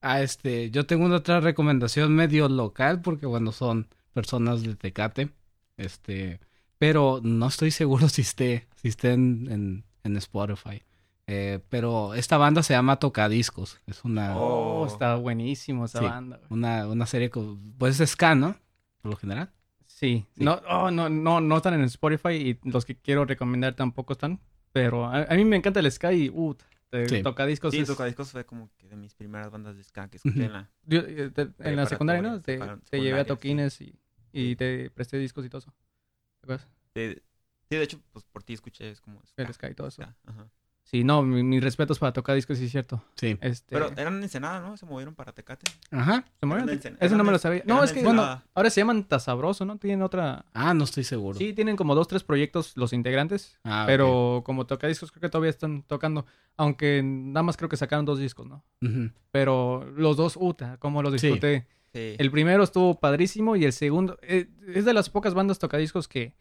Ah, 0.01 0.21
este, 0.21 0.69
yo 0.71 0.85
tengo 0.85 1.05
una 1.05 1.17
otra 1.17 1.39
recomendación 1.41 2.13
medio 2.15 2.47
local 2.47 3.01
porque 3.01 3.25
bueno, 3.25 3.51
son 3.51 3.87
personas 4.13 4.61
de 4.61 4.75
Tecate. 4.75 5.29
Este, 5.77 6.39
pero 6.77 7.19
no 7.23 7.47
estoy 7.47 7.71
seguro 7.71 8.07
si 8.09 8.21
esté, 8.21 8.67
si 8.75 8.89
esté 8.89 9.13
en, 9.13 9.47
en, 9.51 9.85
en 10.03 10.15
Spotify. 10.17 10.83
Eh, 11.31 11.59
pero 11.69 12.15
esta 12.15 12.37
banda 12.37 12.63
se 12.63 12.73
llama 12.73 12.97
Tocadiscos. 12.97 13.79
Es 13.85 14.03
una, 14.03 14.35
oh, 14.37 14.81
Oh. 14.81 14.85
está 14.87 15.15
buenísimo 15.15 15.85
esa 15.85 15.99
Sí. 15.99 16.05
banda, 16.05 16.39
una, 16.49 16.87
una 16.87 17.05
serie 17.05 17.29
pues 17.77 17.99
es 17.99 18.09
ska, 18.11 18.33
¿no? 18.35 18.55
Por 19.01 19.11
lo 19.11 19.17
general. 19.17 19.51
Sí. 19.85 20.25
Sí. 20.35 20.43
No, 20.43 20.61
oh, 20.69 20.89
no, 20.91 21.09
no, 21.09 21.39
no 21.41 21.57
están 21.57 21.73
en 21.75 21.81
Spotify 21.83 22.29
y 22.33 22.59
los 22.69 22.85
que 22.85 22.95
quiero 22.95 23.25
recomendar 23.25 23.75
tampoco 23.75 24.13
están. 24.13 24.39
Pero 24.71 25.05
a, 25.05 25.23
a 25.23 25.35
mí 25.35 25.45
me 25.45 25.55
encanta 25.55 25.79
el 25.81 25.91
Sky 25.91 26.07
y, 26.25 26.29
uh, 26.29 26.55
Sí. 27.07 27.21
toca 27.21 27.45
discos. 27.45 27.71
Sí, 27.73 27.81
es- 27.81 27.87
Tocadiscos 27.87 28.31
fue 28.31 28.45
como 28.45 28.71
que 28.77 28.87
de 28.87 28.95
mis 28.95 29.13
primeras 29.13 29.51
bandas 29.51 29.75
de 29.77 29.83
ska 29.83 30.07
que 30.07 30.17
escuché 30.17 30.45
en 30.45 30.53
la... 30.53 30.69
yo, 30.85 31.01
eh, 31.01 31.29
te- 31.29 31.51
en 31.59 31.75
la 31.75 31.85
secundaria, 31.85 32.21
¿no? 32.23 32.41
Te, 32.41 32.57
llevé 32.99 33.19
a 33.19 33.25
toquines 33.25 33.79
y, 33.81 33.99
y 34.31 34.55
te 34.55 34.89
presté 34.89 35.17
discos 35.19 35.45
y 35.45 35.49
todo 35.49 35.59
eso. 35.59 35.71
¿Te 36.39 36.45
acuerdas? 36.45 36.67
sí, 36.95 37.75
de 37.75 37.83
hecho, 37.83 37.99
pues 38.11 38.25
por 38.25 38.41
ti 38.43 38.53
escuché 38.53 38.89
es 38.89 39.01
como... 39.01 39.21
El 39.37 39.53
Sky 39.53 39.67
y 39.67 39.75
todo 39.75 39.87
eso. 39.89 40.01
ska, 40.01 40.15
ajá. 40.25 40.47
Sí, 40.91 41.03
no, 41.03 41.21
mi- 41.21 41.43
mis 41.43 41.63
respetos 41.63 41.99
para 41.99 42.11
tocar 42.13 42.33
discos, 42.35 42.57
sí 42.57 42.65
es 42.65 42.71
cierto. 42.71 43.03
Sí. 43.15 43.37
Este, 43.41 43.75
Pero 43.75 43.91
eran 43.95 44.17
en 44.17 44.23
Ensenada, 44.23 44.59
¿no? 44.59 44.75
Se 44.75 44.87
movieron 44.87 45.13
para 45.13 45.31
Tecate. 45.33 45.69
Ajá. 45.91 46.25
¿se 46.39 46.45
movieron? 46.47 46.67
eran 46.67 46.97
Eso 46.99 47.15
no 47.15 47.23
me 47.23 47.31
lo 47.31 47.37
sabía. 47.37 47.61
No, 47.67 47.83
es 47.83 47.91
que, 47.93 47.99
Ensenada. 47.99 48.27
bueno, 48.37 48.43
ahora 48.55 48.69
se 48.71 48.81
llaman 48.81 49.03
Tasabroso, 49.03 49.65
¿no? 49.65 49.77
Tienen 49.77 50.01
otra... 50.01 50.45
Ah, 50.51 50.73
no 50.73 50.85
estoy 50.85 51.03
seguro. 51.03 51.37
Sí, 51.37 51.53
tienen 51.53 51.75
como 51.75 51.93
dos, 51.93 52.07
tres 52.07 52.23
proyectos 52.23 52.75
los 52.75 52.91
integrantes. 52.93 53.59
Ah. 53.63 53.83
Pero 53.85 54.41
como 54.43 54.65
tocadiscos 54.65 55.11
creo 55.11 55.21
que 55.21 55.29
todavía 55.29 55.51
están 55.51 55.83
tocando. 55.83 56.25
Aunque 56.57 57.01
nada 57.03 57.43
más 57.43 57.55
creo 57.55 57.69
que 57.69 57.77
sacaron 57.77 58.05
dos 58.05 58.17
discos, 58.17 58.47
¿no? 58.47 58.63
Pero 59.31 59.85
los 59.95 60.17
dos, 60.17 60.37
uta, 60.41 60.77
como 60.77 61.03
los 61.03 61.21
Sí. 61.21 61.27
disfruté. 61.27 61.67
Sí. 61.93 62.15
El 62.17 62.31
primero 62.31 62.63
estuvo 62.63 62.99
padrísimo 62.99 63.55
y 63.55 63.63
el 63.63 63.73
segundo... 63.73 64.17
eh, 64.23 64.47
es 64.73 64.85
de 64.85 64.93
las 64.93 65.11
pocas 65.11 65.35
bandas 65.35 65.59
tocadiscos 65.59 66.07
que, 66.07 66.33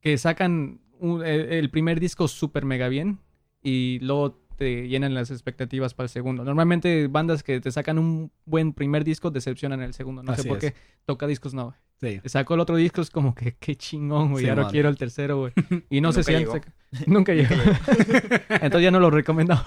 que 0.00 0.18
sacan 0.18 0.80
un- 0.98 1.24
el, 1.24 1.52
el 1.52 1.70
primer 1.70 2.00
disco 2.00 2.26
súper 2.28 2.64
mega 2.64 2.88
bien 2.88 3.20
y 3.62 3.98
luego 4.00 4.38
te 4.60 4.88
llenan 4.88 5.14
las 5.14 5.30
expectativas 5.30 5.94
para 5.94 6.04
el 6.04 6.10
segundo. 6.10 6.44
Normalmente 6.44 7.06
bandas 7.06 7.42
que 7.42 7.60
te 7.60 7.72
sacan 7.72 7.98
un 7.98 8.30
buen 8.44 8.74
primer 8.74 9.04
disco 9.04 9.30
decepcionan 9.30 9.80
el 9.80 9.94
segundo. 9.94 10.22
No 10.22 10.36
sé 10.36 10.44
por 10.44 10.58
es. 10.58 10.72
qué. 10.72 10.78
Tocadiscos 11.06 11.54
no, 11.54 11.72
güey. 12.00 12.20
Sí. 12.22 12.28
Sacó 12.28 12.54
el 12.54 12.60
otro 12.60 12.76
disco, 12.76 13.00
es 13.00 13.08
como 13.08 13.34
que 13.34 13.56
qué 13.58 13.74
chingón, 13.76 14.32
güey. 14.32 14.44
Sí, 14.44 14.50
ahora 14.50 14.64
man. 14.64 14.70
quiero 14.70 14.90
el 14.90 14.98
tercero, 14.98 15.38
güey. 15.38 15.52
Y 15.90 16.02
no 16.02 16.12
sé 16.12 16.24
si 16.24 16.32
llegó. 16.32 16.60
Nunca 17.06 17.32
llegó. 17.32 17.54
Entonces 18.50 18.82
ya 18.82 18.90
no 18.90 19.00
lo 19.00 19.10
recomendamos. 19.10 19.64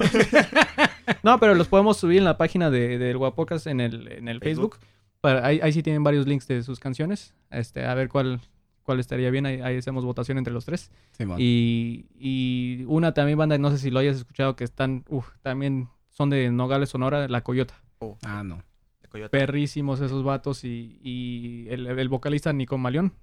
no, 1.23 1.39
pero 1.39 1.55
los 1.55 1.67
podemos 1.67 1.97
subir 1.97 2.19
en 2.19 2.25
la 2.25 2.37
página 2.37 2.69
de, 2.69 2.99
del 2.99 3.17
Guapocas 3.17 3.65
en 3.65 3.81
el, 3.81 4.11
en 4.11 4.27
el 4.27 4.41
Facebook. 4.41 4.75
Facebook. 4.75 4.93
Para, 5.21 5.43
ahí, 5.43 5.59
ahí 5.63 5.73
sí 5.73 5.81
tienen 5.81 6.03
varios 6.03 6.27
links 6.27 6.47
de 6.47 6.61
sus 6.61 6.79
canciones. 6.79 7.33
Este, 7.49 7.83
a 7.85 7.95
ver 7.95 8.09
cuál, 8.09 8.41
cuál 8.83 8.99
estaría 8.99 9.29
bien. 9.31 9.45
Ahí, 9.45 9.61
ahí 9.61 9.77
hacemos 9.77 10.05
votación 10.05 10.37
entre 10.37 10.53
los 10.53 10.65
tres. 10.65 10.91
Simón. 11.17 11.37
Y, 11.39 12.05
y 12.17 12.83
una 12.87 13.13
también 13.13 13.37
banda, 13.37 13.57
no 13.57 13.71
sé 13.71 13.77
si 13.77 13.89
lo 13.91 13.99
hayas 13.99 14.17
escuchado, 14.17 14.55
que 14.55 14.63
están, 14.63 15.03
uf, 15.09 15.27
también 15.41 15.89
son 16.09 16.29
de 16.29 16.51
Nogales, 16.51 16.89
Sonora, 16.89 17.27
La 17.27 17.43
Coyota. 17.43 17.81
Oh, 17.99 18.17
Ah, 18.23 18.43
no. 18.43 18.61
de 19.01 19.07
Coyote. 19.09 19.29
Perrísimos 19.29 19.99
esos 20.01 20.23
vatos 20.23 20.63
y, 20.63 20.99
y 21.01 21.67
el, 21.69 21.87
el 21.87 22.09
vocalista 22.09 22.53
Nico 22.53 22.77
Maleón. 22.77 23.13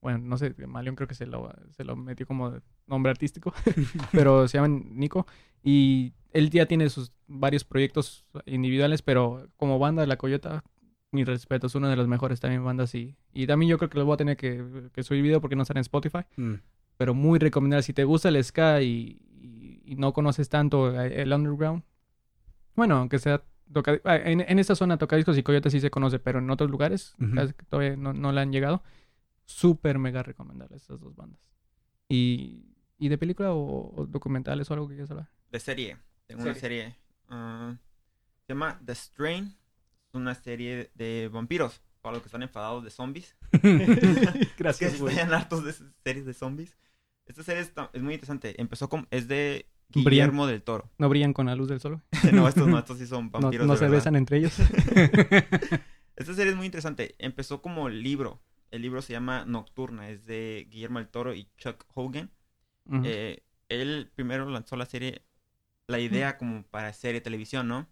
Bueno, 0.00 0.18
no 0.18 0.36
sé, 0.36 0.54
Maleón 0.66 0.96
creo 0.96 1.06
que 1.06 1.14
se 1.14 1.26
lo, 1.26 1.52
se 1.70 1.84
lo 1.84 1.94
metió 1.94 2.26
como 2.26 2.54
nombre 2.88 3.10
artístico, 3.10 3.52
pero 4.12 4.48
se 4.48 4.58
llaman 4.58 4.84
Nico. 4.98 5.26
Y 5.62 6.12
él 6.32 6.50
ya 6.50 6.66
tiene 6.66 6.88
sus 6.90 7.12
varios 7.28 7.62
proyectos 7.64 8.24
individuales, 8.46 9.00
pero 9.02 9.48
como 9.56 9.78
banda 9.78 10.04
La 10.06 10.16
Coyota, 10.16 10.64
mi 11.12 11.24
respeto, 11.24 11.66
es 11.66 11.74
una 11.74 11.88
de 11.90 11.96
las 11.96 12.08
mejores 12.08 12.40
también 12.40 12.64
bandas. 12.64 12.94
Y, 12.94 13.16
y 13.32 13.46
también 13.46 13.68
yo 13.70 13.78
creo 13.78 13.88
que 13.90 13.98
les 13.98 14.04
voy 14.06 14.14
a 14.14 14.16
tener 14.16 14.36
que, 14.36 14.90
que 14.92 15.02
subir 15.02 15.22
video 15.22 15.40
porque 15.40 15.56
no 15.56 15.62
están 15.62 15.76
en 15.76 15.82
Spotify. 15.82 16.20
Mm. 16.36 16.54
pero 16.96 17.14
muy 17.14 17.38
recomendable. 17.38 17.82
Si 17.82 17.92
te 17.92 18.04
gusta 18.04 18.28
el 18.28 18.42
ska 18.44 18.80
y, 18.82 19.18
y- 19.40 19.82
y 19.84 19.96
no 19.96 20.12
conoces 20.12 20.48
tanto 20.48 21.00
eh, 21.00 21.20
el 21.22 21.32
underground, 21.32 21.82
bueno, 22.76 22.96
aunque 22.96 23.18
sea 23.18 23.42
toca- 23.72 24.00
ah, 24.04 24.16
en, 24.16 24.40
en 24.40 24.58
esta 24.58 24.74
zona 24.74 24.96
Tocadiscos 24.98 25.36
y 25.36 25.42
Coyote 25.42 25.68
sí 25.70 25.80
se 25.80 25.90
conoce, 25.90 26.18
pero 26.18 26.38
en 26.38 26.48
otros 26.50 26.70
lugares 26.70 27.14
Ujú. 27.20 27.34
casi 27.34 27.52
que 27.54 27.64
todavía 27.66 27.96
no, 27.96 28.12
no 28.12 28.30
le 28.32 28.40
han 28.40 28.52
llegado. 28.52 28.82
Súper 29.44 29.98
mega 29.98 30.22
recomendable 30.22 30.76
estas 30.76 31.00
dos 31.00 31.14
bandas. 31.16 31.40
Y, 32.08 32.64
y 32.98 33.08
de 33.08 33.18
película 33.18 33.52
o, 33.52 33.92
o 34.00 34.06
documentales 34.06 34.70
o 34.70 34.74
algo 34.74 34.86
que 34.88 34.94
quieras 34.94 35.10
hablar. 35.10 35.28
De 35.50 35.58
serie. 35.60 35.96
Tengo 36.26 36.42
una 36.42 36.54
serie. 36.54 36.96
ah, 37.28 37.76
se 38.46 38.52
llama 38.54 38.80
The 38.84 38.94
Strain. 38.94 39.54
Una 40.12 40.34
serie 40.34 40.90
de 40.94 41.28
vampiros. 41.32 41.80
Para 42.00 42.14
los 42.14 42.22
que 42.22 42.26
están 42.28 42.42
enfadados 42.42 42.82
de 42.84 42.90
zombies. 42.90 43.36
Gracias, 44.58 44.98
güey. 44.98 45.14
están 45.14 45.32
hartos 45.32 45.64
de 45.64 45.72
series 46.04 46.26
de 46.26 46.34
zombies. 46.34 46.76
Esta 47.26 47.42
serie 47.44 47.62
está- 47.62 47.90
es 47.92 48.02
muy 48.02 48.14
interesante. 48.14 48.60
Empezó 48.60 48.88
con... 48.88 49.06
Es 49.10 49.28
de. 49.28 49.66
Guillermo 49.94 50.46
del 50.46 50.62
Toro. 50.62 50.90
No 50.98 51.08
brillan 51.10 51.32
con 51.34 51.46
la 51.46 51.54
luz 51.54 51.68
del 51.68 51.78
sol. 51.80 52.00
no, 52.32 52.48
estos 52.48 52.66
no, 52.66 52.78
estos 52.78 52.98
sí 52.98 53.06
son 53.06 53.30
vampiros 53.30 53.66
no 53.66 53.74
de 53.74 53.78
se 53.78 53.84
verdad. 53.84 53.96
besan 53.98 54.16
entre 54.16 54.38
ellos. 54.38 54.58
Esta 56.16 56.34
serie 56.34 56.50
es 56.52 56.56
muy 56.56 56.66
interesante. 56.66 57.14
Empezó 57.18 57.60
como 57.62 57.88
libro. 57.88 58.42
El 58.70 58.82
libro 58.82 59.02
se 59.02 59.12
llama 59.12 59.44
Nocturna. 59.44 60.08
Es 60.08 60.24
de 60.26 60.66
Guillermo 60.70 60.98
del 60.98 61.08
Toro 61.08 61.34
y 61.34 61.48
Chuck 61.58 61.84
Hogan. 61.94 62.30
Eh, 63.04 63.42
él 63.68 64.10
primero 64.14 64.48
lanzó 64.48 64.76
la 64.76 64.86
serie, 64.86 65.22
la 65.88 66.00
idea 66.00 66.36
como 66.38 66.62
para 66.64 66.92
serie 66.92 67.20
de 67.20 67.24
televisión, 67.24 67.68
¿no? 67.68 67.86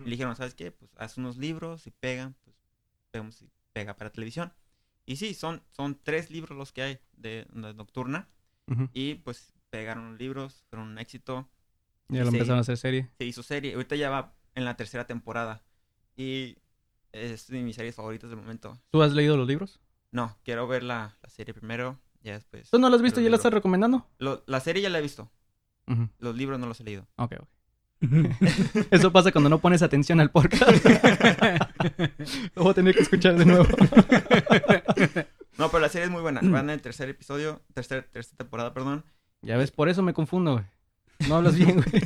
Y 0.00 0.04
le 0.04 0.10
dijeron, 0.10 0.36
¿sabes 0.36 0.54
qué? 0.54 0.70
Pues 0.72 0.90
haz 0.96 1.16
unos 1.18 1.36
libros 1.36 1.86
y 1.86 1.90
pegan, 1.90 2.34
pues 2.44 2.56
vemos 3.12 3.36
si 3.36 3.48
pega 3.72 3.96
para 3.96 4.10
televisión. 4.10 4.52
Y 5.04 5.16
sí, 5.16 5.34
son, 5.34 5.62
son 5.70 5.98
tres 6.02 6.30
libros 6.30 6.56
los 6.58 6.72
que 6.72 6.82
hay 6.82 6.98
de, 7.12 7.46
de 7.52 7.74
Nocturna. 7.74 8.28
Ujú. 8.66 8.88
Y 8.92 9.14
pues 9.16 9.52
pegaron 9.70 10.10
los 10.12 10.18
libros, 10.20 10.64
fueron 10.68 10.88
un 10.88 10.98
éxito. 10.98 11.48
Ya 12.08 12.22
lo 12.22 12.28
empezaron 12.28 12.58
a 12.58 12.60
hacer 12.62 12.76
serie. 12.76 13.10
Se 13.18 13.24
hizo 13.24 13.42
serie. 13.42 13.74
Ahorita 13.74 13.96
ya 13.96 14.10
va 14.10 14.34
en 14.54 14.64
la 14.64 14.76
tercera 14.76 15.06
temporada. 15.06 15.62
Y 16.16 16.56
es 17.12 17.46
de 17.48 17.62
mis 17.62 17.76
series 17.76 17.94
favoritas 17.94 18.30
del 18.30 18.38
momento. 18.38 18.80
¿Tú 18.90 19.02
has 19.02 19.12
leído 19.12 19.36
los 19.36 19.46
libros? 19.46 19.80
No, 20.12 20.36
quiero 20.44 20.66
ver 20.66 20.82
la, 20.82 21.16
la 21.22 21.28
serie 21.28 21.52
primero. 21.54 22.00
Ya 22.22 22.32
después. 22.34 22.70
¿Tú 22.70 22.78
no 22.78 22.88
los 22.88 22.96
has 22.98 23.02
visto 23.02 23.20
ya 23.20 23.30
la 23.30 23.36
estás 23.36 23.52
recomendando? 23.52 24.08
Lo- 24.18 24.42
la 24.46 24.60
serie 24.60 24.82
ya 24.82 24.88
la 24.90 24.98
he 24.98 25.02
visto. 25.02 25.30
Ujú. 25.86 26.08
Los 26.18 26.34
libros 26.36 26.58
no 26.58 26.66
los 26.66 26.80
he 26.80 26.84
leído. 26.84 27.06
Ok, 27.16 27.34
ok. 27.40 27.48
Eso 28.90 29.12
pasa 29.12 29.32
cuando 29.32 29.48
no 29.48 29.58
pones 29.58 29.82
atención 29.82 30.20
al 30.20 30.30
podcast. 30.30 30.84
Lo 32.54 32.62
voy 32.62 32.70
a 32.70 32.74
tener 32.74 32.94
que 32.94 33.02
escuchar 33.02 33.36
de 33.36 33.46
nuevo. 33.46 33.66
No, 35.58 35.70
pero 35.70 35.80
la 35.80 35.88
serie 35.88 36.04
es 36.06 36.10
muy 36.10 36.20
buena. 36.20 36.40
Van 36.42 36.64
en 36.64 36.70
el 36.70 36.82
tercer 36.82 37.08
episodio, 37.08 37.62
tercer, 37.72 38.04
tercera 38.12 38.36
temporada, 38.36 38.74
perdón. 38.74 39.04
Ya 39.42 39.56
ves, 39.56 39.70
por 39.70 39.88
eso 39.88 40.02
me 40.02 40.12
confundo, 40.12 40.52
güey. 40.52 40.64
No 41.28 41.36
hablas 41.36 41.56
bien, 41.56 41.76
güey. 41.76 42.02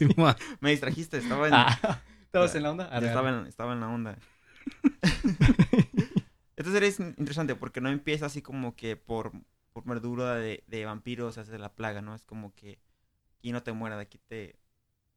Me 0.60 0.70
distrajiste, 0.70 1.18
estaba 1.18 1.48
en, 1.48 1.54
Ah, 1.54 2.00
¿Estabas 2.24 2.54
en 2.54 2.62
la 2.62 2.70
onda? 2.70 2.84
Arre, 2.86 3.08
estaba 3.08 3.28
en, 3.30 3.46
estaba 3.46 3.72
en 3.72 3.80
la 3.80 3.88
onda. 3.88 4.18
Esta 6.56 6.72
serie 6.72 6.88
es 6.88 7.00
interesante 7.00 7.54
porque 7.54 7.80
no 7.80 7.88
empieza 7.88 8.26
así 8.26 8.42
como 8.42 8.76
que 8.76 8.96
por, 8.96 9.32
por 9.72 9.84
verdura 9.84 10.34
de, 10.36 10.62
de 10.66 10.84
vampiros 10.84 11.38
hace 11.38 11.58
la 11.58 11.74
plaga, 11.74 12.02
¿no? 12.02 12.14
Es 12.14 12.24
como 12.24 12.54
que 12.54 12.78
aquí 13.38 13.52
no 13.52 13.62
te 13.62 13.72
muera, 13.72 13.96
de 13.96 14.02
aquí 14.02 14.18
te... 14.26 14.56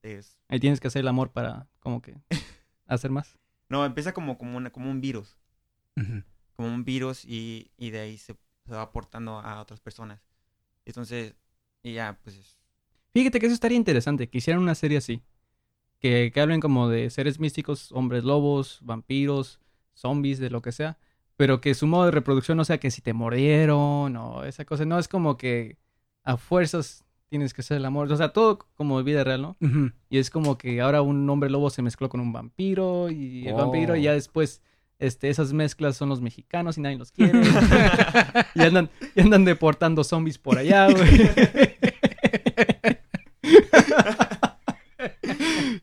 es- 0.04 0.38
Ahí 0.50 0.60
tienes 0.60 0.80
que 0.80 0.88
hacer 0.88 1.02
el 1.02 1.08
amor 1.08 1.32
para, 1.32 1.68
como 1.80 2.02
que, 2.02 2.16
hacer 2.88 3.12
más. 3.12 3.38
No, 3.70 3.86
empieza 3.86 4.14
como, 4.14 4.38
como, 4.38 4.58
una, 4.58 4.70
como 4.72 4.92
un 4.92 5.02
virus. 5.02 5.38
Como 6.56 6.68
un 6.70 6.84
virus 6.86 7.26
y, 7.26 7.72
y 7.78 7.90
de 7.92 8.00
ahí 8.00 8.18
se, 8.18 8.36
se 8.66 8.74
va 8.74 8.82
aportando 8.84 9.40
a 9.40 9.60
otras 9.62 9.80
personas. 9.80 10.22
Entonces, 10.86 11.36
y 11.82 11.94
ya, 11.94 12.20
pues... 12.24 12.58
Fíjate 13.14 13.40
que 13.40 13.46
eso 13.48 13.54
estaría 13.56 13.78
interesante, 13.78 14.30
que 14.30 14.38
hicieran 14.40 14.62
una 14.62 14.76
serie 14.76 14.98
así. 14.98 15.24
Que, 16.00 16.32
que 16.34 16.42
hablen 16.42 16.60
como 16.60 16.90
de 16.90 17.10
seres 17.10 17.40
místicos, 17.40 17.92
hombres 17.92 18.24
lobos, 18.24 18.80
vampiros, 18.84 19.60
zombies, 19.94 20.40
de 20.40 20.50
lo 20.50 20.62
que 20.62 20.72
sea. 20.72 20.98
Pero 21.38 21.62
que 21.62 21.74
su 21.76 21.88
modo 21.88 22.06
de 22.06 22.12
reproducción 22.12 22.58
no 22.58 22.66
sea 22.66 22.80
que 22.80 22.92
si 22.92 23.02
te 23.02 23.14
mordieron 23.14 24.16
o 24.18 24.44
esa 24.44 24.66
cosa. 24.66 24.86
No, 24.86 25.00
es 25.00 25.08
como 25.08 25.38
que 25.38 25.78
a 26.24 26.38
fuerzas 26.38 27.03
tienes 27.34 27.52
que 27.56 27.62
hacer 27.62 27.78
el 27.78 27.86
amor. 27.86 28.12
O 28.12 28.16
sea, 28.16 28.30
todo 28.30 28.60
como 28.76 29.04
vida 29.04 29.24
real, 29.24 29.42
¿no? 29.42 29.58
Y 30.08 30.20
es 30.20 30.30
como 30.30 30.56
que 30.60 30.80
ahora 30.82 31.02
un 31.02 31.28
hombre 31.32 31.50
lobo 31.50 31.72
se 31.72 31.82
mezcló 31.82 32.08
con 32.08 32.20
un 32.22 32.32
vampiro 32.32 33.10
y 33.10 33.48
el 33.48 33.56
Oh. 33.56 33.58
vampiro 33.58 33.96
y 33.96 34.04
ya 34.04 34.14
después 34.14 34.62
este, 35.00 35.30
esas 35.32 35.52
mezclas 35.52 35.98
son 35.98 36.10
los 36.10 36.22
mexicanos 36.22 36.78
y 36.78 36.82
nadie 36.82 37.00
los 37.00 37.12
quiere. 37.12 37.32
y, 38.56 38.62
andan, 38.62 38.92
y 39.16 39.22
andan 39.22 39.46
deportando 39.46 40.04
zombies 40.04 40.38
por 40.38 40.60
allá, 40.60 40.90
güey. 40.92 41.02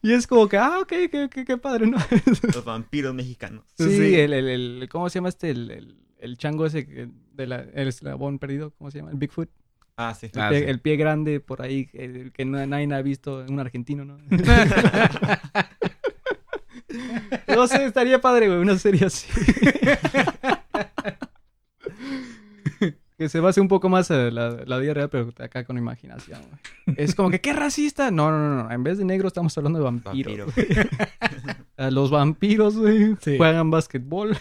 y 0.02 0.12
es 0.12 0.28
como 0.28 0.48
que, 0.48 0.56
ah, 0.56 0.78
ok, 0.80 0.88
qué, 1.10 1.28
qué- 1.30 1.44
qué 1.44 1.56
padre, 1.58 1.88
¿no? 1.88 1.98
Los 2.54 2.64
vampiros 2.64 3.12
mexicanos. 3.12 3.64
sí, 3.76 3.90
Sí. 3.96 4.14
El, 4.14 4.32
el, 4.34 4.48
el- 4.48 4.88
¿cómo 4.88 5.10
se 5.10 5.18
llama 5.18 5.30
este? 5.30 5.50
El, 5.50 5.68
el, 5.72 5.96
el 6.20 6.38
chango 6.38 6.64
ese 6.66 6.86
que- 6.86 7.08
de 7.34 7.46
la, 7.48 7.56
el 7.74 7.88
eslabón 7.88 8.38
perdido, 8.38 8.70
¿cómo 8.78 8.92
se 8.92 8.98
llama? 8.98 9.10
El 9.10 9.16
Bigfoot. 9.18 9.50
Ah, 10.08 10.14
sí. 10.14 10.30
El, 10.32 10.40
Ah, 10.40 10.48
pie, 10.48 10.58
sí. 10.60 10.64
el 10.70 10.80
pie 10.80 10.96
grande 10.96 11.40
por 11.40 11.60
ahí, 11.62 11.88
el 11.92 12.32
que 12.32 12.44
no- 12.44 12.64
nadie 12.66 12.92
ha 12.94 13.02
visto, 13.02 13.44
un 13.48 13.60
argentino, 13.60 14.04
¿no? 14.04 14.16
No 17.48 17.66
sé, 17.66 17.84
estaría 17.84 18.20
padre, 18.20 18.48
güey, 18.48 18.58
una 18.60 18.78
serie 18.78 19.06
así. 19.06 19.28
que 23.18 23.28
se 23.28 23.38
base 23.40 23.60
un 23.60 23.68
poco 23.68 23.88
más 23.90 24.10
a 24.10 24.30
la, 24.30 24.62
la 24.64 24.78
vida 24.78 24.94
real, 24.94 25.10
pero 25.10 25.30
acá 25.38 25.64
con 25.64 25.76
imaginación, 25.76 26.40
güey. 26.40 26.96
Es 26.98 27.14
como 27.14 27.30
que, 27.30 27.40
¿qué 27.40 27.52
racista? 27.52 28.10
No, 28.10 28.30
no, 28.30 28.38
no, 28.38 28.62
no. 28.64 28.70
En 28.72 28.82
vez 28.82 28.96
de 28.98 29.04
negro 29.04 29.28
estamos 29.28 29.56
hablando 29.58 29.78
de 29.78 29.84
vampiros. 29.84 30.54
Vampiro. 30.56 30.88
Los 31.90 32.10
vampiros, 32.10 32.76
güey, 32.78 33.16
Sí. 33.20 33.36
juegan 33.36 33.70
básquetbol. 33.70 34.30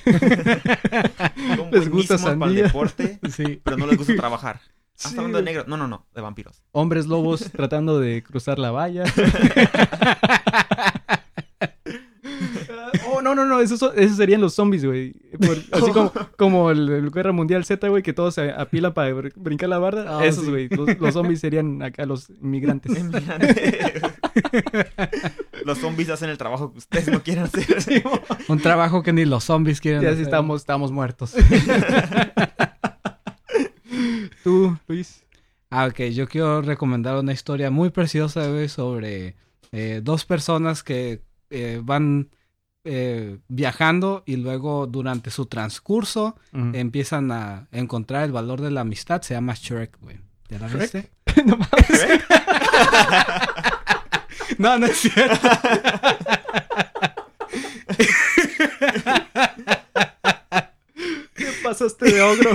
Les 1.72 1.90
gusta 1.90 2.16
buenísimos 2.16 2.22
para 2.22 2.34
el 2.34 2.40
sandía. 2.40 2.64
deporte, 2.64 3.20
Sí. 3.30 3.62
pero 3.64 3.78
no 3.78 3.86
les 3.88 3.98
gusta 3.98 4.16
trabajar. 4.16 4.60
Ah, 5.04 5.10
Sí, 5.10 5.16
hablando 5.18 5.38
de 5.38 5.44
negro. 5.46 5.64
No, 5.68 5.78
no, 5.78 5.88
no, 5.88 6.06
de 6.14 6.22
vampiros. 6.22 6.62
Hombres 6.72 7.06
lobos 7.08 7.50
tratando 7.56 8.00
de 8.00 8.22
cruzar 8.24 8.60
la 8.60 8.72
valla. 8.72 9.04
oh, 13.12 13.22
no, 13.22 13.34
no, 13.36 13.46
no, 13.46 13.60
esos, 13.62 13.80
son- 13.80 13.94
esos 13.96 14.18
serían 14.18 14.42
los 14.42 14.54
zombies, 14.54 14.86
güey. 14.86 15.14
Así 15.72 15.92
como, 15.92 16.12
como 16.38 16.72
el, 16.72 16.90
el 16.90 17.12
Guerra 17.12 17.32
Mundial 17.32 17.64
Z, 17.66 17.88
güey, 17.88 18.04
que 18.04 18.14
todos 18.14 18.36
se 18.36 18.52
apilan 18.52 18.94
para 18.94 19.12
br- 19.12 19.34
brincar 19.36 19.70
la 19.70 19.80
barda. 19.80 20.20
Ah, 20.20 20.26
esos, 20.26 20.44
sí. 20.46 20.50
güey. 20.50 20.68
Los, 20.70 21.00
los 21.00 21.14
zombies 21.14 21.40
serían 21.40 21.82
acá 21.82 22.06
los 22.06 22.30
inmigrantes. 22.30 22.92
Los 25.66 25.78
zombies 25.80 26.10
hacen 26.10 26.30
el 26.30 26.38
trabajo 26.38 26.72
que 26.72 26.80
ustedes 26.80 27.08
no 27.10 27.22
quieren 27.24 27.44
hacer. 27.46 28.04
Un 28.48 28.60
trabajo 28.60 29.04
que 29.04 29.14
ni 29.14 29.26
los 29.26 29.44
zombies 29.44 29.80
quieren 29.82 30.02
Y 30.02 30.06
así 30.06 30.14
hacer. 30.14 30.24
estamos, 30.26 30.62
estamos 30.62 30.92
muertos. 30.92 31.34
Tú, 34.44 34.78
Luis. 34.88 35.24
Ah, 35.70 35.86
ok. 35.88 36.00
Yo 36.12 36.28
quiero 36.28 36.62
recomendar 36.62 37.18
una 37.18 37.34
historia 37.34 37.70
muy 37.72 37.90
preciosa, 37.90 38.48
güey, 38.48 38.70
sobre 38.70 39.36
eh, 39.72 40.02
dos 40.04 40.26
personas 40.26 40.84
que 40.84 41.22
eh, 41.50 41.80
van 41.84 42.30
eh, 42.84 43.38
viajando 43.48 44.24
y 44.26 44.38
luego 44.38 44.88
durante 44.88 45.30
su 45.32 45.46
transcurso 45.46 46.36
empiezan 46.54 47.32
a 47.32 47.68
encontrar 47.72 48.24
el 48.24 48.32
valor 48.32 48.62
de 48.62 48.72
la 48.72 48.82
amistad. 48.82 49.22
Se 49.22 49.34
llama 49.34 49.54
Shrek, 49.56 50.00
güey. 50.00 50.20
¿Ya 50.50 50.60
la 50.60 50.68
¿Shrek? 50.70 50.82
viste? 50.82 51.12
no 51.46 51.58
mames. 51.58 52.08
No, 54.58 54.78
no 54.78 54.88
es 54.88 54.98
cierto. 54.98 55.50
¿Qué 61.36 61.46
pasaste 61.64 62.12
de 62.12 62.22
ogro? 62.22 62.52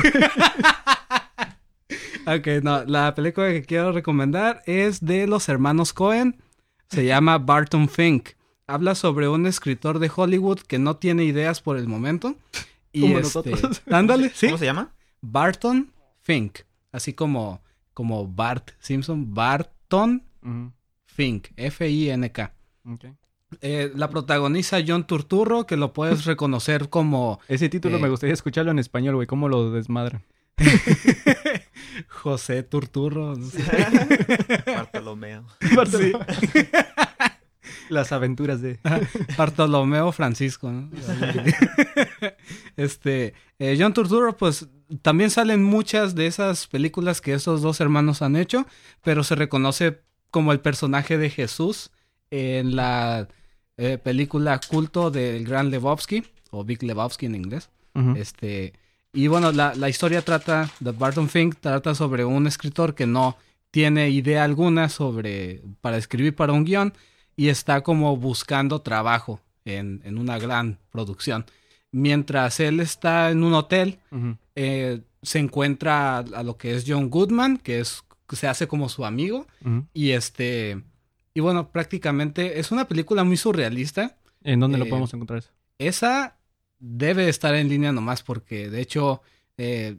Ok, 2.27 2.47
no, 2.63 2.85
la 2.85 3.15
película 3.15 3.49
que 3.51 3.63
quiero 3.63 3.93
recomendar 3.93 4.63
es 4.67 5.05
de 5.05 5.27
los 5.27 5.49
hermanos 5.49 5.93
Cohen. 5.93 6.37
Se 6.89 7.05
llama 7.05 7.39
Barton 7.39 7.89
Fink. 7.89 8.31
Habla 8.67 8.95
sobre 8.95 9.29
un 9.29 9.47
escritor 9.47 9.99
de 9.99 10.11
Hollywood 10.15 10.61
que 10.61 10.79
no 10.79 10.97
tiene 10.97 11.25
ideas 11.25 11.61
por 11.61 11.77
el 11.77 11.87
momento. 11.87 12.37
Y 12.93 13.03
Como 13.03 13.19
este, 13.19 13.51
nosotros. 13.51 13.83
ándale, 13.91 14.31
sí. 14.35 14.47
¿Cómo 14.47 14.59
se 14.59 14.65
llama? 14.65 14.91
Barton 15.21 15.91
Fink, 16.23 16.61
así 16.93 17.13
como, 17.13 17.61
como 17.93 18.27
Bart 18.27 18.71
Simpson, 18.79 19.35
Barton. 19.35 20.23
Fink, 21.07 21.49
F-I-N-K. 21.57 22.55
Ok. 22.91 23.05
Eh, 23.61 23.93
la 23.95 24.09
protagoniza 24.11 24.79
John 24.87 25.07
Turturro, 25.07 25.67
que 25.67 25.77
lo 25.77 25.93
puedes 25.93 26.25
reconocer 26.27 26.89
como 26.89 27.39
Ese 27.49 27.69
título 27.69 27.99
Eh. 27.99 28.01
me 28.01 28.09
gustaría 28.09 28.35
escucharlo 28.35 28.71
en 28.71 28.79
español, 28.79 29.15
güey. 29.17 29.27
¿Cómo 29.27 29.49
lo 29.49 29.71
desmadran? 29.71 30.23
José 32.09 32.63
Turturro. 32.63 33.35
no 33.37 33.47
sé. 33.47 33.63
Bartolomeo. 34.67 35.47
Sí. 35.61 36.13
Las 37.91 38.13
aventuras 38.13 38.63
de... 38.63 38.79
Bartolomeo 39.37 40.11
Francisco, 40.13 40.71
¿no? 40.71 40.91
este, 42.77 43.35
eh, 43.59 43.77
John 43.79 43.93
Turturro, 43.93 44.37
pues 44.37 44.69
también 45.03 45.31
salen 45.31 45.63
muchas 45.63 46.15
de 46.15 46.27
esas 46.27 46.67
películas 46.67 47.21
que 47.21 47.35
esos 47.35 47.63
dos 47.63 47.81
hermanos 47.81 48.23
han 48.23 48.37
hecho, 48.37 48.67
pero 49.03 49.23
se 49.23 49.35
reconoce 49.35 50.03
como 50.31 50.53
el 50.53 50.61
personaje 50.61 51.19
de 51.19 51.31
Jesús 51.31 51.91
en 52.31 52.75
la 52.75 53.29
eh, 53.77 53.99
película 53.99 54.61
culto 54.69 55.11
del 55.11 55.45
Gran 55.45 55.71
Lebowski, 55.71 56.25
o 56.51 56.65
Big 56.65 56.83
Lebowski 56.83 57.27
en 57.27 57.35
inglés. 57.35 57.71
Este, 58.17 58.73
y 59.15 59.29
bueno, 59.29 59.53
la, 59.53 59.75
la 59.75 59.89
historia 59.89 60.23
trata, 60.23 60.71
de 60.81 60.93
Barton 60.93 61.29
Fink 61.29 61.57
trata 61.61 61.95
sobre 61.95 62.25
un 62.25 62.47
escritor 62.47 62.95
que 62.95 63.07
no 63.07 63.37
tiene 63.71 64.11
idea 64.11 64.45
alguna 64.45 64.89
sobre, 64.89 65.63
para 65.81 65.97
escribir 65.97 66.35
para 66.35 66.53
un 66.53 66.65
guion 66.65 66.93
y 67.37 67.49
está 67.49 67.83
como 67.83 68.17
buscando 68.17 68.81
trabajo 68.83 69.41
en, 69.65 70.01
en 70.05 70.19
una 70.19 70.39
gran 70.39 70.79
producción. 70.91 71.45
Mientras 71.91 72.61
él 72.61 72.81
está 72.81 73.31
en 73.31 73.43
un 73.45 73.55
hotel, 73.55 73.99
eh, 74.55 75.01
se 75.23 75.39
encuentra 75.39 76.19
a, 76.19 76.19
a 76.19 76.43
lo 76.43 76.57
que 76.57 76.75
es 76.75 76.85
John 76.87 77.09
Goodman, 77.09 77.57
que 77.57 77.81
es, 77.81 78.03
se 78.31 78.47
hace 78.49 78.67
como 78.67 78.89
su 78.89 79.05
amigo, 79.05 79.47
y 79.93 80.11
este, 80.11 80.83
y 81.35 81.41
bueno, 81.41 81.71
prácticamente 81.71 82.59
es 82.59 82.73
una 82.73 82.87
película 82.87 83.25
muy 83.25 83.37
surrealista. 83.37 84.17
¿En 84.43 84.61
dónde 84.61 84.79
lo 84.79 84.85
Eh, 84.85 84.89
podemos 84.89 85.15
encontrar 85.15 85.39
eso? 85.39 85.51
Esa 85.79 86.37
debe 86.79 87.29
estar 87.29 87.55
en 87.55 87.69
línea 87.69 87.93
nomás 87.93 88.23
porque 88.23 88.69
de 88.71 88.81
hecho 88.81 89.23
eh, 89.57 89.97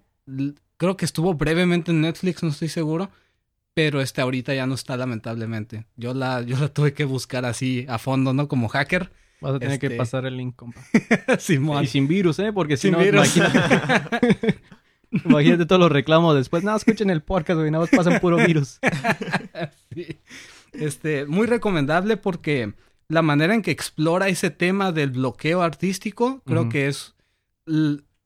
creo 0.77 0.97
que 0.97 1.05
estuvo 1.05 1.33
brevemente 1.33 1.91
en 1.91 2.01
Netflix, 2.01 2.43
no 2.43 2.49
estoy 2.49 2.69
seguro, 2.69 3.09
pero 3.73 4.01
este 4.01 4.21
ahorita 4.21 4.53
ya 4.53 4.67
no 4.67 4.75
está 4.75 4.97
lamentablemente. 4.97 5.85
Yo 5.95 6.13
la 6.13 6.41
yo 6.45 6.57
la 6.57 6.69
tuve 6.69 6.93
que 6.93 7.05
buscar 7.05 7.45
así 7.45 7.85
a 7.89 7.97
fondo, 7.97 8.33
¿no? 8.33 8.47
Como 8.47 8.67
hacker. 8.67 9.11
Vas 9.41 9.55
a 9.55 9.59
tener 9.59 9.79
que 9.79 9.87
este- 9.87 9.97
pasar 9.97 10.25
el 10.25 10.37
link, 10.37 10.55
compa. 10.55 10.81
Simón. 11.39 11.83
Y 11.83 11.87
sin 11.87 12.07
virus, 12.07 12.39
¿eh? 12.39 12.53
Porque 12.53 12.77
si 12.77 12.83
Sin 12.83 12.93
no, 12.93 12.99
virus. 12.99 13.35
imagínate... 13.35 14.59
imagínate 15.25 15.65
todos 15.65 15.79
los 15.79 15.91
reclamos 15.91 16.35
después. 16.35 16.63
No, 16.63 16.75
escuchen 16.75 17.09
el 17.09 17.21
podcast, 17.21 17.59
güey. 17.59 17.69
Nada 17.69 17.83
más 17.83 17.89
pasan 17.91 18.19
puro 18.21 18.37
virus. 18.37 18.79
Sí. 19.93 20.17
Este, 20.71 21.25
muy 21.25 21.47
recomendable 21.47 22.17
porque 22.17 22.73
la 23.07 23.21
manera 23.21 23.53
en 23.53 23.61
que 23.61 23.71
explora 23.71 24.27
ese 24.27 24.49
tema 24.49 24.91
del 24.91 25.11
bloqueo 25.11 25.61
artístico, 25.61 26.41
creo 26.45 26.69
que 26.69 26.87
es, 26.87 27.13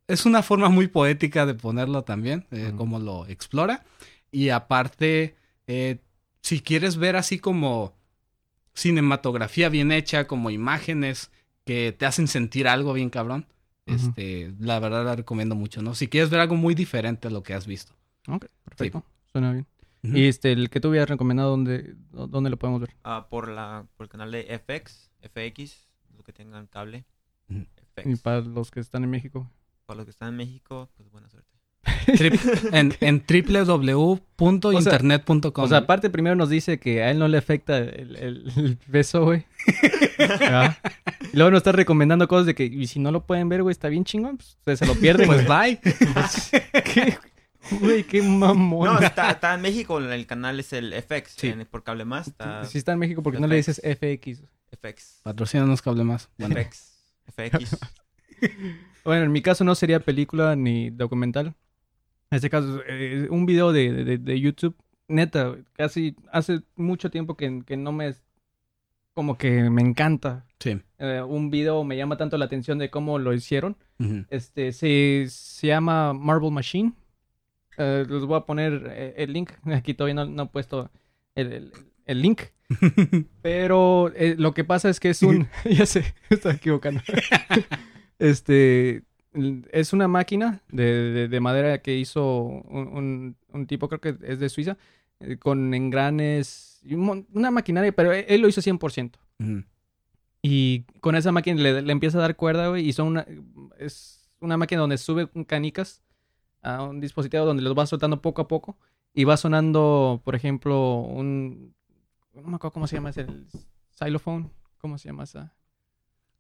es 0.07 0.25
una 0.25 0.41
forma 0.43 0.69
muy 0.69 0.87
poética 0.87 1.45
de 1.45 1.53
ponerlo 1.53 2.03
también, 2.03 2.45
eh, 2.51 2.73
como 2.75 2.99
lo 2.99 3.25
explora. 3.27 3.83
Y 4.31 4.49
aparte, 4.49 5.35
eh, 5.67 5.99
si 6.41 6.61
quieres 6.61 6.97
ver 6.97 7.15
así 7.15 7.39
como 7.39 7.93
cinematografía 8.73 9.69
bien 9.69 9.91
hecha, 9.91 10.27
como 10.27 10.49
imágenes 10.49 11.31
que 11.65 11.93
te 11.97 12.05
hacen 12.05 12.27
sentir 12.27 12.67
algo 12.67 12.93
bien 12.93 13.09
cabrón, 13.09 13.45
este, 13.85 14.53
la 14.59 14.79
verdad 14.79 15.03
la 15.03 15.15
recomiendo 15.15 15.55
mucho, 15.55 15.81
¿no? 15.81 15.95
Si 15.95 16.07
quieres 16.07 16.29
ver 16.29 16.39
algo 16.41 16.55
muy 16.55 16.75
diferente 16.75 17.27
a 17.27 17.31
lo 17.31 17.41
que 17.41 17.55
has 17.55 17.65
visto. 17.65 17.93
Ok, 18.27 18.45
perfecto. 18.63 19.03
Suena 19.31 19.51
bien. 19.51 19.65
Y 20.01 20.27
este, 20.27 20.51
el 20.53 20.69
que 20.69 20.79
tú 20.79 20.89
hubieras 20.89 21.09
recomendado, 21.09 21.49
¿dónde, 21.49 21.93
dónde 22.11 22.49
lo 22.49 22.57
podemos 22.57 22.79
ver? 22.81 22.91
Ah, 23.03 23.27
por, 23.29 23.49
la, 23.49 23.85
por 23.97 24.05
el 24.05 24.09
canal 24.09 24.31
de 24.31 24.43
FX, 24.59 25.11
FX, 25.21 25.87
los 26.15 26.23
que 26.25 26.31
tengan 26.33 26.67
cable. 26.67 27.05
Y 27.49 27.67
FX. 27.95 28.21
para 28.21 28.39
los 28.41 28.71
que 28.71 28.79
están 28.79 29.03
en 29.03 29.09
México. 29.09 29.51
Para 29.85 29.97
los 29.97 30.05
que 30.05 30.11
están 30.11 30.29
en 30.29 30.35
México, 30.37 30.89
pues 30.95 31.09
buena 31.11 31.29
suerte. 31.29 31.49
Trip- 32.07 32.39
en, 32.73 32.93
en 33.01 33.23
www.internet.com. 34.37 35.63
O 35.63 35.67
sea, 35.67 35.79
aparte 35.79 36.09
primero 36.09 36.35
nos 36.35 36.49
dice 36.49 36.79
que 36.79 37.01
a 37.03 37.11
él 37.11 37.19
no 37.19 37.27
le 37.27 37.37
afecta 37.37 37.77
el, 37.77 38.15
el- 38.15 38.51
el 38.55 38.77
beso, 38.87 39.23
güey. 39.25 39.45
Ah. 40.21 40.77
Y 41.31 41.37
luego 41.37 41.51
nos 41.51 41.59
está 41.59 41.71
recomendando 41.71 42.27
cosas 42.27 42.45
de 42.45 42.53
que, 42.53 42.65
y 42.65 42.87
si 42.87 42.99
no 42.99 43.09
lo 43.09 43.25
pueden 43.25 43.47
ver, 43.47 43.63
güey, 43.63 43.71
está 43.71 43.87
bien 43.87 44.03
chingón, 44.03 44.37
pues 44.65 44.77
se 44.79 44.85
lo 44.85 44.93
pierden, 44.95 45.27
pues 45.27 45.47
bye. 45.47 45.79
¿Qué? 46.93 47.17
Güey, 47.79 48.03
qué 48.03 48.21
mamón. 48.21 48.87
No, 48.93 48.99
está, 48.99 49.31
está 49.31 49.53
en 49.53 49.61
México, 49.61 49.99
el 49.99 50.25
canal 50.27 50.59
es 50.59 50.73
el 50.73 50.93
FX, 50.93 51.31
Sí. 51.37 51.47
en- 51.49 51.65
por 51.65 51.83
cable 51.83 52.05
más, 52.05 52.27
está 52.27 52.63
Si 52.65 52.77
está 52.77 52.93
en 52.93 52.99
México, 52.99 53.21
porque 53.23 53.39
no 53.39 53.47
le 53.47 53.55
dices 53.57 53.81
FX? 53.83 54.43
FX. 54.71 55.19
Patrocínanos 55.23 55.81
cable 55.81 56.03
más. 56.03 56.29
Bueno, 56.37 56.55
FX. 56.55 57.03
FX. 57.35 57.77
Bueno, 59.03 59.25
en 59.25 59.31
mi 59.31 59.41
caso 59.41 59.63
no 59.63 59.75
sería 59.75 59.99
película 60.01 60.55
ni 60.55 60.89
documental. 60.91 61.47
En 62.31 62.35
este 62.35 62.49
caso, 62.49 62.81
eh, 62.87 63.27
un 63.31 63.45
video 63.45 63.71
de, 63.71 63.91
de- 64.05 64.17
de 64.17 64.39
YouTube, 64.39 64.75
neta, 65.07 65.55
casi 65.73 66.15
hace 66.31 66.61
mucho 66.75 67.09
tiempo 67.09 67.35
que, 67.35 67.63
que 67.65 67.75
no 67.77 67.91
me... 67.91 68.13
Como 69.13 69.37
que 69.37 69.69
me 69.69 69.81
encanta. 69.81 70.45
sí. 70.59 70.79
Eh, 70.99 71.21
un 71.21 71.49
video 71.49 71.83
me 71.83 71.97
llama 71.97 72.17
tanto 72.17 72.37
la 72.37 72.45
atención 72.45 72.77
de 72.77 72.89
cómo 72.89 73.17
lo 73.19 73.33
hicieron. 73.33 73.77
Este, 74.29 74.71
se, 74.73 75.25
se 75.29 75.67
llama 75.67 76.13
Marble 76.13 76.51
Machine. 76.51 76.93
Eh, 77.79 78.05
les 78.07 78.23
voy 78.25 78.37
a 78.37 78.41
poner 78.45 78.83
eh, 78.91 79.13
el 79.17 79.33
link. 79.33 79.51
Aquí 79.73 79.93
todavía 79.95 80.13
no, 80.13 80.25
no 80.25 80.43
he 80.43 80.47
puesto 80.47 80.91
el, 81.35 81.51
el- 81.53 81.71
el 82.05 82.21
link. 82.21 82.41
Pero 83.41 84.11
eh, 84.15 84.35
lo 84.37 84.53
que 84.53 84.63
pasa 84.63 84.89
es 84.89 84.99
que 84.99 85.09
es 85.09 85.23
un... 85.23 85.47
ya 85.65 85.85
sé, 85.85 86.13
estoy 86.29 86.55
equivocando. 86.55 87.01
este... 88.19 89.03
Es 89.71 89.93
una 89.93 90.07
máquina 90.07 90.63
de, 90.69 90.83
de- 91.11 91.27
de 91.27 91.39
madera 91.39 91.81
que 91.83 91.95
hizo 91.95 92.41
un, 92.41 92.87
un- 92.87 93.35
un 93.53 93.67
tipo, 93.67 93.87
creo 93.87 94.01
que 94.01 94.15
es 94.27 94.39
de 94.39 94.49
Suiza, 94.49 94.75
eh, 95.19 95.37
con 95.37 95.71
engranes, 95.75 96.81
una 97.33 97.51
maquinaria, 97.51 97.91
pero 97.91 98.11
él, 98.11 98.25
él 98.27 98.41
lo 98.41 98.47
hizo 98.47 98.59
100%. 98.61 99.11
Ujú. 99.39 99.63
Y 100.41 100.83
con 100.99 101.15
esa 101.15 101.31
máquina 101.31 101.61
le, 101.61 101.81
le 101.83 101.91
empieza 101.91 102.17
a 102.17 102.21
dar 102.21 102.35
cuerda, 102.35 102.69
güey. 102.69 102.87
Y 102.87 102.93
son 102.93 103.07
una. 103.07 103.25
Es 103.77 104.27
una 104.39 104.57
máquina 104.57 104.81
donde 104.81 104.97
sube 104.97 105.29
canicas 105.45 106.01
a 106.61 106.83
un 106.83 106.99
dispositivo 106.99 107.45
donde 107.45 107.63
los 107.63 107.77
va 107.77 107.85
soltando 107.85 108.21
poco 108.21 108.41
a 108.41 108.47
poco. 108.47 108.77
Y 109.13 109.23
va 109.23 109.37
sonando, 109.37 110.21
por 110.23 110.35
ejemplo, 110.35 110.97
un. 110.99 111.73
No 112.33 112.43
me 112.43 112.55
acuerdo 112.55 112.73
cómo 112.73 112.87
se 112.87 112.95
llama 112.97 113.09
ese. 113.09 113.21
El 113.21 113.47
xylophone. 113.91 114.51
¿Cómo 114.77 114.97
se 114.97 115.09
llama 115.09 115.23
esa? 115.23 115.53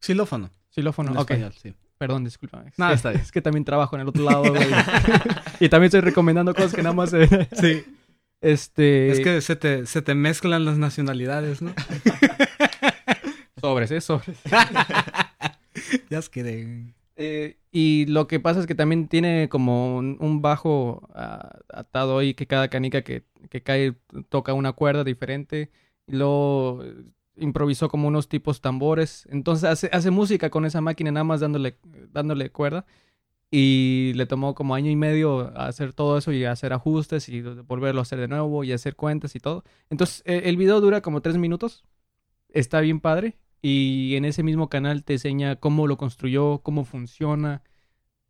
Xilófono. 0.01 0.49
Xilófono. 0.69 1.11
en 1.11 1.17
Ok. 1.17 1.31
español, 1.31 1.53
sí. 1.61 1.73
Perdón, 1.97 2.23
disculpa. 2.23 2.63
Es, 2.65 2.79
No, 2.79 2.89
está 2.91 3.09
bien. 3.09 3.21
es 3.23 3.31
que 3.31 3.41
también 3.41 3.65
trabajo 3.65 3.95
en 3.95 4.03
el 4.03 4.07
otro 4.07 4.23
lado, 4.23 4.43
güey. 4.43 4.61
y 5.59 5.67
también 5.67 5.85
estoy 5.87 6.01
recomendando 6.01 6.53
cosas 6.53 6.73
que 6.73 6.83
nada 6.83 6.95
más. 6.95 7.13
eh, 7.13 7.49
Sí. 7.51 7.83
Este. 8.39 9.09
Es 9.11 9.19
que 9.19 9.41
se 9.41 9.55
te, 9.57 9.85
se 9.85 10.01
te 10.01 10.15
mezclan 10.15 10.63
las 10.63 10.77
nacionalidades, 10.77 11.61
¿no? 11.61 11.73
Sobres, 13.59 13.91
¿eh? 13.91 13.99
Sobres. 13.99 14.37
ya 16.09 16.19
es 16.19 16.29
que 16.29 16.43
de... 16.43 16.93
Eh, 17.21 17.57
y 17.69 18.05
lo 18.05 18.27
que 18.27 18.39
pasa 18.39 18.61
es 18.61 18.65
que 18.65 18.75
también 18.75 19.09
tiene 19.09 19.49
como 19.49 19.97
un, 19.97 20.41
bajo 20.41 21.09
ah, 21.13 21.59
atado 21.67 22.17
ahí 22.19 22.33
que 22.33 22.47
cada 22.47 22.69
canica 22.69 23.01
que, 23.03 23.25
que 23.49 23.61
cae 23.61 23.95
toca 24.29 24.53
una 24.53 24.71
cuerda 24.71 25.03
diferente. 25.03 25.69
Y 26.07 26.13
luego 26.15 26.81
eh, 26.83 26.95
improvisó 27.35 27.89
como 27.89 28.07
unos 28.07 28.29
tipos 28.29 28.61
tambores. 28.61 29.27
Entonces 29.31 29.91
hace, 29.91 30.11
música 30.11 30.49
con 30.49 30.65
esa 30.65 30.79
máquina 30.81 31.11
nada 31.11 31.25
más 31.25 31.41
dándole, 31.41 31.77
dándole 32.11 32.51
cuerda. 32.51 32.85
Y 33.51 34.13
le 34.15 34.25
tomó 34.25 34.55
como 34.55 34.75
año 34.75 34.91
y 34.91 34.95
medio 34.95 35.51
hacer 35.57 35.93
todo 35.93 36.17
eso 36.19 36.31
y 36.31 36.45
hacer 36.45 36.71
ajustes 36.71 37.29
y 37.29 37.41
volverlo 37.41 37.99
a 38.01 38.03
hacer 38.03 38.19
de 38.19 38.27
nuevo 38.29 38.63
y 38.63 38.71
hacer 38.71 38.95
cuentas 38.95 39.35
y 39.35 39.39
todo. 39.39 39.65
Entonces 39.89 40.23
eh, 40.25 40.43
el 40.45 40.55
video 40.57 40.79
dura 40.81 41.01
como 41.01 41.21
tres 41.21 41.37
minutos. 41.37 41.83
Está 42.49 42.79
bien 42.81 42.99
padre. 43.01 43.37
Y 43.61 44.15
en 44.15 44.25
ese 44.25 44.43
mismo 44.43 44.69
canal 44.69 45.03
te 45.03 45.13
enseña 45.13 45.57
cómo 45.57 45.87
lo 45.87 45.97
construyó, 45.97 46.59
cómo 46.59 46.85
funciona. 46.85 47.61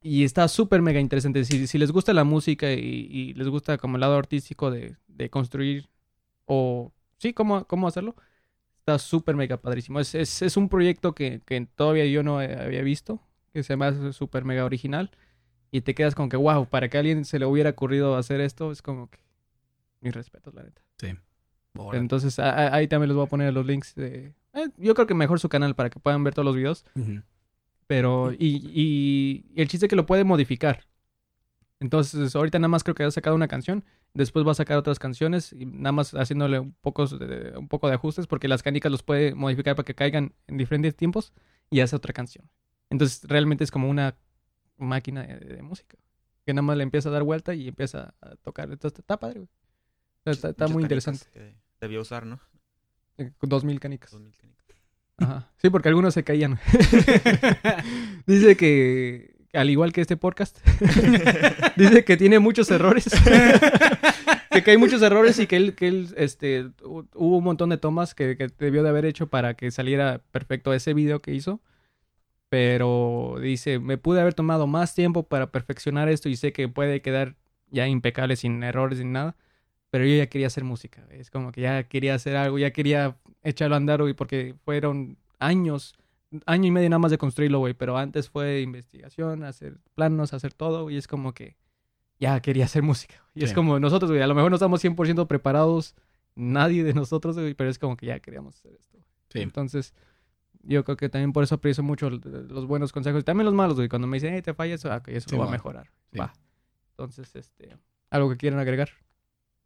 Y 0.02 0.24
está 0.24 0.48
súper 0.48 0.82
mega 0.82 1.00
interesante. 1.00 1.44
Si, 1.46 1.68
si 1.68 1.78
les 1.78 1.92
gusta 1.92 2.14
la 2.14 2.24
música 2.24 2.72
y, 2.72 3.08
y 3.12 3.34
les 3.34 3.48
gusta 3.48 3.78
como 3.78 3.98
el 3.98 4.02
lado 4.02 4.16
artístico 4.16 4.72
de, 4.72 4.96
de 5.08 5.30
construir 5.30 5.90
o 6.46 6.92
sí, 7.18 7.34
cómo, 7.34 7.66
cómo 7.66 7.88
hacerlo, 7.88 8.16
está 8.80 8.98
súper 8.98 9.36
mega 9.36 9.58
padrísimo. 9.58 10.00
Es, 10.00 10.16
es, 10.16 10.42
es 10.42 10.58
un 10.58 10.70
proyecto 10.70 11.14
que, 11.14 11.42
que 11.46 11.68
todavía 11.76 12.06
yo 12.06 12.24
no 12.24 12.40
había 12.40 12.82
visto, 12.82 13.22
que 13.54 13.62
se 13.62 13.74
hace 13.74 14.14
súper 14.14 14.46
mega 14.46 14.66
original. 14.66 15.12
Y 15.72 15.82
te 15.82 15.94
quedas 15.94 16.16
como 16.16 16.30
que, 16.30 16.38
wow, 16.38 16.66
para 16.66 16.90
que 16.90 16.98
a 16.98 17.02
alguien 17.02 17.26
se 17.26 17.38
le 17.38 17.46
hubiera 17.46 17.70
ocurrido 17.70 18.16
hacer 18.18 18.42
esto, 18.42 18.72
es 18.72 18.82
como 18.82 19.10
que 19.10 19.20
mis 20.02 20.16
respetos, 20.16 20.56
la 20.56 20.64
neta. 20.64 20.82
Sí. 20.98 21.10
Entonces 21.94 22.40
ahí 22.40 22.88
también 22.88 23.10
les 23.10 23.16
voy 23.16 23.26
a 23.26 23.30
poner 23.30 23.54
los 23.54 23.66
links 23.66 23.94
de... 23.94 24.34
eh, 24.64 24.72
yo 24.78 24.94
creo 24.94 25.08
que 25.08 25.14
mejor 25.14 25.40
su 25.40 25.50
canal 25.50 25.76
para 25.76 25.90
que 25.90 26.00
puedan 26.00 26.24
ver 26.24 26.34
todos 26.34 26.46
los 26.46 26.56
videos. 26.56 26.86
Pero... 27.88 28.32
Y, 28.34 28.62
y, 28.74 29.46
el 29.56 29.68
chiste 29.68 29.86
es 29.86 29.90
que 29.90 29.96
lo 29.96 30.06
puede 30.06 30.24
modificar. 30.24 30.86
Entonces, 31.80 32.36
ahorita 32.36 32.60
nada 32.60 32.68
más 32.68 32.84
creo 32.84 32.96
que 32.96 33.04
ha 33.04 33.12
sacado 33.12 33.36
una 33.36 33.48
canción, 33.48 33.86
después 34.14 34.46
va 34.46 34.52
a 34.52 34.56
sacar 34.56 34.78
otras 34.78 35.00
canciones 35.00 35.54
y 35.54 35.66
nada 35.66 35.94
más 35.94 36.12
haciéndole 36.12 36.60
un 36.60 36.74
poco 36.82 37.08
de, 37.08 37.58
un 37.58 37.70
poco 37.70 37.88
de 37.88 37.96
ajustes 37.96 38.28
porque 38.28 38.50
las 38.50 38.64
canicas 38.64 38.92
los 38.92 39.02
puede 39.02 39.34
modificar 39.34 39.76
para 39.76 39.86
que 39.86 39.96
caigan 39.96 40.34
en 40.48 40.58
diferentes 40.58 40.96
tiempos 40.96 41.32
y 41.70 41.80
hace 41.80 41.96
otra 41.96 42.14
canción. 42.14 42.50
Entonces, 42.90 43.24
realmente 43.24 43.64
es 43.64 43.72
como 43.72 43.90
una 43.90 44.18
máquina 44.78 45.24
de, 45.24 45.40
de 45.40 45.62
música 45.62 45.98
que 46.50 46.54
nada 46.56 46.64
más 46.64 46.78
le 46.78 46.84
empieza 46.84 47.10
a 47.10 47.12
dar 47.12 47.22
vuelta 47.22 47.54
y 47.54 47.68
empieza 47.68 48.16
a 48.22 48.36
tocar. 48.38 48.72
Entonces, 48.72 48.98
está 48.98 49.20
padre, 49.20 49.42
güey. 49.42 49.50
Está, 50.26 50.68
muy 50.68 50.82
interesante. 50.82 51.28
Debió 51.80 52.02
usar, 52.02 52.26
¿no? 52.26 52.40
Dos 53.42 53.64
mil 53.64 53.80
canicas. 53.80 54.12
Dos 54.12 54.22
mil 54.22 54.34
canicas. 54.36 54.66
Ajá. 55.18 55.50
Sí, 55.58 55.70
porque 55.70 55.90
algunos 55.90 56.14
se 56.14 56.24
caían. 56.24 56.60
Dice 58.26 58.56
que, 58.56 59.36
al 59.54 59.70
igual 59.70 59.92
que 59.92 60.02
este 60.02 60.16
podcast, 60.18 60.60
dice 61.76 62.06
que 62.06 62.16
tiene 62.18 62.40
muchos 62.40 62.70
errores. 62.72 63.06
que 64.64 64.72
hay 64.72 64.78
muchos 64.78 65.02
errores 65.02 65.40
y 65.40 65.48
que 65.48 65.56
él, 65.58 65.76
que 65.76 65.88
él 65.88 66.10
este, 66.18 66.66
hu- 66.84 67.08
hubo 67.16 67.38
un 67.38 67.44
montón 67.44 67.70
de 67.70 67.78
tomas 67.78 68.14
que, 68.14 68.38
que 68.38 68.48
debió 68.60 68.84
de 68.84 68.90
haber 68.90 69.06
hecho 69.06 69.28
para 69.28 69.56
que 69.56 69.72
saliera 69.72 70.22
perfecto 70.32 70.74
ese 70.74 70.94
video 70.94 71.22
que 71.22 71.34
hizo. 71.34 71.60
Pero 72.50 73.36
dice, 73.42 73.80
me 73.80 73.98
pude 73.98 74.22
haber 74.22 74.34
tomado 74.34 74.66
más 74.68 74.96
tiempo 74.96 75.24
para 75.24 75.52
perfeccionar 75.52 76.10
esto 76.10 76.30
y 76.30 76.36
sé 76.36 76.52
que 76.52 76.68
puede 76.68 77.02
quedar 77.02 77.36
ya 77.70 77.88
impecable 77.88 78.36
sin 78.36 78.64
errores 78.64 79.00
ni 79.00 79.06
nada. 79.06 79.36
Pero 79.90 80.06
yo 80.06 80.16
ya 80.16 80.28
quería 80.28 80.48
hacer 80.48 80.64
música. 80.64 81.06
Es 81.10 81.32
como 81.32 81.52
que 81.52 81.62
ya 81.62 81.84
quería 81.84 82.16
hacer 82.16 82.36
algo, 82.36 82.60
ya 82.60 82.72
quería 82.72 83.18
echarlo 83.42 83.76
a 83.76 83.78
andar, 83.78 84.02
güey, 84.02 84.14
porque 84.14 84.56
fueron 84.64 85.18
años, 85.40 85.96
año 86.46 86.68
y 86.68 86.72
medio 86.72 86.90
nada 86.90 87.00
más 87.00 87.12
de 87.12 87.18
construirlo, 87.18 87.60
güey. 87.60 87.74
Pero 87.74 87.98
antes 87.98 88.30
fue 88.30 88.62
investigación, 88.62 89.44
hacer 89.44 89.80
planos, 89.96 90.34
hacer 90.34 90.54
todo, 90.54 90.90
y 90.90 90.98
es 90.98 91.08
como 91.08 91.34
que 91.34 91.56
ya 92.20 92.40
quería 92.42 92.66
hacer 92.66 92.84
música. 92.84 93.16
Y 93.34 93.44
es 93.44 93.54
como 93.54 93.80
nosotros, 93.80 94.12
güey, 94.12 94.22
a 94.22 94.28
lo 94.28 94.36
mejor 94.36 94.52
no 94.52 94.56
estamos 94.56 94.84
100% 94.84 95.26
preparados, 95.28 95.96
nadie 96.36 96.84
de 96.84 96.94
nosotros, 96.94 97.38
güey, 97.38 97.54
pero 97.54 97.70
es 97.70 97.80
como 97.80 97.98
que 97.98 98.08
ya 98.08 98.20
queríamos 98.20 98.56
hacer 98.58 98.74
esto. 98.74 99.00
Sí. 99.30 99.40
Entonces, 99.40 99.94
yo 100.64 100.84
creo 100.84 100.98
que 100.98 101.10
también 101.10 101.32
por 101.32 101.44
eso 101.44 101.56
aprecio 101.56 101.84
mucho 101.84 102.10
los 102.10 102.66
buenos 102.66 102.92
consejos. 102.92 103.22
y 103.22 103.24
También 103.24 103.46
los 103.46 103.54
malos, 103.54 103.76
güey. 103.76 103.88
Cuando 103.88 104.08
me 104.08 104.18
dicen, 104.18 104.34
hey, 104.34 104.42
te 104.42 104.54
fallas, 104.54 104.86
ah, 104.86 104.98
ok, 104.98 105.08
eso 105.10 105.30
Sí, 105.30 105.36
lo 105.36 105.44
va 105.44 105.48
a 105.48 105.52
mejorar. 105.52 105.90
Va. 106.20 106.34
Entonces, 106.92 107.34
este, 107.36 107.78
algo 108.10 108.30
que 108.30 108.38
quieran 108.38 108.60
agregar. 108.60 108.90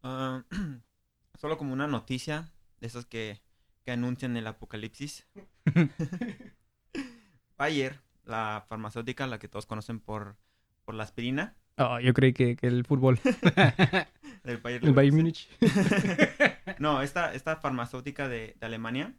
Ah, 0.04 0.44
solo 1.40 1.58
como 1.58 1.72
una 1.72 1.88
noticia 1.88 2.52
de 2.80 2.86
esas 2.86 3.06
que, 3.06 3.40
que 3.84 3.90
anuncian 3.90 4.36
el 4.36 4.46
apocalipsis. 4.46 5.26
Bayer, 7.56 8.00
la 8.24 8.64
farmacéutica, 8.68 9.26
la 9.26 9.38
que 9.38 9.48
todos 9.48 9.66
conocen 9.66 9.98
por, 9.98 10.36
por 10.84 10.94
la 10.94 11.02
aspirina, 11.02 11.56
Ah, 11.76 12.00
yo 12.00 12.14
creí 12.14 12.32
que, 12.32 12.54
que 12.54 12.68
el 12.68 12.84
fútbol, 12.84 13.18
del 14.44 14.58
Bayer 14.58 14.84
el 14.84 14.92
Bayern. 14.92 15.16
Múnich. 15.16 15.48
No, 16.78 17.02
esta, 17.02 17.34
esta 17.34 17.56
farmacéutica 17.56 18.28
de, 18.28 18.56
de 18.58 18.66
Alemania 18.66 19.14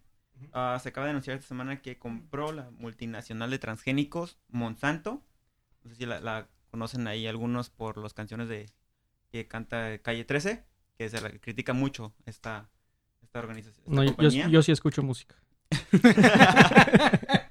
ah, 0.52 0.78
se 0.82 0.90
acaba 0.90 1.06
de 1.06 1.12
anunciar 1.12 1.38
esta 1.38 1.48
semana 1.48 1.82
que 1.82 1.98
compró 1.98 2.52
la 2.52 2.70
multinacional 2.72 3.49
de 3.49 3.60
transgénicos 3.60 4.38
Monsanto. 4.49 5.24
No 5.84 5.90
sé 5.90 5.95
si 5.95 6.06
la, 6.06 6.20
la 6.20 6.48
conocen 6.70 7.07
ahí 7.07 7.28
algunos 7.28 7.70
por 7.70 7.98
las 7.98 8.14
canciones 8.14 8.49
de 8.49 8.66
que 9.32 9.48
canta 9.48 9.98
Calle 9.99 10.26
13, 10.26 10.66
que 10.98 11.10
se 11.10 11.22
la 11.22 11.30
critica 11.30 11.74
mucho 11.74 12.14
esta, 12.26 12.70
esta 13.22 13.40
organización. 13.40 13.86
esta 13.88 14.22
No, 14.22 14.50
yo, 14.50 14.64
sí 14.64 14.72
escucho 14.72 15.04
música. 15.04 15.36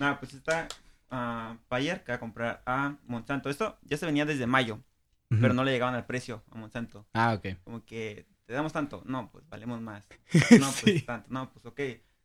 Nada, 0.00 0.18
pues 0.18 0.34
está 0.34 0.66
ah, 1.10 1.56
Bayer 1.68 2.02
que 2.02 2.12
va 2.12 2.16
a 2.16 2.20
comprar 2.20 2.62
a 2.66 2.96
Monsanto. 3.06 3.48
Esto 3.48 3.78
ya 3.82 3.96
se 3.96 4.06
venía 4.06 4.24
desde 4.24 4.46
mayo, 4.46 4.82
pero 5.28 5.54
no 5.54 5.64
le 5.64 5.72
llegaban 5.72 5.94
al 5.94 6.06
precio 6.06 6.42
a 6.50 6.56
Monsanto. 6.56 7.06
Ah, 7.12 7.34
ok. 7.34 7.58
Como 7.64 7.84
que, 7.84 8.26
¿te 8.46 8.54
damos 8.54 8.72
tanto? 8.72 9.02
No, 9.06 9.30
pues 9.30 9.48
valemos 9.48 9.80
más. 9.80 10.06
No, 10.60 10.72
pues 10.82 11.06
tanto. 11.06 11.28
No, 11.30 11.52
pues 11.52 11.64
ok. 11.66 11.80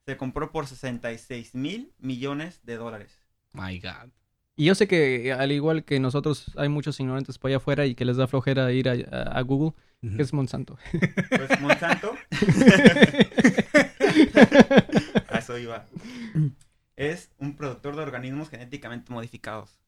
Se 0.06 0.18
compró 0.18 0.52
por 0.52 0.66
66 0.66 1.54
mil 1.54 1.94
millones 2.00 2.60
de 2.64 2.78
dólares. 2.78 3.20
My 3.54 3.80
God. 3.80 4.10
Y 4.60 4.66
yo 4.66 4.76
sé 4.76 4.90
que, 4.90 5.32
al 5.32 5.54
igual 5.54 5.86
que 5.86 6.02
nosotros, 6.02 6.52
hay 6.58 6.68
muchos 6.68 7.00
ignorantes 7.00 7.38
por 7.38 7.48
allá 7.48 7.58
afuera 7.58 7.86
y 7.86 7.96
que 7.96 8.04
les 8.04 8.18
da 8.18 8.28
flojera 8.28 8.70
ir 8.74 8.90
a, 8.90 8.92
a- 9.10 9.40
a 9.40 9.42
Google, 9.42 9.72
que 10.02 10.22
es 10.22 10.34
Monsanto. 10.34 10.78
Pues 11.30 11.62
Monsanto, 11.62 12.12
a 15.30 15.38
eso 15.38 15.58
iba. 15.58 15.88
Es 16.96 17.32
un 17.38 17.56
productor 17.56 17.96
de 17.96 18.02
organismos 18.02 18.50
genéticamente 18.50 19.12
modificados. 19.14 19.80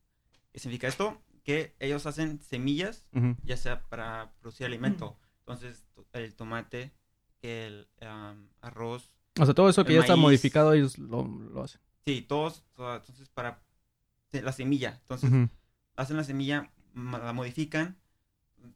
¿Qué 0.53 0.59
significa 0.59 0.87
esto? 0.87 1.21
Que 1.43 1.75
ellos 1.79 2.05
hacen 2.05 2.39
semillas 2.41 3.05
Ujú. 3.13 3.35
ya 3.43 3.57
sea 3.57 3.81
para 3.89 4.31
producir 4.39 4.65
alimento. 4.65 5.17
Entonces, 5.39 5.83
to- 5.93 6.05
el 6.13 6.33
tomate, 6.35 6.91
el 7.41 7.87
am, 8.01 8.47
arroz, 8.61 9.11
O 9.39 9.45
sea, 9.45 9.53
todo 9.53 9.69
eso 9.69 9.83
que 9.83 9.93
ya 9.95 9.99
está 9.99 10.13
maíz. 10.15 10.21
modificado, 10.21 10.71
ellos 10.73 10.97
lo, 10.97 11.27
lo 11.27 11.63
hacen. 11.63 11.81
sí, 12.05 12.21
todos, 12.21 12.63
entonces 12.77 13.27
para 13.29 13.61
la 14.33 14.51
semilla. 14.53 14.97
Entonces, 15.01 15.29
Ujú. 15.31 15.49
hacen 15.95 16.17
la 16.17 16.23
semilla, 16.23 16.71
la 16.95 17.33
modifican, 17.33 17.97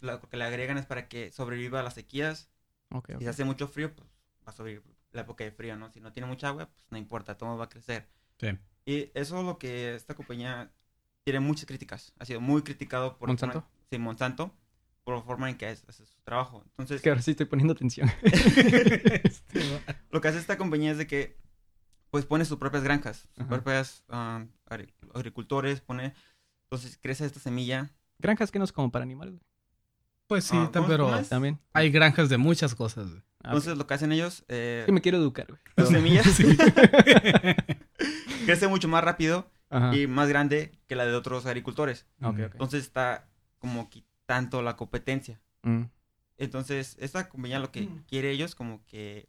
lo 0.01 0.21
que 0.21 0.37
le 0.37 0.43
agregan 0.43 0.77
es 0.77 0.85
para 0.85 1.07
que 1.07 1.31
sobreviva 1.31 1.79
a 1.79 1.83
las 1.83 1.93
sequías. 1.93 2.49
Ok, 2.91 3.09
ok. 3.15 3.19
Si 3.21 3.27
hace 3.27 3.45
mucho 3.45 3.67
frío, 3.67 3.93
pues 3.95 4.07
va 4.45 4.51
a 4.51 4.55
sobrevivir 4.55 4.83
la 5.11 5.21
época 5.21 5.43
de 5.43 5.51
frío, 5.51 5.75
¿no? 5.77 5.89
Si 5.91 6.01
no 6.01 6.11
tiene 6.11 6.27
mucha 6.27 6.49
agua, 6.49 6.67
pues 6.69 6.85
no 6.89 6.97
importa, 6.97 7.37
todo 7.37 7.57
va 7.57 7.65
a 7.65 7.69
crecer. 7.69 8.07
Sí. 8.39 8.47
Y 8.85 9.11
eso 9.13 9.39
es 9.39 9.45
lo 9.45 9.57
que 9.57 9.95
esta 9.95 10.13
compañía 10.15 10.71
tiene 11.23 11.39
muchas 11.39 11.65
críticas. 11.65 12.13
Ha 12.19 12.25
sido 12.25 12.41
muy 12.41 12.61
criticado 12.63 13.17
por... 13.17 13.29
¿Monsanto? 13.29 13.61
forma- 13.61 13.69
sí, 13.89 13.97
Monsanto, 13.97 14.53
por 15.03 15.15
la 15.15 15.21
forma 15.21 15.49
en 15.49 15.57
que 15.57 15.67
hace 15.67 15.85
hace 15.87 16.05
su 16.05 16.19
trabajo. 16.21 16.61
Entonces, 16.65 16.97
Es 16.97 17.01
que 17.03 17.09
ahora 17.09 17.21
sí 17.21 17.31
estoy 17.31 17.45
poniendo 17.45 17.73
atención. 17.73 18.09
lo 20.11 20.21
que 20.21 20.27
hace 20.27 20.39
esta 20.39 20.57
compañía 20.57 20.91
es 20.91 20.97
de 20.97 21.07
que 21.07 21.37
pues 22.15 22.25
pone 22.25 22.45
sus 22.45 22.57
propias 22.57 22.81
granjas, 22.81 23.27
sus 23.35 23.45
propias 23.45 24.05
agri- 24.07 24.93
agricultores, 25.13 25.81
pone 25.81 26.13
entonces 26.63 26.97
crece 27.01 27.25
esta 27.25 27.41
semilla. 27.41 27.91
Granjas 28.19 28.51
que 28.51 28.57
no 28.57 28.63
es 28.63 28.71
como 28.71 28.89
para 28.89 29.03
animales. 29.03 29.33
güey. 29.33 29.43
Pues 30.27 30.45
sí, 30.45 30.55
Ah, 30.57 30.69
ta- 30.71 30.79
¿cómo- 30.79 30.87
pero? 30.87 31.23
También. 31.25 31.59
hay 31.73 31.91
granjas 31.91 32.29
de 32.29 32.37
muchas 32.37 32.73
cosas. 32.73 33.09
güey. 33.09 33.21
Ah, 33.43 33.49
Entonces 33.49 33.77
lo 33.77 33.85
que 33.85 33.93
hacen 33.95 34.13
ellos 34.13 34.45
eh, 34.47 34.83
que 34.85 34.93
me 34.93 35.01
quiero 35.01 35.17
educar, 35.17 35.47
güey. 35.49 35.59
sus 35.77 35.89
semillas 35.89 36.25
Sí. 36.37 36.45
crece 38.45 38.69
mucho 38.69 38.87
más 38.87 39.03
rápido 39.03 39.51
Ajá. 39.69 39.93
y 39.93 40.07
más 40.07 40.29
grande 40.29 40.71
que 40.87 40.95
la 40.95 41.05
de 41.05 41.15
otros 41.15 41.45
agricultores. 41.45 42.05
Ok, 42.21 42.39
ok. 42.45 42.51
Entonces 42.53 42.83
está 42.85 43.27
como 43.59 43.89
quitando 43.89 44.61
la 44.61 44.77
competencia. 44.77 45.41
Mm. 45.63 45.81
Entonces, 46.37 46.95
esta 46.99 47.27
compañía 47.27 47.59
lo 47.59 47.73
que 47.73 47.89
quiere 48.07 48.31
ellos 48.31 48.55
como 48.55 48.85
que 48.85 49.27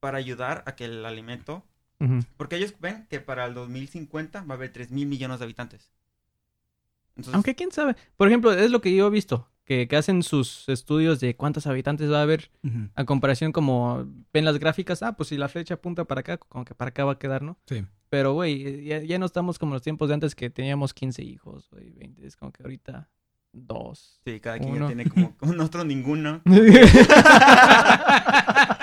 para 0.00 0.18
ayudar 0.18 0.62
a 0.66 0.74
que 0.74 0.84
el 0.84 1.04
alimento, 1.04 1.64
porque 2.36 2.56
ellos 2.56 2.74
ven 2.78 3.06
que 3.08 3.20
para 3.20 3.46
el 3.46 3.54
2050 3.54 4.42
va 4.42 4.54
a 4.54 4.56
haber 4.56 4.72
3 4.72 4.90
mil 4.90 5.06
millones 5.06 5.38
de 5.38 5.44
habitantes. 5.44 5.90
Entonces, 7.16 7.34
Aunque 7.34 7.54
quién 7.54 7.72
sabe. 7.72 7.96
Por 8.16 8.28
ejemplo, 8.28 8.52
es 8.52 8.70
lo 8.70 8.80
que 8.82 8.94
yo 8.94 9.06
he 9.06 9.10
visto. 9.10 9.48
Que, 9.64 9.88
que 9.88 9.96
hacen 9.96 10.22
sus 10.22 10.68
estudios 10.68 11.18
de 11.18 11.34
cuántos 11.34 11.66
habitantes 11.66 12.12
va 12.12 12.18
a 12.18 12.22
haber. 12.22 12.50
A 12.94 13.04
comparación 13.04 13.52
como 13.52 14.06
ven 14.32 14.44
las 14.44 14.58
gráficas. 14.58 15.02
Ah, 15.02 15.16
pues 15.16 15.30
si 15.30 15.36
la 15.38 15.48
flecha 15.48 15.74
apunta 15.74 16.04
para 16.04 16.20
acá, 16.20 16.36
como 16.36 16.64
que 16.64 16.74
para 16.74 16.90
acá 16.90 17.04
va 17.04 17.12
a 17.12 17.18
quedar, 17.18 17.42
¿no? 17.42 17.58
Sí. 17.66 17.84
Pero, 18.10 18.34
güey, 18.34 18.84
ya, 18.84 19.02
ya 19.02 19.18
no 19.18 19.26
estamos 19.26 19.58
como 19.58 19.72
los 19.72 19.82
tiempos 19.82 20.08
de 20.08 20.14
antes 20.14 20.34
que 20.36 20.50
teníamos 20.50 20.94
15 20.94 21.24
hijos, 21.24 21.68
güey, 21.70 21.90
20. 21.90 22.24
Es 22.26 22.36
como 22.36 22.52
que 22.52 22.62
ahorita 22.62 23.08
dos. 23.52 24.20
sí, 24.24 24.38
cada 24.38 24.58
quien 24.58 24.78
ya 24.78 24.86
tiene 24.86 25.08
como 25.08 25.34
nosotros 25.56 25.86
ninguno. 25.86 26.42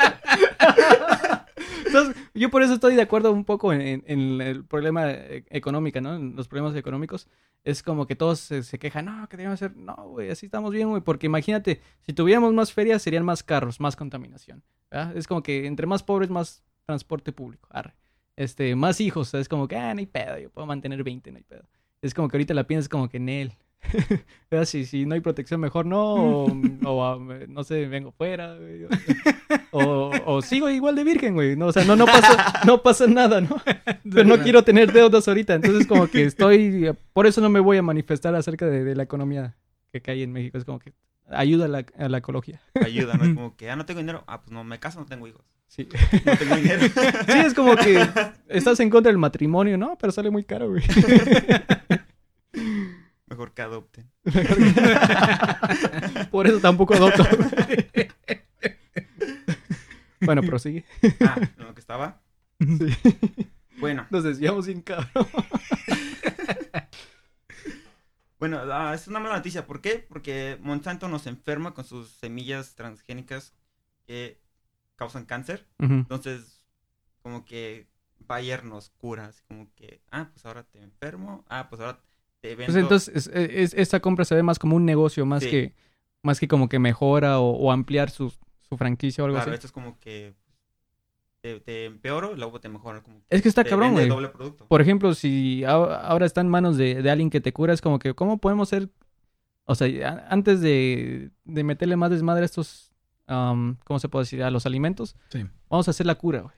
Entonces, 1.94 2.24
yo 2.34 2.50
por 2.50 2.64
eso 2.64 2.74
estoy 2.74 2.96
de 2.96 3.04
acuerdo 3.04 3.32
un 3.32 3.46
poco 3.46 3.72
en, 3.72 4.04
el 4.08 4.66
problema 4.66 5.12
eh, 5.12 5.46
económico, 5.50 6.02
¿no? 6.02 6.16
En 6.16 6.36
los 6.36 6.48
problemas 6.48 6.76
económicos. 6.76 7.28
Es 7.64 7.84
como 7.84 8.08
que 8.08 8.16
todos 8.16 8.40
se, 8.40 8.80
quejan, 8.80 9.06
no, 9.06 9.30
que 9.30 9.38
debemos 9.38 9.62
hacer, 9.62 9.78
no, 9.78 9.96
güey, 10.10 10.30
así 10.30 10.48
estamos 10.48 10.72
bien, 10.72 10.90
güey. 10.90 11.02
Porque 11.02 11.28
imagínate, 11.28 11.82
si 12.02 12.14
tuviéramos 12.14 12.52
más 12.54 12.74
ferias, 12.74 13.02
serían 13.02 13.24
más 13.24 13.44
carros, 13.44 13.80
más 13.80 13.96
contaminación. 13.96 14.64
¿verdad? 14.90 15.16
Es 15.16 15.28
como 15.28 15.44
que 15.44 15.68
entre 15.68 15.86
más 15.86 16.04
pobres, 16.04 16.30
más 16.30 16.64
transporte 16.86 17.32
público. 17.32 17.70
Este, 18.36 18.76
más 18.76 19.00
hijos, 19.00 19.34
es 19.36 19.48
como 19.48 19.68
que, 19.68 19.78
ah, 19.78 19.94
no 19.94 20.00
hay 20.00 20.08
pedo, 20.08 20.40
yo 20.40 20.50
puedo 20.50 20.66
mantener 20.66 21.04
20, 21.04 21.32
no 21.32 21.38
hay 21.38 21.44
pedo. 21.44 21.64
Es 22.02 22.14
como 22.14 22.28
que 22.28 22.38
ahorita 22.38 22.54
la 22.54 22.66
piensas 22.66 22.90
como 22.90 23.08
que 23.08 23.18
en 23.18 23.30
él. 23.30 23.54
Si, 24.66 24.86
si 24.86 25.08
no 25.08 25.16
hay 25.16 25.22
protección, 25.22 25.60
mejor 25.60 25.88
no. 25.88 26.14
O, 26.14 26.48
o, 26.86 27.04
ah, 27.04 27.20
no 27.48 27.64
sé, 27.64 27.88
vengo 27.88 28.12
fuera. 28.12 28.56
güey. 28.56 28.86
O, 29.72 30.12
o 30.26 30.42
sigo 30.44 30.70
igual 30.70 30.96
de 30.96 31.04
virgen, 31.04 31.34
güey. 31.34 31.56
No, 31.56 31.68
o 31.68 31.72
sea, 31.72 31.84
no, 31.86 31.96
no, 31.96 32.06
pasa, 32.06 32.62
no 32.64 32.84
pasa 32.84 33.08
nada, 33.08 33.42
¿no? 33.42 33.60
Pero 34.14 34.26
no 34.26 34.38
quiero 34.38 34.64
tener 34.64 34.94
deudas 34.94 35.28
ahorita. 35.28 35.56
Entonces, 35.56 35.88
como 35.88 36.08
que 36.08 36.24
estoy. 36.26 36.92
Por 37.14 37.26
eso 37.26 37.42
no 37.42 37.50
me 37.50 37.60
voy 37.60 37.78
a 37.78 37.82
manifestar 37.82 38.36
acerca 38.36 38.68
de, 38.68 38.84
de 38.84 38.96
la 38.96 39.02
economía 39.02 39.56
que 39.92 40.02
cae 40.02 40.22
en 40.22 40.32
México. 40.32 40.60
Es 40.60 40.66
como 40.66 40.78
que 40.78 40.94
ayuda 41.30 41.66
a 41.66 41.70
la, 41.70 41.86
a 41.98 42.10
la 42.10 42.18
ecología. 42.20 42.62
Ayuda, 42.76 43.16
¿no? 43.16 43.24
Es 43.24 43.34
como 43.34 43.56
que, 43.58 43.72
ah, 43.72 43.76
no 43.76 43.86
tengo 43.88 44.02
dinero. 44.02 44.24
Ah, 44.28 44.42
pues 44.42 44.52
no, 44.52 44.64
me 44.64 44.80
caso, 44.80 45.00
no 45.00 45.08
tengo 45.08 45.28
hijos. 45.28 45.44
Sí. 45.68 45.88
No 46.26 46.38
tengo 46.38 46.56
dinero. 46.58 46.82
Sí, 47.28 47.40
es 47.40 47.56
como 47.56 47.76
que 47.76 48.08
estás 48.50 48.80
en 48.80 48.92
contra 48.92 49.12
del 49.12 49.18
matrimonio, 49.18 49.80
¿no? 49.80 49.98
Pero 50.00 50.12
sale 50.12 50.30
muy 50.30 50.44
caro, 50.44 50.70
güey. 50.70 50.84
Mejor 53.34 53.52
que 53.56 53.64
adopten. 53.64 54.12
Por 56.30 56.46
eso 56.46 56.60
tampoco 56.60 56.94
adopto. 56.94 57.24
bueno, 60.22 60.44
prosigue. 60.44 60.86
Ah, 61.20 61.36
en 61.58 61.66
lo 61.66 61.74
que 61.74 61.80
estaba. 61.80 62.22
Sí. 62.60 62.96
Bueno, 63.80 64.06
Nos 64.12 64.24
desviamos 64.24 64.66
sin 64.66 64.84
cabrón. 64.84 65.10
bueno, 68.40 68.60
ah, 68.72 68.94
es 68.94 69.08
una 69.08 69.20
mala 69.20 69.38
noticia. 69.38 69.66
¿Por 69.66 69.82
qué? 69.82 70.06
Porque 70.08 70.60
Monsanto 70.62 71.08
nos 71.08 71.26
enferma 71.26 71.74
con 71.74 71.86
sus 71.86 72.10
semillas 72.10 72.76
transgénicas 72.76 73.56
que 74.06 74.40
causan 74.96 75.26
cáncer. 75.26 75.66
Entonces, 75.80 76.62
como 77.24 77.46
que 77.46 77.88
Bayer 78.20 78.64
nos 78.64 78.92
cura. 78.92 79.26
Así 79.26 79.42
como 79.48 79.74
que, 79.74 80.04
ah, 80.12 80.30
pues 80.32 80.46
ahora 80.46 80.62
te 80.62 80.84
enfermo. 80.84 81.44
Ah, 81.50 81.66
pues 81.68 81.82
ahora 81.82 82.00
te 82.44 82.56
vendo. 82.56 82.66
Pues 82.66 82.76
entonces, 82.76 83.16
es- 83.16 83.28
es- 83.34 83.74
esta 83.74 84.00
compra 84.02 84.26
se 84.26 84.36
ve 84.36 84.44
más 84.44 84.60
como 84.60 84.76
un 84.76 84.86
negocio, 84.86 85.26
más 85.26 85.44
Sí. 85.44 85.50
que 85.50 85.74
más 86.22 86.40
que 86.40 86.48
como 86.48 86.70
que 86.70 86.80
mejora 86.80 87.40
o, 87.40 87.50
o 87.52 87.72
ampliar 87.72 88.10
su, 88.10 88.30
su 88.70 88.78
franquicia 88.78 89.24
o 89.24 89.26
algo 89.26 89.36
claro, 89.38 89.52
así. 89.52 89.56
esto 89.56 89.68
es 89.68 89.74
como 89.74 89.98
que 90.00 90.34
te, 91.42 91.60
te 91.60 91.86
empeoro 91.86 92.34
y 92.34 92.38
luego 92.38 92.60
te 92.62 92.70
mejora. 92.70 93.02
Como 93.02 93.18
que 93.20 93.26
Es 93.36 93.42
que 93.42 93.50
está 93.50 93.64
te 93.64 93.70
cabrón, 93.70 93.92
güey. 93.94 94.10
Por 94.70 94.82
ejemplo, 94.82 95.14
si 95.16 95.64
a- 95.66 95.72
ahora 95.72 96.26
está 96.26 96.40
en 96.42 96.48
manos 96.48 96.78
de, 96.78 97.02
de 97.02 97.10
alguien 97.12 97.30
que 97.30 97.42
te 97.42 97.52
cura, 97.52 97.74
es 97.74 97.82
como 97.82 98.00
que, 98.00 98.14
¿cómo 98.14 98.38
podemos 98.38 98.70
ser? 98.70 98.90
O 99.66 99.76
sea, 99.76 99.88
a- 100.10 100.28
antes 100.34 100.62
de, 100.62 101.32
de 101.44 101.64
meterle 101.66 101.96
más 101.98 102.10
desmadre 102.12 102.44
a 102.44 102.46
estos, 102.46 102.92
¿cómo 103.26 104.00
se 104.00 104.08
puede 104.10 104.24
decir? 104.24 104.44
A 104.44 104.52
los 104.52 104.66
alimentos, 104.66 105.16
Sí. 105.30 105.46
vamos 105.70 105.88
a 105.88 105.92
hacer 105.92 106.06
la 106.06 106.16
cura, 106.16 106.42
güey. 106.42 106.56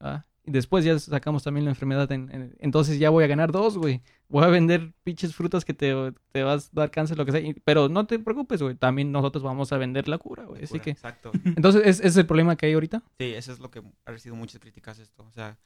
¿Ah? 0.00 0.24
Y 0.46 0.52
después 0.52 0.84
ya 0.84 0.96
sacamos 0.98 1.42
también 1.42 1.64
la 1.64 1.72
enfermedad. 1.72 2.10
en- 2.12 2.30
en- 2.32 2.56
entonces 2.60 2.98
ya 3.00 3.10
voy 3.10 3.24
a 3.24 3.26
ganar 3.26 3.50
dos, 3.50 3.76
güey. 3.76 4.00
Voy 4.28 4.44
a 4.44 4.46
vender 4.46 4.92
pinches 5.02 5.34
frutas 5.34 5.64
que 5.64 5.74
te, 5.74 5.92
te 6.32 6.42
vas 6.44 6.68
a 6.68 6.70
dar 6.72 6.90
cáncer, 6.92 7.18
lo 7.18 7.26
que 7.26 7.32
sea. 7.32 7.40
y- 7.40 7.54
pero 7.54 7.88
no 7.88 8.06
te 8.06 8.18
preocupes, 8.20 8.62
güey. 8.62 8.76
También 8.76 9.10
nosotros 9.10 9.42
vamos 9.42 9.72
a 9.72 9.76
vender 9.78 10.06
la 10.08 10.18
cura, 10.18 10.44
güey. 10.44 10.62
Así 10.64 10.78
que... 10.78 10.90
Exacto. 10.90 11.32
Entonces, 11.44 11.82
¿es, 11.84 12.00
es 12.00 12.16
el 12.16 12.26
problema 12.26 12.56
que 12.56 12.66
hay 12.66 12.74
ahorita? 12.74 13.02
Sí, 13.18 13.34
eso 13.34 13.52
es 13.52 13.58
lo 13.58 13.70
que 13.72 13.82
ha 14.04 14.10
recibido 14.12 14.36
muchas 14.36 14.60
críticas 14.60 14.98
esto. 15.00 15.24
O 15.24 15.32
sea, 15.32 15.58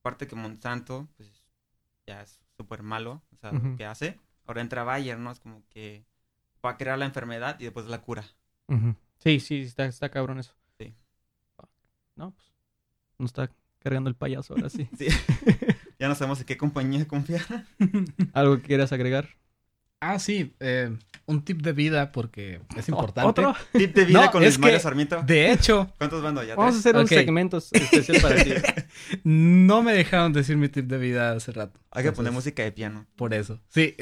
aparte 0.00 0.26
que 0.28 0.36
Monsanto, 0.36 1.08
pues 1.16 1.30
ya 2.06 2.22
es 2.22 2.40
súper 2.56 2.82
malo, 2.84 3.22
o 3.34 3.36
sea, 3.38 3.50
lo 3.52 3.76
que 3.76 3.84
hace. 3.84 4.18
Ahora 4.46 4.60
entra 4.62 4.84
Bayer, 4.84 5.18
¿no? 5.18 5.30
Es 5.32 5.40
como 5.40 5.62
que 5.68 6.04
va 6.64 6.70
a 6.70 6.76
crear 6.78 6.96
la 6.98 7.04
enfermedad 7.06 7.56
y 7.60 7.64
después 7.64 7.86
la 7.86 8.00
cura. 8.02 8.24
Sí, 9.18 9.40
sí, 9.40 9.62
está, 9.62 9.84
está 9.86 10.08
cabrón 10.10 10.38
eso. 10.38 10.54
Sí. 10.78 10.94
No, 12.16 12.30
pues. 12.30 12.52
No 13.18 13.26
está 13.26 13.50
cargando 13.88 14.10
el 14.10 14.16
payaso 14.16 14.54
ahora 14.54 14.68
sí. 14.68 14.88
Sí. 14.98 15.06
ya 15.98 16.08
no 16.08 16.14
sabemos 16.14 16.40
en 16.40 16.46
qué 16.46 16.56
compañía 16.56 17.06
confiar. 17.08 17.64
¿Algo 18.34 18.56
que 18.58 18.62
quieras 18.62 18.92
agregar? 18.92 19.30
Ah, 20.00 20.18
sí, 20.20 20.54
eh, 20.60 20.96
un 21.26 21.44
tip 21.44 21.60
de 21.62 21.72
vida 21.72 22.12
porque 22.12 22.60
es 22.76 22.88
importante. 22.88 23.28
¿Otro? 23.28 23.54
Tip 23.72 23.94
de 23.96 24.04
vida 24.04 24.26
No, 24.26 24.30
con 24.30 24.44
el 24.44 24.56
Mario 24.60 24.78
Sarmiento. 24.78 25.22
De 25.22 25.50
hecho, 25.50 25.92
¿Cuántos 25.98 26.22
van 26.22 26.36
ya? 26.46 26.54
Vamos 26.54 26.76
a 26.76 26.78
hacer 26.78 26.94
un 26.94 27.02
Ok. 27.02 27.08
segmento 27.08 27.56
especial 27.56 28.20
para 28.22 28.44
ti. 28.44 28.52
no 29.24 29.82
me 29.82 29.92
dejaron 29.94 30.32
decir 30.32 30.56
mi 30.56 30.68
tip 30.68 30.86
de 30.86 30.98
vida 30.98 31.32
hace 31.32 31.50
rato. 31.50 31.80
Hay 31.90 32.04
que 32.04 32.12
poner 32.12 32.30
música 32.32 32.62
de 32.62 32.70
piano. 32.70 33.06
Por 33.16 33.34
eso, 33.34 33.60
sí. 33.70 33.96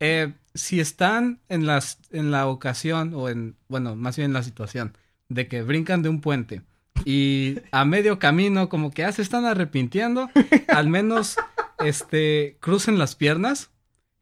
Eh, 0.00 0.34
si 0.54 0.80
están 0.80 1.40
en, 1.48 1.66
las, 1.66 1.98
en 2.10 2.30
la 2.30 2.46
ocasión, 2.46 3.12
o 3.14 3.28
en, 3.28 3.56
bueno, 3.68 3.96
más 3.96 4.16
bien 4.16 4.26
en 4.26 4.34
la 4.34 4.42
situación, 4.42 4.96
de 5.28 5.48
que 5.48 5.62
brincan 5.62 6.02
de 6.02 6.08
un 6.10 6.20
puente 6.20 6.62
y 7.04 7.58
a 7.72 7.84
medio 7.84 8.18
camino 8.18 8.68
como 8.68 8.90
que 8.90 9.02
ya 9.02 9.12
se 9.12 9.22
están 9.22 9.44
arrepintiendo, 9.44 10.30
al 10.68 10.88
menos 10.88 11.36
este, 11.78 12.56
crucen 12.60 12.98
las 12.98 13.14
piernas, 13.14 13.70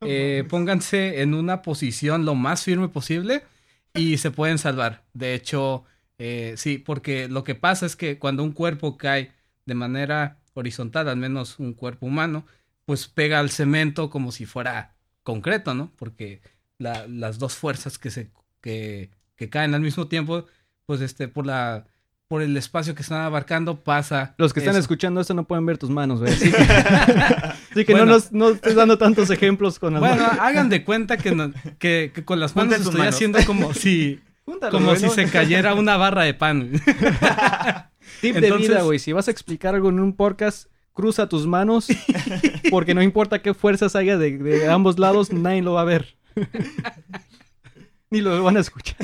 eh, 0.00 0.44
pónganse 0.48 1.22
en 1.22 1.34
una 1.34 1.62
posición 1.62 2.24
lo 2.24 2.34
más 2.34 2.64
firme 2.64 2.88
posible 2.88 3.44
y 3.94 4.18
se 4.18 4.30
pueden 4.30 4.58
salvar. 4.58 5.04
De 5.12 5.34
hecho, 5.34 5.84
eh, 6.18 6.54
sí, 6.56 6.78
porque 6.78 7.28
lo 7.28 7.44
que 7.44 7.54
pasa 7.54 7.86
es 7.86 7.94
que 7.94 8.18
cuando 8.18 8.42
un 8.42 8.52
cuerpo 8.52 8.96
cae 8.96 9.30
de 9.66 9.74
manera 9.74 10.38
horizontal, 10.54 11.08
al 11.08 11.16
menos 11.16 11.58
un 11.58 11.74
cuerpo 11.74 12.06
humano, 12.06 12.46
pues 12.84 13.06
pega 13.06 13.38
al 13.38 13.50
cemento 13.50 14.10
como 14.10 14.32
si 14.32 14.44
fuera 14.44 14.96
concreto, 15.22 15.72
¿no? 15.74 15.92
Porque 15.96 16.40
la- 16.78 17.06
las 17.06 17.38
dos 17.38 17.54
fuerzas 17.54 17.96
que 17.98 18.10
se 18.10 18.30
que, 18.60 19.10
que 19.36 19.48
caen 19.48 19.74
al 19.74 19.80
mismo 19.82 20.08
tiempo, 20.08 20.46
pues 20.86 21.00
este 21.00 21.28
por 21.28 21.46
la 21.46 21.86
por 22.32 22.40
el 22.40 22.56
espacio 22.56 22.94
que 22.94 23.02
están 23.02 23.20
abarcando 23.20 23.80
pasa. 23.84 24.34
Los 24.38 24.54
que 24.54 24.60
están 24.60 24.74
escuchando 24.76 25.20
esto 25.20 25.34
no 25.34 25.44
pueden 25.44 25.66
ver 25.66 25.76
tus 25.76 25.90
manos, 25.90 26.20
güey. 26.20 26.32
Así 26.32 26.50
que, 26.50 26.56
así 27.72 27.84
que 27.84 27.92
no, 27.92 27.98
Bueno. 27.98 28.12
nos, 28.12 28.32
no 28.32 28.48
estés 28.52 28.74
dando 28.74 28.96
tantos 28.96 29.28
ejemplos 29.28 29.78
con 29.78 29.92
las 29.92 30.00
Bueno, 30.00 30.16
manos. 30.22 30.38
hagan 30.40 30.70
de 30.70 30.82
cuenta 30.82 31.18
que, 31.18 31.32
no- 31.34 31.52
que, 31.78 32.10
que 32.14 32.24
con 32.24 32.40
las 32.40 32.56
manos 32.56 32.74
estoy 32.78 32.94
manos. 32.96 33.14
haciendo 33.14 33.38
como 33.44 33.74
si 33.74 34.18
Júntalo, 34.46 34.72
como 34.72 34.86
güey, 34.86 34.98
si 34.98 35.04
¿no? 35.04 35.12
se 35.12 35.26
cayera 35.28 35.74
una 35.74 35.98
barra 35.98 36.22
de 36.22 36.32
pan. 36.32 36.70
Tip 38.22 38.36
de 38.36 38.46
Entonces- 38.46 38.68
vida, 38.70 38.80
güey. 38.80 38.98
Si 38.98 39.12
vas 39.12 39.28
a 39.28 39.30
explicar 39.30 39.74
algo 39.74 39.90
en 39.90 40.00
un 40.00 40.16
podcast, 40.16 40.68
cruza 40.94 41.28
tus 41.28 41.46
manos. 41.46 41.88
Porque 42.70 42.94
no 42.94 43.02
importa 43.02 43.42
qué 43.42 43.52
fuerzas 43.52 43.94
haya 43.94 44.16
de, 44.16 44.38
de 44.38 44.70
ambos 44.70 44.98
lados, 44.98 45.34
nadie 45.34 45.60
lo 45.60 45.74
va 45.74 45.82
a 45.82 45.84
ver. 45.84 46.16
Ni 48.08 48.22
lo 48.22 48.42
van 48.42 48.56
a 48.56 48.60
escuchar. 48.60 48.96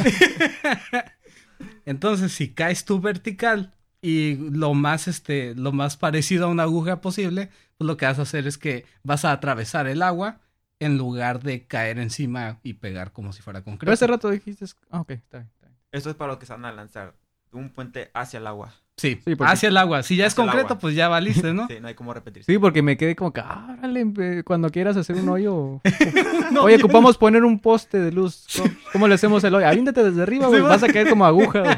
Entonces, 1.89 2.33
si 2.33 2.53
caes 2.53 2.85
tú 2.85 3.01
vertical 3.01 3.73
y 4.03 4.37
lo 4.37 4.75
más, 4.75 5.09
este, 5.09 5.55
lo 5.55 5.73
más 5.73 5.97
parecido 5.97 6.45
a 6.45 6.49
una 6.51 6.65
aguja 6.65 7.01
posible, 7.01 7.49
pues 7.79 7.87
lo 7.87 7.97
que 7.97 8.05
vas 8.05 8.19
a 8.19 8.23
hacer 8.23 8.47
es 8.47 8.59
que 8.59 8.85
vas 9.03 9.25
a 9.25 9.33
atravesar 9.33 9.87
el 9.87 10.03
agua 10.03 10.41
en 10.81 10.99
lugar 10.99 11.43
de 11.43 11.67
caer 11.67 11.99
encima 11.99 12.61
y 12.63 12.75
pegar 12.75 13.13
como 13.13 13.33
si 13.33 13.41
fuera 13.41 13.61
Pero 13.61 13.73
concreto. 13.73 13.93
hace 13.95 14.07
rato 14.07 14.29
dijiste... 14.29 14.67
Ah, 14.91 15.01
ok, 15.01 15.13
está 15.13 15.39
bien. 15.39 15.49
está 15.55 15.67
bien. 15.67 15.79
Esto 15.91 16.11
es 16.11 16.17
para 16.17 16.33
los 16.33 16.39
que 16.39 16.45
se 16.45 16.53
van 16.53 16.67
a 16.67 16.73
lanzar 16.73 17.15
un 17.53 17.71
puente 17.71 18.11
hacia 18.15 18.39
el 18.39 18.47
agua. 18.47 18.73
Sí, 18.97 19.21
Sí, 19.25 19.37
porque- 19.37 19.53
hacia 19.53 19.69
el 19.69 19.77
agua. 19.77 20.03
Si 20.03 20.17
ya 20.17 20.27
es 20.27 20.35
concreto, 20.35 20.77
pues 20.79 20.95
ya 20.97 21.09
valiste, 21.09 21.53
¿no? 21.55 21.67
Sí, 21.71 21.77
no 21.81 21.87
hay 21.89 21.95
como 21.95 22.13
repetirse. 22.13 22.51
Sí, 22.53 22.59
porque 22.59 22.83
me 22.83 22.97
quedé 22.97 23.15
como 23.15 23.33
que, 23.33 23.41
ah, 23.41 23.77
órale, 23.79 24.43
cuando 24.45 24.71
quieras 24.71 24.97
hacer 24.97 25.15
un 25.17 25.29
hoyo. 25.29 25.81
Oye, 26.61 26.77
ocupamos 26.77 27.17
poner 27.17 27.45
un 27.45 27.61
poste 27.61 27.99
de 28.01 28.11
luz. 28.11 28.47
¿Cómo, 28.57 28.71
cómo 28.93 29.09
le 29.09 29.15
hacemos 29.15 29.45
el 29.45 29.55
hoyo? 29.55 29.69
Aviéntate 29.69 30.03
desde 30.03 30.23
arriba, 30.23 30.49
güey. 30.49 30.61
Sí. 30.61 30.67
Vas 30.67 30.83
a 30.83 30.89
caer 30.89 31.09
como 31.09 31.25
aguja, 31.25 31.61
güey. 31.63 31.77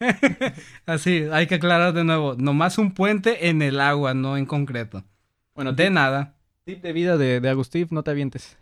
Así, 0.86 1.26
hay 1.32 1.46
que 1.46 1.56
aclarar 1.56 1.92
de 1.92 2.04
nuevo. 2.04 2.34
Nomás 2.36 2.78
un 2.78 2.92
puente 2.92 3.48
en 3.48 3.62
el 3.62 3.80
agua, 3.80 4.14
no 4.14 4.36
en 4.36 4.46
concreto. 4.46 5.04
Bueno, 5.54 5.72
De 5.72 5.84
tip, 5.84 5.92
nada. 5.92 6.34
tip 6.64 6.82
de 6.82 6.92
vida 6.92 7.16
de, 7.16 7.40
de 7.40 7.48
Agustín, 7.48 7.86
no 7.90 8.02
te 8.02 8.10
avientes. 8.12 8.56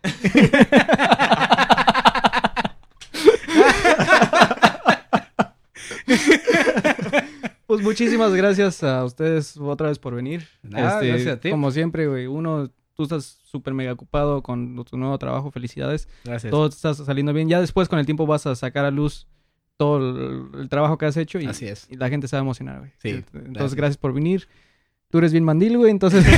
Pues 7.67 7.81
muchísimas 7.81 8.33
gracias 8.33 8.81
a 8.81 9.03
ustedes 9.03 9.57
otra 9.57 9.89
vez 9.89 9.99
por 9.99 10.15
venir. 10.15 10.47
Nada, 10.63 10.93
Este, 10.93 11.07
gracias 11.09 11.35
a 11.35 11.39
ti. 11.41 11.49
Como 11.49 11.69
siempre, 11.71 12.07
güey, 12.07 12.25
uno, 12.25 12.71
tú 12.93 13.03
estás 13.03 13.41
súper 13.43 13.73
mega 13.73 13.91
ocupado 13.91 14.41
con 14.41 14.85
tu 14.85 14.97
nuevo 14.97 15.17
trabajo, 15.17 15.51
felicidades. 15.51 16.07
Gracias. 16.23 16.49
Todo 16.49 16.67
está 16.67 16.93
saliendo 16.93 17.33
bien. 17.33 17.49
Ya 17.49 17.59
después 17.59 17.89
con 17.89 17.99
el 17.99 18.05
tiempo 18.05 18.25
vas 18.25 18.47
a 18.47 18.55
sacar 18.55 18.85
a 18.85 18.91
luz 18.91 19.27
todo 19.75 19.97
el, 19.97 20.61
el 20.61 20.69
trabajo 20.69 20.97
que 20.97 21.07
has 21.07 21.17
hecho 21.17 21.39
y, 21.41 21.45
Así 21.45 21.67
es. 21.67 21.87
y 21.89 21.97
la 21.97 22.07
gente 22.07 22.29
se 22.29 22.37
va 22.37 22.39
a 22.39 22.43
emocionar, 22.43 22.79
güey. 22.79 22.91
Sí, 22.99 23.09
Entonces, 23.09 23.51
gracias. 23.51 23.75
gracias. 23.75 23.97
por 23.97 24.13
venir. 24.13 24.47
Tú 25.09 25.17
eres 25.17 25.33
bien 25.33 25.43
mandil, 25.43 25.77
güey, 25.77 25.91
entonces... 25.91 26.25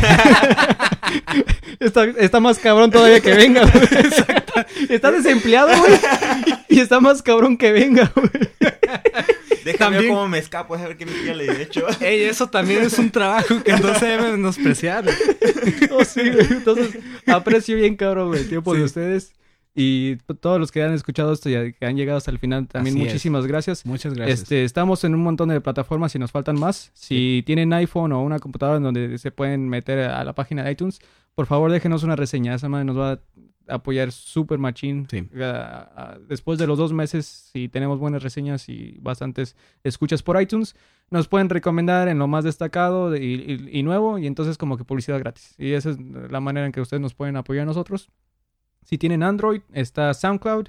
está, 1.80 2.06
está 2.06 2.40
más 2.40 2.58
cabrón 2.60 2.92
todavía 2.92 3.20
que 3.20 3.34
venga, 3.34 3.66
güey. 3.66 3.88
Está 4.90 5.12
desempleado, 5.12 5.70
güey. 5.78 5.94
Y 6.70 6.80
está 6.80 7.00
más 7.00 7.22
cabrón 7.22 7.58
que 7.58 7.72
venga, 7.72 8.12
güey. 8.16 8.30
Déjame 9.66 9.72
ver 9.72 9.78
También- 9.78 10.14
cómo 10.14 10.28
me 10.28 10.38
escapo, 10.40 10.76
a 10.76 10.78
ver 10.88 10.98
qué 10.98 11.06
me 11.06 11.36
le 11.36 11.46
he 11.46 11.62
hecho. 11.64 11.86
Ey, 12.02 12.24
eso 12.24 12.48
también 12.50 12.82
es 12.84 12.98
un 13.00 13.10
trabajo 13.12 13.62
que 13.64 13.74
no 13.74 13.94
se 13.96 14.06
debe 14.06 14.32
menospreciar. 14.34 15.06
Oh, 15.92 16.04
sí, 16.06 16.22
güey. 16.30 16.46
Entonces, 16.50 16.98
aprecio 17.28 17.76
bien, 17.76 17.96
cabrón, 17.96 18.34
el 18.36 18.48
tiempo 18.48 18.74
de 18.74 18.84
ustedes. 18.84 19.34
Y 19.76 20.16
t- 20.16 20.34
todos 20.36 20.60
los 20.60 20.72
que 20.72 20.82
han 20.82 20.94
escuchado 20.94 21.32
esto 21.34 21.50
y 21.50 21.74
que 21.74 21.86
han 21.86 21.96
llegado 21.98 22.18
hasta 22.18 22.32
el 22.32 22.40
final, 22.40 22.68
también 22.68 22.96
Así 22.96 23.02
es. 23.04 23.08
muchísimas 23.10 23.46
gracias. 23.46 23.86
Muchas 23.86 24.14
gracias. 24.14 24.42
Este, 24.42 24.64
estamos 24.64 25.04
en 25.04 25.14
un 25.16 25.22
montón 25.22 25.50
de 25.50 25.60
plataformas 25.62 26.16
y 26.16 26.20
nos 26.20 26.32
faltan 26.32 26.58
más. 26.60 26.92
Si 26.94 27.44
tienen 27.46 27.72
iPhone 27.74 28.12
o 28.14 28.22
una 28.24 28.40
computadora 28.40 28.78
en 28.78 28.84
donde 28.84 29.18
se 29.18 29.32
pueden 29.32 29.68
meter 29.70 30.00
a 30.00 30.24
la 30.24 30.34
página 30.34 30.64
de 30.64 30.72
iTunes, 30.72 31.00
por 31.36 31.46
favor 31.46 31.72
déjenos 31.72 32.04
una 32.04 32.16
reseña. 32.16 32.56
Esa 32.56 32.70
madre 32.70 32.86
nos 32.86 32.98
va 32.98 33.12
a 33.14 33.20
apoyar. 33.70 34.12
Sí. 35.10 35.28
Ah, 35.40 35.90
ah, 35.96 36.18
después 36.28 36.58
de 36.60 36.68
los 36.68 36.78
dos 36.78 36.92
meses, 36.94 37.26
si 37.26 37.70
tenemos 37.70 38.00
buenas 38.00 38.24
reseñas 38.24 38.68
y 38.70 38.98
bastantes 39.02 39.56
escuchas 39.84 40.24
por 40.24 40.42
iTunes, 40.42 40.76
nos 41.10 41.28
pueden 41.28 41.50
recomendar 41.50 42.08
en 42.08 42.20
lo 42.20 42.28
más 42.28 42.44
destacado 42.44 43.16
y, 43.16 43.20
y- 43.72 43.80
y 43.80 43.84
nuevo 43.84 44.18
y 44.20 44.28
entonces 44.28 44.58
como 44.58 44.78
que 44.78 44.84
publicidad 44.84 45.20
gratis. 45.20 45.56
Y 45.58 45.72
esa 45.74 45.92
es 45.92 45.98
la 46.00 46.40
manera 46.40 46.66
en 46.66 46.72
que 46.72 46.82
ustedes 46.82 47.02
nos 47.02 47.14
pueden 47.14 47.36
apoyar 47.38 47.64
a 47.64 47.66
nosotros. 47.66 48.10
Si 48.84 48.98
tienen 48.98 49.24
Android, 49.24 49.62
está 49.74 50.14
SoundCloud. 50.14 50.68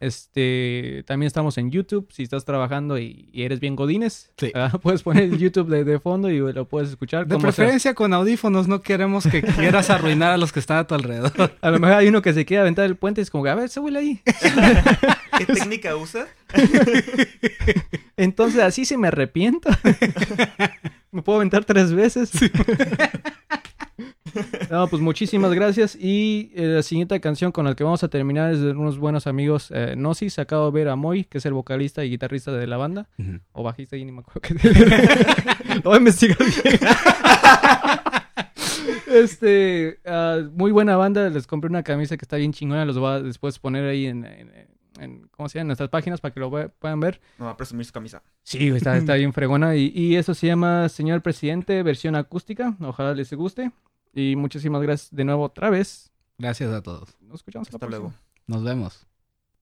Este, 0.00 1.02
también 1.06 1.26
estamos 1.26 1.58
en 1.58 1.70
YouTube. 1.70 2.06
Si 2.12 2.22
estás 2.22 2.44
trabajando 2.44 2.98
y, 2.98 3.28
y 3.32 3.42
eres 3.42 3.58
bien 3.60 3.74
godines, 3.74 4.30
Sí. 4.38 4.52
ah, 4.54 4.78
puedes 4.82 5.02
poner 5.02 5.24
el 5.24 5.38
YouTube 5.38 5.68
de, 5.68 5.84
de 5.84 5.98
fondo 5.98 6.30
y 6.30 6.38
lo 6.38 6.68
puedes 6.68 6.90
escuchar. 6.90 7.26
De 7.26 7.34
como 7.34 7.40
sea. 7.50 7.52
preferencia 7.56 7.94
con 7.94 8.12
audífonos, 8.14 8.68
no 8.68 8.80
queremos 8.80 9.26
que 9.26 9.42
quieras 9.42 9.90
arruinar 9.90 10.30
a 10.32 10.36
los 10.36 10.52
que 10.52 10.60
están 10.60 10.78
a 10.78 10.86
tu 10.86 10.94
alrededor. 10.94 11.52
A 11.60 11.70
lo 11.70 11.78
mejor 11.80 11.96
hay 11.96 12.08
uno 12.08 12.22
que 12.22 12.32
se 12.32 12.44
quiere 12.44 12.60
aventar 12.60 12.84
el 12.84 12.96
puente 12.96 13.20
y 13.20 13.22
es 13.22 13.30
como, 13.30 13.44
que, 13.44 13.50
a 13.50 13.54
ver, 13.56 13.68
súbele 13.68 13.98
ahí. 13.98 14.20
¿Qué 15.38 15.46
técnica 15.46 15.96
usas? 15.96 16.28
Entonces, 18.16 18.60
así 18.60 18.84
se 18.84 18.96
me 18.96 19.08
arrepiento. 19.08 19.70
me 21.12 21.22
puedo 21.22 21.36
aventar 21.38 21.64
tres 21.64 21.92
veces. 21.92 22.30
no, 24.70 24.86
pues 24.88 25.02
muchísimas 25.02 25.52
gracias. 25.52 25.96
Y 25.96 26.52
eh, 26.54 26.66
la 26.66 26.82
siguiente 26.82 27.20
canción 27.20 27.50
con 27.52 27.64
la 27.64 27.74
que 27.74 27.84
vamos 27.84 28.04
a 28.04 28.08
terminar 28.08 28.52
es 28.52 28.60
de 28.60 28.70
unos 28.70 28.98
buenos 28.98 29.26
amigos, 29.26 29.70
eh, 29.74 29.94
Gnosis. 29.96 30.38
Acabo 30.38 30.66
de 30.66 30.72
ver 30.72 30.88
a 30.88 30.96
Moy, 30.96 31.24
que 31.24 31.38
es 31.38 31.46
el 31.46 31.52
vocalista 31.52 32.04
y 32.04 32.10
guitarrista 32.10 32.52
de 32.52 32.66
la 32.66 32.76
banda. 32.76 33.08
O 33.52 33.62
bajista, 33.62 33.96
y 33.96 34.04
ni 34.04 34.12
me 34.12 34.20
acuerdo 34.20 34.40
qué. 34.40 34.54
Lo 35.76 35.82
voy 35.82 35.94
a 35.94 35.98
investigar 35.98 36.38
bien. 36.38 36.78
este, 39.08 39.98
ah, 40.06 40.40
muy 40.52 40.70
buena 40.70 40.96
banda. 40.96 41.28
Les 41.30 41.46
compré 41.46 41.68
una 41.68 41.82
camisa 41.82 42.16
que 42.16 42.24
está 42.24 42.36
bien 42.36 42.52
chingona. 42.52 42.84
Los 42.84 42.98
voy 42.98 43.10
a 43.10 43.20
después 43.20 43.58
poner 43.58 43.84
ahí 43.84 44.06
en, 44.06 44.24
en- 44.24 44.77
en- 45.00 45.28
¿cómo 45.28 45.48
se 45.48 45.58
llama? 45.58 45.62
En 45.62 45.66
nuestras 45.68 45.88
páginas 45.90 46.20
para 46.20 46.32
que 46.34 46.40
lo 46.40 46.50
ve- 46.50 46.68
puedan 46.68 47.00
ver. 47.00 47.20
No 47.38 47.46
va 47.46 47.52
a 47.52 47.56
presumir 47.56 47.84
su 47.86 47.92
camisa. 47.92 48.22
Sí, 48.42 48.68
está, 48.68 48.96
está 48.96 49.14
bien 49.14 49.32
fregona. 49.32 49.76
Y, 49.76 49.92
y 49.94 50.16
eso 50.16 50.34
se 50.34 50.46
llama 50.46 50.88
Señor 50.88 51.22
Presidente, 51.22 51.82
versión 51.82 52.16
acústica. 52.16 52.76
Ojalá 52.80 53.14
les 53.14 53.32
guste. 53.32 53.70
Y 54.14 54.36
muchísimas 54.36 54.82
gracias 54.82 55.14
de 55.14 55.24
nuevo 55.24 55.44
otra 55.44 55.70
vez. 55.70 56.10
Gracias 56.38 56.70
a 56.72 56.82
todos. 56.82 57.16
Nos 57.20 57.36
escuchamos 57.36 57.68
la 57.72 57.76
Hasta 57.76 57.86
luego. 57.86 58.08
próxima. 58.08 58.24
Nos 58.46 58.64
vemos. 58.64 59.06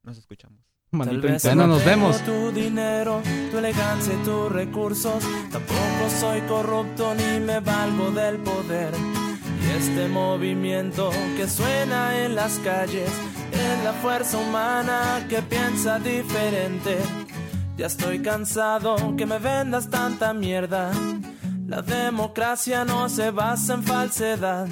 Nos 0.03 0.19
escuchamos. 0.19 0.59
Maldito. 0.93 1.27
Bueno, 1.43 1.67
nos 1.67 1.85
vemos. 1.85 2.23
Tu 2.25 2.53
dinero, 2.53 3.21
tu 3.51 3.59
elegancia 3.59 4.15
y 4.15 4.25
tus 4.25 4.51
recursos. 4.53 5.23
Tampoco 5.51 6.09
soy 6.21 6.41
corrupto 6.43 7.15
ni 7.15 7.41
me 7.41 7.59
valgo 7.61 8.11
del 8.13 8.37
poder. 8.39 8.95
Este 9.77 10.09
movimiento 10.09 11.11
que 11.37 11.47
suena 11.47 12.25
en 12.25 12.35
las 12.35 12.59
calles 12.61 13.11
es 13.53 13.85
la 13.85 13.93
fuerza 13.93 14.39
humana 14.39 15.27
que 15.29 15.43
piensa 15.43 15.99
diferente. 15.99 16.97
Ya 17.77 17.87
estoy 17.87 18.23
cansado 18.23 18.97
que 19.19 19.27
me 19.27 19.39
vendas 19.39 19.91
tanta 19.91 20.33
mierda. 20.33 20.93
La 21.67 21.83
democracia 21.83 22.87
no 22.87 23.11
se 23.11 23.31
basa 23.31 23.75
en 23.75 23.83
falsedad. 23.83 24.67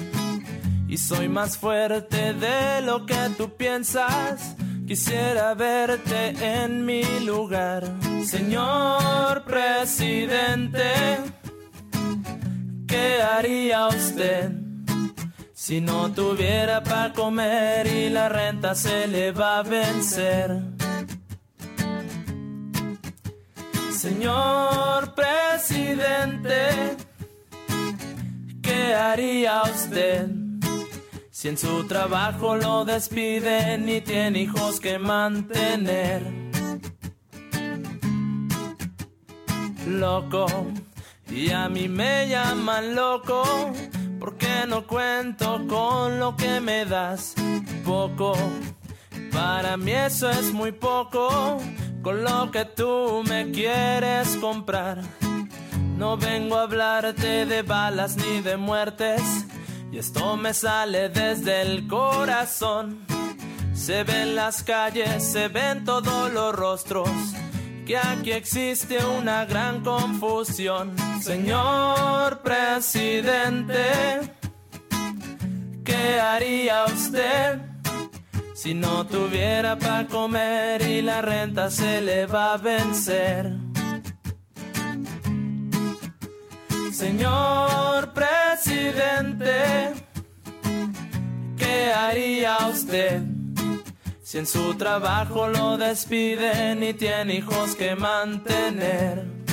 Y 0.87 0.97
soy 0.97 1.29
más 1.29 1.55
fuerte 1.55 2.33
de 2.33 2.81
lo 2.81 3.05
que 3.05 3.29
tú 3.37 3.55
piensas. 3.55 4.55
Quisiera 4.87 5.53
verte 5.53 6.33
en 6.63 6.83
mi 6.83 7.03
lugar. 7.19 7.83
Señor 8.23 9.43
presidente, 9.45 10.89
¿qué 12.87 13.21
haría 13.21 13.87
usted 13.87 14.64
si 15.65 15.81
no 15.81 16.11
tuviera 16.11 16.83
para 16.83 17.11
comer 17.11 17.87
y 17.87 18.11
la 18.11 18.29
renta 18.29 18.75
se 18.75 19.07
le 19.07 19.31
va 19.31 19.57
a 19.57 19.63
vencer? 19.63 20.61
Señor 23.91 25.15
presidente, 25.15 26.59
¿qué 28.61 28.93
haría 28.93 29.63
usted? 29.63 30.27
Si 31.31 31.47
en 31.47 31.57
su 31.57 31.87
trabajo 31.87 32.57
lo 32.57 32.85
despiden 32.85 33.89
y 33.89 34.01
tiene 34.01 34.41
hijos 34.41 34.79
que 34.79 34.99
mantener. 34.99 36.21
Loco, 39.87 40.45
y 41.27 41.49
a 41.49 41.67
mí 41.69 41.89
me 41.89 42.27
llaman 42.29 42.93
loco, 42.93 43.73
porque 44.45 44.67
no 44.67 44.85
cuento 44.85 45.65
con 45.67 46.19
lo 46.19 46.35
que 46.35 46.59
me 46.59 46.85
das. 46.85 47.33
Poco, 47.83 48.35
para 49.31 49.77
mí 49.77 49.91
eso 49.91 50.29
es 50.29 50.53
muy 50.53 50.71
poco, 50.71 51.59
con 52.01 52.23
lo 52.23 52.51
que 52.51 52.65
tú 52.65 53.23
me 53.27 53.51
quieres 53.51 54.37
comprar. 54.37 54.99
No 55.97 56.17
vengo 56.17 56.57
a 56.57 56.63
hablarte 56.63 57.45
de 57.45 57.61
balas 57.61 58.17
ni 58.17 58.41
de 58.41 58.57
muertes. 58.57 59.21
Y 59.91 59.97
esto 59.97 60.35
me 60.35 60.53
sale 60.53 61.09
desde 61.09 61.61
el 61.61 61.87
corazón. 61.87 63.05
Se 63.73 64.03
ven 64.03 64.35
las 64.35 64.63
calles, 64.63 65.23
se 65.23 65.47
ven 65.47 65.85
todos 65.85 66.31
los 66.31 66.53
rostros. 66.53 67.09
Que 67.85 67.97
aquí 67.97 68.31
existe 68.31 68.97
una 69.05 69.45
gran 69.45 69.81
confusión. 69.81 70.95
Señor 71.21 72.41
presidente, 72.41 73.83
¿qué 75.83 76.19
haría 76.19 76.85
usted 76.85 77.59
si 78.55 78.73
no 78.73 79.05
tuviera 79.05 79.77
para 79.77 80.07
comer 80.07 80.81
y 80.81 81.03
la 81.03 81.21
renta 81.21 81.69
se 81.69 82.01
le 82.01 82.25
va 82.25 82.53
a 82.53 82.57
vencer? 82.57 83.53
Señor 86.91 88.13
presidente, 88.13 89.93
¿qué 91.55 91.93
haría 91.93 92.57
usted 92.67 93.34
si 94.25 94.39
en 94.39 94.47
su 94.47 94.73
trabajo 94.73 95.47
lo 95.49 95.77
despiden 95.77 96.81
y 96.81 96.95
tiene 96.95 97.35
hijos 97.35 97.75
que 97.75 97.95
mantener? 97.95 99.44